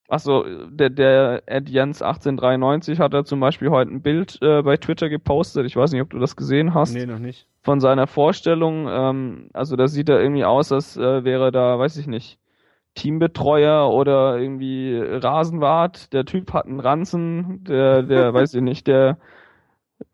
achso, 0.08 0.44
der, 0.70 0.90
der 0.90 1.42
Ed 1.46 1.68
Jens 1.68 2.02
1893 2.02 2.98
hat 2.98 3.14
er 3.14 3.24
zum 3.24 3.40
Beispiel 3.40 3.70
heute 3.70 3.92
ein 3.92 4.02
Bild 4.02 4.38
äh, 4.42 4.62
bei 4.62 4.76
Twitter 4.76 5.08
gepostet. 5.08 5.66
Ich 5.66 5.76
weiß 5.76 5.92
nicht, 5.92 6.02
ob 6.02 6.10
du 6.10 6.18
das 6.18 6.34
gesehen 6.34 6.74
hast. 6.74 6.94
Nee, 6.94 7.06
noch 7.06 7.18
nicht. 7.18 7.46
Von 7.62 7.80
seiner 7.80 8.06
Vorstellung. 8.06 8.88
Ähm, 8.90 9.50
also 9.52 9.76
da 9.76 9.86
sieht 9.86 10.08
er 10.08 10.20
irgendwie 10.20 10.44
aus, 10.44 10.72
als 10.72 10.96
äh, 10.96 11.24
wäre 11.24 11.52
da, 11.52 11.78
weiß 11.78 11.98
ich 11.98 12.06
nicht, 12.06 12.38
Teambetreuer 12.94 13.90
oder 13.90 14.38
irgendwie 14.38 14.98
Rasenwart. 14.98 16.12
Der 16.12 16.24
Typ 16.24 16.52
hat 16.52 16.66
einen 16.66 16.80
Ranzen, 16.80 17.62
der, 17.64 18.02
der, 18.02 18.34
weiß 18.34 18.54
ich 18.54 18.62
nicht, 18.62 18.86
der 18.86 19.18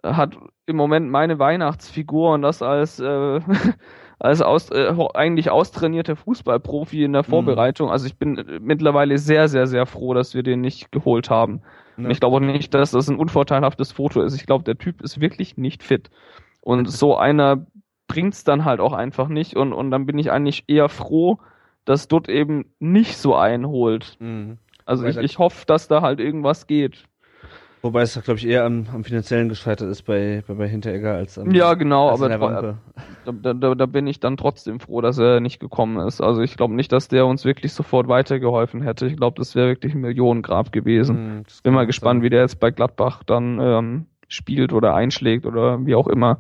hat 0.03 0.37
im 0.67 0.77
Moment 0.77 1.11
meine 1.11 1.39
Weihnachtsfigur 1.39 2.33
und 2.33 2.43
das 2.43 2.63
als 2.63 2.99
äh, 3.01 3.41
als 4.25 4.41
aus, 4.41 4.71
äh, 4.71 4.91
eigentlich 5.13 5.51
austrainierter 5.51 6.17
Fußballprofi 6.17 7.05
in 7.05 7.13
der 7.13 7.25
Vorbereitung. 7.25 7.91
Also 7.91 8.07
ich 8.07 8.17
bin 8.17 8.39
äh, 8.39 8.59
mittlerweile 8.59 9.19
sehr, 9.19 9.49
sehr, 9.49 9.67
sehr 9.67 9.85
froh, 9.85 10.15
dass 10.15 10.35
wir 10.35 10.43
den 10.43 10.63
nicht 10.63 10.91
geholt 10.91 11.29
haben. 11.29 11.61
Ja. 11.99 12.05
Und 12.05 12.11
ich 12.11 12.21
glaube 12.21 12.37
auch 12.37 12.41
nicht, 12.41 12.73
dass 12.73 12.93
das 12.93 13.09
ein 13.09 13.19
unvorteilhaftes 13.19 13.93
Foto 13.93 14.23
ist. 14.23 14.35
Ich 14.35 14.47
glaube, 14.47 14.65
der 14.65 14.79
Typ 14.79 15.03
ist 15.03 15.21
wirklich 15.21 15.59
nicht 15.59 15.83
fit. 15.83 16.09
Und 16.63 16.87
so 16.91 17.19
einer 17.19 17.67
bringt's 18.09 18.45
dann 18.45 18.65
halt 18.65 18.81
auch 18.81 18.95
einfach 18.95 19.29
nicht. 19.29 19.57
Und, 19.57 19.75
und 19.75 19.91
dann 19.91 20.07
bin 20.07 20.19
ich 20.19 20.33
eigentlich 20.33 20.65
eher 20.69 20.89
froh, 20.89 21.39
dass 21.85 22.09
dort 22.09 22.31
eben 22.31 22.65
nicht 22.79 23.19
so 23.19 23.35
einholt. 23.35 24.17
Mhm. 24.21 24.57
Also 24.87 25.05
Weil 25.05 25.11
ich, 25.11 25.19
ich 25.19 25.39
hoffe, 25.39 25.67
dass 25.67 25.87
da 25.87 26.01
halt 26.01 26.19
irgendwas 26.19 26.67
geht. 26.67 27.05
Wobei 27.85 28.01
es, 28.01 28.19
glaube 28.25 28.39
ich, 28.39 28.47
eher 28.47 28.65
am, 28.65 28.87
am 28.95 29.05
finanziellen 29.05 29.51
gescheitert 29.51 29.91
ist 29.91 30.05
bei, 30.05 30.43
bei, 30.49 30.55
bei 30.55 30.67
Hinteregger 30.67 31.17
als 31.17 31.39
am 31.39 31.51
Ja, 31.51 31.75
genau, 31.75 32.09
aber 32.09 32.31
da, 33.27 33.53
da, 33.53 33.75
da 33.75 33.87
bin 33.87 34.07
ich 34.07 34.21
dann 34.21 34.39
trotzdem 34.39 34.81
froh, 34.81 35.03
dass 35.03 35.19
er 35.19 35.41
nicht 35.41 35.61
gekommen 35.61 35.99
ist. 36.09 36.23
Also 36.23 36.41
ich 36.41 36.57
glaube 36.57 36.73
nicht, 36.73 36.93
dass 36.93 37.09
der 37.09 37.27
uns 37.27 37.45
wirklich 37.45 37.75
sofort 37.75 38.09
weitergeholfen 38.09 38.81
hätte. 38.81 39.07
Ich 39.07 39.19
glaube, 39.19 39.37
das 39.37 39.55
wäre 39.55 39.69
wirklich 39.69 39.93
ein 39.93 40.01
Millionengrab 40.01 40.73
gewesen. 40.73 41.43
Das 41.47 41.61
Bin 41.61 41.75
mal 41.75 41.85
gespannt, 41.85 42.21
sein. 42.21 42.23
wie 42.23 42.31
der 42.31 42.41
jetzt 42.41 42.59
bei 42.59 42.71
Gladbach 42.71 43.23
dann 43.23 43.59
ähm, 43.61 44.07
spielt 44.29 44.73
oder 44.73 44.95
einschlägt 44.95 45.45
oder 45.45 45.85
wie 45.85 45.95
auch 45.95 46.09
immer. 46.09 46.39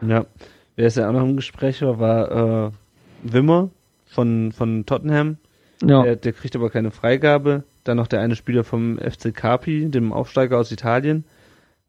Ja. 0.00 0.26
Wer 0.76 0.86
ist 0.86 0.96
ja 0.96 1.08
auch 1.08 1.12
noch 1.12 1.24
im 1.24 1.34
Gespräch 1.34 1.82
war, 1.82 1.98
war 1.98 2.66
äh, 2.66 2.70
Wimmer 3.24 3.70
von, 4.06 4.52
von 4.52 4.86
Tottenham. 4.86 5.38
Ja. 5.84 6.04
Der, 6.04 6.14
der 6.14 6.32
kriegt 6.32 6.54
aber 6.54 6.70
keine 6.70 6.92
Freigabe. 6.92 7.64
Dann 7.84 7.96
noch 7.96 8.06
der 8.06 8.20
eine 8.20 8.36
Spieler 8.36 8.64
vom 8.64 8.98
FC 8.98 9.34
Carpi, 9.34 9.88
dem 9.90 10.12
Aufsteiger 10.12 10.58
aus 10.58 10.70
Italien, 10.70 11.24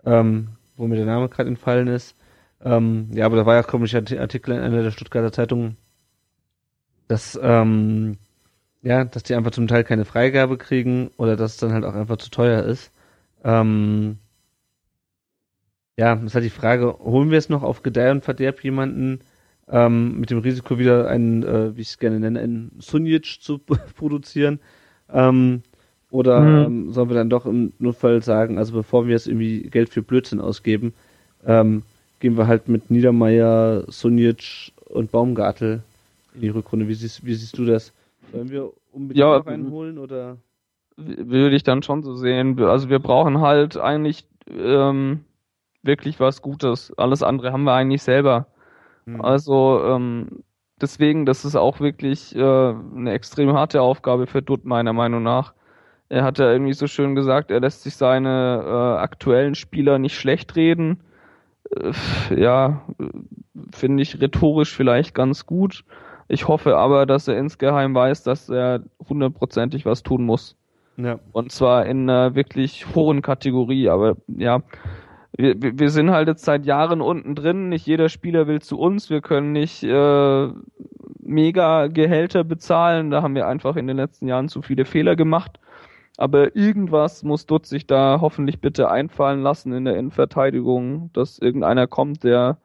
ähm, 0.06 0.50
wo 0.76 0.88
mir 0.88 0.96
der 0.96 1.06
Name 1.06 1.30
gerade 1.30 1.50
entfallen 1.50 1.88
ist. 1.88 2.16
Ähm, 2.64 3.10
ja, 3.12 3.26
aber 3.26 3.36
da 3.36 3.46
war 3.46 3.56
ja 3.56 3.64
komischer 3.64 4.00
Artikel 4.00 4.56
in 4.56 4.62
einer 4.62 4.84
der 4.84 4.92
Stuttgarter 4.92 5.32
Zeitungen, 5.32 5.78
dass 7.08 7.40
ähm, 7.42 8.18
ja, 8.84 9.06
dass 9.06 9.24
die 9.24 9.36
einfach 9.36 9.52
zum 9.52 9.68
Teil 9.68 9.84
keine 9.84 10.06
Freigabe 10.06 10.58
kriegen 10.58 11.10
oder 11.18 11.36
dass 11.38 11.54
es 11.54 11.58
dann 11.58 11.74
halt 11.74 11.86
auch 11.86 11.96
einfach 11.96 12.18
zu 12.18 12.30
teuer 12.30 12.64
ist. 12.64 12.92
Ähm, 13.44 14.18
ja, 15.98 16.16
das 16.16 16.26
ist 16.26 16.36
halt 16.36 16.46
die 16.46 16.50
Frage, 16.50 16.98
holen 17.00 17.32
wir 17.32 17.38
es 17.38 17.50
noch 17.50 17.64
auf 17.64 17.84
Gedeih 17.84 18.12
und 18.12 18.24
Verderb 18.24 18.64
jemanden 18.64 19.20
ähm, 19.70 20.20
mit 20.20 20.32
dem 20.32 20.40
Risiko 20.40 20.80
wieder 20.80 21.08
einen, 21.08 21.44
äh, 21.44 21.78
wie 21.78 21.82
ich 21.82 21.90
es 21.90 22.00
gerne 22.00 22.20
nenne, 22.20 22.40
einen 22.40 22.72
Sunjic 22.80 23.42
zu 23.42 23.60
produzieren? 23.96 24.60
Ähm, 25.10 25.64
oder 26.14 26.40
Mhm. 26.42 26.66
ähm, 26.66 26.94
sollen 26.94 27.10
wir 27.10 27.16
dann 27.16 27.30
doch 27.32 27.48
im 27.48 27.74
Notfall 27.80 28.22
sagen, 28.22 28.60
also 28.60 28.72
bevor 28.74 29.08
wir 29.08 29.14
jetzt 29.14 29.28
irgendwie 29.28 29.64
Geld 29.64 29.90
für 29.90 30.04
Blödsinn 30.04 30.40
ausgeben, 30.40 30.94
ähm, 31.46 31.82
gehen 32.20 32.38
wir 32.38 32.46
halt 32.46 32.68
mit 32.68 32.92
Niedermeyer, 32.92 33.84
Sunjic 33.88 34.72
und 34.90 35.12
Baumgartel 35.12 35.82
in 36.36 36.42
die 36.42 36.50
Rückrunde. 36.50 36.88
Wie 36.88 36.94
siehst, 36.94 37.26
wie 37.26 37.34
siehst 37.34 37.58
du 37.58 37.66
das? 37.66 37.92
Sollen 38.32 38.50
wir 38.52 38.72
unbedingt 38.92 39.20
Ja, 39.20 39.40
noch 39.40 39.48
einen 39.48 39.72
holen 39.72 39.98
oder? 39.98 40.38
Würde 40.98 41.56
ich 41.56 41.64
dann 41.64 41.82
schon 41.82 42.04
so 42.04 42.14
sehen. 42.14 42.62
Also 42.62 42.90
wir 42.90 43.00
brauchen 43.00 43.42
halt 43.42 43.78
eigentlich 43.78 44.28
ähm, 44.52 45.22
wirklich 45.82 46.20
was 46.20 46.44
Gutes. 46.44 46.94
Alles 46.96 47.24
andere 47.24 47.52
haben 47.52 47.64
wir 47.64 47.74
eigentlich 47.74 48.04
selber. 48.04 48.46
Hm. 49.06 49.20
Also 49.20 49.82
ähm, 49.84 50.44
deswegen, 50.80 51.26
das 51.26 51.44
ist 51.44 51.56
auch 51.56 51.80
wirklich 51.80 52.36
äh, 52.36 52.40
eine 52.40 53.14
extrem 53.14 53.54
harte 53.54 53.82
Aufgabe 53.82 54.28
für 54.28 54.44
Dutt, 54.44 54.64
meiner 54.64 54.94
Meinung 54.94 55.24
nach. 55.24 55.54
Er 56.14 56.24
hat 56.24 56.38
ja 56.38 56.52
irgendwie 56.52 56.74
so 56.74 56.86
schön 56.86 57.16
gesagt, 57.16 57.50
er 57.50 57.60
lässt 57.60 57.82
sich 57.82 57.96
seine 57.96 58.64
äh, 58.64 59.02
aktuellen 59.02 59.56
Spieler 59.56 59.98
nicht 59.98 60.16
schlecht 60.16 60.56
reden. 60.56 61.00
Äh, 61.76 62.40
ja, 62.40 62.84
finde 63.74 64.04
ich 64.04 64.22
rhetorisch 64.22 64.76
vielleicht 64.76 65.16
ganz 65.16 65.48
gut. 65.48 65.84
Ich 66.28 66.48
hoffe 66.48 66.78
aber, 66.78 67.08
dass 67.08 67.28
er 67.28 67.40
insgeheim 67.40 67.96
weiß, 67.96 68.22
dass 68.22 68.48
er 68.48 68.84
hundertprozentig 69.10 69.88
was 69.88 70.04
tun 70.04 70.24
muss. 70.24 70.56
Ja. 70.98 71.18
Und 71.32 71.52
zwar 71.52 71.88
in 71.88 72.08
einer 72.08 72.36
wirklich 72.36 72.94
hohen 72.94 73.24
Kategorie. 73.24 73.90
Aber 73.90 74.16
ja, 74.28 74.62
wir, 75.36 75.60
wir 75.60 75.80
wir 75.80 75.90
sind 75.90 76.12
halt 76.12 76.28
jetzt 76.28 76.46
seit 76.46 76.68
Jahren 76.68 77.02
unten 77.02 77.34
drin. 77.34 77.70
Nicht 77.70 77.88
jeder 77.88 78.08
Spieler 78.08 78.46
will 78.46 78.62
zu 78.62 78.78
uns. 78.78 79.10
Wir 79.10 79.22
können 79.22 79.52
nicht 79.52 79.82
äh, 79.84 80.48
mega 81.24 81.88
Gehälter 81.88 82.44
bezahlen. 82.44 83.10
Da 83.10 83.24
haben 83.24 83.34
wir 83.34 83.48
einfach 83.48 83.78
in 83.78 83.88
den 83.88 83.98
letzten 83.98 84.28
Jahren 84.28 84.48
zu 84.48 84.62
viele 84.62 84.86
Fehler 84.86 85.16
gemacht. 85.16 85.60
Aber 86.18 86.56
irgendwas 86.56 87.24
muss 87.24 87.46
Dutz 87.46 87.70
sich 87.70 87.88
da 87.88 88.20
hoffentlich 88.22 88.62
bitte 88.62 88.90
einfallen 88.90 89.42
lassen 89.42 89.74
in 89.74 89.86
der 89.86 89.98
Innenverteidigung, 89.98 91.12
dass 91.14 91.40
irgendeiner 91.40 91.88
kommt, 91.88 92.24
der 92.24 92.60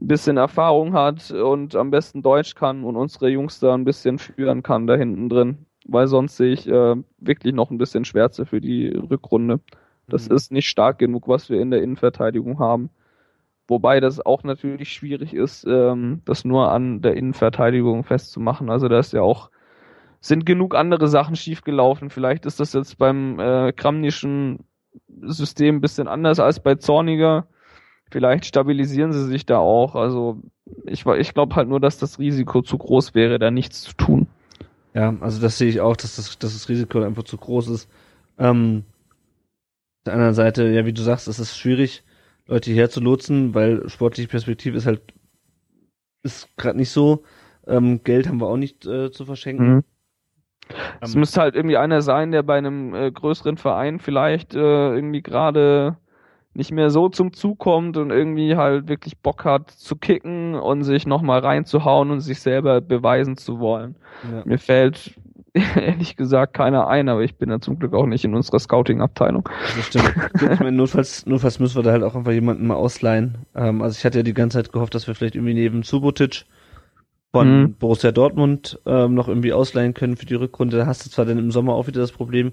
ein 0.00 0.06
bisschen 0.08 0.36
Erfahrung 0.36 0.94
hat 0.94 1.30
und 1.30 1.76
am 1.76 1.90
besten 1.90 2.22
Deutsch 2.22 2.54
kann 2.54 2.84
und 2.84 2.96
unsere 2.96 3.28
Jungs 3.28 3.60
da 3.60 3.74
ein 3.74 3.84
bisschen 3.84 4.18
führen 4.18 4.62
kann 4.62 4.86
da 4.86 4.96
hinten 4.96 5.28
drin. 5.28 5.66
Weil 5.86 6.06
sonst 6.08 6.36
sehe 6.36 6.52
ich 6.52 6.68
äh, 6.68 6.96
wirklich 7.18 7.54
noch 7.54 7.70
ein 7.70 7.78
bisschen 7.78 8.04
Schwärze 8.04 8.46
für 8.46 8.60
die 8.60 8.88
Rückrunde. 8.88 9.60
Das 10.08 10.28
Mhm. 10.28 10.36
ist 10.36 10.52
nicht 10.52 10.68
stark 10.68 10.98
genug, 10.98 11.28
was 11.28 11.50
wir 11.50 11.60
in 11.60 11.70
der 11.70 11.82
Innenverteidigung 11.82 12.58
haben. 12.58 12.90
Wobei 13.68 14.00
das 14.00 14.24
auch 14.24 14.42
natürlich 14.44 14.92
schwierig 14.92 15.34
ist, 15.34 15.64
ähm, 15.68 16.22
das 16.24 16.44
nur 16.44 16.70
an 16.72 17.02
der 17.02 17.16
Innenverteidigung 17.16 18.04
festzumachen. 18.04 18.70
Also 18.70 18.88
da 18.88 18.98
ist 18.98 19.12
ja 19.12 19.22
auch, 19.22 19.50
sind 20.20 20.44
genug 20.46 20.74
andere 20.74 21.08
Sachen 21.08 21.36
schiefgelaufen. 21.36 22.10
Vielleicht 22.10 22.46
ist 22.46 22.60
das 22.60 22.72
jetzt 22.72 22.98
beim 22.98 23.38
äh, 23.40 23.72
Kramnischen 23.72 24.64
System 25.22 25.76
ein 25.76 25.80
bisschen 25.80 26.08
anders 26.08 26.40
als 26.40 26.60
bei 26.60 26.74
Zorniger. 26.74 27.46
Vielleicht 28.10 28.44
stabilisieren 28.44 29.12
sie 29.12 29.24
sich 29.26 29.46
da 29.46 29.58
auch. 29.58 29.94
Also 29.94 30.42
ich, 30.84 31.06
ich 31.06 31.34
glaube 31.34 31.56
halt 31.56 31.68
nur, 31.68 31.80
dass 31.80 31.98
das 31.98 32.18
Risiko 32.18 32.62
zu 32.62 32.76
groß 32.76 33.14
wäre, 33.14 33.38
da 33.38 33.50
nichts 33.50 33.82
zu 33.82 33.94
tun. 33.94 34.26
Ja, 34.94 35.16
also 35.20 35.40
das 35.40 35.56
sehe 35.58 35.68
ich 35.68 35.80
auch, 35.80 35.96
dass 35.96 36.16
das, 36.16 36.38
dass 36.38 36.52
das 36.52 36.68
Risiko 36.68 37.02
einfach 37.02 37.22
zu 37.22 37.36
groß 37.36 37.68
ist. 37.68 37.88
Ähm, 38.38 38.84
auf 40.00 40.04
der 40.06 40.14
anderen 40.14 40.34
Seite, 40.34 40.68
ja, 40.70 40.84
wie 40.84 40.92
du 40.92 41.02
sagst, 41.02 41.28
es 41.28 41.38
ist 41.38 41.56
schwierig, 41.56 42.02
Leute 42.46 42.70
hierher 42.70 42.90
zu 42.90 43.00
lotsen, 43.00 43.54
weil 43.54 43.88
sportliche 43.88 44.28
Perspektive 44.28 44.76
ist 44.76 44.86
halt, 44.86 45.02
ist 46.22 46.48
gerade 46.56 46.78
nicht 46.78 46.90
so. 46.90 47.22
Ähm, 47.66 48.02
Geld 48.02 48.26
haben 48.26 48.40
wir 48.40 48.48
auch 48.48 48.56
nicht 48.56 48.84
äh, 48.86 49.12
zu 49.12 49.24
verschenken. 49.24 49.74
Mhm. 49.74 49.84
Es 51.00 51.14
Ähm, 51.14 51.20
müsste 51.20 51.40
halt 51.40 51.54
irgendwie 51.54 51.76
einer 51.76 52.02
sein, 52.02 52.32
der 52.32 52.42
bei 52.42 52.58
einem 52.58 52.94
äh, 52.94 53.10
größeren 53.10 53.56
Verein 53.56 53.98
vielleicht 53.98 54.54
äh, 54.54 54.94
irgendwie 54.94 55.22
gerade 55.22 55.96
nicht 56.52 56.72
mehr 56.72 56.90
so 56.90 57.08
zum 57.08 57.32
Zug 57.32 57.58
kommt 57.58 57.96
und 57.96 58.10
irgendwie 58.10 58.56
halt 58.56 58.88
wirklich 58.88 59.18
Bock 59.18 59.44
hat 59.44 59.70
zu 59.70 59.96
kicken 59.96 60.54
und 60.54 60.82
sich 60.82 61.06
nochmal 61.06 61.40
reinzuhauen 61.40 62.10
und 62.10 62.20
sich 62.20 62.40
selber 62.40 62.80
beweisen 62.80 63.36
zu 63.36 63.60
wollen. 63.60 63.94
ja. 64.30 64.42
Mir 64.44 64.58
fällt 64.58 65.14
ehrlich 65.54 66.16
gesagt 66.16 66.54
keiner 66.54 66.88
ein, 66.88 67.08
aber 67.08 67.22
ich 67.22 67.36
bin 67.36 67.50
ja 67.50 67.60
zum 67.60 67.78
Glück 67.78 67.94
auch 67.94 68.06
nicht 68.06 68.24
in 68.24 68.34
unserer 68.34 68.58
Scouting-Abteilung. 68.58 69.48
Das 69.76 69.86
stimmt. 69.86 70.14
ich 70.34 70.60
meine, 70.60 70.72
notfalls, 70.72 71.26
notfalls 71.26 71.58
müssen 71.58 71.76
wir 71.76 71.82
da 71.82 71.92
halt 71.92 72.02
auch 72.02 72.14
einfach 72.14 72.32
jemanden 72.32 72.66
mal 72.66 72.74
ausleihen. 72.74 73.38
Ähm, 73.54 73.82
also 73.82 73.96
ich 73.98 74.04
hatte 74.04 74.18
ja 74.18 74.22
die 74.22 74.34
ganze 74.34 74.58
Zeit 74.58 74.72
gehofft, 74.72 74.94
dass 74.94 75.06
wir 75.06 75.14
vielleicht 75.14 75.34
irgendwie 75.34 75.54
neben 75.54 75.82
Subotic 75.82 76.44
von 77.32 77.62
mhm. 77.62 77.74
Borussia 77.74 78.12
Dortmund 78.12 78.80
ähm, 78.86 79.14
noch 79.14 79.28
irgendwie 79.28 79.52
ausleihen 79.52 79.94
können 79.94 80.16
für 80.16 80.26
die 80.26 80.34
Rückrunde. 80.34 80.78
Da 80.78 80.86
hast 80.86 81.06
du 81.06 81.10
zwar 81.10 81.24
dann 81.24 81.38
im 81.38 81.50
Sommer 81.50 81.74
auch 81.74 81.86
wieder 81.86 82.00
das 82.00 82.12
Problem, 82.12 82.52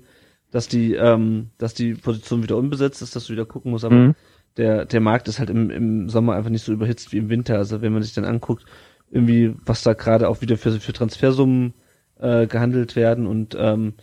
dass 0.52 0.68
die, 0.68 0.94
ähm, 0.94 1.50
dass 1.58 1.74
die 1.74 1.96
Position 1.96 2.44
wieder 2.44 2.58
unbesetzt 2.58 3.02
ist, 3.02 3.16
dass 3.16 3.26
du 3.26 3.34
wieder 3.34 3.46
gucken 3.46 3.72
musst, 3.72 3.86
aber 3.86 3.96
mhm. 3.96 4.16
der, 4.56 4.86
der 4.86 5.00
Markt 5.02 5.28
ist 5.28 5.40
halt 5.40 5.50
im, 5.50 5.70
im 5.70 6.10
Sommer 6.10 6.36
einfach 6.36 6.50
nicht 6.50 6.64
so 6.64 6.72
überhitzt 6.72 7.12
wie 7.12 7.18
im 7.18 7.30
Winter. 7.30 7.58
Also 7.58 7.82
wenn 7.82 7.94
man 7.94 8.04
sich 8.04 8.14
dann 8.14 8.26
anguckt, 8.26 8.66
irgendwie, 9.10 9.56
was 9.66 9.84
da 9.84 9.94
gerade 9.94 10.30
auch 10.30 10.42
wieder 10.42 10.58
für, 10.58 10.80
für 10.80 10.94
Transfersummen 10.94 11.74
äh, 12.20 12.48
gehandelt 12.48 12.96
werden 12.96 13.26
und 13.26 13.56
ähm, 13.60 13.94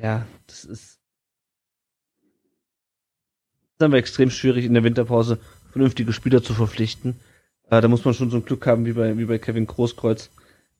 ja, 0.00 0.26
das 0.46 0.64
ist 0.64 0.98
dann 3.78 3.92
war 3.92 3.98
extrem 3.98 4.30
schwierig 4.30 4.64
in 4.64 4.74
der 4.74 4.84
Winterpause 4.84 5.38
vernünftige 5.70 6.12
Spieler 6.12 6.42
zu 6.42 6.54
verpflichten. 6.54 7.16
Äh, 7.70 7.80
da 7.80 7.88
muss 7.88 8.04
man 8.04 8.14
schon 8.14 8.30
so 8.30 8.36
ein 8.36 8.44
Glück 8.44 8.66
haben 8.66 8.86
wie 8.86 8.92
bei 8.92 9.16
wie 9.18 9.24
bei 9.24 9.38
Kevin 9.38 9.66
Großkreuz, 9.66 10.30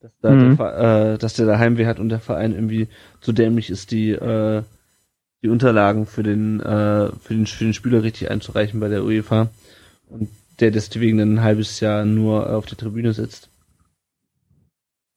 dass, 0.01 0.12
da 0.20 0.30
mhm. 0.30 0.57
der, 0.57 1.12
äh, 1.14 1.18
dass 1.18 1.35
der 1.35 1.47
da 1.47 1.59
Heimweh 1.59 1.87
hat 1.87 1.99
und 1.99 2.09
der 2.09 2.20
Verein 2.20 2.53
irgendwie 2.53 2.89
zu 3.20 3.33
dämlich 3.33 3.70
ist, 3.70 3.91
die 3.91 4.11
äh, 4.11 4.62
die 5.43 5.49
Unterlagen 5.49 6.07
für 6.07 6.22
den 6.22 6.61
äh, 6.61 7.09
für 7.20 7.35
den 7.35 7.47
für 7.47 7.64
den 7.64 7.74
Spieler 7.74 8.03
richtig 8.03 8.30
einzureichen 8.30 8.80
bei 8.80 8.89
der 8.89 9.05
UEFA 9.05 9.49
und 10.09 10.28
der 10.61 10.70
deswegen 10.70 11.18
dann 11.18 11.35
ein 11.35 11.43
halbes 11.43 11.80
Jahr 11.80 12.05
nur 12.05 12.55
auf 12.55 12.66
der 12.66 12.78
Tribüne 12.78 13.12
sitzt. 13.12 13.49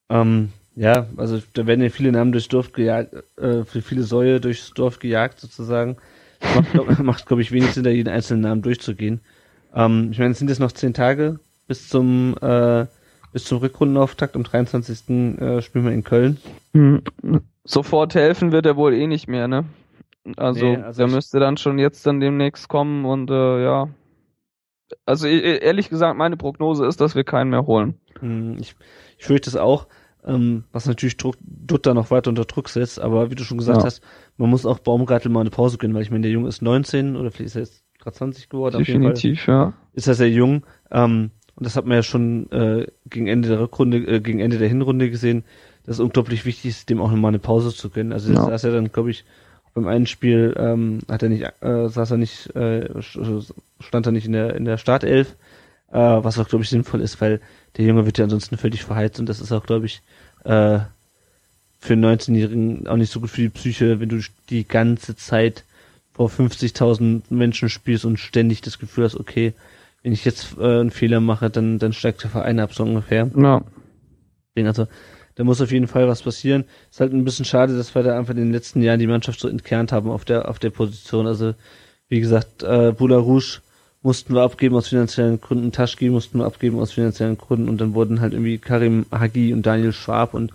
Ähm, 0.08 0.50
ja, 0.74 1.06
also 1.16 1.42
da 1.54 1.66
werden 1.66 1.82
ja 1.82 1.88
viele 1.88 2.12
Namen 2.12 2.32
durchs 2.32 2.48
Dorf 2.48 2.72
gejagt, 2.72 3.14
äh, 3.38 3.64
für 3.64 3.82
viele 3.82 4.02
Säue 4.02 4.40
durchs 4.40 4.72
Dorf 4.72 4.98
gejagt 4.98 5.40
sozusagen. 5.40 5.96
Macht, 6.54 6.72
glaube 6.72 6.94
glaub 7.26 7.40
ich, 7.40 7.52
wenig 7.52 7.72
Sinn, 7.72 7.84
da 7.84 7.90
jeden 7.90 8.08
einzelnen 8.08 8.42
Namen 8.42 8.62
durchzugehen. 8.62 9.20
Ähm, 9.74 10.08
ich 10.12 10.18
meine, 10.18 10.32
es 10.32 10.38
sind 10.38 10.48
jetzt 10.48 10.60
noch 10.60 10.72
zehn 10.72 10.94
Tage 10.94 11.40
bis 11.66 11.88
zum 11.88 12.34
äh, 12.40 12.86
bis 13.32 13.44
zum 13.44 13.58
Rückrundenauftakt. 13.58 14.36
Am 14.36 14.44
23. 14.44 15.10
Äh, 15.40 15.62
spielen 15.62 15.84
wir 15.84 15.92
in 15.92 16.04
Köln. 16.04 16.38
Hm. 16.72 17.02
Sofort 17.64 18.14
helfen 18.14 18.52
wird 18.52 18.66
er 18.66 18.76
wohl 18.76 18.94
eh 18.94 19.06
nicht 19.06 19.28
mehr, 19.28 19.48
ne? 19.48 19.64
Also, 20.36 20.64
nee, 20.64 20.76
also 20.76 20.98
der 20.98 21.14
müsste 21.14 21.38
dann 21.38 21.56
schon 21.56 21.78
jetzt 21.78 22.06
dann 22.06 22.20
demnächst 22.20 22.68
kommen 22.68 23.04
und 23.04 23.30
äh, 23.30 23.62
ja. 23.62 23.88
Also 25.04 25.26
e-, 25.26 25.38
e-, 25.38 25.58
ehrlich 25.58 25.88
gesagt, 25.88 26.16
meine 26.16 26.36
Prognose 26.36 26.86
ist, 26.86 27.00
dass 27.00 27.14
wir 27.14 27.24
keinen 27.24 27.50
mehr 27.50 27.66
holen. 27.66 27.94
Hm, 28.20 28.56
ich, 28.58 28.74
ich 29.18 29.24
fürchte 29.24 29.50
es 29.50 29.56
auch 29.56 29.86
ähm, 30.26 30.64
was 30.72 30.86
natürlich 30.86 31.16
Druck, 31.16 31.36
Dutter 31.40 31.94
noch 31.94 32.10
weiter 32.10 32.30
unter 32.30 32.44
Druck 32.44 32.68
setzt, 32.68 33.00
aber 33.00 33.30
wie 33.30 33.36
du 33.36 33.44
schon 33.44 33.58
gesagt 33.58 33.78
ja. 33.78 33.84
hast, 33.84 34.02
man 34.36 34.50
muss 34.50 34.66
auch 34.66 34.80
Baumgartel 34.80 35.30
mal 35.30 35.40
eine 35.40 35.50
Pause 35.50 35.78
gönnen, 35.78 35.94
weil 35.94 36.02
ich 36.02 36.10
meine, 36.10 36.22
der 36.22 36.32
Junge 36.32 36.48
ist 36.48 36.62
19 36.62 37.16
oder 37.16 37.30
vielleicht 37.30 37.46
ist 37.46 37.56
er 37.56 37.62
jetzt 37.62 37.84
gerade 38.00 38.16
20 38.16 38.48
geworden. 38.48 38.78
Definitiv, 38.78 39.46
ja. 39.46 39.72
Ist 39.92 40.08
er 40.08 40.14
sehr 40.14 40.30
jung. 40.30 40.66
Ähm, 40.90 41.30
und 41.56 41.64
das 41.64 41.76
hat 41.76 41.86
man 41.86 41.96
ja 41.96 42.02
schon 42.02 42.50
äh, 42.52 42.86
gegen 43.08 43.26
Ende 43.26 43.48
der 43.48 43.60
Rückrunde, 43.60 43.98
äh, 43.98 44.20
gegen 44.20 44.40
Ende 44.40 44.58
der 44.58 44.68
Hinrunde 44.68 45.10
gesehen, 45.10 45.44
dass 45.84 45.96
es 45.96 46.00
unglaublich 46.00 46.44
wichtig 46.44 46.70
ist, 46.70 46.90
dem 46.90 47.00
auch 47.00 47.10
nochmal 47.10 47.30
eine 47.30 47.38
Pause 47.38 47.74
zu 47.74 47.90
gönnen. 47.90 48.12
Also 48.12 48.32
das 48.32 48.44
ja. 48.44 48.50
saß 48.50 48.64
er 48.64 48.72
dann, 48.72 48.92
glaube 48.92 49.10
ich, 49.10 49.24
beim 49.74 49.86
einen 49.86 50.06
Spiel 50.06 50.54
ähm, 50.58 51.00
hat 51.08 51.22
er 51.22 51.28
nicht, 51.28 51.44
äh, 51.60 51.88
saß 51.88 52.12
er 52.12 52.16
nicht, 52.16 52.54
äh, 52.56 52.88
stand 53.00 54.06
er 54.06 54.12
nicht 54.12 54.26
in 54.26 54.32
der 54.32 54.54
in 54.56 54.64
der 54.64 54.78
Startelf, 54.78 55.34
äh, 55.90 55.98
was 55.98 56.38
auch 56.38 56.48
glaube 56.48 56.64
ich 56.64 56.70
sinnvoll 56.70 57.00
ist, 57.00 57.20
weil 57.20 57.40
der 57.76 57.84
Junge 57.84 58.06
wird 58.06 58.18
ja 58.18 58.24
ansonsten 58.24 58.56
völlig 58.56 58.84
verheizt 58.84 59.20
und 59.20 59.26
das 59.28 59.40
ist 59.40 59.52
auch 59.52 59.66
glaube 59.66 59.86
ich 59.86 60.02
äh, 60.44 60.80
für 61.78 61.92
einen 61.92 62.04
19-Jährigen 62.04 62.88
auch 62.88 62.96
nicht 62.96 63.12
so 63.12 63.20
gut 63.20 63.30
für 63.30 63.42
die 63.42 63.48
Psyche, 63.50 64.00
wenn 64.00 64.08
du 64.08 64.20
die 64.48 64.66
ganze 64.66 65.14
Zeit 65.14 65.64
vor 66.14 66.30
50.000 66.30 67.22
Menschen 67.28 67.68
spielst 67.68 68.06
und 68.06 68.18
ständig 68.18 68.62
das 68.62 68.78
Gefühl 68.78 69.04
hast, 69.04 69.16
okay, 69.16 69.52
wenn 70.06 70.12
ich 70.12 70.24
jetzt 70.24 70.56
äh, 70.56 70.62
einen 70.62 70.92
Fehler 70.92 71.18
mache, 71.18 71.50
dann, 71.50 71.80
dann 71.80 71.92
steigt 71.92 72.22
der 72.22 72.30
Verein 72.30 72.60
ab, 72.60 72.72
so 72.72 72.84
ungefähr. 72.84 73.28
Ja. 73.36 73.64
Also, 74.54 74.86
da 75.34 75.42
muss 75.42 75.60
auf 75.60 75.72
jeden 75.72 75.88
Fall 75.88 76.06
was 76.06 76.22
passieren. 76.22 76.64
Ist 76.92 77.00
halt 77.00 77.12
ein 77.12 77.24
bisschen 77.24 77.44
schade, 77.44 77.76
dass 77.76 77.92
wir 77.92 78.04
da 78.04 78.16
einfach 78.16 78.30
in 78.30 78.38
den 78.38 78.52
letzten 78.52 78.82
Jahren 78.82 79.00
die 79.00 79.08
Mannschaft 79.08 79.40
so 79.40 79.48
entkernt 79.48 79.90
haben 79.90 80.08
auf 80.08 80.24
der, 80.24 80.48
auf 80.48 80.60
der 80.60 80.70
Position. 80.70 81.26
Also, 81.26 81.54
wie 82.06 82.20
gesagt, 82.20 82.62
äh, 82.62 82.92
Bula 82.96 83.16
Rouge 83.16 83.58
mussten 84.00 84.32
wir 84.34 84.42
abgeben 84.42 84.76
aus 84.76 84.86
finanziellen 84.86 85.40
Gründen, 85.40 85.72
Taschki 85.72 86.08
mussten 86.08 86.38
wir 86.38 86.46
abgeben 86.46 86.78
aus 86.78 86.92
finanziellen 86.92 87.36
Gründen 87.36 87.68
und 87.68 87.80
dann 87.80 87.94
wurden 87.94 88.20
halt 88.20 88.32
irgendwie 88.32 88.58
Karim 88.58 89.06
Hagi 89.10 89.52
und 89.52 89.66
Daniel 89.66 89.92
Schwab 89.92 90.34
und, 90.34 90.52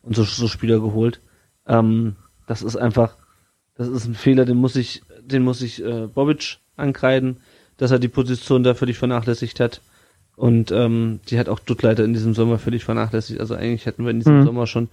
und 0.00 0.16
so, 0.16 0.24
so 0.24 0.48
Spieler 0.48 0.80
geholt. 0.80 1.20
Ähm, 1.66 2.16
das 2.46 2.62
ist 2.62 2.76
einfach, 2.76 3.16
das 3.74 3.86
ist 3.86 4.06
ein 4.06 4.14
Fehler, 4.14 4.46
den 4.46 4.56
muss 4.56 4.76
ich, 4.76 5.02
den 5.20 5.42
muss 5.42 5.60
ich 5.60 5.84
äh, 5.84 6.06
Bobic 6.06 6.56
ankreiden, 6.76 7.36
dass 7.76 7.90
er 7.90 7.98
die 7.98 8.08
Position 8.08 8.62
da 8.62 8.74
völlig 8.74 8.98
vernachlässigt 8.98 9.60
hat. 9.60 9.80
Und 10.36 10.72
ähm, 10.72 11.20
die 11.28 11.38
hat 11.38 11.48
auch 11.48 11.60
Duttleiter 11.60 12.04
in 12.04 12.12
diesem 12.12 12.34
Sommer 12.34 12.58
völlig 12.58 12.84
vernachlässigt. 12.84 13.40
Also 13.40 13.54
eigentlich 13.54 13.86
hätten 13.86 14.04
wir 14.04 14.10
in 14.10 14.18
diesem 14.18 14.40
mhm. 14.40 14.44
Sommer 14.44 14.66
schon 14.66 14.88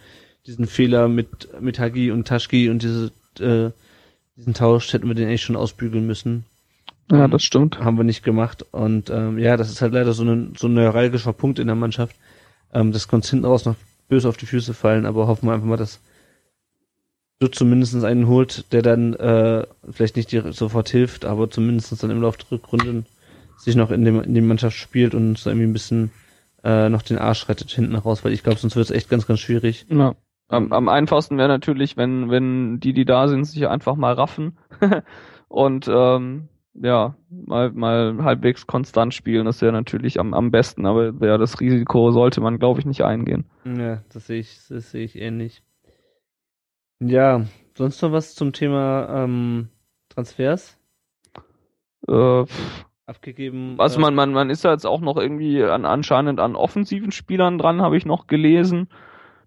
diesen 0.45 0.67
Fehler 0.67 1.07
mit, 1.07 1.49
mit 1.61 1.79
Hagi 1.79 2.11
und 2.11 2.27
Taschki 2.27 2.69
und 2.69 2.81
diese, 2.83 3.11
äh, 3.39 3.71
diesen 4.37 4.53
Tausch 4.53 4.91
hätten 4.93 5.07
wir 5.07 5.15
den 5.15 5.27
eigentlich 5.27 5.43
schon 5.43 5.55
ausbügeln 5.55 6.05
müssen. 6.05 6.45
Ja, 7.11 7.27
das 7.27 7.43
stimmt. 7.43 7.79
Haben 7.79 7.97
wir 7.97 8.03
nicht 8.03 8.23
gemacht. 8.23 8.65
Und 8.71 9.09
ähm, 9.09 9.37
ja, 9.37 9.57
das 9.57 9.69
ist 9.69 9.81
halt 9.81 9.93
leider 9.93 10.13
so 10.13 10.23
ein, 10.23 10.53
so 10.57 10.67
ein 10.67 10.73
neuralgischer 10.73 11.33
Punkt 11.33 11.59
in 11.59 11.67
der 11.67 11.75
Mannschaft. 11.75 12.15
Ähm, 12.73 12.91
das 12.91 13.07
konnte 13.07 13.29
hinten 13.29 13.45
raus 13.45 13.65
noch 13.65 13.75
böse 14.07 14.29
auf 14.29 14.37
die 14.37 14.45
Füße 14.45 14.73
fallen, 14.73 15.05
aber 15.05 15.27
hoffen 15.27 15.47
wir 15.47 15.53
einfach 15.53 15.67
mal, 15.67 15.77
dass 15.77 15.99
du 17.41 17.47
zumindest 17.47 18.03
einen 18.03 18.27
holt, 18.27 18.71
der 18.71 18.83
dann 18.83 19.13
äh, 19.15 19.65
vielleicht 19.89 20.15
nicht 20.15 20.31
dir 20.31 20.53
sofort 20.53 20.89
hilft, 20.89 21.25
aber 21.25 21.49
zumindest 21.49 22.01
dann 22.01 22.11
im 22.11 22.21
Laufe 22.21 22.37
der 22.37 22.51
Rückrunden 22.51 23.05
sich 23.57 23.75
noch 23.75 23.91
in, 23.91 24.05
dem, 24.05 24.21
in 24.21 24.33
die 24.33 24.41
Mannschaft 24.41 24.77
spielt 24.77 25.15
und 25.15 25.37
so 25.37 25.49
irgendwie 25.49 25.67
ein 25.67 25.73
bisschen 25.73 26.11
äh, 26.63 26.89
noch 26.89 27.01
den 27.01 27.17
Arsch 27.17 27.49
rettet 27.49 27.71
hinten 27.71 27.95
raus, 27.95 28.23
weil 28.23 28.33
ich 28.33 28.43
glaube, 28.43 28.59
sonst 28.59 28.75
wird 28.75 28.85
es 28.85 28.95
echt 28.95 29.09
ganz, 29.09 29.25
ganz 29.25 29.39
schwierig. 29.39 29.85
Ja. 29.89 30.15
Am, 30.49 30.71
am 30.73 30.89
einfachsten 30.89 31.37
wäre 31.37 31.47
natürlich, 31.47 31.97
wenn, 31.97 32.29
wenn 32.29 32.79
die, 32.79 32.93
die 32.93 33.05
da 33.05 33.27
sind, 33.27 33.45
sich 33.45 33.67
einfach 33.67 33.95
mal 33.95 34.13
raffen 34.13 34.57
und 35.47 35.89
ähm, 35.91 36.49
ja, 36.73 37.15
mal, 37.29 37.71
mal 37.71 38.23
halbwegs 38.23 38.67
konstant 38.67 39.13
spielen, 39.13 39.45
das 39.45 39.61
wäre 39.61 39.71
natürlich 39.71 40.19
am, 40.19 40.33
am 40.33 40.51
besten, 40.51 40.85
aber 40.85 41.13
ja, 41.25 41.37
das 41.37 41.59
Risiko 41.59 42.11
sollte 42.11 42.41
man, 42.41 42.59
glaube 42.59 42.79
ich, 42.79 42.85
nicht 42.85 43.03
eingehen. 43.03 43.45
Ja, 43.65 44.03
das 44.13 44.27
sehe 44.27 44.39
ich, 44.39 44.59
das 44.69 44.91
sehe 44.91 45.03
ich 45.03 45.15
ähnlich. 45.19 45.63
Ja, 47.01 47.45
sonst 47.75 48.01
noch 48.01 48.11
was 48.11 48.35
zum 48.35 48.53
Thema 48.53 49.23
ähm, 49.23 49.69
Transfers? 50.09 50.77
Äh, 52.07 52.45
Abgegeben. 53.07 53.75
Also 53.77 53.99
man, 53.99 54.15
man, 54.15 54.31
man 54.31 54.49
ist 54.49 54.63
da 54.63 54.71
jetzt 54.71 54.85
auch 54.85 55.01
noch 55.01 55.17
irgendwie 55.17 55.63
an, 55.63 55.85
anscheinend 55.85 56.39
an 56.39 56.55
offensiven 56.55 57.11
Spielern 57.11 57.57
dran, 57.57 57.81
habe 57.81 57.97
ich 57.97 58.05
noch 58.05 58.27
gelesen. 58.27 58.87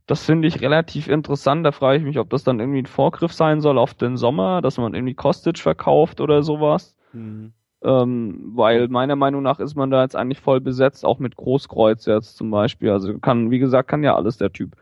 Das 0.07 0.25
finde 0.25 0.49
ich 0.49 0.61
relativ 0.61 1.09
interessant. 1.09 1.65
Da 1.65 1.73
frage 1.73 1.99
ich 1.99 2.05
mich, 2.05 2.19
ob 2.19 2.29
das 2.29 2.45
dann 2.45 2.61
irgendwie 2.61 2.81
ein 2.81 2.87
Vorgriff 2.87 3.33
sein 3.33 3.61
soll 3.61 3.79
auf 3.79 3.95
den 3.95 4.17
Sommer, 4.17 4.61
dass 4.61 4.77
man 4.77 4.93
irgendwie 4.93 5.15
Kostic 5.15 5.59
verkauft 5.59 6.21
oder 6.21 6.43
sowas. 6.43 6.95
Mhm. 7.13 7.53
Ähm, 7.83 8.53
weil 8.55 8.89
meiner 8.89 9.17
Meinung 9.17 9.43
nach 9.43 9.61
ist 9.61 9.77
man 9.77 9.91
da 9.91 10.03
jetzt 10.03 10.17
eigentlich 10.17 10.41
voll 10.41 10.61
besetzt, 10.61 11.05
auch 11.05 11.19
mit 11.19 11.37
Großkreuz 11.37 12.05
jetzt 12.07 12.37
zum 12.37 12.51
Beispiel. 12.51 12.91
Also 12.91 13.19
kann, 13.19 13.51
wie 13.51 13.61
gesagt, 13.61 13.89
kann 13.89 14.03
ja 14.03 14.17
alles 14.17 14.37
der 14.37 14.53
Typ. 14.53 14.77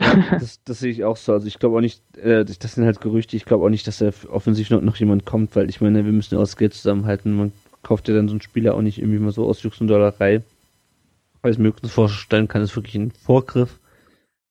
Das, 0.00 0.60
das 0.64 0.80
sehe 0.80 0.90
ich 0.90 1.04
auch 1.04 1.16
so. 1.16 1.32
Also 1.32 1.46
ich 1.46 1.58
glaube 1.58 1.76
auch 1.76 1.80
nicht, 1.80 2.02
äh, 2.16 2.44
das 2.44 2.74
sind 2.74 2.84
halt 2.84 3.00
Gerüchte, 3.00 3.36
ich 3.36 3.44
glaube 3.44 3.64
auch 3.64 3.68
nicht, 3.68 3.86
dass 3.86 3.98
da 3.98 4.10
offensiv 4.30 4.70
noch, 4.70 4.80
noch 4.80 4.96
jemand 4.96 5.26
kommt, 5.26 5.54
weil 5.54 5.68
ich 5.68 5.80
meine, 5.80 6.04
wir 6.04 6.12
müssen 6.12 6.34
ja 6.34 6.38
auch 6.38 6.44
das 6.44 6.56
Geld 6.56 6.74
zusammenhalten. 6.74 7.36
Man 7.36 7.52
kauft 7.82 8.08
ja 8.08 8.14
dann 8.14 8.28
so 8.28 8.32
einen 8.32 8.42
Spieler 8.42 8.74
auch 8.74 8.82
nicht 8.82 8.98
irgendwie 8.98 9.18
mal 9.18 9.32
so 9.32 9.46
aus 9.46 9.62
Jux 9.62 9.80
und 9.80 9.88
Dollerei. 9.88 10.42
Weil 11.42 11.52
ich 11.52 11.58
mir 11.58 11.72
vorstellen 11.72 12.48
kann, 12.48 12.62
ist 12.62 12.76
wirklich 12.76 12.96
ein 12.96 13.12
Vorgriff. 13.12 13.78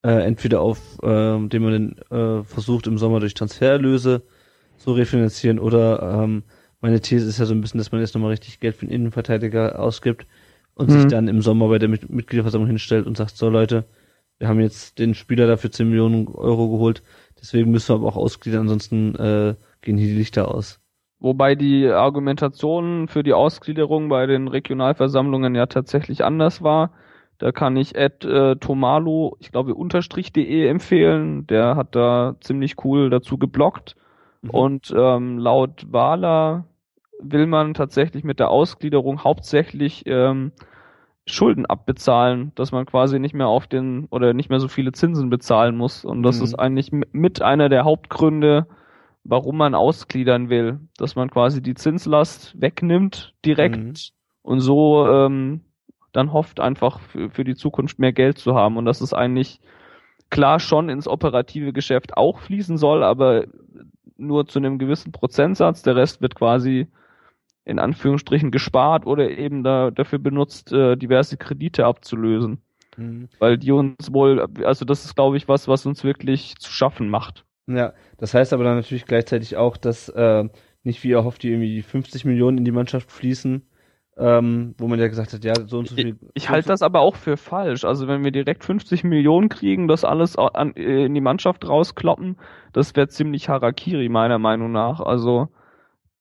Äh, 0.02 0.24
entweder 0.26 0.62
auf, 0.62 0.80
äh, 1.04 1.48
den 1.48 1.62
man 1.62 1.96
dann 2.10 2.40
äh, 2.40 2.44
versucht 2.46 2.88
im 2.88 2.98
Sommer 2.98 3.20
durch 3.20 3.34
Transfererlöse 3.34 4.22
zu 4.78 4.94
refinanzieren 4.94 5.60
oder 5.60 6.24
ähm, 6.24 6.44
meine 6.80 7.02
These 7.02 7.28
ist 7.28 7.38
ja 7.38 7.46
so 7.46 7.54
ein 7.54 7.60
bisschen, 7.60 7.80
dass 7.80 7.92
man 7.92 8.00
jetzt 8.00 8.16
nochmal 8.16 8.32
richtig 8.32 8.62
Geld 8.62 8.78
für 8.78 8.86
den 8.86 8.94
Innenverteidiger 8.94 9.78
ausgibt 9.78 10.26
und 10.76 10.90
mhm. 10.90 10.94
sich 10.94 11.08
dann 11.08 11.28
im 11.28 11.42
Sommer 11.42 11.68
bei 11.68 11.80
der 11.80 11.90
Mitgliederversammlung 11.90 12.70
hinstellt 12.70 13.06
und 13.06 13.18
sagt, 13.18 13.36
so 13.36 13.50
Leute, 13.50 13.84
wir 14.40 14.48
haben 14.48 14.60
jetzt 14.60 15.00
den 15.00 15.14
Spieler 15.14 15.48
dafür 15.48 15.72
10 15.72 15.90
Millionen 15.90 16.28
Euro 16.28 16.70
geholt, 16.70 17.04
deswegen 17.40 17.72
müssen 17.72 17.90
wir 17.90 17.96
aber 17.96 18.08
auch 18.08 18.18
ausgliedern, 18.18 18.62
ansonsten 18.62 19.16
äh, 19.16 19.56
gehen 19.82 19.98
hier 19.98 20.08
die 20.08 20.18
Lichter 20.18 20.54
aus. 20.54 20.80
Wobei 21.20 21.56
die 21.56 21.88
Argumentation 21.88 23.10
für 23.10 23.24
die 23.24 23.34
Ausgliederung 23.34 24.08
bei 24.08 24.26
den 24.26 24.48
Regionalversammlungen 24.48 25.54
ja 25.54 25.66
tatsächlich 25.66 26.24
anders 26.24 26.64
war. 26.64 26.92
Da 27.40 27.52
kann 27.52 27.76
ich 27.76 27.96
Ed 27.96 28.24
äh, 28.24 28.56
Tomalo, 28.56 29.36
ich 29.40 29.52
glaube 29.52 29.76
unterstrich.de 29.76 30.68
empfehlen. 30.68 31.46
Der 31.48 31.76
hat 31.76 31.96
da 31.96 32.36
ziemlich 32.40 32.84
cool 32.86 33.10
dazu 33.10 33.38
geblockt. 33.38 33.96
Mhm. 34.42 34.50
Und 34.50 34.94
ähm, 34.96 35.38
laut 35.38 35.88
Wahler 35.92 36.66
will 37.22 37.48
man 37.48 37.74
tatsächlich 37.74 38.24
mit 38.24 38.40
der 38.40 38.50
Ausgliederung 38.50 39.24
hauptsächlich 39.24 40.04
ähm, 40.06 40.54
Schulden 41.32 41.66
abbezahlen, 41.66 42.52
dass 42.56 42.72
man 42.72 42.86
quasi 42.86 43.20
nicht 43.20 43.34
mehr 43.36 43.48
auf 43.48 43.68
den 43.68 44.06
oder 44.10 44.34
nicht 44.34 44.50
mehr 44.50 44.60
so 44.60 44.68
viele 44.68 44.92
Zinsen 44.92 45.30
bezahlen 45.30 45.78
muss. 45.78 46.06
Und 46.06 46.24
das 46.24 46.40
Mhm. 46.40 46.44
ist 46.46 46.56
eigentlich 46.56 46.92
mit 46.92 47.42
einer 47.42 47.70
der 47.70 47.84
Hauptgründe, 47.86 48.68
warum 49.24 49.58
man 49.58 49.76
ausgliedern 49.76 50.50
will, 50.50 50.80
dass 50.98 51.16
man 51.16 51.30
quasi 51.30 51.62
die 51.62 51.76
Zinslast 51.76 52.60
wegnimmt 52.60 53.34
direkt 53.46 53.78
Mhm. 53.78 53.94
und 54.42 54.60
so 54.62 55.08
ähm, 55.08 55.62
dann 56.12 56.34
hofft 56.34 56.60
einfach 56.60 57.00
für, 57.00 57.30
für 57.30 57.44
die 57.44 57.56
Zukunft 57.56 58.00
mehr 58.00 58.14
Geld 58.14 58.38
zu 58.40 58.56
haben 58.56 58.78
und 58.78 58.86
dass 58.86 59.02
es 59.02 59.14
eigentlich 59.14 59.60
klar 60.32 60.60
schon 60.60 60.90
ins 60.90 61.08
operative 61.08 61.74
Geschäft 61.74 62.18
auch 62.18 62.40
fließen 62.40 62.78
soll, 62.78 63.04
aber 63.04 63.46
nur 64.18 64.48
zu 64.48 64.60
einem 64.60 64.78
gewissen 64.80 65.12
Prozentsatz. 65.12 65.82
Der 65.84 65.96
Rest 65.96 66.22
wird 66.22 66.36
quasi 66.36 66.88
in 67.66 67.80
Anführungsstrichen 67.80 68.52
gespart 68.52 69.06
oder 69.06 69.30
eben 69.30 69.64
da, 69.64 69.92
dafür 69.92 70.20
benutzt, 70.20 70.72
äh, 70.72 70.96
diverse 70.96 71.38
Kredite 71.38 71.86
abzulösen. 71.86 72.62
Mhm. 72.98 73.30
Weil 73.40 73.58
die 73.58 73.72
uns 73.72 74.12
wohl, 74.14 74.48
also 74.64 74.86
das 74.86 75.06
ist 75.06 75.16
glaube 75.16 75.38
ich 75.38 75.48
was, 75.48 75.68
was 75.68 75.86
uns 75.86 76.04
wirklich 76.04 76.56
zu 76.58 76.72
schaffen 76.72 77.10
macht. 77.10 77.46
Ja, 77.68 77.94
das 78.18 78.34
heißt 78.34 78.54
aber 78.54 78.64
dann 78.64 78.78
natürlich 78.78 79.06
gleichzeitig 79.06 79.56
auch, 79.58 79.78
dass 79.78 80.10
äh, 80.10 80.50
nicht 80.84 81.04
wie 81.04 81.12
erhofft, 81.12 81.44
die 81.44 81.50
irgendwie 81.52 81.82
50 81.82 82.26
Millionen 82.26 82.58
in 82.58 82.66
die 82.66 82.72
Mannschaft 82.72 83.12
fließen, 83.12 83.64
ähm, 84.18 84.76
wo 84.78 84.88
man 84.88 85.00
ja 85.00 85.08
gesagt 85.08 85.34
hat, 85.34 85.44
ja, 85.46 85.54
so 85.56 85.80
und 85.80 85.88
so 85.88 85.96
Ich, 85.96 86.02
viel. 86.04 86.20
ich 86.34 86.44
so 86.44 86.50
halte 86.50 86.68
das 86.70 86.82
aber 86.82 87.02
auch 87.02 87.16
für 87.16 87.38
falsch. 87.38 87.86
Also 87.86 88.08
wenn 88.08 88.24
wir 88.24 88.32
direkt 88.32 88.64
50 88.64 89.04
Millionen 89.04 89.50
kriegen, 89.50 89.88
das 89.88 90.04
alles 90.04 90.36
an, 90.38 90.76
äh, 90.76 91.06
in 91.06 91.14
die 91.14 91.22
Mannschaft 91.22 91.68
rauskloppen, 91.68 92.38
das 92.74 92.96
wäre 92.96 93.08
ziemlich 93.08 93.50
Harakiri 93.50 94.10
meiner 94.10 94.40
Meinung 94.40 94.72
nach. 94.72 95.00
Also 95.00 95.50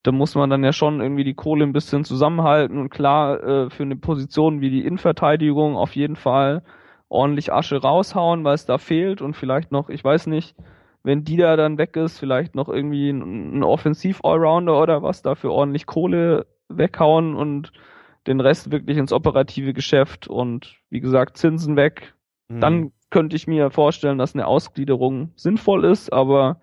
da 0.08 0.12
muss 0.12 0.34
man 0.34 0.48
dann 0.48 0.64
ja 0.64 0.72
schon 0.72 1.02
irgendwie 1.02 1.22
die 1.22 1.34
Kohle 1.34 1.64
ein 1.64 1.74
bisschen 1.74 2.02
zusammenhalten 2.02 2.78
und 2.78 2.88
klar 2.88 3.42
äh, 3.42 3.68
für 3.68 3.82
eine 3.82 3.96
Position 3.96 4.62
wie 4.62 4.70
die 4.70 4.86
Innenverteidigung 4.86 5.76
auf 5.76 5.94
jeden 5.96 6.16
Fall 6.16 6.62
ordentlich 7.10 7.52
Asche 7.52 7.76
raushauen, 7.76 8.42
weil 8.42 8.54
es 8.54 8.64
da 8.64 8.78
fehlt 8.78 9.20
und 9.20 9.36
vielleicht 9.36 9.70
noch, 9.70 9.90
ich 9.90 10.02
weiß 10.02 10.28
nicht, 10.28 10.56
wenn 11.02 11.24
die 11.24 11.36
da 11.36 11.56
dann 11.56 11.76
weg 11.76 11.94
ist, 11.96 12.18
vielleicht 12.18 12.54
noch 12.54 12.70
irgendwie 12.70 13.10
ein, 13.10 13.58
ein 13.58 13.62
Offensiv-Allrounder 13.62 14.80
oder 14.80 15.02
was, 15.02 15.20
dafür 15.20 15.50
ordentlich 15.50 15.84
Kohle 15.84 16.46
weghauen 16.70 17.34
und 17.34 17.72
den 18.26 18.40
Rest 18.40 18.72
wirklich 18.72 18.96
ins 18.96 19.12
operative 19.12 19.74
Geschäft 19.74 20.26
und 20.26 20.78
wie 20.88 21.00
gesagt 21.00 21.36
Zinsen 21.36 21.76
weg. 21.76 22.14
Mhm. 22.48 22.60
Dann 22.60 22.92
könnte 23.10 23.36
ich 23.36 23.46
mir 23.46 23.70
vorstellen, 23.70 24.16
dass 24.16 24.34
eine 24.34 24.46
Ausgliederung 24.46 25.32
sinnvoll 25.36 25.84
ist, 25.84 26.14
aber 26.14 26.62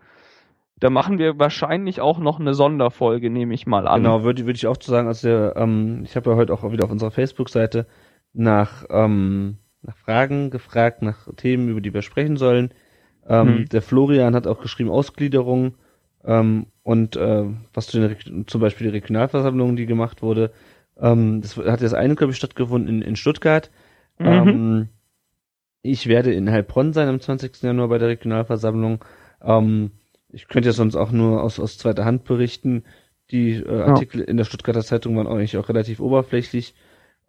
da 0.78 0.90
machen 0.90 1.20
wir 1.20 1.40
wahrscheinlich 1.40 2.02
auch 2.02 2.20
noch 2.20 2.40
eine 2.40 2.54
Sonderfolge, 2.54 3.30
nehme 3.30 3.54
ich 3.54 3.66
mal 3.66 3.88
an. 3.88 4.04
Genau, 4.04 4.24
würde 4.24 4.46
würde 4.46 4.58
ich 4.58 4.68
auch 4.68 4.78
zu 4.78 4.92
sagen, 4.92 5.08
also 5.08 5.30
ähm, 5.30 6.02
ich 6.04 6.16
habe 6.16 6.32
ja 6.32 6.36
heute 6.36 6.54
auch 6.54 6.70
wieder 6.72 6.84
auf 6.84 6.92
unserer 6.92 7.12
Facebook-Seite 7.12 7.88
nach, 8.34 8.86
ähm, 8.90 9.58
nach 9.82 9.96
Fragen 9.96 10.50
gefragt, 10.50 11.02
nach 11.02 11.28
Themen, 11.38 11.70
über 11.70 11.82
die 11.82 11.94
wir 11.94 12.02
sprechen 12.02 12.38
sollen. 12.38 12.72
Ähm, 13.28 13.48
Hm. 13.48 13.70
Der 13.70 13.82
Florian 13.82 14.36
hat 14.36 14.48
auch 14.48 14.60
geschrieben 14.60 14.90
Ausgliederung 14.90 15.76
ähm, 16.26 16.68
und 16.84 17.16
äh, 17.16 17.46
was 17.74 17.88
zu 17.88 18.00
den 18.00 18.48
zum 18.48 18.62
Beispiel 18.62 18.88
die 18.88 18.98
Regionalversammlung, 18.98 19.76
die 19.76 19.86
gemacht 19.86 20.22
wurde. 20.22 20.52
Ähm, 21.00 21.42
das 21.42 21.58
hat 21.58 21.82
jetzt 21.82 21.96
eine, 21.96 22.16
glaube 22.16 22.32
ich, 22.32 22.38
stattgefunden 22.38 22.90
in, 22.90 23.02
in 23.02 23.16
Stuttgart. 23.16 23.72
Mhm. 24.20 24.28
Ähm, 24.28 24.90
ich 25.82 26.08
werde 26.08 26.34
in 26.34 26.50
Heilbronn 26.50 26.94
sein 26.94 27.08
am 27.08 27.20
20. 27.20 27.62
Januar 27.62 27.88
bei 27.88 27.98
der 27.98 28.10
Regionalversammlung. 28.10 29.04
Ähm, 29.42 29.92
ich 30.36 30.48
könnte 30.50 30.70
ja 30.70 30.74
sonst 30.74 30.96
auch 30.96 31.12
nur 31.12 31.42
aus, 31.42 31.60
aus 31.60 31.78
zweiter 31.78 32.04
Hand 32.04 32.26
berichten. 32.26 32.84
Die 33.32 33.54
äh, 33.54 33.82
Artikel 33.82 34.22
in 34.22 34.38
der 34.38 34.44
Stuttgarter 34.44 34.84
Zeitung 34.84 35.16
waren 35.16 35.28
eigentlich 35.28 35.58
auch 35.58 35.70
relativ 35.70 36.00
oberflächlich. 36.00 36.76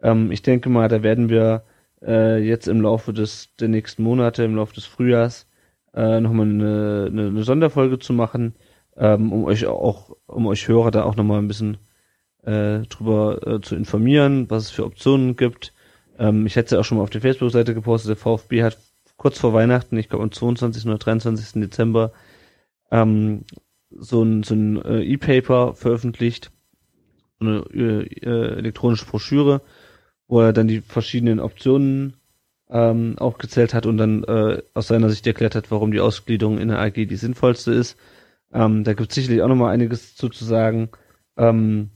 Ähm, 0.01 0.31
ich 0.31 0.41
denke 0.41 0.69
mal, 0.69 0.89
da 0.89 1.01
werden 1.03 1.29
wir 1.29 1.63
äh, 2.05 2.37
jetzt 2.37 2.67
im 2.67 2.81
Laufe 2.81 3.13
des 3.13 3.55
der 3.55 3.69
nächsten 3.69 4.03
Monate, 4.03 4.43
im 4.43 4.55
Laufe 4.55 4.75
des 4.75 4.85
Frühjahrs, 4.85 5.47
äh, 5.93 6.19
nochmal 6.19 6.47
eine, 6.47 7.07
eine, 7.09 7.27
eine 7.27 7.43
Sonderfolge 7.43 7.97
zu 7.97 8.11
machen, 8.13 8.55
ähm, 8.97 9.31
um 9.31 9.45
euch 9.45 9.65
auch, 9.65 10.15
um 10.27 10.45
euch 10.45 10.67
Hörer 10.67 10.91
da 10.91 11.03
auch 11.03 11.15
nochmal 11.15 11.39
ein 11.39 11.47
bisschen 11.47 11.77
äh, 12.43 12.79
drüber 12.79 13.39
äh, 13.47 13.61
zu 13.61 13.75
informieren, 13.75 14.49
was 14.49 14.63
es 14.63 14.69
für 14.71 14.85
Optionen 14.85 15.37
gibt. 15.37 15.73
Ähm, 16.19 16.45
ich 16.45 16.57
hätte 16.57 16.65
es 16.65 16.71
ja 16.71 16.79
auch 16.79 16.85
schon 16.85 16.97
mal 16.97 17.03
auf 17.03 17.09
der 17.09 17.21
Facebook-Seite 17.21 17.73
gepostet, 17.73 18.09
der 18.09 18.17
VfB 18.17 18.63
hat 18.63 18.77
kurz 19.15 19.39
vor 19.39 19.53
Weihnachten, 19.53 19.97
ich 19.97 20.09
glaube 20.09 20.23
am 20.23 20.31
22. 20.31 20.85
oder 20.85 20.97
23. 20.97 21.61
Dezember, 21.61 22.11
ähm, 22.91 23.43
so 23.91 24.23
ein, 24.23 24.43
so 24.43 24.53
ein 24.55 24.83
äh, 24.83 25.01
E-Paper 25.03 25.73
veröffentlicht, 25.75 26.51
eine 27.39 27.63
äh, 27.73 28.03
äh, 28.03 28.57
elektronische 28.57 29.05
Broschüre, 29.05 29.61
wo 30.27 30.41
er 30.41 30.53
dann 30.53 30.67
die 30.67 30.81
verschiedenen 30.81 31.39
Optionen 31.39 32.17
ähm, 32.69 33.15
aufgezählt 33.17 33.73
hat 33.73 33.85
und 33.85 33.97
dann 33.97 34.23
äh, 34.23 34.61
aus 34.73 34.87
seiner 34.87 35.09
Sicht 35.09 35.25
erklärt 35.25 35.55
hat, 35.55 35.71
warum 35.71 35.91
die 35.91 36.01
Ausgliederung 36.01 36.57
in 36.57 36.67
der 36.67 36.79
AG 36.79 36.93
die 36.93 37.15
sinnvollste 37.15 37.71
ist. 37.71 37.97
Ähm, 38.51 38.83
da 38.83 38.93
gibt 38.93 39.09
es 39.09 39.15
sicherlich 39.15 39.41
auch 39.41 39.47
nochmal 39.47 39.73
einiges 39.73 40.15
zu, 40.15 40.29
zu 40.29 40.43
sagen. 40.43 40.89
Ähm, 41.37 41.91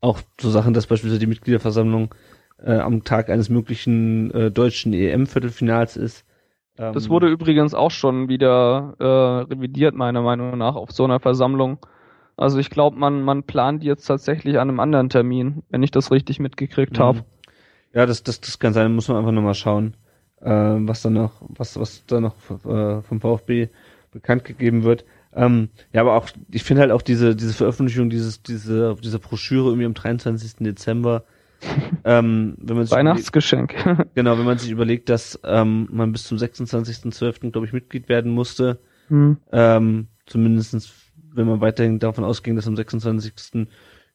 auch 0.00 0.20
so 0.40 0.50
Sachen, 0.50 0.74
dass 0.74 0.86
beispielsweise 0.86 1.18
die 1.18 1.26
Mitgliederversammlung 1.26 2.14
äh, 2.62 2.76
am 2.76 3.04
Tag 3.04 3.30
eines 3.30 3.48
möglichen 3.48 4.30
äh, 4.32 4.50
deutschen 4.50 4.92
EM-Viertelfinals 4.92 5.96
ist. 5.96 6.24
Ähm, 6.78 6.92
Das 6.92 7.08
wurde 7.08 7.28
übrigens 7.28 7.74
auch 7.74 7.90
schon 7.90 8.28
wieder 8.28 8.94
äh, 8.98 9.04
revidiert, 9.52 9.94
meiner 9.94 10.22
Meinung 10.22 10.58
nach, 10.58 10.74
auf 10.76 10.90
so 10.92 11.04
einer 11.04 11.20
Versammlung. 11.20 11.78
Also 12.36 12.58
ich 12.58 12.70
glaube, 12.70 12.98
man, 12.98 13.22
man 13.22 13.44
plant 13.44 13.84
jetzt 13.84 14.06
tatsächlich 14.06 14.58
an 14.58 14.68
einem 14.68 14.80
anderen 14.80 15.08
Termin, 15.08 15.62
wenn 15.70 15.82
ich 15.82 15.90
das 15.92 16.10
richtig 16.10 16.40
mitgekriegt 16.40 16.98
Mhm. 16.98 17.02
habe. 17.02 17.24
Ja, 17.92 18.06
das, 18.06 18.22
das, 18.24 18.40
das 18.40 18.58
kann 18.58 18.72
sein, 18.72 18.94
muss 18.94 19.08
man 19.08 19.18
einfach 19.18 19.30
nochmal 19.32 19.54
schauen, 19.54 19.94
äh, 20.40 20.50
was 20.50 21.02
dann 21.02 21.12
noch, 21.14 21.32
was, 21.48 21.78
was 21.78 22.04
da 22.06 22.20
noch 22.20 22.34
äh, 22.64 23.02
vom 23.02 23.20
VfB 23.20 23.68
bekannt 24.10 24.44
gegeben 24.44 24.82
wird. 24.82 25.04
Ähm, 25.34 25.68
ja, 25.92 26.00
aber 26.00 26.14
auch, 26.16 26.28
ich 26.50 26.64
finde 26.64 26.82
halt 26.82 26.92
auch 26.92 27.02
diese, 27.02 27.34
diese 27.36 27.52
Veröffentlichung, 27.52 28.10
dieses, 28.10 28.42
diese, 28.42 28.96
diese 29.02 29.18
Broschüre 29.18 29.68
irgendwie 29.68 29.86
am 29.86 29.94
23. 29.94 30.56
Dezember, 30.64 31.24
ähm, 32.04 32.56
wenn 32.58 32.76
man 32.76 32.90
Weihnachtsgeschenk. 32.90 33.74
genau, 34.14 34.38
wenn 34.38 34.44
man 34.44 34.58
sich 34.58 34.70
überlegt, 34.70 35.08
dass 35.08 35.40
ähm, 35.44 35.88
man 35.90 36.12
bis 36.12 36.24
zum 36.24 36.38
26.12. 36.38 37.50
glaube 37.50 37.66
ich 37.66 37.72
Mitglied 37.72 38.08
werden 38.08 38.32
musste, 38.32 38.80
hm. 39.08 39.38
ähm, 39.52 40.08
zumindestens 40.26 40.92
wenn 41.34 41.46
man 41.46 41.60
weiterhin 41.60 41.98
davon 41.98 42.24
ausging, 42.24 42.56
dass 42.56 42.68
am 42.68 42.76
26. 42.76 43.66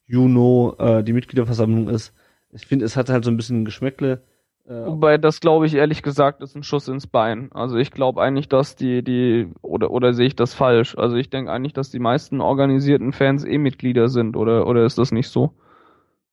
Juni 0.08 0.72
äh, 0.80 1.04
die 1.04 1.14
Mitgliederversammlung 1.14 1.90
ist. 1.90 2.14
Ich 2.52 2.66
finde, 2.66 2.86
es 2.86 2.96
hat 2.96 3.10
halt 3.10 3.26
so 3.26 3.32
ein 3.32 3.38
bisschen 3.38 3.62
ein 3.62 3.66
Geschmäckle. 3.66 4.24
Äh, 4.68 4.86
Wobei 4.86 5.18
das 5.18 5.40
glaube 5.40 5.66
ich 5.66 5.76
ehrlich 5.76 6.02
gesagt 6.02 6.42
ist 6.42 6.56
ein 6.56 6.64
Schuss 6.64 6.88
ins 6.88 7.08
Bein. 7.08 7.52
Also 7.52 7.78
ich 7.78 7.92
glaube 7.92 8.22
eigentlich, 8.22 8.50
dass 8.50 8.76
die 8.76 9.04
die 9.04 9.48
oder 9.62 9.92
oder 9.92 10.14
sehe 10.14 10.28
ich 10.28 10.36
das 10.36 10.54
falsch? 10.54 10.98
Also 10.98 11.16
ich 11.16 11.30
denke 11.30 11.52
eigentlich, 11.52 11.74
dass 11.74 11.92
die 11.92 12.00
meisten 12.00 12.42
organisierten 12.42 13.12
Fans 13.12 13.46
eh 13.46 13.58
Mitglieder 13.58 14.10
sind 14.10 14.36
oder 14.36 14.66
oder 14.68 14.86
ist 14.86 14.98
das 14.98 15.12
nicht 15.12 15.30
so? 15.30 15.54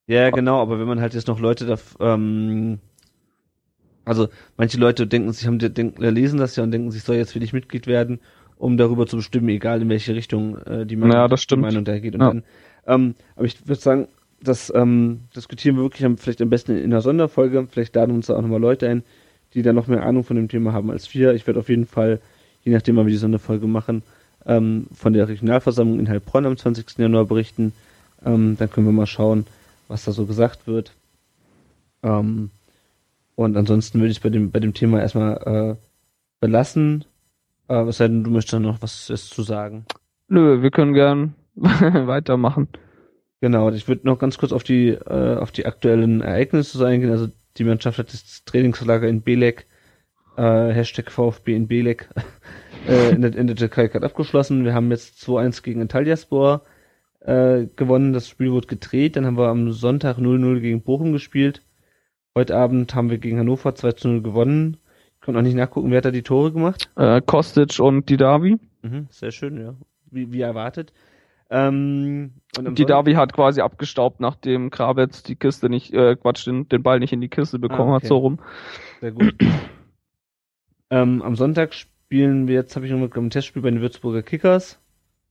Ja, 0.07 0.31
genau, 0.31 0.61
aber 0.63 0.79
wenn 0.79 0.87
man 0.87 1.01
halt 1.01 1.15
jetzt 1.15 1.27
noch 1.27 1.41
Leute 1.41 1.67
da, 1.67 1.77
ähm, 2.01 2.79
also 4.05 4.29
manche 4.57 4.79
Leute 4.79 5.07
denken 5.07 5.33
sich, 5.33 5.47
haben 5.47 5.59
denken, 5.59 6.03
äh, 6.03 6.11
lesen 6.11 6.39
das 6.39 6.55
ja 6.57 6.63
und 6.63 6.71
denken 6.71 6.91
sich, 6.93 7.03
soll 7.03 7.17
jetzt 7.17 7.35
will 7.35 7.43
ich 7.43 7.53
Mitglied 7.53 7.87
werden, 7.89 8.21
um 8.57 8.77
darüber 8.77 9.07
zu 9.07 9.17
bestimmen, 9.17 9.49
egal 9.49 9.83
in 9.83 9.89
welche 9.89 10.15
Richtung 10.15 10.59
äh, 10.59 10.87
die 10.87 10.97
Meinung, 10.97 11.17
Ja, 11.17 11.29
das 11.29 11.43
stimmt. 11.43 11.63
die 11.63 11.67
Meinung 11.67 11.85
da 11.85 11.99
geht. 11.99 12.15
Und 12.15 12.21
Ja. 12.21 12.29
dann, 12.29 12.45
ähm, 12.87 13.15
aber 13.35 13.47
ich 13.47 13.67
würde 13.67 13.81
sagen, 13.81 14.09
das 14.41 14.73
ähm, 14.75 15.23
diskutieren 15.35 15.77
wir 15.77 15.83
wirklich 15.83 16.05
am, 16.05 16.19
vielleicht 16.19 16.41
am 16.41 16.51
besten 16.51 16.77
in 16.77 16.85
einer 16.93 17.01
Sonderfolge. 17.01 17.67
Vielleicht 17.69 17.97
laden 17.97 18.15
uns 18.15 18.27
da 18.27 18.37
auch 18.37 18.43
nochmal 18.43 18.61
Leute 18.61 18.89
ein, 18.89 19.03
die 19.55 19.63
da 19.63 19.73
noch 19.73 19.89
mehr 19.89 20.05
Ahnung 20.05 20.23
von 20.23 20.37
dem 20.37 20.49
Thema 20.49 20.73
haben 20.73 20.91
als 20.91 21.13
wir. 21.15 21.35
Ich 21.35 21.47
werde 21.49 21.59
auf 21.59 21.69
jeden 21.69 21.87
Fall, 21.87 22.21
je 22.63 22.73
nachdem, 22.73 22.97
wann 22.97 23.07
wir 23.07 23.11
die 23.13 23.17
Sonderfolge 23.19 23.67
machen, 23.67 24.03
ähm, 24.45 24.87
von 24.93 25.15
der 25.15 25.29
Regionalversammlung 25.29 25.99
in 25.99 26.09
Heilbronn 26.09 26.47
am 26.47 26.57
20. 26.57 26.99
Januar 26.99 27.25
berichten. 27.25 27.73
Ähm, 28.25 28.57
dann 28.59 28.71
können 28.71 28.87
wir 28.87 28.93
mal 28.93 29.07
schauen, 29.07 29.47
was 29.89 30.05
da 30.05 30.13
so 30.13 30.27
gesagt 30.27 30.67
wird. 30.67 30.93
Ähm, 32.03 32.51
und 33.35 33.57
ansonsten 33.57 34.01
würde 34.01 34.13
ich 34.13 34.21
bei 34.21 34.31
dem, 34.31 34.51
bei 34.51 34.61
dem 34.61 34.75
Thema 34.75 35.01
erstmal 35.01 35.37
äh, 35.45 35.77
belassen. 36.41 37.05
Äh, 37.69 37.83
es 37.83 37.99
sei 37.99 38.09
denn, 38.09 38.25
du 38.25 38.31
möchtest 38.31 38.55
da 38.55 38.61
noch 38.61 38.83
was 38.83 39.07
zu 39.07 39.43
sagen. 39.43 39.85
Nö, 40.29 40.63
wir 40.63 40.71
können 40.71 40.95
gern 40.95 41.35
weitermachen. 41.55 42.69
Genau, 43.41 43.71
ich 43.71 43.87
würde 43.87 44.07
noch 44.07 44.19
ganz 44.19 44.39
kurz 44.39 44.53
auf 44.53 44.65
die, 44.65 44.89
äh, 44.89 45.37
auf 45.37 45.53
die 45.53 45.67
aktuellen 45.67 46.23
Ereignisse 46.23 46.85
eingehen. 46.87 47.11
Also 47.11 47.29
die 47.59 47.65
Mannschaft 47.65 47.99
hat 47.99 48.13
das 48.13 48.45
Trainingslager 48.45 49.09
in 49.09 49.23
Belek, 49.23 49.67
äh, 50.37 50.73
Hashtag 50.73 51.11
VfB 51.11 51.55
in 51.55 51.69
Belek, 51.69 52.09
äh, 52.89 53.11
in, 53.11 53.23
der, 53.23 53.35
in 53.37 53.47
der 53.47 53.57
Türkei 53.57 53.89
gerade 53.89 54.07
abgeschlossen. 54.07 54.65
Wir 54.65 54.75
haben 54.75 54.91
jetzt 54.91 55.23
2-1 55.23 55.63
gegen 55.63 55.83
Antalyaspor 55.83 56.63
äh, 57.27 57.67
gewonnen. 57.77 58.13
Das 58.13 58.29
Spiel 58.29 58.53
wurde 58.53 58.67
gedreht. 58.67 59.17
Dann 59.17 59.27
haben 59.27 59.37
wir 59.37 59.49
am 59.49 59.73
Sonntag 59.73 60.19
0-0 60.19 60.61
gegen 60.61 60.83
Bochum 60.83 61.13
gespielt. 61.13 61.63
Heute 62.35 62.57
Abend 62.57 62.95
haben 62.95 63.11
wir 63.11 63.19
gegen 63.19 63.39
Hannover 63.39 63.71
2-0 63.71 64.23
gewonnen. 64.23 64.77
Ich 65.15 65.21
konnte 65.23 65.39
auch 65.41 65.43
nicht 65.45 65.57
nachgucken, 65.57 65.91
wer 65.91 65.99
hat 65.99 66.05
da 66.05 66.11
die 66.11 66.23
Tore 66.23 66.53
gemacht. 66.53 66.89
Äh, 66.97 67.21
Kostic 67.21 67.79
und 67.81 68.09
Didavi. 68.09 68.59
Mhm, 68.83 69.07
sehr 69.11 69.33
schön, 69.33 69.59
ja. 69.61 69.75
Wie, 70.11 70.33
wie 70.33 70.41
erwartet. 70.43 70.93
Ähm, 71.49 72.33
und 72.59 72.67
am 72.69 72.75
Die 72.75 72.83
Sonntag- 72.83 72.87
Davi 73.05 73.15
hat 73.15 73.33
quasi 73.33 73.61
abgestaubt, 73.61 74.21
nachdem 74.21 74.71
Krawitz 74.71 75.23
die 75.23 75.37
Kiste 75.37 75.69
nicht, 75.69 75.93
äh, 75.95 76.17
Quatsch, 76.17 76.47
den, 76.47 76.69
den 76.69 76.83
Ball 76.83 76.99
nicht 77.01 77.13
in 77.13 77.21
die 77.21 77.29
Kiste 77.29 77.59
bekommen 77.59 77.91
Ah, 77.91 77.95
hat, 77.95 78.03
okay. 78.03 78.09
so 78.09 78.17
rum. 78.19 78.39
Sehr 79.01 79.13
gut. 79.13 79.35
ähm, 80.91 81.23
am 81.23 81.37
Sonntag 81.37 81.75
spielen 81.75 82.49
wir 82.49 82.55
jetzt, 82.55 82.77
habe 82.77 82.87
ich 82.87 82.93
noch 82.93 83.15
ein 83.17 83.31
Testspiel 83.31 83.63
bei 83.63 83.71
den 83.71 83.81
Würzburger 83.81 84.23
Kickers. 84.23 84.81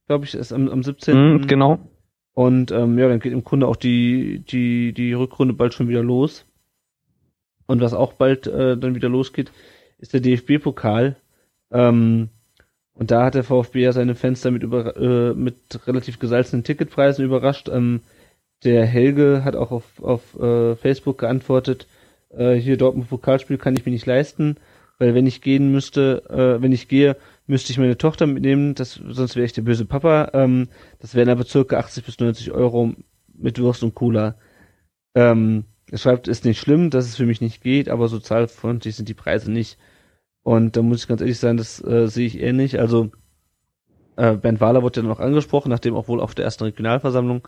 Glaube 0.08 0.26
ich, 0.26 0.36
ist 0.36 0.54
am, 0.54 0.70
am 0.70 0.84
17. 0.84 1.16
Mhm, 1.16 1.48
genau. 1.48 1.80
Und 2.34 2.72
ähm, 2.72 2.98
ja, 3.00 3.08
dann 3.08 3.20
geht 3.20 3.34
im 3.34 3.44
Grunde 3.44 3.68
auch 3.68 3.76
die, 3.76 4.40
die, 4.40 4.94
die 4.94 5.14
Rückrunde 5.14 5.54
bald 5.54 5.74
schon 5.74 5.88
wieder 5.88 6.04
los. 6.04 6.46
Und 7.66 7.82
was 7.82 7.94
auch 7.94 8.14
bald 8.14 8.46
äh, 8.48 8.78
dann 8.78 8.94
wieder 8.96 9.10
losgeht, 9.10 9.52
ist 9.98 10.14
der 10.14 10.20
DFB-Pokal. 10.20 11.16
Ähm, 11.72 12.30
und 12.94 13.12
da 13.12 13.26
hat 13.26 13.36
der 13.36 13.44
VfB 13.44 13.82
ja 13.82 13.92
seine 13.92 14.16
Fans 14.16 14.42
damit 14.42 14.64
über, 14.64 14.96
äh, 14.96 15.34
mit 15.34 15.88
relativ 15.88 16.20
gesalzenen 16.20 16.64
Ticketpreisen 16.64 17.26
überrascht. 17.26 17.70
Ähm, 17.70 18.02
der 18.64 18.86
Helge 18.86 19.44
hat 19.44 19.56
auch 19.56 19.72
auf, 19.72 20.02
auf 20.02 20.40
äh, 20.40 20.76
Facebook 20.76 21.18
geantwortet, 21.18 21.88
äh, 22.30 22.56
hier 22.56 22.78
Dortmund 22.78 23.10
Pokalspiel 23.10 23.58
kann 23.58 23.76
ich 23.76 23.86
mir 23.86 23.92
nicht 23.92 24.06
leisten, 24.06 24.58
weil 24.98 25.14
wenn 25.14 25.28
ich 25.28 25.42
gehen 25.42 25.72
müsste, 25.72 26.24
äh, 26.30 26.62
wenn 26.62 26.72
ich 26.72 26.88
gehe, 26.88 27.16
müsste 27.48 27.72
ich 27.72 27.78
meine 27.78 27.98
Tochter 27.98 28.28
mitnehmen, 28.28 28.76
das, 28.76 28.94
sonst 28.94 29.36
wäre 29.36 29.46
ich 29.46 29.54
der 29.54 29.62
böse 29.62 29.86
Papa. 29.86 30.32
Ähm, 30.34 30.70
das 31.00 31.16
wären 31.16 31.30
aber 31.30 31.46
circa 31.46 31.78
80 31.78 32.06
bis 32.06 32.20
90 32.20 32.52
Euro 32.52 32.94
mit 33.34 33.60
Wurst 33.60 33.84
und 33.84 33.96
Cola. 33.96 34.36
Ähm, 35.14 35.66
er 35.92 35.98
schreibt, 35.98 36.28
ist 36.28 36.46
nicht 36.46 36.60
schlimm, 36.60 36.90
dass 36.90 37.06
es 37.06 37.16
für 37.16 37.26
mich 37.26 37.42
nicht 37.42 37.62
geht, 37.62 37.90
aber 37.90 38.08
so 38.08 38.20
zahlfreundlich 38.20 38.96
sind 38.96 39.08
die 39.08 39.14
Preise 39.14 39.52
nicht. 39.52 39.78
Und 40.44 40.76
da 40.76 40.82
muss 40.82 41.02
ich 41.02 41.08
ganz 41.08 41.22
ehrlich 41.22 41.40
sein, 41.40 41.58
das 41.58 41.84
äh, 41.84 42.08
sehe 42.08 42.28
ich 42.28 42.40
ähnlich. 42.40 42.80
Also 42.80 43.12
äh, 44.16 44.36
Bernd 44.36 44.62
Wahler 44.62 44.84
wurde 44.84 45.02
ja 45.02 45.08
noch 45.08 45.20
angesprochen, 45.20 45.70
nachdem 45.70 45.96
auch 45.96 46.08
wohl 46.08 46.22
auf 46.22 46.36
der 46.36 46.46
ersten 46.46 46.64
Regionalversammlung 46.64 47.48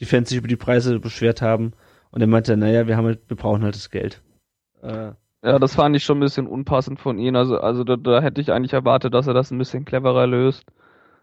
die 0.00 0.06
Fans 0.06 0.28
sich 0.28 0.38
über 0.38 0.48
die 0.48 0.56
Preise 0.56 0.98
beschwert 0.98 1.42
haben. 1.42 1.72
Und 2.10 2.20
er 2.20 2.26
meinte, 2.26 2.56
naja, 2.56 2.86
wir 2.86 2.96
haben 2.96 3.06
halt, 3.06 3.20
wir 3.28 3.36
brauchen 3.36 3.62
halt 3.62 3.74
das 3.74 3.90
Geld. 3.90 4.22
Äh, 4.82 5.12
Ja, 5.44 5.58
das 5.58 5.74
fand 5.74 5.94
ich 5.94 6.04
schon 6.04 6.18
ein 6.18 6.20
bisschen 6.20 6.46
unpassend 6.46 6.98
von 7.00 7.18
ihm. 7.18 7.36
Also, 7.36 7.58
also 7.60 7.84
da, 7.84 7.96
da 7.96 8.22
hätte 8.22 8.40
ich 8.40 8.50
eigentlich 8.50 8.72
erwartet, 8.72 9.12
dass 9.12 9.26
er 9.26 9.34
das 9.34 9.50
ein 9.50 9.58
bisschen 9.58 9.84
cleverer 9.84 10.26
löst. 10.26 10.64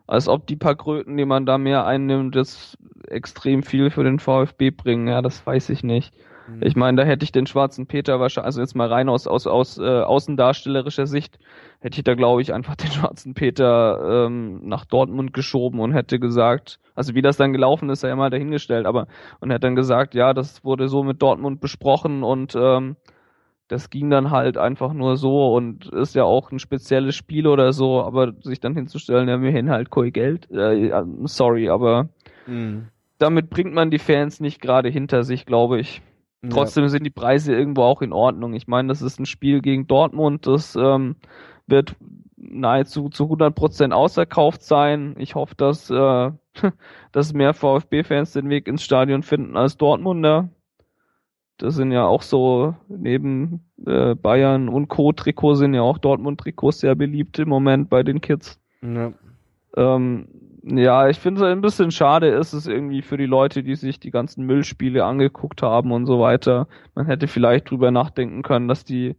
Als 0.07 0.27
ob 0.27 0.45
die 0.47 0.55
paar 0.57 0.75
Kröten, 0.75 1.17
die 1.17 1.25
man 1.25 1.45
da 1.45 1.57
mehr 1.57 1.85
einnimmt, 1.87 2.35
das 2.35 2.77
extrem 3.07 3.63
viel 3.63 3.89
für 3.89 4.03
den 4.03 4.19
VfB 4.19 4.71
bringen. 4.71 5.07
Ja, 5.07 5.21
das 5.23 5.45
weiß 5.45 5.69
ich 5.69 5.83
nicht. 5.83 6.13
Ich 6.59 6.75
meine, 6.75 6.97
da 7.01 7.07
hätte 7.07 7.23
ich 7.23 7.31
den 7.31 7.47
schwarzen 7.47 7.87
Peter 7.87 8.19
wahrscheinlich, 8.19 8.47
also 8.47 8.61
jetzt 8.61 8.75
mal 8.75 8.87
rein 8.89 9.09
aus, 9.09 9.25
aus, 9.25 9.47
aus 9.47 9.77
äh, 9.77 10.01
außendarstellerischer 10.01 11.07
Sicht, 11.07 11.39
hätte 11.79 11.97
ich 11.99 12.03
da, 12.03 12.15
glaube 12.15 12.41
ich, 12.41 12.53
einfach 12.53 12.75
den 12.77 12.91
schwarzen 12.91 13.33
Peter 13.33 14.25
ähm, 14.27 14.59
nach 14.67 14.85
Dortmund 14.85 15.33
geschoben 15.33 15.79
und 15.79 15.93
hätte 15.93 16.19
gesagt, 16.19 16.79
also 16.93 17.15
wie 17.15 17.21
das 17.21 17.37
dann 17.37 17.53
gelaufen 17.53 17.89
ist, 17.89 18.01
sei 18.01 18.09
ja 18.09 18.15
mal 18.15 18.29
dahingestellt, 18.29 18.85
aber 18.85 19.07
und 19.39 19.49
hätte 19.51 19.61
dann 19.61 19.75
gesagt, 19.75 20.13
ja, 20.13 20.33
das 20.33 20.63
wurde 20.65 20.89
so 20.89 21.03
mit 21.03 21.21
Dortmund 21.21 21.61
besprochen 21.61 22.23
und 22.23 22.55
ähm, 22.55 22.97
das 23.71 23.89
ging 23.89 24.09
dann 24.09 24.31
halt 24.31 24.57
einfach 24.57 24.91
nur 24.91 25.15
so 25.15 25.55
und 25.55 25.87
ist 25.93 26.13
ja 26.13 26.25
auch 26.25 26.51
ein 26.51 26.59
spezielles 26.59 27.15
Spiel 27.15 27.47
oder 27.47 27.71
so, 27.71 28.03
aber 28.03 28.33
sich 28.41 28.59
dann 28.59 28.75
hinzustellen, 28.75 29.29
ja, 29.29 29.41
wir 29.41 29.51
hin 29.51 29.69
halt 29.69 29.89
kein 29.89 30.11
Geld, 30.11 30.49
äh, 30.51 30.89
ja, 30.89 31.05
sorry, 31.23 31.69
aber 31.69 32.09
mh. 32.47 32.81
damit 33.17 33.49
bringt 33.49 33.73
man 33.73 33.89
die 33.89 33.99
Fans 33.99 34.41
nicht 34.41 34.59
gerade 34.59 34.89
hinter 34.89 35.23
sich, 35.23 35.45
glaube 35.45 35.79
ich. 35.79 36.01
Trotzdem 36.49 36.87
sind 36.89 37.05
die 37.05 37.11
Preise 37.11 37.53
irgendwo 37.53 37.83
auch 37.83 38.01
in 38.01 38.13
Ordnung. 38.13 38.55
Ich 38.55 38.67
meine, 38.67 38.87
das 38.87 39.03
ist 39.03 39.19
ein 39.19 39.27
Spiel 39.27 39.61
gegen 39.61 39.87
Dortmund, 39.87 40.47
das 40.47 40.75
ähm, 40.75 41.15
wird 41.67 41.95
nahezu 42.35 43.07
zu 43.09 43.25
100% 43.25 43.91
ausverkauft 43.91 44.63
sein. 44.63 45.15
Ich 45.17 45.35
hoffe, 45.35 45.55
dass, 45.55 45.89
äh, 45.89 46.31
dass 47.13 47.33
mehr 47.33 47.53
VfB-Fans 47.53 48.33
den 48.33 48.49
Weg 48.49 48.67
ins 48.67 48.83
Stadion 48.83 49.23
finden 49.23 49.55
als 49.55 49.77
Dortmunder. 49.77 50.49
Das 51.61 51.75
sind 51.75 51.91
ja 51.91 52.05
auch 52.05 52.23
so, 52.23 52.75
neben 52.87 53.61
äh, 53.85 54.15
Bayern 54.15 54.67
und 54.67 54.87
Co-Trikot 54.87 55.55
sind 55.55 55.73
ja 55.73 55.81
auch 55.81 55.99
Dortmund-Trikots 55.99 56.79
sehr 56.79 56.95
beliebt 56.95 57.37
im 57.37 57.49
Moment 57.49 57.89
bei 57.89 58.01
den 58.01 58.19
Kids. 58.19 58.59
Ja. 58.81 59.13
Ähm, 59.77 60.27
ja, 60.63 61.07
ich 61.09 61.19
finde 61.19 61.41
es 61.41 61.47
ein 61.47 61.61
bisschen 61.61 61.91
schade 61.91 62.27
ist 62.29 62.53
es 62.53 62.67
irgendwie 62.67 63.01
für 63.01 63.17
die 63.17 63.25
Leute, 63.25 63.63
die 63.63 63.75
sich 63.75 63.99
die 63.99 64.11
ganzen 64.11 64.45
Müllspiele 64.45 65.03
angeguckt 65.03 65.61
haben 65.61 65.91
und 65.91 66.05
so 66.05 66.19
weiter. 66.19 66.67
Man 66.95 67.05
hätte 67.05 67.27
vielleicht 67.27 67.69
drüber 67.69 67.91
nachdenken 67.91 68.43
können, 68.43 68.67
dass 68.67 68.83
die, 68.83 69.15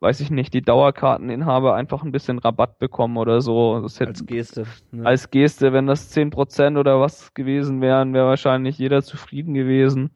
weiß 0.00 0.20
ich 0.20 0.30
nicht, 0.30 0.54
die 0.54 0.62
Dauerkarteninhaber 0.62 1.74
einfach 1.74 2.02
ein 2.02 2.12
bisschen 2.12 2.38
Rabatt 2.38 2.78
bekommen 2.78 3.16
oder 3.16 3.40
so. 3.40 3.80
Das 3.80 4.00
hätte, 4.00 4.10
Als 4.10 4.26
Geste. 4.26 4.66
Ne? 4.92 5.06
als 5.06 5.30
Geste, 5.30 5.72
wenn 5.72 5.86
das 5.86 6.14
10% 6.14 6.78
oder 6.78 7.00
was 7.00 7.34
gewesen 7.34 7.80
wären, 7.80 8.12
wäre 8.12 8.26
wahrscheinlich 8.26 8.78
jeder 8.78 9.02
zufrieden 9.02 9.54
gewesen. 9.54 10.10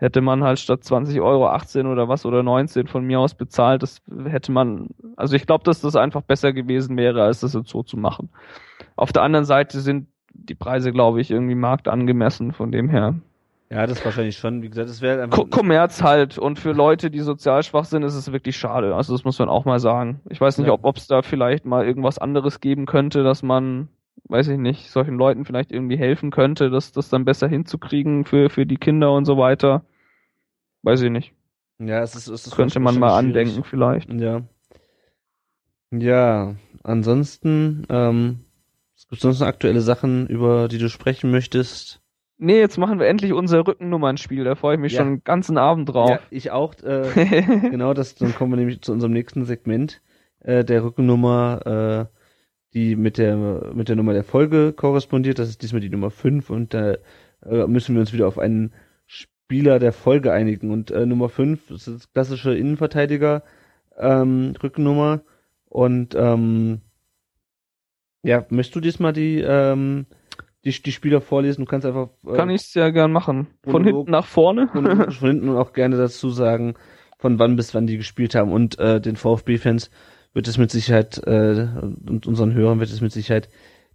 Hätte 0.00 0.20
man 0.20 0.44
halt 0.44 0.60
statt 0.60 0.84
20 0.84 1.20
Euro 1.20 1.48
18 1.48 1.86
oder 1.86 2.08
was 2.08 2.24
oder 2.24 2.42
19 2.44 2.86
von 2.86 3.04
mir 3.04 3.18
aus 3.18 3.34
bezahlt, 3.34 3.82
das 3.82 4.00
hätte 4.26 4.52
man, 4.52 4.88
also 5.16 5.34
ich 5.34 5.44
glaube, 5.44 5.64
dass 5.64 5.80
das 5.80 5.96
einfach 5.96 6.22
besser 6.22 6.52
gewesen 6.52 6.96
wäre, 6.96 7.22
als 7.24 7.40
das 7.40 7.54
jetzt 7.54 7.70
so 7.70 7.82
zu 7.82 7.96
machen. 7.96 8.28
Auf 8.94 9.12
der 9.12 9.22
anderen 9.22 9.44
Seite 9.44 9.80
sind 9.80 10.06
die 10.32 10.54
Preise, 10.54 10.92
glaube 10.92 11.20
ich, 11.20 11.32
irgendwie 11.32 11.56
marktangemessen, 11.56 12.52
von 12.52 12.70
dem 12.70 12.88
her. 12.88 13.16
ja, 13.70 13.86
das 13.88 14.04
wahrscheinlich 14.04 14.36
schon. 14.38 14.62
Wie 14.62 14.68
gesagt, 14.68 14.88
das 14.88 15.02
wäre 15.02 15.20
einfach. 15.20 15.36
Ko 15.36 15.46
Kommerz 15.46 16.00
halt 16.00 16.38
und 16.38 16.60
für 16.60 16.72
Leute, 16.72 17.10
die 17.10 17.18
sozial 17.20 17.64
schwach 17.64 17.84
sind, 17.84 18.04
ist 18.04 18.14
es 18.14 18.30
wirklich 18.30 18.56
schade. 18.56 18.94
Also 18.94 19.12
das 19.12 19.24
muss 19.24 19.38
man 19.40 19.48
auch 19.48 19.64
mal 19.64 19.80
sagen. 19.80 20.20
Ich 20.30 20.40
weiß 20.40 20.58
nicht, 20.58 20.68
Ja. 20.68 20.76
ob 20.80 20.96
es 20.96 21.08
da 21.08 21.22
vielleicht 21.22 21.64
mal 21.66 21.84
irgendwas 21.84 22.18
anderes 22.18 22.60
geben 22.60 22.86
könnte, 22.86 23.24
dass 23.24 23.42
man, 23.42 23.88
weiß 24.28 24.48
ich 24.48 24.58
nicht, 24.58 24.90
solchen 24.90 25.16
Leuten 25.16 25.44
vielleicht 25.44 25.72
irgendwie 25.72 25.96
helfen 25.98 26.30
könnte, 26.30 26.70
das, 26.70 26.92
das 26.92 27.08
dann 27.08 27.24
besser 27.24 27.48
hinzukriegen 27.48 28.24
für, 28.24 28.50
für 28.50 28.66
die 28.66 28.76
Kinder 28.76 29.12
und 29.12 29.24
so 29.24 29.36
weiter. 29.38 29.84
Weiß 30.82 31.00
ich 31.02 31.10
nicht. 31.10 31.32
ja, 31.78 32.02
es 32.02 32.14
ist, 32.14 32.28
es 32.28 32.46
ist 32.46 32.54
Könnte 32.56 32.80
man 32.80 32.98
mal 32.98 33.08
schwierig. 33.20 33.26
andenken 33.26 33.64
vielleicht. 33.64 34.10
Ja. 34.12 34.42
Ja, 35.90 36.54
ansonsten, 36.82 37.86
ähm, 37.88 38.40
es 38.96 39.08
gibt 39.08 39.22
sonst 39.22 39.40
noch 39.40 39.46
aktuelle 39.46 39.80
Sachen, 39.80 40.26
über 40.26 40.68
die 40.68 40.78
du 40.78 40.88
sprechen 40.88 41.30
möchtest. 41.30 42.00
Nee, 42.36 42.60
jetzt 42.60 42.78
machen 42.78 43.00
wir 43.00 43.06
endlich 43.08 43.32
unser 43.32 43.66
Rückennummernspiel. 43.66 44.44
Da 44.44 44.54
freue 44.54 44.74
ich 44.74 44.80
mich 44.80 44.92
Ja. 44.92 45.00
schon 45.00 45.16
den 45.16 45.24
ganzen 45.24 45.58
Abend 45.58 45.88
drauf. 45.88 46.10
Ja, 46.10 46.20
ich 46.30 46.50
auch. 46.50 46.74
Äh, 46.82 47.10
genau, 47.70 47.94
das, 47.94 48.14
dann 48.14 48.34
kommen 48.34 48.52
wir 48.52 48.56
nämlich 48.58 48.82
zu 48.82 48.92
unserem 48.92 49.12
nächsten 49.12 49.44
Segment 49.44 50.00
äh, 50.40 50.64
der 50.64 50.84
Rückennummer, 50.84 52.08
äh, 52.10 52.17
die 52.74 52.96
mit 52.96 53.18
der 53.18 53.36
mit 53.74 53.88
der 53.88 53.96
Nummer 53.96 54.12
der 54.12 54.24
Folge 54.24 54.72
korrespondiert. 54.72 55.38
Das 55.38 55.48
ist 55.48 55.62
diesmal 55.62 55.80
die 55.80 55.90
Nummer 55.90 56.10
5 56.10 56.50
und 56.50 56.74
da 56.74 56.96
äh, 57.44 57.66
müssen 57.66 57.94
wir 57.94 58.00
uns 58.00 58.12
wieder 58.12 58.28
auf 58.28 58.38
einen 58.38 58.72
Spieler 59.06 59.78
der 59.78 59.92
Folge 59.92 60.32
einigen. 60.32 60.70
Und 60.70 60.90
äh, 60.90 61.06
Nummer 61.06 61.28
5 61.28 61.70
ist 61.70 61.88
das 61.88 62.12
klassische 62.12 62.54
Innenverteidiger 62.54 63.42
ähm, 63.96 64.54
Rückennummer. 64.62 65.22
Und 65.64 66.14
ähm, 66.14 66.80
ja, 68.22 68.44
möchtest 68.50 68.76
du 68.76 68.80
diesmal 68.80 69.12
die, 69.12 69.40
ähm, 69.40 70.06
die, 70.64 70.82
die 70.82 70.92
Spieler 70.92 71.20
vorlesen? 71.20 71.64
Du 71.64 71.70
kannst 71.70 71.86
einfach 71.86 72.10
äh, 72.26 72.36
Kann 72.36 72.50
ich 72.50 72.62
sehr 72.62 72.92
gern 72.92 73.12
machen. 73.12 73.46
Von 73.62 73.72
Monolog. 73.72 73.96
hinten 73.96 74.10
nach 74.10 74.26
vorne. 74.26 74.68
und 74.74 75.12
von 75.14 75.28
hinten 75.28 75.48
auch 75.50 75.72
gerne 75.72 75.96
dazu 75.96 76.30
sagen, 76.30 76.74
von 77.18 77.38
wann 77.38 77.56
bis 77.56 77.74
wann 77.74 77.86
die 77.86 77.96
gespielt 77.96 78.34
haben. 78.34 78.52
Und 78.52 78.78
äh, 78.78 79.00
den 79.00 79.16
VfB-Fans 79.16 79.90
wird 80.34 80.48
es 80.48 80.58
mit 80.58 80.70
Sicherheit, 80.70 81.18
äh, 81.26 81.66
und 82.08 82.26
unseren 82.26 82.54
Hörern 82.54 82.80
wird 82.80 82.90
es 82.90 83.00
mit 83.00 83.12
Sicherheit 83.12 83.48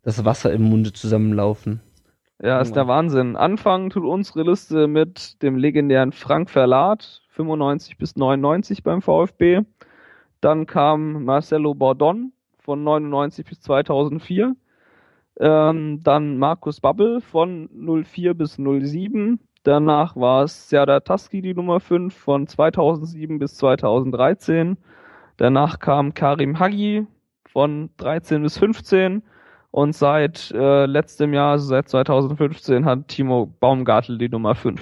das 0.03 0.25
Wasser 0.25 0.51
im 0.51 0.63
Munde 0.63 0.93
zusammenlaufen. 0.93 1.81
Ja, 2.41 2.59
ist 2.59 2.75
der 2.75 2.87
Wahnsinn. 2.87 3.37
Anfangen 3.37 3.89
tut 3.89 4.03
unsere 4.03 4.43
Liste 4.43 4.87
mit 4.87 5.41
dem 5.41 5.55
legendären 5.55 6.11
Frank 6.11 6.49
Verlat, 6.49 7.21
95 7.29 7.97
bis 7.97 8.17
99 8.17 8.83
beim 8.83 9.01
VfB. 9.01 9.61
Dann 10.41 10.65
kam 10.65 11.23
Marcelo 11.23 11.73
Bordon 11.73 12.33
von 12.59 12.83
99 12.83 13.45
bis 13.45 13.61
2004. 13.61 14.55
Ähm, 15.39 16.03
dann 16.03 16.37
Markus 16.37 16.81
Babbel 16.81 17.21
von 17.21 17.69
04 17.71 18.33
bis 18.33 18.57
07. 18.57 19.39
Danach 19.63 20.17
war 20.17 20.43
es 20.43 20.69
Serdar 20.69 21.03
Taski, 21.03 21.41
die 21.41 21.53
Nummer 21.53 21.79
5, 21.79 22.13
von 22.13 22.47
2007 22.47 23.39
bis 23.39 23.55
2013. 23.55 24.77
Danach 25.37 25.79
kam 25.79 26.13
Karim 26.13 26.59
Hagi 26.59 27.05
von 27.45 27.89
13 27.97 28.43
bis 28.43 28.57
15. 28.57 29.23
Und 29.71 29.95
seit 29.95 30.51
äh, 30.51 30.85
letztem 30.85 31.33
Jahr, 31.33 31.53
also 31.53 31.65
seit 31.65 31.89
2015, 31.89 32.85
hat 32.85 33.07
Timo 33.07 33.47
Baumgartel 33.59 34.19
die 34.19 34.29
Nummer 34.29 34.53
5. 34.53 34.79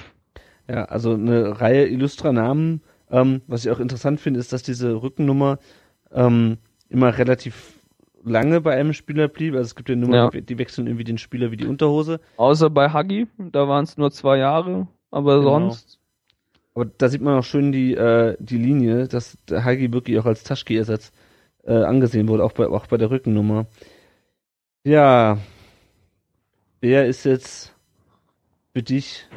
Ja, 0.68 0.84
also 0.86 1.14
eine 1.14 1.62
Reihe 1.62 1.88
illustrer 1.88 2.34
Namen. 2.34 2.82
Ähm, 3.10 3.42
was 3.48 3.64
ich 3.66 3.72
auch 3.72 3.80
interessant 3.80 4.20
finde, 4.20 4.40
ist, 4.42 4.52
dass 4.52 4.64
diese 4.64 5.02
Rückennummer 5.02 5.60
ähm, 6.14 6.58
immer 6.90 7.18
relativ 7.18 7.74
lange 8.24 8.60
bei 8.60 8.76
einem 8.76 8.92
Spieler 8.94 9.30
blieb. 9.30 9.54
Also 9.54 9.68
es 9.68 9.76
gibt 9.76 9.88
ja 9.88 9.96
Nummer, 9.96 10.16
Ja. 10.16 10.30
die, 10.30 10.42
die 10.42 10.58
wechseln 10.58 10.88
irgendwie 10.88 11.06
den 11.06 11.18
Spieler 11.18 11.52
wie 11.52 11.58
die 11.58 11.68
Unterhose. 11.68 12.20
Außer 12.36 12.70
bei 12.70 12.90
Hagi, 12.90 13.28
da 13.38 13.68
waren 13.70 13.86
es 13.86 13.98
nur 13.98 14.12
zwei 14.12 14.38
Jahre, 14.38 14.88
aber 15.10 15.38
Genau. 15.40 15.52
sonst. 15.70 16.00
Aber 16.74 16.86
da 16.86 17.10
sieht 17.10 17.22
man 17.22 17.38
auch 17.38 17.44
schön 17.44 17.72
die, 17.72 17.94
äh, 17.94 18.36
die 18.40 18.58
Linie, 18.58 19.08
dass 19.08 19.38
der 19.50 19.66
Hagi 19.66 19.92
wirklich 19.92 20.18
auch 20.20 20.26
als 20.26 20.44
Taschki-Ersatz 20.44 21.12
äh, 21.64 21.74
angesehen 21.74 22.28
wurde, 22.28 22.44
auch 22.44 22.54
bei, 22.54 22.68
auch 22.68 22.88
bei 22.88 22.98
der 22.98 23.12
Rückennummer. 23.12 23.68
Ja. 24.84 25.38
wer 26.80 27.06
ist 27.06 27.24
jetzt 27.26 27.76
für 28.74 28.82
dich 28.82 29.28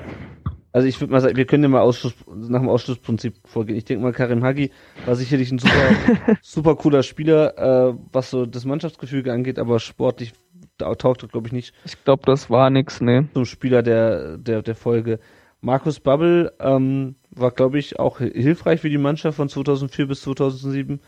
also 0.75 0.89
ich 0.89 1.01
würde 1.01 1.13
mal 1.13 1.21
sagen, 1.21 1.37
wir 1.37 1.45
können 1.45 1.63
ja 1.63 1.69
mal 1.69 1.83
Ausschluss, 1.83 2.15
nach 2.27 2.59
dem 2.59 2.69
Ausschlussprinzip 2.69 3.37
vorgehen. 3.45 3.79
Ich 3.79 3.85
denke 3.85 4.03
mal, 4.03 4.13
Karim 4.13 4.43
Hagi 4.43 4.73
war 5.07 5.15
sicherlich 5.15 5.53
ein 5.53 5.61
super, 5.61 5.73
super 6.43 6.75
cooler 6.75 7.05
Spieler, 7.05 7.57
äh, 7.91 7.95
was 8.11 8.31
so 8.31 8.45
das 8.45 8.65
Mannschaftsgefüge 8.65 9.33
angeht, 9.33 9.61
aber 9.61 9.79
sportlich 9.79 10.33
taugt 10.77 11.23
er, 11.23 11.29
glaube 11.29 11.47
ich, 11.47 11.53
nicht. 11.53 11.75
Ich 11.85 12.03
glaube, 12.03 12.25
das 12.27 12.51
war 12.51 12.71
nix, 12.71 13.01
ne. 13.01 13.29
Zum 13.35 13.45
Spieler 13.45 13.85
der, 13.85 14.37
der, 14.37 14.63
der 14.63 14.75
Folge. 14.75 15.21
Markus 15.65 15.99
Babbel 15.99 16.53
ähm, 16.61 17.15
war, 17.31 17.51
glaube 17.51 17.79
ich, 17.79 17.99
auch 17.99 18.19
hilfreich 18.19 18.83
für 18.83 18.91
die 18.91 18.99
Mannschaft 18.99 19.37
von 19.37 19.49
2004 19.49 20.07
bis 20.07 20.21
2007. 20.21 21.01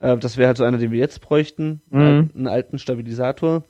Äh, 0.00 0.18
das 0.18 0.36
wäre 0.36 0.48
halt 0.48 0.56
so 0.56 0.64
einer, 0.64 0.78
den 0.78 0.90
wir 0.90 0.98
jetzt 0.98 1.20
bräuchten. 1.20 1.80
Mhm. 1.90 2.30
Einen 2.34 2.48
alten 2.48 2.80
Stabilisator. 2.80 3.62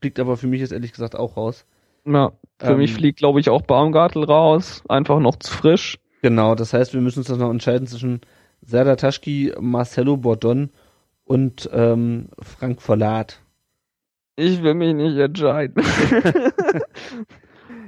Fliegt 0.00 0.18
aber 0.18 0.36
für 0.36 0.48
mich 0.48 0.60
jetzt 0.60 0.72
ehrlich 0.72 0.90
gesagt 0.90 1.14
auch 1.14 1.36
raus. 1.36 1.66
Ja, 2.04 2.32
für 2.58 2.72
Ähm, 2.72 2.78
mich 2.78 2.94
fliegt, 2.94 3.18
glaube 3.18 3.38
ich, 3.38 3.48
auch 3.48 3.62
Baumgartel 3.62 4.24
raus. 4.24 4.82
Einfach 4.88 5.20
noch 5.20 5.36
zu 5.36 5.52
frisch. 5.52 5.98
Genau, 6.20 6.56
das 6.56 6.72
heißt, 6.72 6.92
wir 6.92 7.00
müssen 7.00 7.20
uns 7.20 7.28
das 7.28 7.38
noch 7.38 7.50
entscheiden 7.50 7.86
zwischen 7.86 8.22
Serdar 8.60 8.96
Taschki, 8.96 9.54
Marcelo 9.60 10.16
Bordon 10.16 10.70
und 11.24 11.70
ähm, 11.72 12.26
Frank 12.40 12.82
Verlat. 12.82 13.40
Ich 14.34 14.64
will 14.64 14.74
mich 14.74 14.94
nicht 14.94 15.16
entscheiden. 15.16 15.84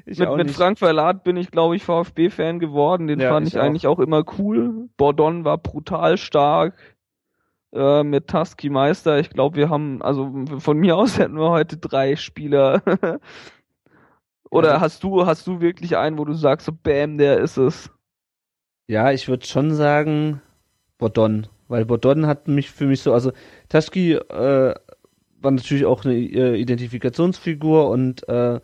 Ich 0.09 0.19
mit, 0.21 0.35
mit. 0.37 0.51
Frank 0.53 0.79
Verlat 0.79 1.25
bin 1.25 1.37
ich, 1.37 1.51
glaube 1.51 1.75
ich, 1.77 1.83
VfB-Fan 1.83 2.61
geworden. 2.61 3.09
Den 3.09 3.19
Ja, 3.21 3.31
fand 3.31 3.49
ich 3.49 3.55
ich, 3.55 3.61
eigentlich 3.61 3.87
auch 3.89 3.99
immer 3.99 4.25
cool. 4.39 4.89
Bordon 4.97 5.45
war 5.45 5.59
brutal 5.59 6.17
stark. 6.17 6.75
Äh, 7.75 8.05
mit 8.05 8.29
Tusky 8.29 8.71
Meister. 8.71 9.19
Ich 9.19 9.31
glaube, 9.31 9.57
wir 9.57 9.69
haben, 9.69 10.01
also 10.03 10.33
von 10.59 10.79
mir 10.79 10.97
aus 10.97 11.19
hätten 11.19 11.37
wir 11.39 11.51
heute 11.51 11.77
drei 11.77 12.15
Spieler. 12.17 12.83
Oder 14.51 14.75
Also- 14.75 14.81
hast 14.81 15.03
du, 15.03 15.27
hast 15.27 15.47
du 15.47 15.61
wirklich 15.61 15.97
einen, 15.97 16.19
wo 16.19 16.25
du 16.25 16.33
sagst, 16.35 16.67
so 16.67 16.73
bam, 16.73 17.19
der 17.19 17.39
ist 17.41 17.57
es? 17.57 17.91
Ja, 18.87 19.11
ich 19.11 19.27
würde 19.27 19.45
schon 19.45 19.75
sagen 19.75 20.41
Bordon, 20.99 21.49
weil 21.67 21.85
Bordon 21.85 22.27
hat 22.29 22.47
mich 22.47 22.71
für 22.71 22.87
mich 22.87 23.03
so, 23.03 23.13
also 23.13 23.33
Taschki 23.69 24.13
äh, 24.15 24.75
war 25.41 25.51
natürlich 25.51 25.85
auch 25.85 26.05
eine 26.05 26.15
äh, 26.15 26.55
Identifikationsfigur 26.61 27.91
und 27.91 28.27
äh, 28.29 28.61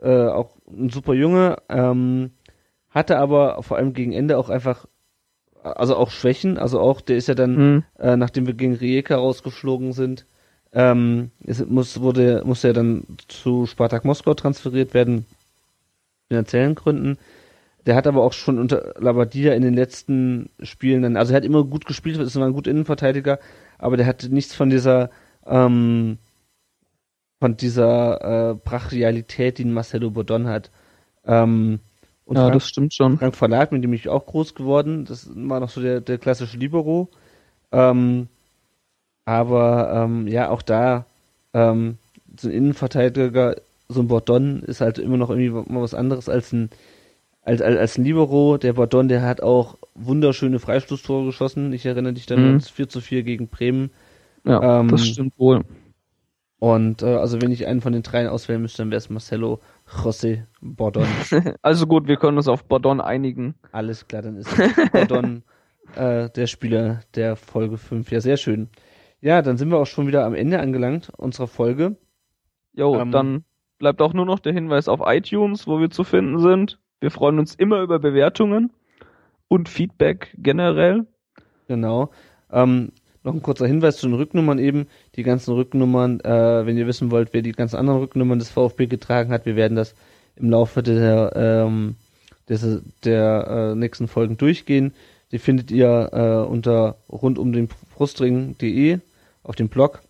äh, 0.00 0.28
auch 0.28 0.50
ein 0.68 0.90
super 0.90 1.14
Junge, 1.14 1.56
ähm, 1.68 2.30
hatte 2.90 3.18
aber 3.18 3.62
vor 3.62 3.76
allem 3.76 3.92
gegen 3.92 4.12
Ende 4.12 4.38
auch 4.38 4.48
einfach, 4.48 4.86
also 5.62 5.96
auch 5.96 6.10
Schwächen, 6.10 6.58
also 6.58 6.80
auch, 6.80 7.00
der 7.00 7.16
ist 7.16 7.28
ja 7.28 7.34
dann 7.34 7.56
Hm. 7.56 7.84
äh, 7.98 8.16
nachdem 8.16 8.46
wir 8.46 8.54
gegen 8.54 8.74
Rijeka 8.74 9.16
rausgeflogen 9.16 9.92
sind, 9.92 10.26
ähm, 10.72 11.30
es 11.44 11.64
muss, 11.64 12.00
wurde, 12.00 12.42
musste 12.44 12.68
er 12.68 12.74
dann 12.74 13.04
zu 13.28 13.66
Spartak 13.66 14.04
Moskau 14.04 14.34
transferiert 14.34 14.94
werden, 14.94 15.26
finanziellen 16.28 16.74
Gründen. 16.74 17.18
Der 17.86 17.94
hat 17.94 18.06
aber 18.06 18.22
auch 18.22 18.32
schon 18.32 18.58
unter 18.58 18.94
Labadia 18.98 19.54
in 19.54 19.62
den 19.62 19.74
letzten 19.74 20.50
Spielen 20.60 21.02
dann, 21.02 21.16
also 21.16 21.32
er 21.32 21.36
hat 21.36 21.44
immer 21.44 21.64
gut 21.64 21.86
gespielt, 21.86 22.18
ist 22.18 22.34
immer 22.34 22.46
ein 22.46 22.52
guter 22.52 22.70
Innenverteidiger, 22.70 23.38
aber 23.78 23.96
der 23.96 24.06
hatte 24.06 24.28
nichts 24.28 24.54
von 24.54 24.70
dieser, 24.70 25.10
ähm, 25.46 26.18
von 27.40 27.56
dieser 27.56 28.52
äh, 28.52 28.54
Brachialität, 28.54 29.58
die 29.58 29.64
Marcelo 29.64 30.10
Bordon 30.10 30.46
hat. 30.48 30.70
Ähm, 31.26 31.80
und 32.26 32.38
Ja, 32.38 32.44
Frank, 32.44 32.62
das 32.62 32.68
stimmt 32.68 32.94
schon. 32.94 33.20
Frank 33.20 33.36
Verlag, 33.36 33.72
mit 33.72 33.84
dem 33.84 33.92
ich 33.94 34.08
auch 34.08 34.26
groß 34.26 34.54
geworden. 34.54 35.04
Das 35.06 35.28
war 35.34 35.60
noch 35.60 35.70
so 35.70 35.82
der, 35.82 36.00
der 36.00 36.18
klassische 36.18 36.58
Libero. 36.58 37.10
Ähm, 37.72 38.28
aber 39.24 39.92
ähm, 40.04 40.28
ja, 40.28 40.50
auch 40.50 40.62
da 40.62 41.06
ähm, 41.52 41.98
so 42.38 42.48
ein 42.48 42.54
Innenverteidiger, 42.54 43.56
so 43.88 44.00
ein 44.00 44.08
Bordon 44.08 44.62
ist 44.62 44.80
halt 44.80 44.98
immer 44.98 45.16
noch 45.16 45.30
irgendwie 45.30 45.50
mal 45.50 45.82
was 45.82 45.94
anderes 45.94 46.28
als 46.28 46.52
ein 46.52 46.70
als, 47.42 47.62
als, 47.62 47.78
als 47.78 47.98
ein 47.98 48.04
Libero. 48.04 48.58
Der 48.58 48.74
Bordon, 48.74 49.08
der 49.08 49.22
hat 49.22 49.42
auch 49.42 49.78
wunderschöne 49.94 50.58
Freistoßtore 50.60 51.26
geschossen. 51.26 51.72
Ich 51.72 51.86
erinnere 51.86 52.14
dich 52.14 52.26
dann 52.26 52.44
Mhm. 52.44 52.46
an 52.46 52.58
das 52.58 52.70
4 52.70 52.88
zu 52.88 53.00
4 53.00 53.22
gegen 53.24 53.48
Bremen. 53.48 53.90
Ja, 54.44 54.60
Ähm, 54.60 54.88
das 54.88 55.06
stimmt 55.06 55.38
wohl. 55.38 55.64
Und 56.58 57.02
äh, 57.02 57.16
also 57.16 57.42
wenn 57.42 57.52
ich 57.52 57.66
einen 57.66 57.82
von 57.82 57.92
den 57.92 58.02
dreien 58.02 58.28
auswählen 58.28 58.62
müsste, 58.62 58.78
dann 58.78 58.90
wäre 58.90 58.98
es 58.98 59.10
Marcelo 59.10 59.60
José 59.86 60.44
Bordon. 60.60 61.06
Also 61.62 61.86
gut, 61.86 62.08
wir 62.08 62.16
können 62.16 62.38
uns 62.38 62.48
auf 62.48 62.64
Bordon 62.64 63.00
einigen. 63.00 63.54
Alles 63.72 64.08
klar, 64.08 64.22
dann 64.22 64.36
ist 64.36 64.50
Gordon 64.92 65.42
äh, 65.96 66.30
der 66.30 66.46
Spieler 66.46 67.00
der 67.14 67.36
Folge 67.36 67.76
5. 67.76 68.10
Ja, 68.10 68.20
sehr 68.20 68.38
schön. 68.38 68.70
Ja, 69.20 69.42
dann 69.42 69.58
sind 69.58 69.70
wir 69.70 69.78
auch 69.78 69.86
schon 69.86 70.06
wieder 70.06 70.24
am 70.24 70.34
Ende 70.34 70.60
angelangt 70.60 71.10
unserer 71.16 71.46
Folge. 71.46 71.96
Jo, 72.72 72.98
Ähm, 72.98 73.10
dann 73.10 73.44
bleibt 73.78 74.00
auch 74.00 74.14
nur 74.14 74.24
noch 74.26 74.38
der 74.38 74.52
Hinweis 74.52 74.88
auf 74.88 75.00
iTunes, 75.04 75.66
wo 75.66 75.78
wir 75.78 75.90
zu 75.90 76.04
finden 76.04 76.38
sind. 76.38 76.78
Wir 77.00 77.10
freuen 77.10 77.38
uns 77.38 77.54
immer 77.54 77.82
über 77.82 77.98
Bewertungen 77.98 78.72
und 79.48 79.68
Feedback 79.68 80.34
generell. 80.38 81.06
Genau. 81.68 82.10
Ähm, 82.50 82.92
noch 83.22 83.34
ein 83.34 83.42
kurzer 83.42 83.66
Hinweis 83.66 83.96
zu 83.96 84.06
den 84.06 84.14
Rücknummern 84.14 84.58
eben. 84.58 84.86
Die 85.16 85.22
ganzen 85.22 85.54
Rücknummern, 85.54 86.20
äh, 86.20 86.66
wenn 86.66 86.76
ihr 86.76 86.86
wissen 86.86 87.10
wollt, 87.10 87.30
wer 87.32 87.42
die 87.42 87.52
ganzen 87.52 87.76
anderen 87.76 88.00
Rücknummern 88.00 88.38
des 88.38 88.50
VfB 88.50 88.86
getragen 88.86 89.32
hat, 89.32 89.46
wir 89.46 89.56
werden 89.56 89.76
das 89.76 89.94
im 90.36 90.50
Laufe 90.50 90.82
der, 90.82 91.32
ähm, 91.34 91.96
des, 92.48 92.82
der 93.04 93.72
äh, 93.72 93.74
nächsten 93.74 94.08
Folgen 94.08 94.36
durchgehen. 94.36 94.92
Die 95.32 95.38
findet 95.38 95.70
ihr 95.70 96.10
äh, 96.12 96.48
unter 96.48 96.96
rund 97.10 97.38
um 97.38 97.52
den 97.52 97.68
Brustring.de 97.94 98.98
auf 99.42 99.56
dem 99.56 99.68
Blog. 99.68 100.02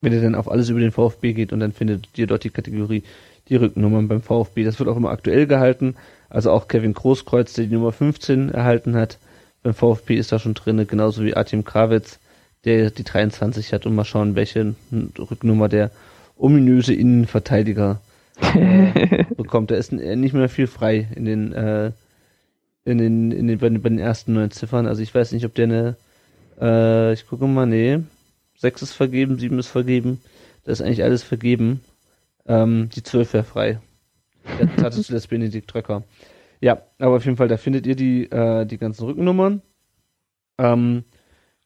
Wenn 0.00 0.12
ihr 0.12 0.22
dann 0.22 0.34
auf 0.34 0.50
alles 0.50 0.68
über 0.68 0.80
den 0.80 0.92
VfB 0.92 1.32
geht 1.32 1.52
und 1.52 1.60
dann 1.60 1.72
findet 1.72 2.08
ihr 2.16 2.26
dort 2.26 2.44
die 2.44 2.50
Kategorie 2.50 3.02
die 3.48 3.56
Rücknummern 3.56 4.08
beim 4.08 4.22
VfB. 4.22 4.64
Das 4.64 4.78
wird 4.78 4.88
auch 4.88 4.96
immer 4.96 5.10
aktuell 5.10 5.46
gehalten. 5.46 5.96
Also 6.28 6.50
auch 6.50 6.68
Kevin 6.68 6.94
Großkreuz, 6.94 7.52
der 7.54 7.66
die 7.66 7.74
Nummer 7.74 7.92
15 7.92 8.50
erhalten 8.50 8.96
hat, 8.96 9.18
beim 9.62 9.74
VfB 9.74 10.16
ist 10.16 10.32
da 10.32 10.38
schon 10.38 10.54
drinne, 10.54 10.86
genauso 10.86 11.24
wie 11.24 11.34
Artem 11.34 11.64
Krawitz, 11.64 12.18
der 12.66 12.90
die 12.90 13.04
23 13.04 13.72
hat 13.72 13.86
und 13.86 13.94
mal 13.94 14.04
schauen, 14.04 14.34
welche 14.34 14.74
Rücknummer 15.18 15.68
der 15.68 15.90
ominöse 16.36 16.92
Innenverteidiger 16.92 18.00
äh, 18.54 19.24
bekommt. 19.36 19.70
Da 19.70 19.76
ist 19.76 19.92
n- 19.92 20.20
nicht 20.20 20.34
mehr 20.34 20.48
viel 20.48 20.66
frei 20.66 21.08
in 21.14 21.24
den, 21.24 21.52
äh, 21.52 21.92
in 22.84 22.98
den, 22.98 23.32
in 23.32 23.46
den, 23.46 23.58
bei 23.58 23.68
den, 23.68 23.80
bei 23.82 23.88
den 23.88 23.98
ersten 23.98 24.34
neun 24.34 24.50
Ziffern. 24.50 24.86
Also 24.86 25.02
ich 25.02 25.14
weiß 25.14 25.32
nicht, 25.32 25.46
ob 25.46 25.54
der 25.54 25.64
eine, 25.64 25.96
äh, 26.60 27.12
ich 27.14 27.26
gucke 27.26 27.46
mal, 27.46 27.66
nee, 27.66 28.00
sechs 28.58 28.82
ist 28.82 28.92
vergeben, 28.92 29.38
sieben 29.38 29.58
ist 29.58 29.68
vergeben. 29.68 30.20
Da 30.64 30.72
ist 30.72 30.82
eigentlich 30.82 31.04
alles 31.04 31.22
vergeben. 31.22 31.80
Ähm, 32.46 32.90
die 32.94 33.02
zwölf 33.02 33.32
wäre 33.32 33.44
frei. 33.44 33.80
Jetzt 34.58 35.08
du 35.08 35.12
das 35.12 35.26
Benedikt 35.26 35.68
Tröcker. 35.68 36.04
Ja, 36.60 36.82
aber 36.98 37.16
auf 37.16 37.24
jeden 37.24 37.36
Fall, 37.36 37.48
da 37.48 37.56
findet 37.56 37.86
ihr 37.86 37.96
die, 37.96 38.24
äh, 38.30 38.64
die 38.66 38.78
ganzen 38.78 39.04
Rückennummern. 39.04 39.62
Ähm, 40.58 41.04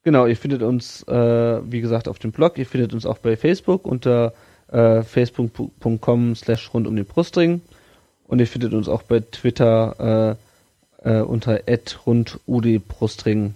genau, 0.02 0.26
ihr 0.26 0.36
findet 0.36 0.62
uns, 0.62 1.02
äh, 1.04 1.60
wie 1.70 1.80
gesagt, 1.80 2.08
auf 2.08 2.18
dem 2.18 2.32
Blog. 2.32 2.58
Ihr 2.58 2.66
findet 2.66 2.92
uns 2.92 3.06
auch 3.06 3.18
bei 3.18 3.36
Facebook 3.36 3.86
unter 3.86 4.32
äh, 4.68 5.02
facebook.com 5.02 6.34
slash 6.36 6.72
rund 6.72 6.86
um 6.86 6.96
den 6.96 7.04
Brustring. 7.04 7.60
Und 8.26 8.38
ihr 8.38 8.46
findet 8.46 8.72
uns 8.72 8.88
auch 8.88 9.02
bei 9.02 9.20
Twitter 9.20 10.36
äh, 11.04 11.18
äh, 11.18 11.22
unter 11.22 11.60
rund 12.06 12.38
Brustring. 12.46 13.54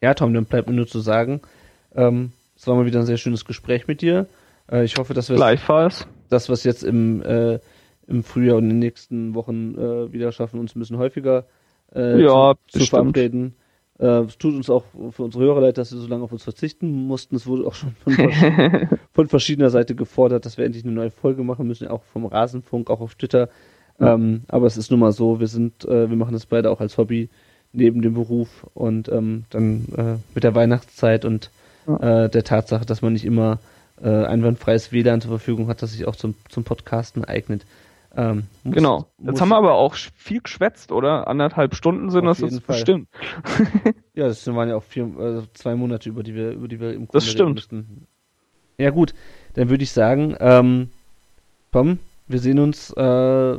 Ja, 0.00 0.14
Tom, 0.14 0.34
dann 0.34 0.46
bleibt 0.46 0.68
mir 0.68 0.74
nur 0.74 0.86
zu 0.86 1.00
sagen, 1.00 1.40
ähm, 1.94 2.32
es 2.56 2.66
war 2.66 2.74
mal 2.74 2.86
wieder 2.86 3.00
ein 3.00 3.06
sehr 3.06 3.18
schönes 3.18 3.44
Gespräch 3.44 3.86
mit 3.86 4.00
dir. 4.00 4.26
Äh, 4.70 4.84
ich 4.84 4.96
hoffe, 4.96 5.14
dass 5.14 5.28
wir 5.28 5.36
Gleichfalls. 5.36 6.06
das, 6.28 6.48
was 6.48 6.64
jetzt 6.64 6.82
im, 6.82 7.22
äh, 7.22 7.58
im 8.06 8.24
Frühjahr 8.24 8.56
und 8.56 8.64
in 8.64 8.70
den 8.70 8.78
nächsten 8.78 9.34
Wochen 9.34 9.74
äh, 9.76 10.12
wieder 10.12 10.32
schaffen, 10.32 10.58
uns 10.58 10.74
ein 10.74 10.80
bisschen 10.80 10.98
häufiger 10.98 11.44
äh, 11.94 12.22
Ja, 12.22 12.54
zu, 12.68 12.80
zu 12.80 12.86
verabreden. 12.86 13.54
Äh, 14.02 14.24
es 14.24 14.36
tut 14.36 14.54
uns 14.54 14.68
auch 14.68 14.84
für 15.12 15.22
unsere 15.22 15.44
Hörer 15.44 15.60
leid, 15.60 15.78
dass 15.78 15.90
sie 15.90 15.98
so 16.00 16.08
lange 16.08 16.24
auf 16.24 16.32
uns 16.32 16.42
verzichten 16.42 17.06
mussten. 17.06 17.36
Es 17.36 17.46
wurde 17.46 17.66
auch 17.66 17.74
schon 17.74 17.94
von, 18.02 18.12
vers- 18.14 18.88
von 19.12 19.28
verschiedener 19.28 19.70
Seite 19.70 19.94
gefordert, 19.94 20.44
dass 20.44 20.58
wir 20.58 20.64
endlich 20.64 20.84
eine 20.84 20.92
neue 20.92 21.10
Folge 21.10 21.44
machen 21.44 21.66
müssen, 21.68 21.86
auch 21.88 22.02
vom 22.12 22.26
Rasenfunk, 22.26 22.90
auch 22.90 23.00
auf 23.00 23.14
Twitter. 23.14 23.48
Ähm, 24.00 24.42
aber 24.48 24.66
es 24.66 24.76
ist 24.76 24.90
nun 24.90 25.00
mal 25.00 25.12
so, 25.12 25.38
wir 25.38 25.46
sind, 25.46 25.84
äh, 25.84 26.10
wir 26.10 26.16
machen 26.16 26.32
das 26.32 26.46
beide 26.46 26.70
auch 26.70 26.80
als 26.80 26.98
Hobby 26.98 27.28
neben 27.72 28.02
dem 28.02 28.14
Beruf 28.14 28.66
und 28.74 29.08
ähm, 29.08 29.44
dann 29.50 29.84
äh, 29.96 30.16
mit 30.34 30.44
der 30.44 30.54
Weihnachtszeit 30.54 31.24
und 31.24 31.50
äh, 31.86 32.28
der 32.28 32.42
Tatsache, 32.44 32.84
dass 32.84 33.02
man 33.02 33.12
nicht 33.12 33.24
immer 33.24 33.58
äh, 34.02 34.08
einwandfreies 34.08 34.92
WLAN 34.92 35.20
zur 35.20 35.30
Verfügung 35.30 35.68
hat, 35.68 35.82
das 35.82 35.92
sich 35.92 36.06
auch 36.06 36.16
zum, 36.16 36.34
zum 36.48 36.64
Podcasten 36.64 37.24
eignet. 37.24 37.64
Ähm, 38.14 38.44
muss- 38.64 38.74
Genau. 38.74 39.06
Jetzt 39.18 39.40
haben 39.40 39.48
wir 39.48 39.56
aber 39.56 39.72
auch 39.74 39.94
viel 39.94 40.40
geschwätzt, 40.40 40.92
oder? 40.92 41.28
Anderthalb 41.28 41.74
Stunden 41.74 42.10
sind 42.10 42.24
das 42.26 42.40
jetzt 42.40 42.62
Fall. 42.62 42.76
bestimmt. 42.76 43.08
Ja, 44.14 44.26
das 44.28 44.46
waren 44.46 44.68
ja 44.68 44.76
auch 44.76 44.82
vier, 44.82 45.04
äh, 45.18 45.42
zwei 45.54 45.74
Monate, 45.74 46.10
über 46.10 46.22
die 46.22 46.34
wir, 46.34 46.50
über 46.50 46.68
die 46.68 46.78
wir 46.78 46.92
im 46.92 47.06
Das 47.06 47.24
Grunde 47.24 47.26
stimmt. 47.26 47.40
reden 47.48 47.54
müssten. 47.54 48.06
Ja 48.76 48.90
gut, 48.90 49.14
dann 49.54 49.70
würde 49.70 49.82
ich 49.84 49.90
sagen, 49.92 50.36
ähm, 50.38 50.90
Tom, 51.72 51.98
wir 52.28 52.38
sehen 52.38 52.58
uns, 52.58 52.90
äh, 52.92 53.56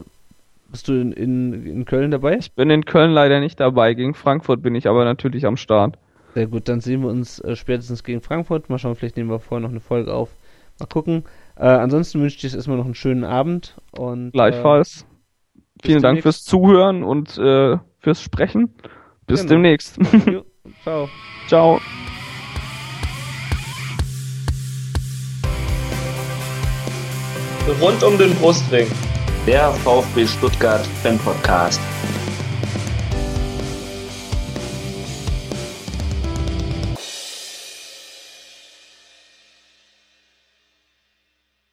bist 0.69 0.87
du 0.87 0.93
in, 0.93 1.11
in, 1.13 1.65
in 1.65 1.85
Köln 1.85 2.11
dabei? 2.11 2.37
Ich 2.37 2.51
bin 2.51 2.69
in 2.69 2.85
Köln 2.85 3.11
leider 3.11 3.39
nicht 3.39 3.59
dabei. 3.59 3.95
Gegen 3.95 4.13
Frankfurt 4.13 4.61
bin 4.61 4.75
ich 4.75 4.87
aber 4.87 5.05
natürlich 5.05 5.47
am 5.47 5.57
Start. 5.57 5.97
Sehr 6.35 6.45
gut, 6.47 6.67
dann 6.69 6.81
sehen 6.81 7.01
wir 7.01 7.09
uns 7.09 7.39
äh, 7.39 7.55
spätestens 7.55 8.03
gegen 8.03 8.21
Frankfurt. 8.21 8.69
Mal 8.69 8.77
schauen, 8.77 8.95
vielleicht 8.95 9.17
nehmen 9.17 9.29
wir 9.31 9.39
vorher 9.39 9.61
noch 9.61 9.71
eine 9.71 9.79
Folge 9.79 10.13
auf. 10.13 10.29
Mal 10.79 10.85
gucken. 10.87 11.23
Äh, 11.55 11.65
ansonsten 11.67 12.19
wünsche 12.21 12.35
ich 12.35 12.41
dir 12.41 12.55
erstmal 12.55 12.77
noch 12.77 12.85
einen 12.85 12.95
schönen 12.95 13.23
Abend 13.23 13.75
und 13.91 14.31
Gleichfalls. 14.31 15.01
Äh, 15.01 15.59
Vielen 15.87 16.01
Dank 16.01 16.15
demnächst. 16.21 16.23
fürs 16.23 16.43
Zuhören 16.43 17.03
und 17.03 17.37
äh, 17.37 17.77
fürs 17.99 18.21
Sprechen. 18.21 18.73
Bis 19.27 19.41
Genau. 19.41 19.53
demnächst. 19.53 19.97
Jo, 20.27 20.43
ciao. 20.83 21.09
Ciao. 21.47 21.79
Rund 27.81 28.03
um 28.03 28.17
den 28.17 28.33
Brustring. 28.35 28.87
Der 29.47 29.71
VfB 29.71 30.25
Stuttgart 30.25 30.85
Fan 31.01 31.17
Podcast. 31.19 31.81